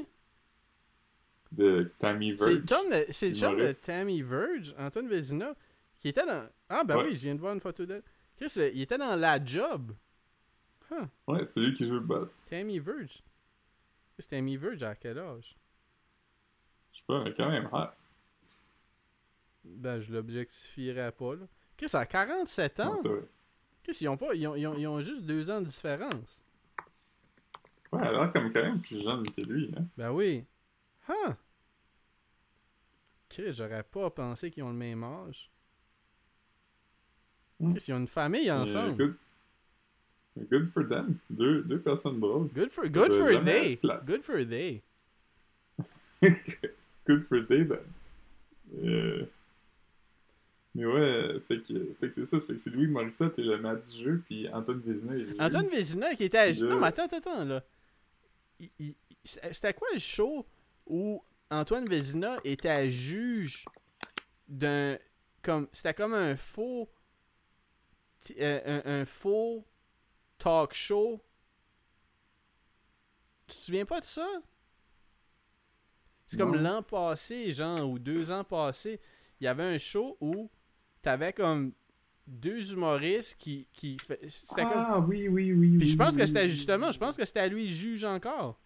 de 1.53 1.91
Tammy 1.99 2.30
le 2.30 2.37
Verge. 2.37 2.62
c'est 3.11 3.28
le 3.28 3.35
chum 3.35 3.57
de. 3.57 3.72
Tammy 3.72 4.22
Verge, 4.22 4.74
Antoine 4.78 5.09
Vézina, 5.09 5.55
qui 6.01 6.09
était 6.09 6.24
dans... 6.26 6.49
Ah, 6.68 6.83
ben 6.85 6.97
Ouais. 6.97 7.05
oui, 7.09 7.16
je 7.16 7.22
viens 7.22 7.35
de 7.35 7.41
voir 7.41 7.55
une 7.55 7.61
photo 7.61 7.85
d'elle. 7.85 8.03
Chris, 8.37 8.53
euh, 8.59 8.70
il 8.74 8.80
était 8.83 8.99
dans 8.99 9.14
La 9.16 9.43
Job. 9.45 9.93
Huh, 10.91 11.05
Ouais, 11.26 11.47
c'est 11.47 11.61
lui 11.61 11.74
qui 11.74 11.87
joue 11.87 11.95
le 11.95 12.01
boss. 12.01 12.43
Tammy 12.49 12.78
Verge. 12.78 13.22
Chris, 14.14 14.26
Tammy 14.28 14.57
Verge, 14.57 14.83
à 14.83 14.95
quel 14.95 15.18
âge? 15.18 15.57
Je 16.93 16.99
sais 16.99 17.05
pas, 17.07 17.22
mais 17.24 17.33
quand 17.35 17.49
même 17.49 17.68
hot. 17.72 17.89
Ben, 19.64 20.01
je 20.01 20.12
l'objectifierais 20.12 21.12
pas, 21.12 21.37
là. 21.37 21.47
Chris, 21.76 21.89
à 21.95 22.05
47 22.05 22.80
ans? 22.80 22.97
Vrai. 23.03 23.22
Chris, 23.83 23.97
ils 24.01 24.09
ont 24.09 24.16
pas... 24.16 24.35
Ils 24.35 24.47
ont, 24.47 24.55
ils 24.57 24.66
ont- 24.66 24.76
ils 24.76 24.87
ont 24.87 25.01
juste 25.03 25.22
deux 25.22 25.51
ans 25.51 25.61
de 25.61 25.66
différence. 25.66 26.43
Ouais, 27.93 28.01
elle 28.03 28.09
a 28.09 28.12
l'air 28.12 28.33
comme 28.33 28.53
quand 28.53 28.62
même 28.62 28.80
plus 28.80 29.03
jeune 29.03 29.22
que 29.30 29.41
lui, 29.43 29.72
hein. 29.76 29.85
Ben 29.97 30.11
oui. 30.12 30.45
Huh. 31.09 31.33
Chris, 33.28 33.55
j'aurais 33.55 33.83
pas 33.83 34.11
pensé 34.11 34.51
qu'ils 34.51 34.62
ont 34.62 34.70
le 34.70 34.76
même 34.76 35.03
âge. 35.05 35.51
Chris, 37.74 37.84
ils 37.88 37.94
ont 37.94 37.98
une 37.98 38.06
famille 38.08 38.44
Mais, 38.46 38.50
ensemble. 38.50 38.96
good, 38.96 39.16
good 40.50 40.68
for 40.68 40.86
them. 40.88 41.16
Deux, 41.30 41.62
deux 41.62 41.78
personnes 41.80 42.18
drôles. 42.20 42.48
Good 42.54 42.70
for, 42.70 42.86
good 42.88 43.12
for 43.12 43.40
plate. 43.40 43.80
Good 44.06 44.22
for 44.22 44.44
they. 44.44 44.82
Good 47.06 47.24
for 47.26 47.40
day, 47.40 47.64
then. 47.64 47.78
Euh, 48.84 49.24
Mais 50.74 50.86
ouais, 50.86 51.40
fait 51.40 51.58
que, 51.58 51.92
fait 51.98 52.08
que 52.08 52.14
c'est 52.14 52.24
ça. 52.24 52.38
Fait 52.40 52.54
que 52.54 52.58
c'est 52.58 52.70
Louis 52.70 52.86
Morissette 52.86 53.38
et 53.38 53.42
le 53.42 53.58
maître 53.58 53.84
du 53.90 54.02
jeu, 54.04 54.22
puis 54.24 54.48
Antoine 54.50 54.80
Vézina 54.80 55.14
est 55.14 55.18
le 55.18 55.26
jeu. 55.30 55.36
Antoine 55.40 55.68
Vézina 55.68 56.14
qui 56.14 56.24
était 56.24 56.38
à... 56.38 56.52
Je- 56.52 56.64
Non, 56.64 56.78
mais 56.80 56.86
attends, 56.86 57.04
attends, 57.04 57.16
attends, 57.18 57.44
là. 57.44 57.62
Il- 58.78 58.94
C'était 59.24 59.74
quoi 59.74 59.88
le 59.92 59.98
show 59.98 60.46
où 60.86 61.22
Antoine 61.50 61.86
Vézina 61.88 62.36
était 62.44 62.88
juge 62.88 63.64
d'un... 64.48 64.96
comme 65.42 65.68
C'était 65.72 65.94
comme 65.94 66.14
un 66.14 66.36
faux... 66.36 66.88
euh, 68.38 68.82
un, 68.84 69.00
un 69.00 69.04
faux 69.04 69.64
talk 70.38 70.72
show. 70.72 71.20
Tu 73.46 73.56
te 73.56 73.60
souviens 73.62 73.84
pas 73.84 74.00
de 74.00 74.04
ça? 74.04 74.26
C'est 76.26 76.38
comme 76.38 76.54
l'an 76.54 76.82
passé, 76.82 77.52
genre, 77.52 77.86
ou 77.90 77.98
deux 77.98 78.30
ans 78.32 78.42
passés, 78.44 79.00
il 79.40 79.44
y 79.44 79.46
avait 79.46 79.74
un 79.74 79.76
show 79.78 80.16
où 80.20 80.50
t'avais 81.03 81.32
comme 81.34 81.74
deux 82.26 82.72
humoristes 82.72 83.36
qui... 83.38 83.68
qui 83.72 83.96
comme... 84.66 84.86
Ah 84.86 84.99
oui, 85.00 85.28
oui, 85.28 85.53
oui. 85.53 85.76
Puis 85.76 85.88
je 85.88 85.92
oui, 85.92 85.99
pense 85.99 86.16
que 86.16 86.24
c'était 86.24 86.49
justement, 86.49 86.90
je 86.90 86.99
pense 86.99 87.16
que 87.16 87.24
c'était 87.26 87.40
à 87.40 87.49
lui 87.49 87.64
le 87.64 87.72
juge 87.72 88.04
encore. 88.04 88.58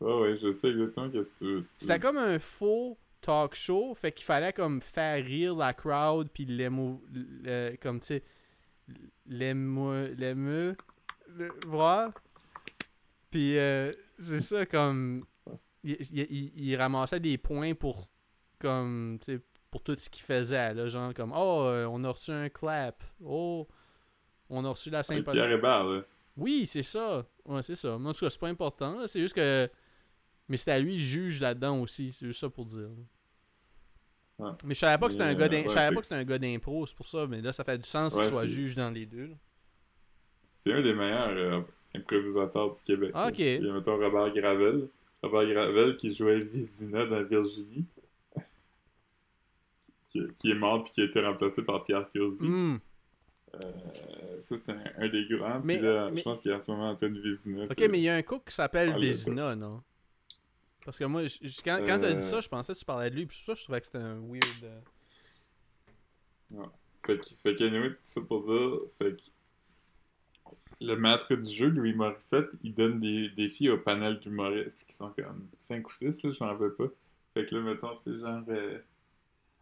Ouais, 0.00 0.20
ouais, 0.20 0.36
je 0.36 0.52
sais 0.52 0.68
exactement 0.70 1.10
qu'est-ce 1.10 1.32
que 1.32 1.38
tu 1.38 1.44
veux. 1.44 1.62
tu- 1.62 1.68
C'était 1.78 1.98
comme 2.00 2.16
un 2.16 2.38
faux 2.40 2.98
talk 3.22 3.54
show, 3.54 3.94
fait 3.94 4.12
qu'il 4.12 4.24
fallait 4.26 4.52
comme 4.52 4.82
faire 4.82 5.24
rire 5.24 5.54
la 5.54 5.72
crowd 5.72 6.28
puis 6.30 6.44
l'émo 6.44 7.02
le- 7.10 7.74
comme 7.76 8.00
tu 8.00 8.06
sais 8.06 8.22
l'émo 9.26 9.92
l'émeu 10.16 10.76
le- 11.28 11.48
voir. 11.66 12.10
Puis 13.30 13.56
euh, 13.58 13.92
c'est 14.18 14.40
ça 14.40 14.66
comme 14.66 15.24
il, 15.82 15.96
il- 16.12 16.26
il- 16.30 16.52
il 16.70 16.76
ramassait 16.76 17.20
des 17.20 17.38
points 17.38 17.74
pour 17.74 18.06
comme 18.58 19.18
tu 19.24 19.34
sais 19.36 19.40
pour 19.70 19.82
tout 19.82 19.96
ce 19.96 20.10
qu'il 20.10 20.22
faisait 20.22 20.74
là, 20.74 20.86
genre 20.88 21.14
comme 21.14 21.32
oh 21.34 21.62
euh, 21.64 21.86
on 21.90 22.04
a 22.04 22.10
reçu 22.10 22.30
un 22.30 22.48
clap. 22.50 23.02
Oh 23.24 23.66
on 24.50 24.64
a 24.66 24.68
reçu 24.70 24.90
la 24.90 25.02
sympathie. 25.02 25.38
Oui, 26.36 26.66
c'est 26.66 26.82
ça. 26.82 27.24
Ouais, 27.46 27.62
c'est 27.62 27.74
ça. 27.76 27.96
Moi, 27.98 28.10
en 28.10 28.14
tout 28.14 28.20
cas, 28.20 28.30
c'est 28.30 28.38
pas 28.40 28.48
important. 28.48 29.06
C'est 29.06 29.20
juste 29.20 29.34
que. 29.34 29.68
Mais 30.48 30.56
c'était 30.56 30.72
à 30.72 30.78
lui 30.78 30.96
le 30.96 31.02
juge 31.02 31.40
là-dedans 31.40 31.80
aussi. 31.80 32.12
C'est 32.12 32.26
juste 32.26 32.40
ça 32.40 32.50
pour 32.50 32.66
dire. 32.66 32.88
Ouais. 34.38 34.50
Mais 34.64 34.74
je 34.74 34.80
savais 34.80 34.98
pas 34.98 35.06
que 35.06 35.12
c'était 35.12 35.24
un 35.24 35.34
gars 35.34 35.46
euh, 35.46 35.50
je 35.50 35.56
ouais, 35.56 35.68
savais 35.68 35.88
fait 35.88 35.94
pas 35.94 36.00
que 36.00 36.06
c'était 36.06 36.20
un 36.20 36.24
gars 36.24 36.38
d'impro, 36.38 36.86
c'est 36.86 36.96
pour 36.96 37.06
ça. 37.06 37.26
Mais 37.26 37.40
là, 37.40 37.52
ça 37.52 37.64
fait 37.64 37.78
du 37.78 37.88
sens 37.88 38.14
qu'il 38.14 38.24
soit 38.24 38.46
juge 38.46 38.74
dans 38.76 38.90
les 38.90 39.06
deux. 39.06 39.30
C'est 40.52 40.72
un 40.72 40.82
des 40.82 40.94
meilleurs 40.94 41.28
euh, 41.30 41.60
improvisateurs 41.94 42.70
du 42.72 42.82
Québec. 42.82 43.10
Ah, 43.14 43.28
ok. 43.28 43.38
Il 43.38 43.64
y 43.64 43.68
a, 43.68 43.72
mettons, 43.72 43.96
Robert 43.96 44.32
Gravel. 44.34 44.88
Robert 45.22 45.46
Gravel 45.46 45.96
qui 45.96 46.14
jouait 46.14 46.40
Vizina 46.40 47.06
dans 47.06 47.22
Virginie. 47.22 47.86
qui, 50.10 50.20
qui 50.36 50.50
est 50.50 50.54
mort 50.54 50.82
puis 50.84 50.92
qui 50.92 51.00
a 51.02 51.04
été 51.04 51.20
remplacé 51.20 51.62
par 51.62 51.84
Pierre 51.84 52.08
Curzi. 52.10 52.44
Hmm. 52.46 52.78
Euh, 53.54 53.60
ça, 54.40 54.56
c'est 54.56 54.70
un, 54.70 54.82
un 54.96 55.08
des 55.08 55.26
grands. 55.30 55.60
Mais- 55.62 55.76
Puis 55.78 55.86
là, 55.86 56.10
mais- 56.10 56.16
je 56.18 56.22
pense 56.22 56.40
qu'il 56.40 56.50
y 56.50 56.54
a 56.54 56.56
en 56.56 56.60
ce 56.60 56.70
moment 56.70 56.90
Antoine 56.90 57.18
Vézina. 57.18 57.64
Ok, 57.64 57.86
mais 57.90 57.98
il 57.98 58.04
y 58.04 58.08
a 58.08 58.14
un 58.16 58.22
cook 58.22 58.44
qui 58.46 58.54
s'appelle 58.54 58.92
Ah, 58.94 58.98
Vézina, 58.98 59.54
non? 59.54 59.82
Parce 60.84 60.98
que 60.98 61.04
moi, 61.04 61.22
quand, 61.64 61.78
quand 61.86 61.98
t'as 62.00 62.10
Euh. 62.10 62.14
dit 62.14 62.24
ça, 62.24 62.40
je 62.40 62.48
pensais 62.48 62.72
que 62.74 62.78
tu 62.78 62.84
parlais 62.84 63.10
de 63.10 63.14
lui. 63.16 63.26
Puis 63.26 63.42
ça 63.44 63.52
que 63.52 63.58
je 63.58 63.64
trouvais 63.64 63.80
que 63.80 63.86
c'était 63.86 63.98
un 63.98 64.18
weird. 64.20 64.64
euh, 64.64 64.80
Fait 67.04 67.18
que, 67.18 67.26
fait 67.42 67.54
qu'anyway, 67.54 67.90
tout 67.90 67.96
ça 68.02 68.20
pour 68.20 68.42
dire, 68.42 68.78
fait 68.98 69.16
que 69.16 69.22
le 70.80 70.94
maître 70.96 71.34
du 71.34 71.50
jeu, 71.52 71.68
Louis 71.68 71.94
Morissette, 71.94 72.48
il 72.62 72.74
donne 72.74 73.00
des 73.00 73.28
défis 73.30 73.68
au 73.70 73.78
panel 73.78 74.18
d'humoristes 74.20 74.84
qui 74.88 74.94
sont 74.94 75.10
comme 75.10 75.48
5 75.60 75.88
ou 75.88 75.92
6, 75.92 76.22
là, 76.24 76.30
je 76.32 76.44
m'en 76.44 76.50
rappelle 76.50 76.72
pas. 76.74 76.88
Fait 77.34 77.46
que 77.46 77.54
là, 77.54 77.60
mettons, 77.62 77.94
c'est 77.96 78.18
genre... 78.18 78.42
euh, 78.48 78.78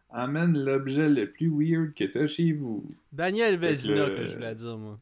amène 0.09 0.57
l'objet 0.63 1.07
le 1.09 1.31
plus 1.31 1.49
weird 1.49 1.93
que 1.93 2.03
t'as 2.03 2.27
chez 2.27 2.51
vous. 2.51 2.83
Daniel 3.11 3.57
Vezina, 3.57 4.09
le- 4.09 4.15
que 4.15 4.25
je 4.25 4.33
voulais 4.35 4.55
dire, 4.55 4.77
moi. 4.77 4.99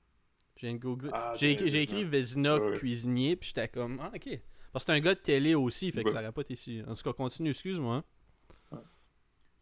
J'ai 0.58 0.78
Ah, 1.12 1.34
écrit 1.42 2.04
Vezina. 2.04 2.58
Ouais, 2.58 2.70
ouais. 2.72 2.78
cuisinier, 2.78 3.36
puis 3.38 3.48
j'étais 3.50 3.68
comme, 3.70 3.98
ah, 4.02 4.12
ok. 4.14 4.40
Parce 4.72 4.86
que 4.86 4.92
c'est 4.92 4.98
un 4.98 5.02
gars 5.02 5.16
de 5.16 5.20
télé 5.20 5.56
aussi, 5.56 5.92
fait 5.92 6.04
que 6.04 6.10
Ouais. 6.10 6.14
ça 6.14 6.22
été 6.42 6.54
ici. 6.54 6.84
En 6.88 6.94
tout 6.94 7.02
cas, 7.04 7.14
continue, 7.14 7.50
excuse-moi. 7.50 8.04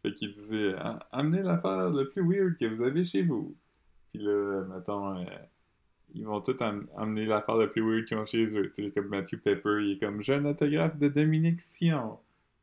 Fait 0.04 0.14
qu'il 0.14 0.32
disait 0.32 0.74
Ah, 0.78 1.08
Amenez 1.12 1.42
l'affaire 1.44 1.90
le 1.90 2.10
plus 2.10 2.22
weird 2.24 2.58
que 2.58 2.66
vous 2.66 2.82
avez 2.84 3.04
chez 3.06 3.24
vous. 3.24 3.56
Puis 4.14 4.22
là, 4.24 4.64
mettons, 4.74 5.18
euh, 5.18 5.26
ils 6.14 6.26
vont 6.26 6.40
tous 6.42 6.62
am- 6.62 6.88
amener 6.98 7.26
l'affaire 7.26 7.58
le 7.58 7.70
plus 7.72 7.82
weird 7.82 8.06
qu'ils 8.06 8.18
ont 8.18 8.26
chez 8.26 8.46
eux. 8.58 8.70
Tu 8.70 8.86
sais, 8.86 8.92
comme 8.92 9.08
Matthew 9.08 9.38
Pepper, 9.42 9.80
il 9.82 9.92
est 9.94 9.98
comme 10.00 10.22
un 10.28 10.46
autographe 10.46 10.98
de 10.98 11.08
Dominique 11.08 11.62
Sion. 11.62 12.20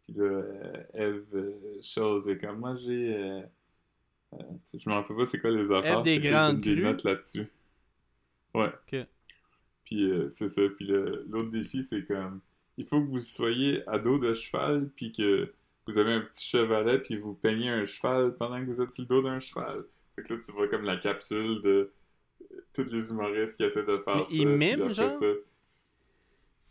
Puis 0.07 0.15
là, 0.16 0.25
euh, 0.25 0.83
Eve 0.95 1.25
euh, 1.35 1.53
Chose 1.83 2.29
est 2.29 2.39
comme 2.39 2.59
Moi 2.61 2.77
j'ai. 2.77 3.15
euh, 3.16 3.41
tu 4.33 4.39
sais, 4.65 4.79
je 4.79 4.89
m'en 4.89 4.97
rappelle 4.97 5.16
pas 5.16 5.27
c'est 5.27 5.41
quoi 5.41 5.51
les 5.51 5.71
affaires. 5.73 6.03
des 6.03 6.15
fait 6.16 6.21
qu'il 6.21 6.31
Grandes 6.31 6.61
des 6.61 6.77
notes 6.83 7.05
là-dessus. 7.05 7.49
Ouais. 8.55 8.73
Puis 9.85 10.11
euh, 10.11 10.28
c'est 10.31 10.48
ça. 10.48 10.62
Puis 10.77 10.86
l'autre 10.86 11.51
défi, 11.51 11.82
c'est 11.82 12.05
comme 12.06 12.40
il 12.77 12.86
faut 12.86 13.01
que 13.01 13.06
vous 13.06 13.20
soyez 13.20 13.86
à 13.89 13.98
dos 13.98 14.19
de 14.19 14.35
cheval, 14.35 14.90
puis 14.97 15.12
que 15.12 15.52
vous 15.86 15.98
avez 15.98 16.12
un 16.12 16.20
petit 16.23 16.47
chevalet, 16.47 16.98
puis 16.98 17.16
vous 17.16 17.35
peignez 17.35 17.69
un 17.69 17.85
cheval 17.86 18.35
pendant 18.36 18.59
que 18.61 18.66
vous 18.66 18.81
êtes 18.81 18.90
sur 18.90 19.02
le 19.02 19.09
dos 19.09 19.23
d'un 19.23 19.39
cheval. 19.40 19.85
Fait 20.16 20.23
que 20.23 20.35
là, 20.35 20.40
tu 20.44 20.52
vois 20.52 20.69
comme 20.69 20.85
la 20.85 20.97
capsule 20.97 21.61
de 21.62 21.93
euh, 22.52 22.65
tous 22.74 22.90
les 22.90 23.11
humoristes 23.11 23.56
qui 23.56 23.65
essaient 23.65 23.85
de 23.85 23.98
faire 23.98 24.16
Mais 24.16 24.24
ça. 24.24 24.31
ils 24.32 24.48
miment, 24.48 24.93
genre? 24.93 25.11
ça- 25.11 25.27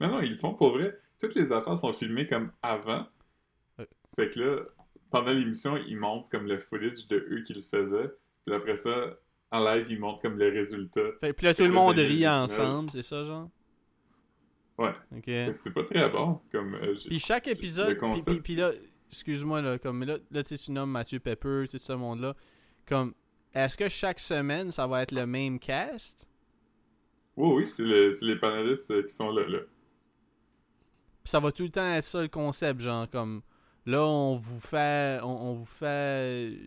Non, 0.02 0.08
non, 0.10 0.22
ils 0.22 0.32
le 0.32 0.38
font 0.38 0.54
pour 0.54 0.72
vrai. 0.72 1.00
Toutes 1.20 1.36
les 1.36 1.52
affaires 1.52 1.78
sont 1.78 1.94
filmées 1.94 2.28
comme 2.28 2.52
avant. 2.62 3.06
Ouais. 3.78 3.88
Fait 4.16 4.30
que 4.30 4.40
là, 4.40 4.60
pendant 5.12 5.32
l'émission, 5.32 5.78
ils 5.78 5.96
montrent 5.98 6.30
comme 6.30 6.48
le 6.48 6.58
footage 6.58 7.08
de 7.08 7.18
eux 7.32 7.44
qui 7.46 7.54
le 7.54 7.62
faisaient. 7.62 8.12
Puis 8.46 8.56
après 8.56 8.76
ça, 8.76 9.18
en 9.54 9.64
live, 9.64 9.88
ils 9.90 10.00
montrent 10.00 10.22
comme 10.22 10.38
les 10.38 10.50
résultats. 10.50 11.02
Fait, 11.22 11.32
puis 11.34 11.46
là, 11.46 11.54
tout 11.54 11.62
le 11.62 11.68
le 11.70 11.74
monde 11.74 11.98
rit 11.98 12.28
ensemble, 12.28 12.90
c'est 12.92 13.04
ça, 13.04 13.24
genre? 13.24 13.50
Ouais. 14.78 14.94
Ok. 15.16 15.24
C'était 15.56 15.72
pas 15.72 15.84
très 15.84 16.10
bon. 16.10 16.42
Comme, 16.52 16.74
euh, 16.76 16.96
Puis 17.08 17.20
chaque 17.20 17.48
épisode, 17.48 17.90
le 17.90 17.94
puis, 17.94 18.00
concept. 18.02 18.28
puis- 18.32 18.42
puis 18.42 18.56
là, 18.56 18.72
excuse-moi, 19.12 19.62
là, 19.62 19.78
comme 19.78 20.04
là, 20.04 20.18
là 20.32 20.42
tu 20.44 20.50
sais, 20.50 20.58
tu 20.58 20.72
nommes 20.72 20.90
Mathieu 20.90 21.20
Pepper, 21.20 21.66
tout 21.70 21.78
ce 21.78 21.94
monde-là. 21.94 22.36
Comme, 22.88 23.14
est-ce 23.54 23.78
que 23.78 23.88
chaque 23.88 24.20
semaine, 24.20 24.72
ça 24.72 24.88
va 24.88 25.04
être 25.04 25.12
le 25.12 25.26
même 25.28 25.60
cast? 25.60 26.28
Oui, 27.38 27.58
oui, 27.58 27.68
c'est 27.68 27.84
le- 27.84 28.12
c'est 28.12 28.26
les 28.26 28.36
panélistes 28.38 28.90
euh, 28.92 29.04
qui 29.04 29.14
sont 29.14 29.30
là. 29.32 29.48
là. 29.48 29.60
Puis 31.24 31.30
ça 31.32 31.40
va 31.40 31.52
tout 31.52 31.64
le 31.64 31.70
temps 31.70 31.94
être 31.94 32.04
ça 32.04 32.22
le 32.22 32.28
concept, 32.28 32.82
genre 32.82 33.10
comme 33.10 33.42
là 33.86 34.04
on 34.04 34.36
vous 34.36 34.60
fait 34.60 35.20
on, 35.24 35.50
on 35.50 35.54
vous 35.54 35.66
fait 35.66 36.58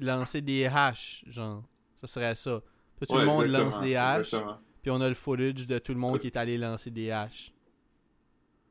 lancer 0.00 0.40
des 0.40 0.64
haches, 0.66 1.24
genre. 1.28 1.62
Ça 1.98 2.06
serait 2.06 2.36
ça. 2.36 2.62
Puis 2.96 3.06
tout 3.08 3.14
Ouais, 3.14 3.22
le 3.22 3.26
monde 3.26 3.46
lance 3.46 3.80
des 3.80 3.96
haches, 3.96 4.28
exactement. 4.34 4.58
puis 4.82 4.90
on 4.92 5.00
a 5.00 5.08
le 5.08 5.16
footage 5.16 5.66
de 5.66 5.78
tout 5.80 5.92
le 5.92 5.98
monde 5.98 6.18
qui 6.20 6.28
est 6.28 6.36
allé 6.36 6.56
lancer 6.56 6.92
des 6.92 7.10
haches. 7.10 7.52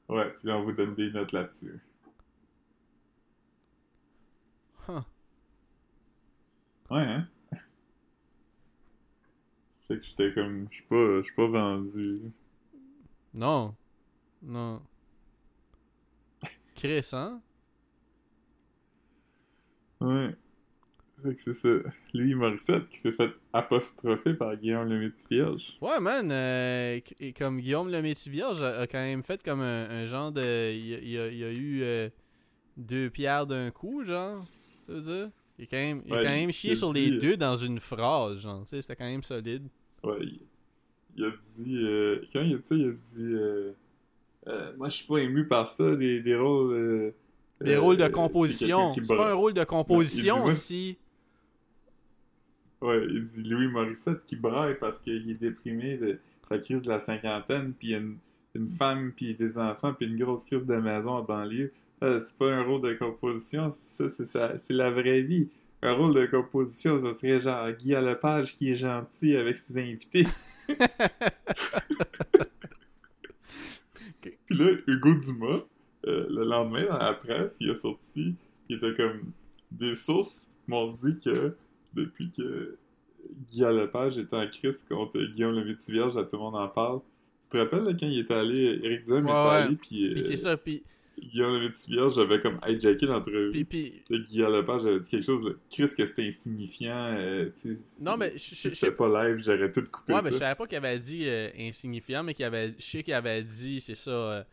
Ouais, 0.07 0.29
puis 0.39 0.47
là, 0.47 0.55
on 0.57 0.63
vous 0.63 0.71
donne 0.71 0.95
des 0.95 1.11
notes 1.11 1.33
là-dessus. 1.33 1.77
Huh. 4.87 5.01
Ouais, 6.89 7.01
hein? 7.01 7.27
Fait 9.89 9.97
que 9.99 10.03
j'étais 10.05 10.33
comme, 10.33 10.67
je 10.71 10.75
suis 10.77 10.85
pas, 10.85 11.17
je 11.17 11.21
suis 11.23 11.35
pas 11.35 11.47
vendu. 11.47 12.21
Non. 13.33 13.75
Non. 14.41 14.81
Chris, 16.75 17.09
hein? 17.11 17.41
Ouais. 19.99 20.33
Fait 21.27 21.33
que 21.35 21.41
c'est 21.41 21.53
ça. 21.53 21.69
Louis 22.13 22.35
Morissette 22.35 22.87
qui 22.89 22.99
s'est 22.99 23.11
fait 23.11 23.31
apostropher 23.51 24.33
par 24.33 24.55
Guillaume 24.55 24.87
le 24.87 24.99
Métis-Vierge. 24.99 25.77
Ouais, 25.81 25.99
man, 25.99 26.31
euh, 26.31 26.99
et 27.19 27.33
comme 27.33 27.59
Guillaume 27.59 27.91
le 27.91 28.01
Métis-Vierge 28.01 28.61
a, 28.63 28.79
a 28.81 28.87
quand 28.87 28.99
même 28.99 29.23
fait 29.23 29.43
comme 29.43 29.59
un, 29.59 29.89
un 29.89 30.05
genre 30.05 30.31
de... 30.31 30.71
Il 30.73 31.09
y 31.09 31.17
a, 31.17 31.51
eu 31.51 31.81
euh, 31.81 32.09
deux 32.77 33.09
pierres 33.09 33.45
d'un 33.45 33.71
coup, 33.71 34.05
genre, 34.05 34.45
ça 34.85 34.93
veut 34.93 35.01
dire? 35.01 35.29
Il 35.59 35.63
a 35.63 35.67
quand 35.67 35.77
même, 35.77 36.01
il 36.05 36.13
a 36.13 36.17
quand 36.17 36.29
même 36.29 36.51
chié 36.51 36.75
sur 36.75 36.93
dit, 36.93 37.09
les 37.09 37.17
euh, 37.17 37.19
deux 37.19 37.35
dans 37.37 37.57
une 37.57 37.79
phrase, 37.79 38.39
genre, 38.39 38.61
tu 38.61 38.69
sais, 38.69 38.81
c'était 38.81 38.95
quand 38.95 39.05
même 39.05 39.23
solide. 39.23 39.63
Ouais, 40.03 40.19
il, 41.17 41.25
a 41.25 41.31
dit. 41.57 41.77
euh, 41.83 42.21
quand 42.31 42.41
il 42.41 42.53
a 42.53 42.57
dit 42.57 42.63
ça, 42.63 42.75
il 42.75 42.87
a 42.87 42.91
dit. 42.91 44.75
moi, 44.77 44.87
je 44.87 44.95
suis 44.95 45.07
pas 45.07 45.17
ému 45.17 45.45
par 45.45 45.67
ça, 45.67 45.95
des, 45.95 46.21
des 46.21 46.35
rôles. 46.35 47.13
Des 47.61 47.73
euh, 47.73 47.81
rôles 47.81 47.97
de 47.97 48.07
composition. 48.07 48.93
C'est 48.93 49.15
pas 49.15 49.31
un 49.31 49.33
rôle 49.33 49.53
de 49.53 49.63
composition 49.63 50.41
moi- 50.41 50.51
si... 50.51 50.97
Ouais, 52.81 53.05
il 53.09 53.21
dit 53.23 53.43
Louis 53.43 53.67
Morissette 53.67 54.25
qui 54.27 54.35
braille 54.35 54.77
parce 54.79 54.99
qu'il 54.99 55.29
est 55.29 55.35
déprimé 55.35 55.97
de 55.97 56.19
sa 56.43 56.59
crise 56.59 56.83
de 56.83 56.89
la 56.89 56.99
cinquantaine, 56.99 57.73
puis 57.73 57.87
il 57.89 57.91
y 57.91 57.95
a 57.95 57.97
une, 57.97 58.17
une 58.55 58.69
femme, 58.69 59.11
puis 59.15 59.33
des 59.35 59.57
enfants, 59.57 59.93
puis 59.93 60.05
une 60.07 60.17
grosse 60.17 60.45
crise 60.45 60.65
de 60.65 60.75
maison 60.75 61.11
en 61.11 61.23
banlieue. 61.23 61.73
Euh, 62.03 62.19
c'est 62.19 62.37
pas 62.37 62.53
un 62.53 62.61
rôle 62.63 62.81
de 62.81 62.93
composition, 62.93 63.71
ça, 63.71 64.07
c'est 64.07 64.73
la 64.73 64.91
vraie 64.91 65.23
vie. 65.23 65.49
Un 65.81 65.93
rôle 65.93 66.13
de 66.13 66.25
composition, 66.27 66.99
ça 66.99 67.13
serait 67.13 67.41
genre 67.41 67.71
Guy 67.71 67.93
Lepage 67.93 68.55
qui 68.55 68.71
est 68.71 68.77
gentil 68.77 69.35
avec 69.35 69.57
ses 69.57 69.79
invités. 69.79 70.27
Puis 74.21 74.57
là, 74.57 74.71
Hugo 74.87 75.15
Dumas, 75.15 75.63
euh, 76.05 76.27
le 76.29 76.43
lendemain 76.45 76.85
dans 76.85 76.97
la 76.97 77.13
presse, 77.13 77.57
il 77.59 77.71
a 77.71 77.75
sorti, 77.75 78.35
il 78.69 78.77
était 78.77 78.93
comme 78.95 79.31
des 79.71 79.95
sources 79.95 80.53
m'ont 80.67 80.89
dit 80.89 81.19
que 81.23 81.55
depuis 81.97 82.31
que 82.31 82.77
Guy 83.49 83.61
Lepage 83.61 84.17
était 84.17 84.35
en 84.35 84.47
crise 84.47 84.85
contre 84.87 85.19
Guillaume 85.21 85.55
le 85.55 85.65
Métis-Vierge, 85.65 86.15
là, 86.15 86.23
tout 86.23 86.37
le 86.37 86.41
monde 86.43 86.55
en 86.55 86.67
parle. 86.69 86.99
Tu 87.41 87.49
te 87.49 87.57
rappelles 87.57 87.83
là, 87.83 87.91
quand 87.93 88.07
il 88.07 88.19
était 88.19 88.33
allé, 88.33 88.79
Eric 88.83 89.03
Duhem 89.05 89.25
Ouais, 89.25 89.31
était 89.31 89.39
allé, 89.65 89.75
puis, 89.75 89.87
Puis 89.87 90.13
euh, 90.13 90.19
c'est 90.25 90.37
ça, 90.37 90.55
puis... 90.57 90.83
Guillaume 91.19 91.53
le 91.55 91.59
Métis-Vierge 91.61 92.19
avait 92.19 92.39
comme 92.39 92.59
hijacké 92.67 93.05
l'entrevue. 93.07 93.49
Puis, 93.51 93.65
puis... 93.65 94.03
Là, 94.09 94.19
Guy 94.19 94.37
Lepage 94.37 94.85
avait 94.85 94.99
dit 94.99 95.09
quelque 95.09 95.25
chose, 95.25 95.55
Chris, 95.69 95.89
que 95.97 96.05
c'était 96.05 96.25
insignifiant. 96.27 97.15
euh, 97.17 97.49
si- 97.55 98.03
Non, 98.03 98.17
mais 98.17 98.33
je- 98.33 98.37
si 98.37 98.55
c'était 98.69 98.91
pas 98.91 99.07
live, 99.27 99.41
j'aurais 99.43 99.71
tout 99.71 99.83
coupé 99.91 100.13
Ouais, 100.13 100.19
ça. 100.19 100.25
mais 100.25 100.31
je 100.33 100.37
savais 100.37 100.55
pas 100.55 100.67
qu'il 100.67 100.77
avait 100.77 100.99
dit 100.99 101.21
euh, 101.27 101.49
insignifiant, 101.59 102.21
mais 102.23 102.33
qu'il 102.35 102.45
avait... 102.45 102.75
Je 102.77 102.85
sais 102.85 103.01
qu'il 103.03 103.15
avait 103.15 103.41
dit, 103.43 103.81
c'est 103.81 103.95
ça... 103.95 104.45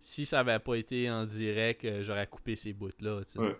si 0.00 0.26
ça 0.26 0.40
avait 0.40 0.58
pas 0.58 0.74
été 0.74 1.08
en 1.08 1.24
direct, 1.24 1.86
j'aurais 2.02 2.26
coupé 2.26 2.56
ces 2.56 2.72
bouts-là, 2.72 3.20
tu 3.24 3.32
sais. 3.34 3.38
Ouais. 3.38 3.56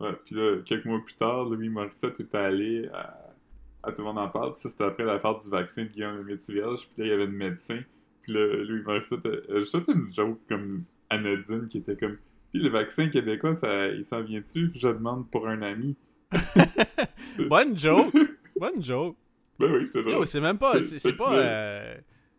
Ouais, 0.00 0.12
puis 0.24 0.34
là, 0.34 0.56
quelques 0.64 0.86
mois 0.86 1.00
plus 1.04 1.14
tard, 1.14 1.44
Louis 1.44 1.68
Morissette 1.68 2.18
était 2.20 2.38
allé 2.38 2.88
à, 2.92 3.34
à 3.82 3.92
Tout 3.92 4.02
le 4.02 4.08
monde 4.08 4.18
en 4.18 4.28
parle. 4.28 4.56
Ça, 4.56 4.68
c'était 4.70 4.84
après 4.84 5.04
l'affaire 5.04 5.38
du 5.38 5.48
vaccin 5.50 5.82
de 5.84 5.88
Guillaume 5.88 6.16
le 6.16 6.24
Métis-Vierge. 6.24 6.88
Puis 6.88 7.02
là, 7.02 7.04
il 7.06 7.08
y 7.10 7.12
avait 7.12 7.26
le 7.26 7.32
médecin. 7.32 7.80
Puis 8.22 8.32
là, 8.32 8.46
Louis 8.64 8.82
Morissette 8.82 9.20
juste 9.56 9.84
fait 9.84 9.92
une 9.92 10.12
joke 10.12 10.38
comme 10.48 10.84
anodine 11.10 11.66
qui 11.68 11.78
était 11.78 11.96
comme 11.96 12.16
Puis 12.52 12.62
le 12.62 12.70
vaccin 12.70 13.08
québécois, 13.08 13.54
ça, 13.56 13.88
il 13.88 14.04
s'en 14.04 14.22
vient-tu? 14.22 14.70
Je 14.74 14.88
demande 14.88 15.30
pour 15.30 15.46
un 15.48 15.60
ami. 15.62 15.96
Bonne 17.48 17.76
joke! 17.76 18.14
Bonne 18.58 18.82
joke! 18.82 19.16
Ben 19.58 19.70
oui, 19.74 19.86
c'est 19.86 20.00
Yo, 20.02 20.10
drôle. 20.10 20.26
c'est 20.26 20.40
même 20.40 20.58
pas. 20.58 20.80
C'est 20.82 21.12
pas. 21.12 21.34
euh, 21.34 21.94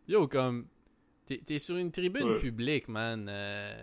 Yo, 0.08 0.28
comme. 0.28 0.66
T'es 1.28 1.60
sur 1.60 1.78
une 1.78 1.92
tribune 1.92 2.24
Ouais. 2.32 2.40
publique, 2.40 2.88
man. 2.90 3.28
euh, 3.30 3.74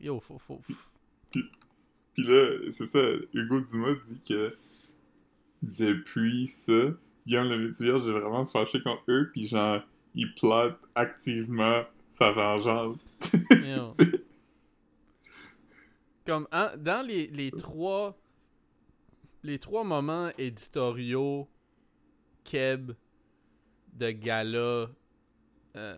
Yo, 0.00 0.18
faut. 0.20 0.38
faut, 0.38 0.58
faut- 0.62 1.40
Puis 2.16 2.26
là, 2.26 2.70
c'est 2.70 2.86
ça, 2.86 2.98
Hugo 3.34 3.60
Dumas 3.60 3.94
dit 4.08 4.18
que 4.26 4.56
depuis 5.62 6.46
ça, 6.46 6.72
Guillaume 7.26 7.50
le 7.50 7.58
Métis-Vierge 7.58 8.08
est 8.08 8.12
vraiment 8.12 8.46
fâché 8.46 8.80
contre 8.80 9.02
eux, 9.08 9.28
puis 9.32 9.48
genre, 9.48 9.82
il 10.14 10.34
plot 10.34 10.72
activement 10.94 11.84
sa 12.12 12.32
vengeance. 12.32 13.12
Comme, 16.26 16.48
hein, 16.52 16.70
dans 16.78 17.06
les, 17.06 17.26
les 17.26 17.50
trois. 17.50 18.16
Les 19.42 19.58
trois 19.58 19.84
moments 19.84 20.30
éditoriaux 20.38 21.46
Keb 22.44 22.92
de 23.92 24.10
gala. 24.10 24.88
Euh, 25.76 25.96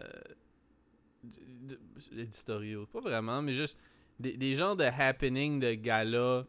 éditoriaux, 2.12 2.86
pas 2.86 3.00
vraiment, 3.00 3.40
mais 3.40 3.54
juste 3.54 3.78
des, 4.20 4.36
des 4.36 4.54
genres 4.54 4.76
de 4.76 4.84
happening 4.84 5.60
de 5.60 5.74
gala 5.74 6.46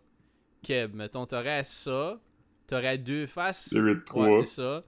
Keb. 0.64 0.94
Mettons, 0.96 1.26
t'aurais 1.26 1.64
ça, 1.64 2.20
t'aurais 2.68 2.98
deux 2.98 3.26
faces. 3.28 3.72
Ouais, 4.14 4.40
c'est 4.46 4.62
ça. 4.62 4.84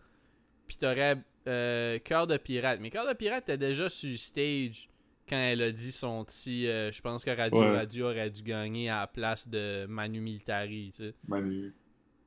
Puis 0.67 0.77
t'aurais 0.77 1.17
euh, 1.47 1.99
Cœur 1.99 2.27
de 2.27 2.37
pirate. 2.37 2.79
Mais 2.81 2.89
Cœur 2.89 3.07
de 3.07 3.13
pirate 3.13 3.43
était 3.49 3.57
déjà 3.57 3.89
sur 3.89 4.17
stage 4.17 4.89
quand 5.29 5.37
elle 5.37 5.61
a 5.61 5.71
dit 5.71 5.91
son 5.91 6.23
petit. 6.25 6.67
euh, 6.67 6.91
je 6.91 7.01
pense 7.01 7.23
que 7.23 7.31
Radio 7.31 7.59
Ouais. 7.61 7.77
Radio 7.77 8.05
aurait 8.07 8.29
dû 8.29 8.43
gagner 8.43 8.89
à 8.89 9.01
la 9.01 9.07
place 9.07 9.47
de 9.47 9.85
Manu 9.87 10.19
Militari. 10.19 10.91
Tu 10.95 11.03
sais. 11.03 11.13
Manu. 11.27 11.73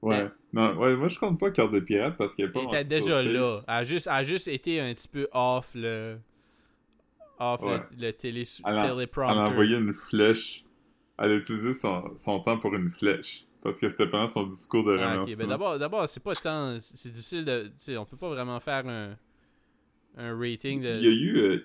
Ouais. 0.02 0.24
Mais- 0.24 0.30
Non, 0.60 0.76
ouais, 0.78 0.96
moi 0.96 1.08
je 1.08 1.18
compte 1.18 1.38
pas 1.40 1.50
Cœur 1.50 1.70
de 1.70 1.80
Pirate 1.80 2.16
parce 2.16 2.34
qu'elle 2.34 2.46
est 2.46 2.52
pas 2.52 2.60
Elle 2.60 2.66
était 2.68 2.84
déjà 2.84 3.22
là. 3.22 3.62
Elle 3.66 3.74
a, 3.74 3.84
juste, 3.84 4.06
elle 4.06 4.12
a 4.14 4.22
juste 4.22 4.48
été 4.48 4.80
un 4.80 4.92
petit 4.94 5.08
peu 5.08 5.28
off 5.32 5.72
le. 5.74 6.18
Off 7.38 7.62
Ouais. 7.62 7.80
le, 7.96 8.06
le 8.06 8.12
télé, 8.12 8.42
Elle 8.64 8.70
a- 8.70 8.74
Elle 8.74 8.78
a 8.90 8.94
téléprompter. 8.94 9.38
envoyé 9.38 9.76
une 9.76 9.92
flèche. 9.94 10.64
Elle 11.18 11.30
a 11.32 11.34
utilisé 11.34 11.74
son, 11.74 12.12
son 12.16 12.40
temps 12.40 12.58
pour 12.58 12.74
une 12.74 12.90
flèche. 12.90 13.44
Parce 13.62 13.78
que 13.80 13.88
c'était 13.88 14.06
pendant 14.06 14.28
son 14.28 14.42
discours 14.44 14.84
de 14.84 14.98
Ah, 14.98 15.24
ben 15.38 15.46
d'abord, 15.46 15.78
d'abord 15.78 16.06
c'est 16.08 16.22
pas 16.22 16.34
tant. 16.34 16.76
C'est 16.80 17.10
difficile 17.10 17.44
de. 17.44 17.64
Tu 17.64 17.72
sais, 17.78 17.96
on 17.96 18.04
peut 18.04 18.16
pas 18.16 18.28
vraiment 18.28 18.60
faire 18.60 18.86
un. 18.86 19.16
Un 20.16 20.38
rating 20.38 20.80
de. 20.82 20.98
Il 20.98 21.04
y 21.04 21.08
a 21.08 21.10
eu. 21.10 21.36
euh, 21.38 21.64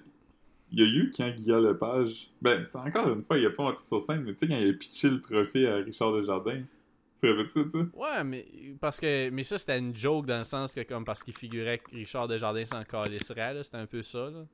il 0.71 0.79
y 0.79 0.83
a 0.83 0.85
eu 0.87 1.11
quand 1.15 1.29
Guillaume 1.31 1.65
Lepage. 1.65 2.29
Ben, 2.41 2.63
c'est 2.63 2.77
encore 2.77 3.09
une 3.09 3.23
fois, 3.23 3.37
il 3.37 3.45
a 3.45 3.49
pas 3.49 3.63
monté 3.63 3.83
sur 3.83 4.01
scène, 4.01 4.21
mais 4.23 4.33
tu 4.33 4.39
sais, 4.39 4.47
quand 4.47 4.57
il 4.57 4.69
a 4.69 4.73
pitché 4.73 5.09
le 5.09 5.19
trophée 5.21 5.67
à 5.67 5.75
Richard 5.77 6.13
Desjardins. 6.13 6.61
Tu 7.19 7.27
ça, 7.27 7.43
tu 7.45 7.69
sais? 7.69 7.77
Ouais, 7.95 8.23
mais 8.23 8.45
parce 8.79 8.97
que 8.97 9.29
mais 9.29 9.43
ça 9.43 9.57
c'était 9.57 9.77
une 9.77 9.93
joke 9.93 10.25
dans 10.25 10.39
le 10.39 10.45
sens 10.45 10.73
que 10.73 10.81
comme 10.83 11.03
parce 11.03 11.21
qu'il 11.21 11.35
figurait 11.35 11.79
que 11.79 11.91
Richard 11.93 12.29
Desjardins 12.29 12.63
s'en 12.63 12.83
calisserait 12.85 13.55
là, 13.55 13.61
c'était 13.63 13.75
un 13.77 13.87
peu 13.87 14.01
ça 14.03 14.29
là. 14.29 14.45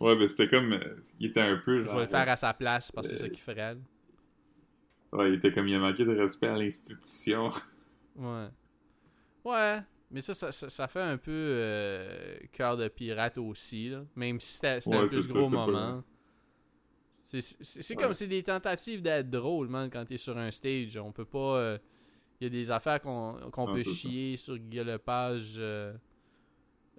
Ouais, 0.00 0.16
ben 0.16 0.26
c'était 0.26 0.48
comme. 0.48 0.72
euh, 0.72 0.96
il 1.18 1.26
était 1.26 1.40
un 1.40 1.56
peu. 1.58 1.80
Je 1.82 1.86
genre, 1.86 1.96
vais 1.96 2.02
le 2.04 2.08
faire 2.08 2.28
à 2.28 2.36
sa 2.36 2.54
place 2.54 2.90
parce 2.90 3.08
que 3.08 3.16
c'est 3.16 3.22
Euh, 3.24 3.26
ça 3.26 3.30
qu'il 3.30 3.42
ferait. 3.42 3.76
Ouais, 5.12 5.28
il 5.28 5.34
était 5.34 5.50
comme 5.52 5.68
il 5.68 5.74
a 5.74 5.78
manqué 5.78 6.04
de 6.04 6.16
respect 6.16 6.48
à 6.48 6.56
l'institution. 6.56 7.50
Ouais. 8.16 8.48
Ouais, 9.44 9.78
mais 10.10 10.20
ça 10.20 10.34
ça, 10.34 10.50
ça, 10.52 10.88
fait 10.88 11.00
un 11.00 11.16
peu 11.16 11.30
euh, 11.32 12.36
cœur 12.52 12.76
de 12.76 12.88
pirate 12.88 13.38
aussi 13.38 13.88
là, 13.88 14.04
même 14.16 14.38
si 14.40 14.54
c'était 14.54 14.78
un 14.92 15.06
plus 15.06 15.22
ça, 15.22 15.32
gros 15.32 15.44
pas- 15.48 15.56
moment. 15.56 16.02
C'est 17.24 17.38
Ouais. 17.90 17.96
comme 17.96 18.12
c'est 18.14 18.26
des 18.26 18.42
tentatives 18.42 19.00
d'être 19.00 19.30
drôle 19.30 19.68
man 19.68 19.88
quand 19.88 20.04
t'es 20.04 20.16
sur 20.16 20.36
un 20.36 20.50
stage, 20.50 20.96
on 20.96 21.12
peut 21.12 21.24
pas 21.24 21.76
il 22.40 22.44
y 22.44 22.46
a 22.46 22.50
des 22.50 22.70
affaires 22.70 23.00
qu'on 23.00 23.36
Non, 23.56 23.74
peut 23.74 23.84
ça. 23.84 23.90
chier 23.90 24.36
sur 24.36 24.58
Guy 24.58 24.82
Lepage 24.82 25.54
euh, 25.56 25.94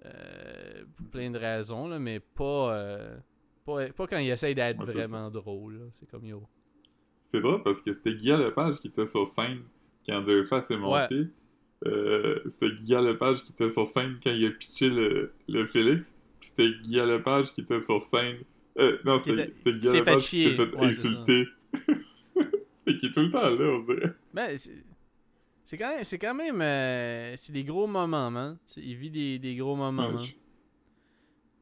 euh, 0.04 0.84
pour 0.96 1.06
plein 1.08 1.30
de 1.30 1.38
raisons, 1.38 1.88
là, 1.88 1.98
mais 1.98 2.20
pas, 2.20 2.76
euh, 2.76 3.16
pas, 3.64 3.88
pas 3.90 4.06
quand 4.06 4.18
il 4.18 4.30
essaye 4.30 4.54
d'être 4.54 4.78
Ouais, 4.84 4.92
vraiment 4.92 5.30
drôle. 5.30 5.88
C'est 5.92 6.10
comme 6.10 6.24
yo. 6.24 6.42
C'est 7.22 7.40
drôle 7.40 7.62
parce 7.62 7.80
que 7.80 7.92
c'était 7.92 8.14
Guillaume 8.14 8.40
Lepage 8.40 8.76
qui 8.76 8.88
était 8.88 9.06
sur 9.06 9.26
scène 9.26 9.62
quand 10.06 10.22
Deux 10.22 10.44
Faces 10.44 10.70
est 10.70 10.76
monté. 10.76 11.26
Euh, 11.86 12.40
c'était 12.46 12.70
Guillaume 12.74 13.06
Lepage 13.06 13.42
qui 13.42 13.52
était 13.52 13.68
sur 13.68 13.86
scène 13.86 14.18
quand 14.22 14.30
il 14.30 14.46
a 14.46 14.50
pitché 14.50 14.88
le, 14.88 15.32
le 15.48 15.66
Félix. 15.66 16.14
Puis 16.40 16.48
c'était 16.50 16.70
Guillaume 16.82 17.08
Lepage 17.08 17.52
qui 17.52 17.60
était 17.60 17.80
sur 17.80 18.02
scène. 18.02 18.38
Euh, 18.78 18.98
non, 19.04 19.18
c'était 19.18 19.52
Guillaume 19.72 19.96
Lepage 19.96 20.20
qui 20.28 20.44
s'est 20.44 20.56
fait 20.56 20.74
Ouais, 20.74 20.86
insulter. 20.86 21.48
Et 22.86 22.98
qui 22.98 23.06
est 23.06 23.10
tout 23.10 23.20
le 23.20 23.30
temps 23.30 23.48
là, 23.48 23.64
on 23.76 23.80
dirait. 23.80 24.12
Ben, 24.34 24.58
c'est 25.64 25.76
quand 25.78 25.88
même, 25.94 26.04
c'est 26.04 26.18
quand 26.18 26.34
même, 26.34 26.60
euh, 26.60 27.34
c'est 27.36 27.52
des 27.52 27.64
gros 27.64 27.86
moments, 27.86 28.30
man. 28.30 28.56
Il 28.76 28.96
vit 28.96 29.10
des, 29.10 29.38
des 29.38 29.56
gros 29.56 29.76
moments, 29.76 30.06
Ouais, 30.08 30.12
man. 30.14 30.22
je, 30.24 30.32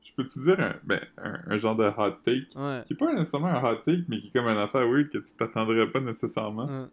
je 0.08 0.14
peux 0.16 0.26
te 0.26 0.38
dire 0.44 0.58
un, 0.60 0.74
ben, 0.84 1.00
un, 1.18 1.40
un 1.46 1.56
genre 1.58 1.76
de 1.76 1.84
hot 1.84 2.12
take 2.24 2.46
Ouais. 2.58 2.82
qui 2.86 2.92
est 2.94 2.96
pas 2.96 3.12
nécessairement 3.12 3.48
un 3.48 3.62
hot 3.72 3.76
take, 3.84 4.04
mais 4.08 4.20
qui 4.20 4.28
est 4.28 4.30
comme 4.30 4.46
une 4.48 4.56
affaire 4.58 4.86
weird 4.88 5.08
que 5.10 5.18
tu 5.18 5.34
t'attendrais 5.36 5.90
pas 5.90 6.00
nécessairement. 6.00 6.66
ouais. 6.66 6.86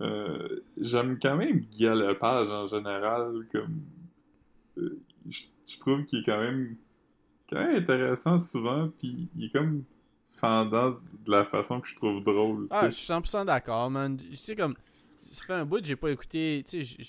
Euh, 0.00 0.60
J'aime 0.80 1.18
quand 1.20 1.36
même 1.36 1.64
Lepage 1.78 2.48
en 2.48 2.66
général, 2.66 3.46
comme 3.52 3.82
euh, 4.78 4.98
je, 5.28 5.42
je 5.70 5.78
trouve 5.78 6.04
qu'il 6.04 6.20
est 6.20 6.24
quand 6.24 6.40
même 6.40 6.76
quand 7.48 7.58
même 7.58 7.76
intéressant 7.76 8.38
souvent, 8.38 8.88
puis 8.98 9.28
il 9.36 9.44
est 9.44 9.50
comme 9.50 9.84
fendant 10.30 10.92
de 11.26 11.30
la 11.30 11.44
façon 11.44 11.78
que 11.80 11.88
je 11.88 11.94
trouve 11.94 12.24
drôle. 12.24 12.66
Ah, 12.70 12.86
je 12.88 12.96
suis 12.96 13.12
100% 13.12 13.44
d'accord, 13.44 13.90
man. 13.90 14.16
Tu 14.16 14.34
sais, 14.36 14.56
comme, 14.56 14.74
ça 15.32 15.44
fait 15.44 15.52
un 15.54 15.64
bout 15.64 15.80
que 15.80 15.86
j'ai 15.86 15.96
pas 15.96 16.10
écouté, 16.10 16.64
tu 16.68 16.84
sais, 16.84 17.04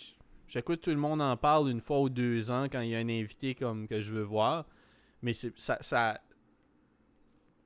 j'écoute 0.47 0.81
tout 0.81 0.89
le 0.89 0.95
monde 0.97 1.21
en 1.21 1.35
parle 1.37 1.69
une 1.69 1.81
fois 1.81 2.01
ou 2.01 2.09
deux 2.09 2.49
ans 2.51 2.65
quand 2.71 2.81
il 2.81 2.89
y 2.89 2.95
a 2.95 2.99
un 2.99 3.09
invité 3.09 3.53
comme 3.55 3.87
que 3.87 4.01
je 4.01 4.13
veux 4.13 4.23
voir, 4.23 4.65
mais 5.21 5.33
c'est 5.33 5.57
ça, 5.59 5.77
ça 5.81 6.19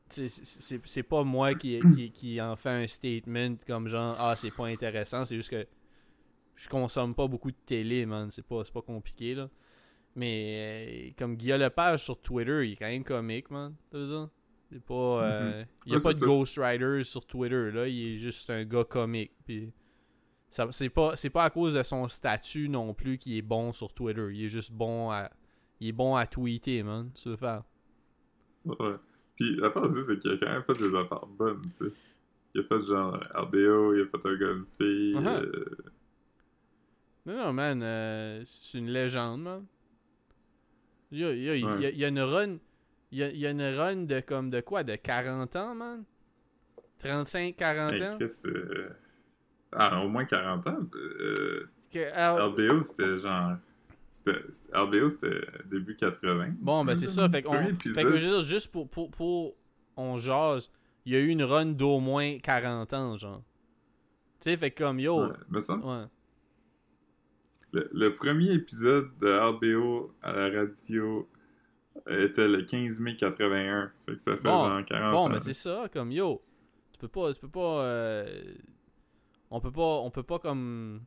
c'est- 0.09 1.03
pas 1.03 1.23
moi 1.23 1.53
qui, 1.53 1.79
qui, 1.95 2.11
qui 2.11 2.41
en 2.41 2.55
fait 2.55 2.69
un 2.69 2.87
statement 2.87 3.55
comme 3.67 3.87
genre, 3.87 4.15
ah, 4.19 4.35
c'est 4.37 4.51
pas 4.55 4.67
intéressant, 4.67 5.25
c'est 5.25 5.35
juste 5.35 5.49
que 5.49 5.67
je 6.55 6.69
consomme 6.69 7.13
pas 7.13 7.27
beaucoup 7.27 7.51
de 7.51 7.57
télé, 7.65 8.05
man, 8.05 8.31
c'est 8.31 8.45
pas, 8.45 8.63
pas 8.73 8.81
compliqué, 8.81 9.35
là. 9.35 9.49
Mais 10.15 11.09
euh, 11.09 11.11
comme 11.19 11.35
Guillaume 11.35 11.59
Lepage 11.59 12.03
sur 12.05 12.19
Twitter, 12.19 12.65
il 12.67 12.71
est 12.73 12.75
quand 12.77 12.87
même 12.87 13.03
comique, 13.03 13.51
man. 13.51 13.75
C'est 14.71 14.81
pas. 14.83 14.93
euh, 15.23 15.63
Il 15.85 15.91
y 15.91 15.95
a 15.95 15.97
Ouais, 15.97 16.03
pas 16.03 16.13
de 16.13 16.17
ça. 16.17 16.25
Ghost 16.25 16.57
Rider 16.59 17.03
sur 17.03 17.23
Twitter, 17.27 17.71
là. 17.71 17.87
Il 17.87 18.15
est 18.15 18.17
juste 18.17 18.49
un 18.49 18.65
gars 18.65 18.83
comique. 18.83 19.31
Puis 19.45 19.71
c'est 20.49 20.89
pas, 20.89 21.15
c'est 21.15 21.29
pas 21.29 21.43
à 21.45 21.49
cause 21.49 21.73
de 21.73 21.83
son 21.83 22.07
statut 22.07 22.69
non 22.69 22.93
plus 22.93 23.17
qu'il 23.17 23.35
est 23.35 23.41
bon 23.41 23.71
sur 23.73 23.93
Twitter. 23.93 24.27
Il 24.31 24.45
est 24.45 24.49
juste 24.49 24.71
bon 24.71 25.11
à. 25.11 25.29
Il 25.79 25.89
est 25.89 25.93
bon 25.93 26.15
à 26.15 26.25
tweeter, 26.25 26.81
man. 26.83 27.11
Tu 27.13 27.29
veux 27.29 27.35
faire? 27.35 27.63
Ouais. 28.65 28.95
Puis 29.35 29.55
l'affaire 29.57 29.83
aussi, 29.83 30.03
c'est 30.05 30.17
qu'il 30.19 30.31
a 30.31 30.37
quand 30.37 30.47
même 30.51 30.63
fait 30.63 30.73
des 30.89 30.95
affaires 30.97 31.27
bonnes, 31.27 31.61
tu 31.69 31.85
sais. 31.85 31.91
Il 32.55 32.61
a 32.61 32.63
fait 32.63 32.85
genre 32.87 33.19
RBO, 33.35 33.93
il 33.93 34.01
a 34.01 34.05
fait 34.05 34.27
un 34.27 34.35
gars 34.35 34.51
une 34.53 34.65
fille. 34.79 35.13
Uh-huh. 35.13 35.27
euh, 35.43 35.75
Non, 37.27 37.35
non, 37.37 37.53
man. 37.53 37.83
euh, 37.83 38.41
c'est 38.45 38.79
une 38.79 38.89
légende, 38.89 39.41
man. 39.43 39.65
Il 41.11 41.19
y 41.19 41.23
a, 41.25 41.31
il 41.33 41.43
y 41.43 41.49
a- 41.49 41.55
il 41.55 41.61
y 41.61 41.65
a- 41.65 41.75
Ouais. 41.75 41.91
il 41.93 41.97
y 41.99 42.05
a 42.05 42.07
une 42.07 42.19
run. 42.21 42.57
Il 43.11 43.17
y 43.19 43.23
a, 43.23 43.29
il 43.29 43.37
y 43.37 43.45
a 43.45 43.51
une 43.51 43.61
run 43.61 44.03
de 44.05 44.19
comme 44.21 44.49
de 44.49 44.59
quoi? 44.61 44.83
De 44.83 44.95
40 44.95 45.55
ans, 45.55 45.75
man? 45.75 46.03
35, 46.97 47.55
40 47.55 47.93
hey, 47.93 48.03
ans? 48.03 48.17
Euh, 48.45 48.89
Ah, 49.71 50.03
au 50.03 50.07
moins 50.09 50.25
40 50.25 50.65
ans. 50.67 50.77
euh, 50.95 51.67
Que- 51.91 52.39
RBO, 52.47 52.83
c'était 52.83 53.19
genre. 53.19 53.53
c'était- 54.13 54.41
RBO, 54.73 55.09
c'était 55.09 55.41
début 55.65 55.95
80. 55.95 56.53
Bon, 56.59 56.83
ben 56.85 56.95
c'est 56.95 57.07
ça. 57.07 57.29
Fait, 57.29 57.41
fait 57.41 58.03
que 58.03 58.17
je 58.17 58.27
veux 58.29 58.35
dire, 58.35 58.41
juste 58.41 58.71
pour, 58.71 58.89
pour, 58.89 59.09
pour 59.11 59.55
on 59.95 60.17
jase, 60.17 60.71
il 61.05 61.13
y 61.13 61.15
a 61.15 61.19
eu 61.19 61.27
une 61.27 61.43
run 61.43 61.67
d'au 61.67 61.99
moins 61.99 62.37
40 62.39 62.93
ans, 62.93 63.17
genre. 63.17 63.41
Tu 64.39 64.51
sais, 64.51 64.57
fait 64.57 64.71
que 64.71 64.83
comme 64.83 64.99
yo. 64.99 65.27
Ouais, 65.51 65.61
semble- 65.61 65.85
Ouais. 65.85 66.05
le, 67.73 67.89
le 67.91 68.15
premier 68.15 68.51
épisode 68.53 69.09
de 69.19 69.27
RBO 69.27 70.13
à 70.21 70.31
la 70.31 70.49
radio 70.59 71.27
était 72.07 72.47
le 72.47 72.61
15 72.63 72.99
mai 72.99 73.15
81. 73.17 73.91
Fait 74.05 74.13
que 74.15 74.21
ça 74.21 74.35
fait 74.37 74.43
Bon, 74.43 74.67
genre 74.69 74.85
40 74.85 75.11
Bon, 75.13 75.17
ans. 75.25 75.29
ben 75.29 75.39
c'est 75.39 75.53
ça, 75.53 75.87
comme 75.91 76.11
yo. 76.11 76.41
Tu 76.93 76.99
peux 76.99 77.07
pas. 77.07 77.33
Tu 77.33 77.39
peux 77.41 77.49
pas. 77.49 77.81
euh, 77.83 78.25
on 79.51 79.59
peut 79.59 79.71
pas. 79.71 79.99
On 80.01 80.11
peut 80.11 80.23
pas 80.23 80.39
comme. 80.39 81.01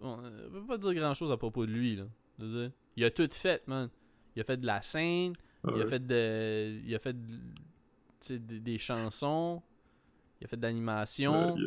On 0.00 0.18
on 0.18 0.50
peut 0.52 0.66
pas 0.66 0.78
dire 0.78 0.94
grand 0.94 1.14
chose 1.14 1.32
à 1.32 1.36
propos 1.36 1.66
de 1.66 1.72
lui, 1.72 1.96
là. 1.96 2.04
Dire, 2.38 2.70
Il 2.96 3.04
a 3.04 3.10
tout 3.10 3.28
fait, 3.32 3.66
man. 3.66 3.88
Il 4.34 4.40
a 4.42 4.44
fait 4.44 4.58
de 4.58 4.66
la 4.66 4.82
scène, 4.82 5.34
il 5.74 5.80
a 5.82 5.86
fait 5.86 6.06
de. 6.06 6.80
Il 6.84 6.94
a 6.94 6.98
fait 6.98 7.14
de- 7.14 8.38
des, 8.38 8.60
des 8.60 8.78
chansons. 8.78 9.62
Il 10.40 10.44
a 10.44 10.48
fait 10.48 10.56
de 10.56 10.62
l'animation. 10.62 11.54
Ouais, 11.54 11.60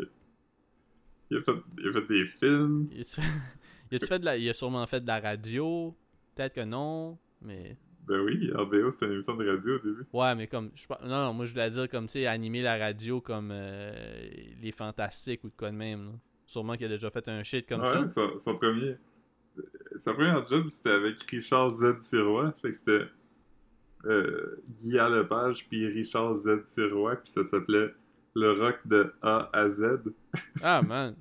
il, 1.32 1.38
a, 1.38 1.40
il 1.40 1.44
fait, 1.44 1.52
il 1.80 1.88
a 1.88 1.92
fait 1.94 2.08
des 2.08 2.26
films. 2.26 2.90
Il, 2.92 3.02
a, 4.28 4.38
il 4.38 4.50
a 4.50 4.54
sûrement 4.54 4.86
fait 4.86 5.02
de 5.02 5.08
la 5.08 5.20
radio. 5.20 5.96
Peut-être 6.36 6.54
que 6.54 6.64
non, 6.66 7.18
mais. 7.42 7.78
Ben 8.10 8.22
oui, 8.22 8.52
RBO, 8.52 8.92
c'était 8.92 9.06
une 9.06 9.14
émission 9.14 9.36
de 9.36 9.48
radio 9.48 9.76
au 9.76 9.80
début. 9.80 10.04
Ouais, 10.12 10.34
mais 10.36 10.48
comme. 10.48 10.72
Je, 10.74 10.88
non, 11.04 11.26
non, 11.28 11.34
moi 11.34 11.46
je 11.46 11.52
voulais 11.52 11.70
dire 11.70 11.88
comme, 11.88 12.08
tu 12.08 12.14
sais, 12.14 12.26
animer 12.26 12.64
la 12.64 12.76
radio 12.76 13.22
comme 13.22 13.52
euh, 13.52 13.92
Les 14.64 14.72
Fantastiques 14.72 15.44
ou 15.44 15.50
de 15.50 15.54
quoi 15.56 15.70
de 15.70 15.76
même. 15.76 16.06
là. 16.06 16.12
Sûrement 16.48 16.76
qu'il 16.76 16.88
a 16.88 16.90
déjà 16.90 17.12
fait 17.12 17.28
un 17.28 17.44
shit 17.44 17.70
comme 17.70 17.82
ouais, 17.82 17.88
ça. 17.88 18.10
Son, 18.10 18.36
son 18.40 18.56
premier. 18.56 18.98
Sa 20.00 20.16
première 20.16 20.48
job, 20.48 20.70
c'était 20.70 20.90
avec 20.90 21.22
Richard 21.22 21.76
Z. 21.76 22.02
Sirois. 22.02 22.52
Fait 22.60 22.72
que 22.72 22.76
c'était 22.76 23.06
euh, 24.06 24.60
Guy 24.70 24.94
Lepage 24.94 25.68
puis 25.70 25.86
Richard 25.86 26.34
Z. 26.34 26.62
Sirois. 26.66 27.18
Puis 27.18 27.30
ça 27.32 27.44
s'appelait 27.44 27.94
Le 28.34 28.54
Rock 28.54 28.80
de 28.86 29.14
A 29.22 29.52
à 29.54 29.70
Z. 29.70 29.84
Ah, 30.64 30.82
man. 30.82 31.16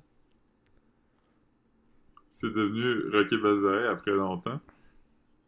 c'est 2.31 2.51
devenu 2.51 3.09
Rocky 3.15 3.37
Balzare 3.37 3.91
après 3.91 4.11
longtemps. 4.11 4.59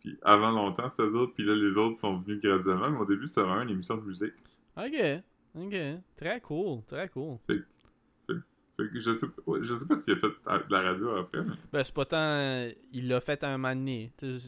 Puis 0.01 0.17
avant 0.23 0.51
longtemps, 0.51 0.89
c'est-à-dire, 0.89 1.27
puis 1.33 1.45
là, 1.45 1.55
les 1.55 1.77
autres 1.77 1.95
sont 1.95 2.17
venus 2.19 2.41
graduellement. 2.41 2.89
Mais 2.89 2.97
au 2.99 3.05
début, 3.05 3.27
c'était 3.27 3.41
vraiment 3.41 3.61
une 3.61 3.69
émission 3.69 3.95
de 3.97 4.01
musique. 4.01 4.33
Ok. 4.75 5.23
Ok. 5.55 5.75
Très 6.17 6.41
cool. 6.41 6.83
Très 6.85 7.07
cool. 7.09 7.37
Fait 7.47 8.87
que 8.87 8.99
je 8.99 9.13
sais, 9.13 9.27
je 9.61 9.75
sais 9.75 9.85
pas 9.85 9.95
s'il 9.95 10.13
a 10.13 10.15
fait 10.15 10.27
de 10.27 10.71
la 10.71 10.81
radio 10.81 11.17
après, 11.17 11.43
mais 11.43 11.53
Ben, 11.71 11.83
c'est 11.83 11.93
pas 11.93 12.05
tant. 12.05 12.69
Il 12.93 13.07
l'a 13.09 13.19
fait 13.21 13.43
un 13.43 13.57
moment 13.57 13.75
donné. 13.75 14.11
Tout 14.17 14.39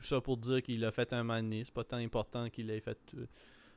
ça 0.00 0.20
pour 0.20 0.36
dire 0.38 0.62
qu'il 0.62 0.80
l'a 0.80 0.92
fait 0.92 1.12
un 1.12 1.24
moment 1.24 1.42
donné. 1.42 1.62
C'est 1.64 1.74
pas 1.74 1.84
tant 1.84 1.96
important 1.96 2.48
qu'il 2.48 2.68
l'ait 2.68 2.80
fait 2.80 2.98
euh, 3.16 3.26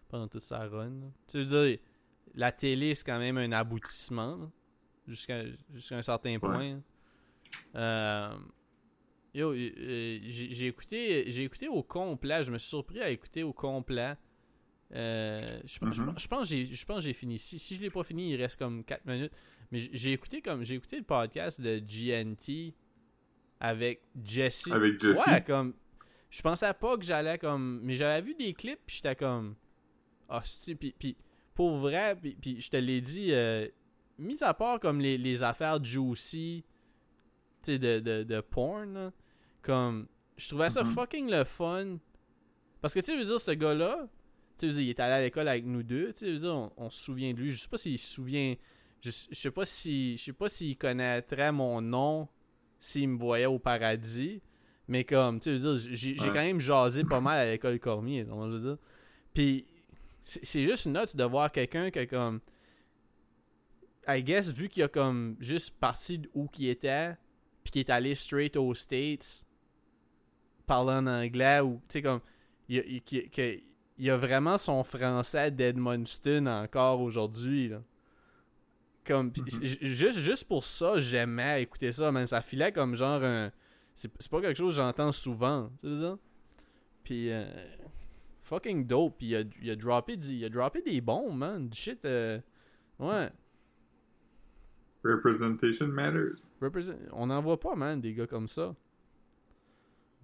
pendant 0.07 0.27
toute 0.27 0.43
sa 0.43 0.59
run. 0.67 1.11
Tu 1.27 1.39
veux 1.39 1.45
dire, 1.45 1.79
la 2.35 2.51
télé, 2.51 2.95
c'est 2.95 3.03
quand 3.03 3.19
même 3.19 3.37
un 3.37 3.51
aboutissement. 3.51 4.51
Jusqu'à 5.07 5.43
jusqu'à 5.73 5.97
un 5.97 6.01
certain 6.01 6.39
point. 6.39 6.79
Euh, 7.75 8.35
yo, 9.35 9.51
euh, 9.53 10.19
j'ai 10.23 10.53
j'ai 10.53 10.67
écouté, 10.67 11.31
j'ai 11.31 11.43
écouté 11.43 11.67
au 11.67 11.83
complet. 11.83 12.43
Je 12.43 12.51
me 12.51 12.57
suis 12.57 12.69
surpris 12.69 13.01
à 13.01 13.09
écouter 13.09 13.43
au 13.43 13.53
complet. 13.53 14.15
Euh, 14.93 15.59
je, 15.65 15.79
pense- 15.79 15.95
je 15.95 16.01
Mhm. 16.01 16.07
pense- 16.13 16.21
je 16.23 16.27
pense 16.27 16.49
que 16.49 16.55
j'ai- 16.55 16.65
je 16.67 16.85
pense 16.85 16.97
que 16.97 17.03
j'ai 17.05 17.13
fini. 17.13 17.39
Si, 17.39 17.57
si 17.59 17.75
je 17.75 17.81
l'ai 17.81 17.89
pas 17.89 18.03
fini, 18.03 18.31
il 18.33 18.35
reste 18.41 18.57
comme 18.57 18.83
4 18.83 19.05
minutes. 19.05 19.31
Mais 19.71 19.79
j'ai- 19.79 20.13
écouté 20.13 20.41
comme 20.41 20.63
j'ai 20.63 20.75
écouté 20.75 20.97
le 20.97 21.03
podcast 21.03 21.59
de 21.59 21.79
GNT 21.79 22.73
avec 23.59 24.01
Jesse. 24.23 24.71
avec 24.71 25.01
Jesse. 25.01 25.17
Ouais, 25.25 25.43
comme 25.43 25.73
je 26.29 26.41
pensais 26.41 26.73
pas 26.73 26.97
que 26.97 27.03
j'allais 27.03 27.37
comme 27.37 27.81
mais 27.83 27.95
j'avais 27.95 28.21
vu 28.25 28.35
des 28.35 28.53
clips 28.53 28.79
puis 28.85 28.97
j'étais 28.97 29.15
comme 29.15 29.55
ah 30.29 30.41
si 30.43 30.75
puis 30.75 30.93
puis 30.97 31.15
pour 31.53 31.77
vrai 31.77 32.15
puis, 32.21 32.35
puis 32.39 32.61
je 32.61 32.69
te 32.69 32.77
l'ai 32.77 33.01
dit 33.01 33.31
euh, 33.31 33.67
mis 34.19 34.41
à 34.43 34.53
part 34.53 34.79
comme 34.79 34.99
les, 34.99 35.17
les 35.17 35.41
affaires 35.43 35.83
juicy, 35.83 36.63
tu 37.63 37.65
sais, 37.71 37.79
de, 37.79 37.99
de, 37.99 38.23
de 38.23 38.39
porn, 38.41 38.93
là, 38.93 39.11
comme, 39.65 40.07
je 40.37 40.47
trouvais 40.49 40.69
ça 40.69 40.83
Mhm. 40.83 40.93
fucking 40.93 41.29
le 41.31 41.43
fun. 41.43 41.97
Parce 42.81 42.93
que, 42.93 42.99
tu 42.99 43.07
sais, 43.07 43.13
je 43.13 43.19
veux 43.19 43.25
dire, 43.25 43.39
ce 43.39 43.51
gars-là, 43.51 44.07
tu 44.57 44.61
sais, 44.61 44.67
veux 44.67 44.73
dire, 44.73 44.81
il 44.83 44.89
est 44.89 44.99
allé 44.99 45.13
à 45.13 45.21
l'école 45.21 45.47
avec 45.47 45.65
nous 45.65 45.83
deux, 45.83 46.13
tu 46.13 46.19
sais, 46.19 46.27
je 46.27 46.31
veux 46.33 46.39
dire, 46.39 46.55
on, 46.55 46.71
on 46.77 46.89
se 46.89 47.03
souvient 47.03 47.33
de 47.33 47.39
lui. 47.39 47.51
Je 47.51 47.61
sais 47.61 47.67
pas 47.67 47.77
s'il 47.77 47.97
se 47.97 48.13
souvient, 48.13 48.55
je, 49.01 49.09
je 49.31 49.35
sais 49.35 49.51
pas 49.51 49.65
si, 49.65 50.17
je 50.17 50.23
sais 50.25 50.33
pas 50.33 50.49
s'il 50.49 50.77
connaîtrait 50.77 51.51
mon 51.51 51.81
nom 51.81 52.27
s'il 52.79 53.09
me 53.09 53.17
voyait 53.17 53.47
au 53.47 53.57
paradis. 53.59 54.41
Mais 54.87 55.03
comme, 55.03 55.39
tu 55.39 55.45
sais, 55.49 55.57
je 55.57 55.67
veux 55.67 55.77
dire, 55.77 55.89
j'ai 55.95 56.11
Ouais. 56.19 56.27
quand 56.27 56.33
même 56.35 56.59
jasé 56.59 57.03
pas 57.03 57.19
mal 57.21 57.39
à 57.39 57.51
l'école 57.51 57.79
Cormier, 57.79 58.23
donc 58.23 58.45
je 58.51 58.57
veux 58.57 58.59
dire. 58.59 58.77
Puis, 59.33 59.65
c'est 60.21 60.63
juste 60.63 60.85
nuts 60.87 61.15
de 61.15 61.23
voir 61.23 61.51
quelqu'un 61.51 61.89
que 61.91 62.03
comme 62.05 62.39
I 64.07 64.21
guess 64.23 64.51
vu 64.51 64.69
qu'il 64.69 64.83
a 64.83 64.87
comme 64.87 65.35
juste 65.39 65.71
parti 65.79 66.19
d'où 66.19 66.47
qu'il 66.47 66.67
était 66.69 67.15
puis 67.63 67.71
qu'il 67.71 67.79
est 67.81 67.89
allé 67.89 68.13
straight 68.15 68.55
aux 68.57 68.73
States 68.75 69.44
parler 70.65 70.93
en 70.93 71.07
anglais 71.07 71.59
ou 71.61 71.75
tu 71.87 71.93
sais 71.93 72.01
comme 72.01 72.19
il, 72.67 72.83
il- 72.87 73.01
qu'il- 73.01 73.29
que- 73.29 73.59
il 73.97 74.09
a 74.09 74.17
vraiment 74.17 74.57
son 74.57 74.83
français 74.83 75.51
d'Edmundston 75.51 76.45
encore 76.47 77.01
aujourd'hui 77.01 77.69
là. 77.69 77.81
Comme 79.05 79.31
pis 79.31 79.41
Mhm. 79.41 79.47
c'est- 79.49 79.85
juste 79.85 80.19
juste 80.19 80.43
pour 80.45 80.63
ça, 80.63 80.97
j'aimais 80.99 81.61
écouter 81.63 81.91
ça, 81.91 82.11
man, 82.11 82.25
ça 82.27 82.41
filait 82.41 82.71
comme 82.71 82.95
genre 82.95 83.23
un 83.23 83.51
c'est 83.93 84.11
pas 84.29 84.41
quelque 84.41 84.57
chose 84.57 84.75
que 84.75 84.81
j'entends 84.83 85.11
souvent, 85.11 85.69
tu 85.79 85.87
sais 85.87 86.01
ça. 86.01 86.17
Puis 87.03 87.31
euh, 87.31 87.45
fucking 88.41 88.85
dope, 88.87 89.17
puis 89.17 89.27
il 89.27 89.35
a, 89.35 89.43
il 89.61 89.69
a 89.71 89.75
droppé 89.75 90.17
du- 90.17 90.33
il 90.33 90.43
a 90.45 90.49
droppé 90.49 90.81
des 90.81 90.99
bombes, 91.01 91.37
man, 91.37 91.69
du 91.69 91.77
shit 91.77 92.03
euh, 92.05 92.39
ouais. 92.99 93.29
Representation 95.03 95.87
matters. 95.87 96.51
On 97.11 97.27
n'en 97.27 97.41
voit 97.41 97.59
pas, 97.59 97.75
man, 97.75 98.01
des 98.01 98.13
gars 98.13 98.25
comme 98.27 98.47
ça. 98.47 98.75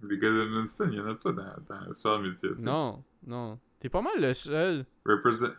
Les 0.02 0.18
gars 0.18 0.30
de 0.30 0.52
Winston, 0.54 0.88
il 0.90 0.98
y 0.98 1.00
en 1.00 1.06
a 1.06 1.14
pas 1.14 1.32
dans, 1.32 1.54
dans 1.68 1.80
la 1.86 1.94
sphère 1.94 2.18
médiatique. 2.18 2.58
Non, 2.58 3.02
non. 3.26 3.58
T'es 3.78 3.88
pas 3.88 4.02
mal 4.02 4.20
le 4.20 4.34
seul. 4.34 4.84
Represent... 5.04 5.52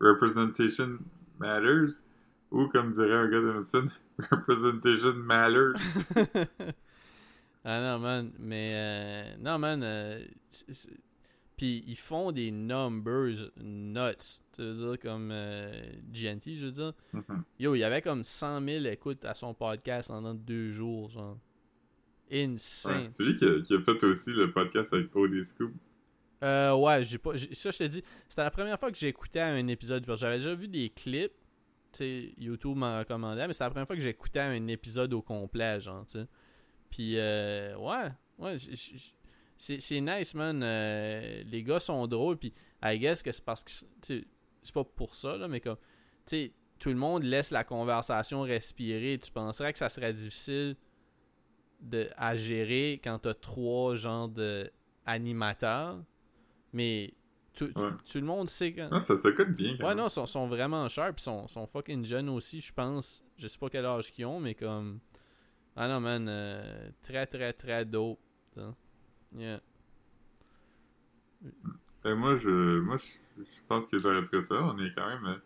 Representation 0.00 0.98
matters. 1.38 2.02
Ou 2.50 2.68
comme 2.68 2.92
dirait 2.92 3.12
un 3.14 3.28
gars 3.28 3.40
de 3.40 3.52
Winston, 3.52 3.88
representation 4.30 5.14
matters. 5.14 5.72
ah 7.64 7.80
non, 7.80 7.98
man. 8.00 8.32
Mais, 8.38 8.72
euh, 8.74 9.36
non, 9.40 9.58
man. 9.58 9.82
euh, 9.82 10.20
Puis 11.56 11.82
ils 11.86 11.96
font 11.96 12.32
des 12.32 12.50
numbers 12.50 13.50
nuts. 13.56 14.42
Tu 14.52 14.62
veux 14.62 14.72
dire, 14.74 14.98
comme 15.00 15.30
euh, 15.32 15.72
GNT, 16.12 16.54
je 16.56 16.66
veux 16.66 16.72
dire. 16.72 16.92
Mhm. 17.12 17.42
Yo, 17.58 17.74
il 17.74 17.78
y 17.78 17.84
avait 17.84 18.02
comme 18.02 18.24
100 18.24 18.60
000 18.64 18.84
écoutes 18.86 19.24
à 19.24 19.34
son 19.34 19.54
podcast 19.54 20.08
pendant 20.10 20.34
deux 20.34 20.70
jours, 20.70 21.08
genre. 21.10 21.38
Insane. 22.30 23.02
Ouais, 23.02 23.08
c'est 23.08 23.22
lui 23.22 23.34
qui 23.34 23.44
a, 23.44 23.60
qui 23.60 23.74
a 23.74 23.80
fait 23.80 24.02
aussi 24.04 24.30
le 24.30 24.50
podcast 24.50 24.92
avec 24.92 25.14
OD 25.14 25.42
Scoop. 25.44 25.72
Euh, 26.42 26.74
ouais, 26.74 27.04
j'ai 27.04 27.18
pas. 27.18 27.36
Ça, 27.52 27.70
je 27.70 27.78
te 27.78 27.84
dis, 27.84 28.02
c'était 28.28 28.42
la 28.42 28.50
première 28.50 28.78
fois 28.78 28.90
que 28.90 28.98
j'écoutais 28.98 29.40
un 29.40 29.66
épisode. 29.68 30.04
J'avais 30.14 30.36
déjà 30.36 30.54
vu 30.54 30.68
des 30.68 30.90
clips. 30.90 31.32
Tu 31.92 31.98
sais, 31.98 32.34
YouTube 32.38 32.76
m'en 32.76 32.98
recommandait, 32.98 33.46
mais 33.46 33.52
c'était 33.52 33.64
la 33.64 33.70
première 33.70 33.86
fois 33.86 33.96
que 33.96 34.02
j'écoutais 34.02 34.40
un 34.40 34.66
épisode 34.66 35.14
au 35.14 35.22
complet, 35.22 35.80
genre, 35.80 36.04
tu 36.06 36.18
sais. 36.18 36.26
Puis, 36.90 37.14
euh, 37.16 37.76
ouais, 37.76 38.10
ouais, 38.38 38.56
c'est 39.56 40.00
nice, 40.00 40.34
man. 40.34 40.60
Euh, 40.62 41.42
les 41.46 41.62
gars 41.62 41.78
sont 41.78 42.06
drôles, 42.08 42.36
puis 42.36 42.52
I 42.82 42.98
guess 42.98 43.22
que 43.22 43.30
c'est 43.30 43.44
parce 43.44 43.62
que, 43.62 43.70
c'est 44.02 44.74
pas 44.74 44.84
pour 44.84 45.14
ça, 45.14 45.36
là, 45.36 45.46
mais 45.46 45.60
comme, 45.60 45.76
tu 46.26 46.36
sais, 46.36 46.52
tout 46.80 46.88
le 46.88 46.96
monde 46.96 47.22
laisse 47.22 47.52
la 47.52 47.64
conversation 47.64 48.42
respirer. 48.42 49.18
Tu 49.22 49.30
penserais 49.30 49.72
que 49.72 49.78
ça 49.78 49.88
serait 49.88 50.12
difficile 50.12 50.76
de, 51.84 52.08
à 52.16 52.34
gérer 52.34 53.00
quand 53.04 53.18
t'as 53.20 53.34
trois 53.34 53.94
genres 53.94 54.28
de 54.28 54.68
animateurs, 55.06 56.02
mais 56.72 57.14
tout, 57.54 57.68
tout- 57.68 57.80
Ouais. 57.80 57.90
tout 58.10 58.18
le 58.18 58.24
monde 58.26 58.48
sait 58.50 58.72
quand. 58.72 58.90
Non, 58.90 59.00
ça 59.00 59.16
se 59.16 59.28
code 59.28 59.54
bien 59.54 59.76
quand 59.76 59.84
Ouais, 59.84 59.90
même. 59.90 59.98
non, 59.98 60.06
ils 60.08 60.10
sont, 60.10 60.26
sont 60.26 60.48
vraiment 60.48 60.88
sharp, 60.88 61.20
ils 61.20 61.22
sont, 61.22 61.46
sont 61.46 61.66
fucking 61.68 62.04
jeunes 62.04 62.28
aussi, 62.30 62.60
je 62.60 62.72
pense. 62.72 63.22
Je 63.36 63.46
sais 63.46 63.58
pas 63.58 63.68
quel 63.70 63.84
âge 63.86 64.10
qu'ils 64.12 64.26
ont, 64.26 64.40
mais 64.40 64.54
comme. 64.54 64.98
Ah 65.76 65.86
non, 65.88 66.00
man, 66.00 66.26
euh, 66.28 66.90
très 67.02 67.26
très 67.26 67.52
très 67.52 67.84
dope. 67.84 68.18
Yeah. 69.36 69.60
Ben, 72.02 72.14
moi, 72.14 72.36
je, 72.36 72.80
moi 72.80 72.96
je, 72.96 73.42
je 73.42 73.60
pense 73.68 73.88
que 73.88 73.98
j'arrêterai 73.98 74.42
ça. 74.42 74.54
On 74.54 74.78
est 74.78 74.92
quand 74.94 75.06
même. 75.08 75.40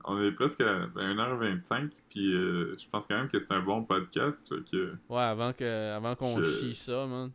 Euh, 0.00 0.04
On 0.04 0.22
est 0.22 0.32
presque 0.32 0.60
à 0.62 0.86
ben, 0.86 1.14
1h25, 1.14 1.90
puis 2.08 2.34
euh, 2.34 2.76
je 2.78 2.88
pense 2.88 3.06
quand 3.06 3.16
même 3.16 3.28
que 3.28 3.38
c'est 3.38 3.52
un 3.52 3.60
bon 3.62 3.84
podcast. 3.84 4.48
que, 4.70 4.94
Ouais, 5.08 5.20
avant 5.22 5.52
que 5.52 5.92
avant 5.94 6.14
qu'on 6.16 6.42
chie 6.42 6.74
ça, 6.74 7.06
man. 7.06 7.30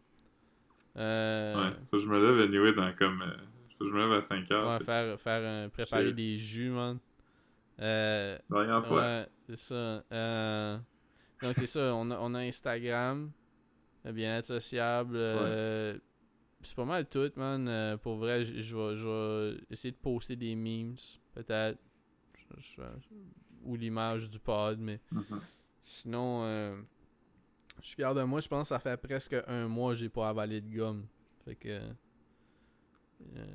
Euh, 0.97 1.55
ouais, 1.55 1.73
faut 1.91 1.97
que 1.97 2.03
je 2.03 2.07
me 2.07 2.19
lève 2.19 2.47
anyway 2.47 2.73
dans 2.73 2.91
comme. 2.93 3.21
euh, 3.21 3.35
faut 3.77 3.83
que 3.85 3.89
je 3.91 3.95
me 3.95 3.99
lève 4.01 4.11
à 4.13 4.21
5h. 4.21 4.77
ouais, 4.79 4.83
faire, 4.85 5.19
faire 5.19 5.65
un- 5.65 5.69
préparer 5.69 6.13
des 6.13 6.37
jus, 6.37 6.69
man. 6.69 6.97
Euh, 7.81 8.37
Dernière 8.49 8.85
fois. 8.85 9.01
Ouais, 9.01 9.27
c'est 9.49 9.57
ça. 9.57 10.03
Euh, 10.13 10.77
donc, 11.41 11.53
c'est 11.55 11.65
ça. 11.65 11.93
On 11.93 12.09
a, 12.11 12.17
on 12.21 12.33
a 12.33 12.39
Instagram, 12.39 13.29
bien-être 14.05 14.45
sociable. 14.45 15.17
euh, 15.17 15.97
C'est 16.61 16.75
pas 16.75 16.85
mal 16.85 17.05
tout, 17.09 17.29
man. 17.35 17.67
Euh, 17.67 17.97
pour 17.97 18.15
vrai, 18.15 18.45
je 18.45 18.61
je 18.61 18.75
vais 18.77 18.95
je 18.95 19.07
vais 19.07 19.57
essayer 19.69 19.91
de 19.91 19.97
poster 19.97 20.37
des 20.37 20.55
memes, 20.55 20.95
peut-être. 21.33 21.77
Je- 22.57 22.81
Ou 23.63 23.75
l'image 23.75 24.29
du 24.29 24.37
pod, 24.39 24.77
mais 24.79 24.99
Mhm. 25.11 25.41
sinon, 25.81 26.43
euh, 26.43 26.79
je 27.81 27.87
suis 27.87 27.95
fier 27.95 28.13
de 28.13 28.21
moi. 28.23 28.39
Je 28.39 28.47
pense 28.47 28.63
que 28.69 28.75
ça 28.75 28.79
fait 28.79 28.95
presque 29.01 29.35
un 29.47 29.67
mois 29.67 29.91
que 29.93 29.95
j'ai 29.99 30.09
pas 30.09 30.29
avalé 30.29 30.61
de 30.61 30.75
gomme. 30.75 31.05
Fait 31.45 31.55
que. 31.55 31.69
euh, 31.69 33.45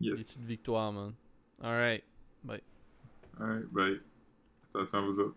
des 0.00 0.08
Yes. 0.08 0.22
petites 0.34 0.46
victoires, 0.46 0.92
man. 0.92 1.14
Alright. 1.60 2.04
Alright, 3.40 3.66
bye. 3.72 4.00
Attention 4.74 4.98
à 4.98 5.02
vous 5.02 5.18
autres. 5.20 5.36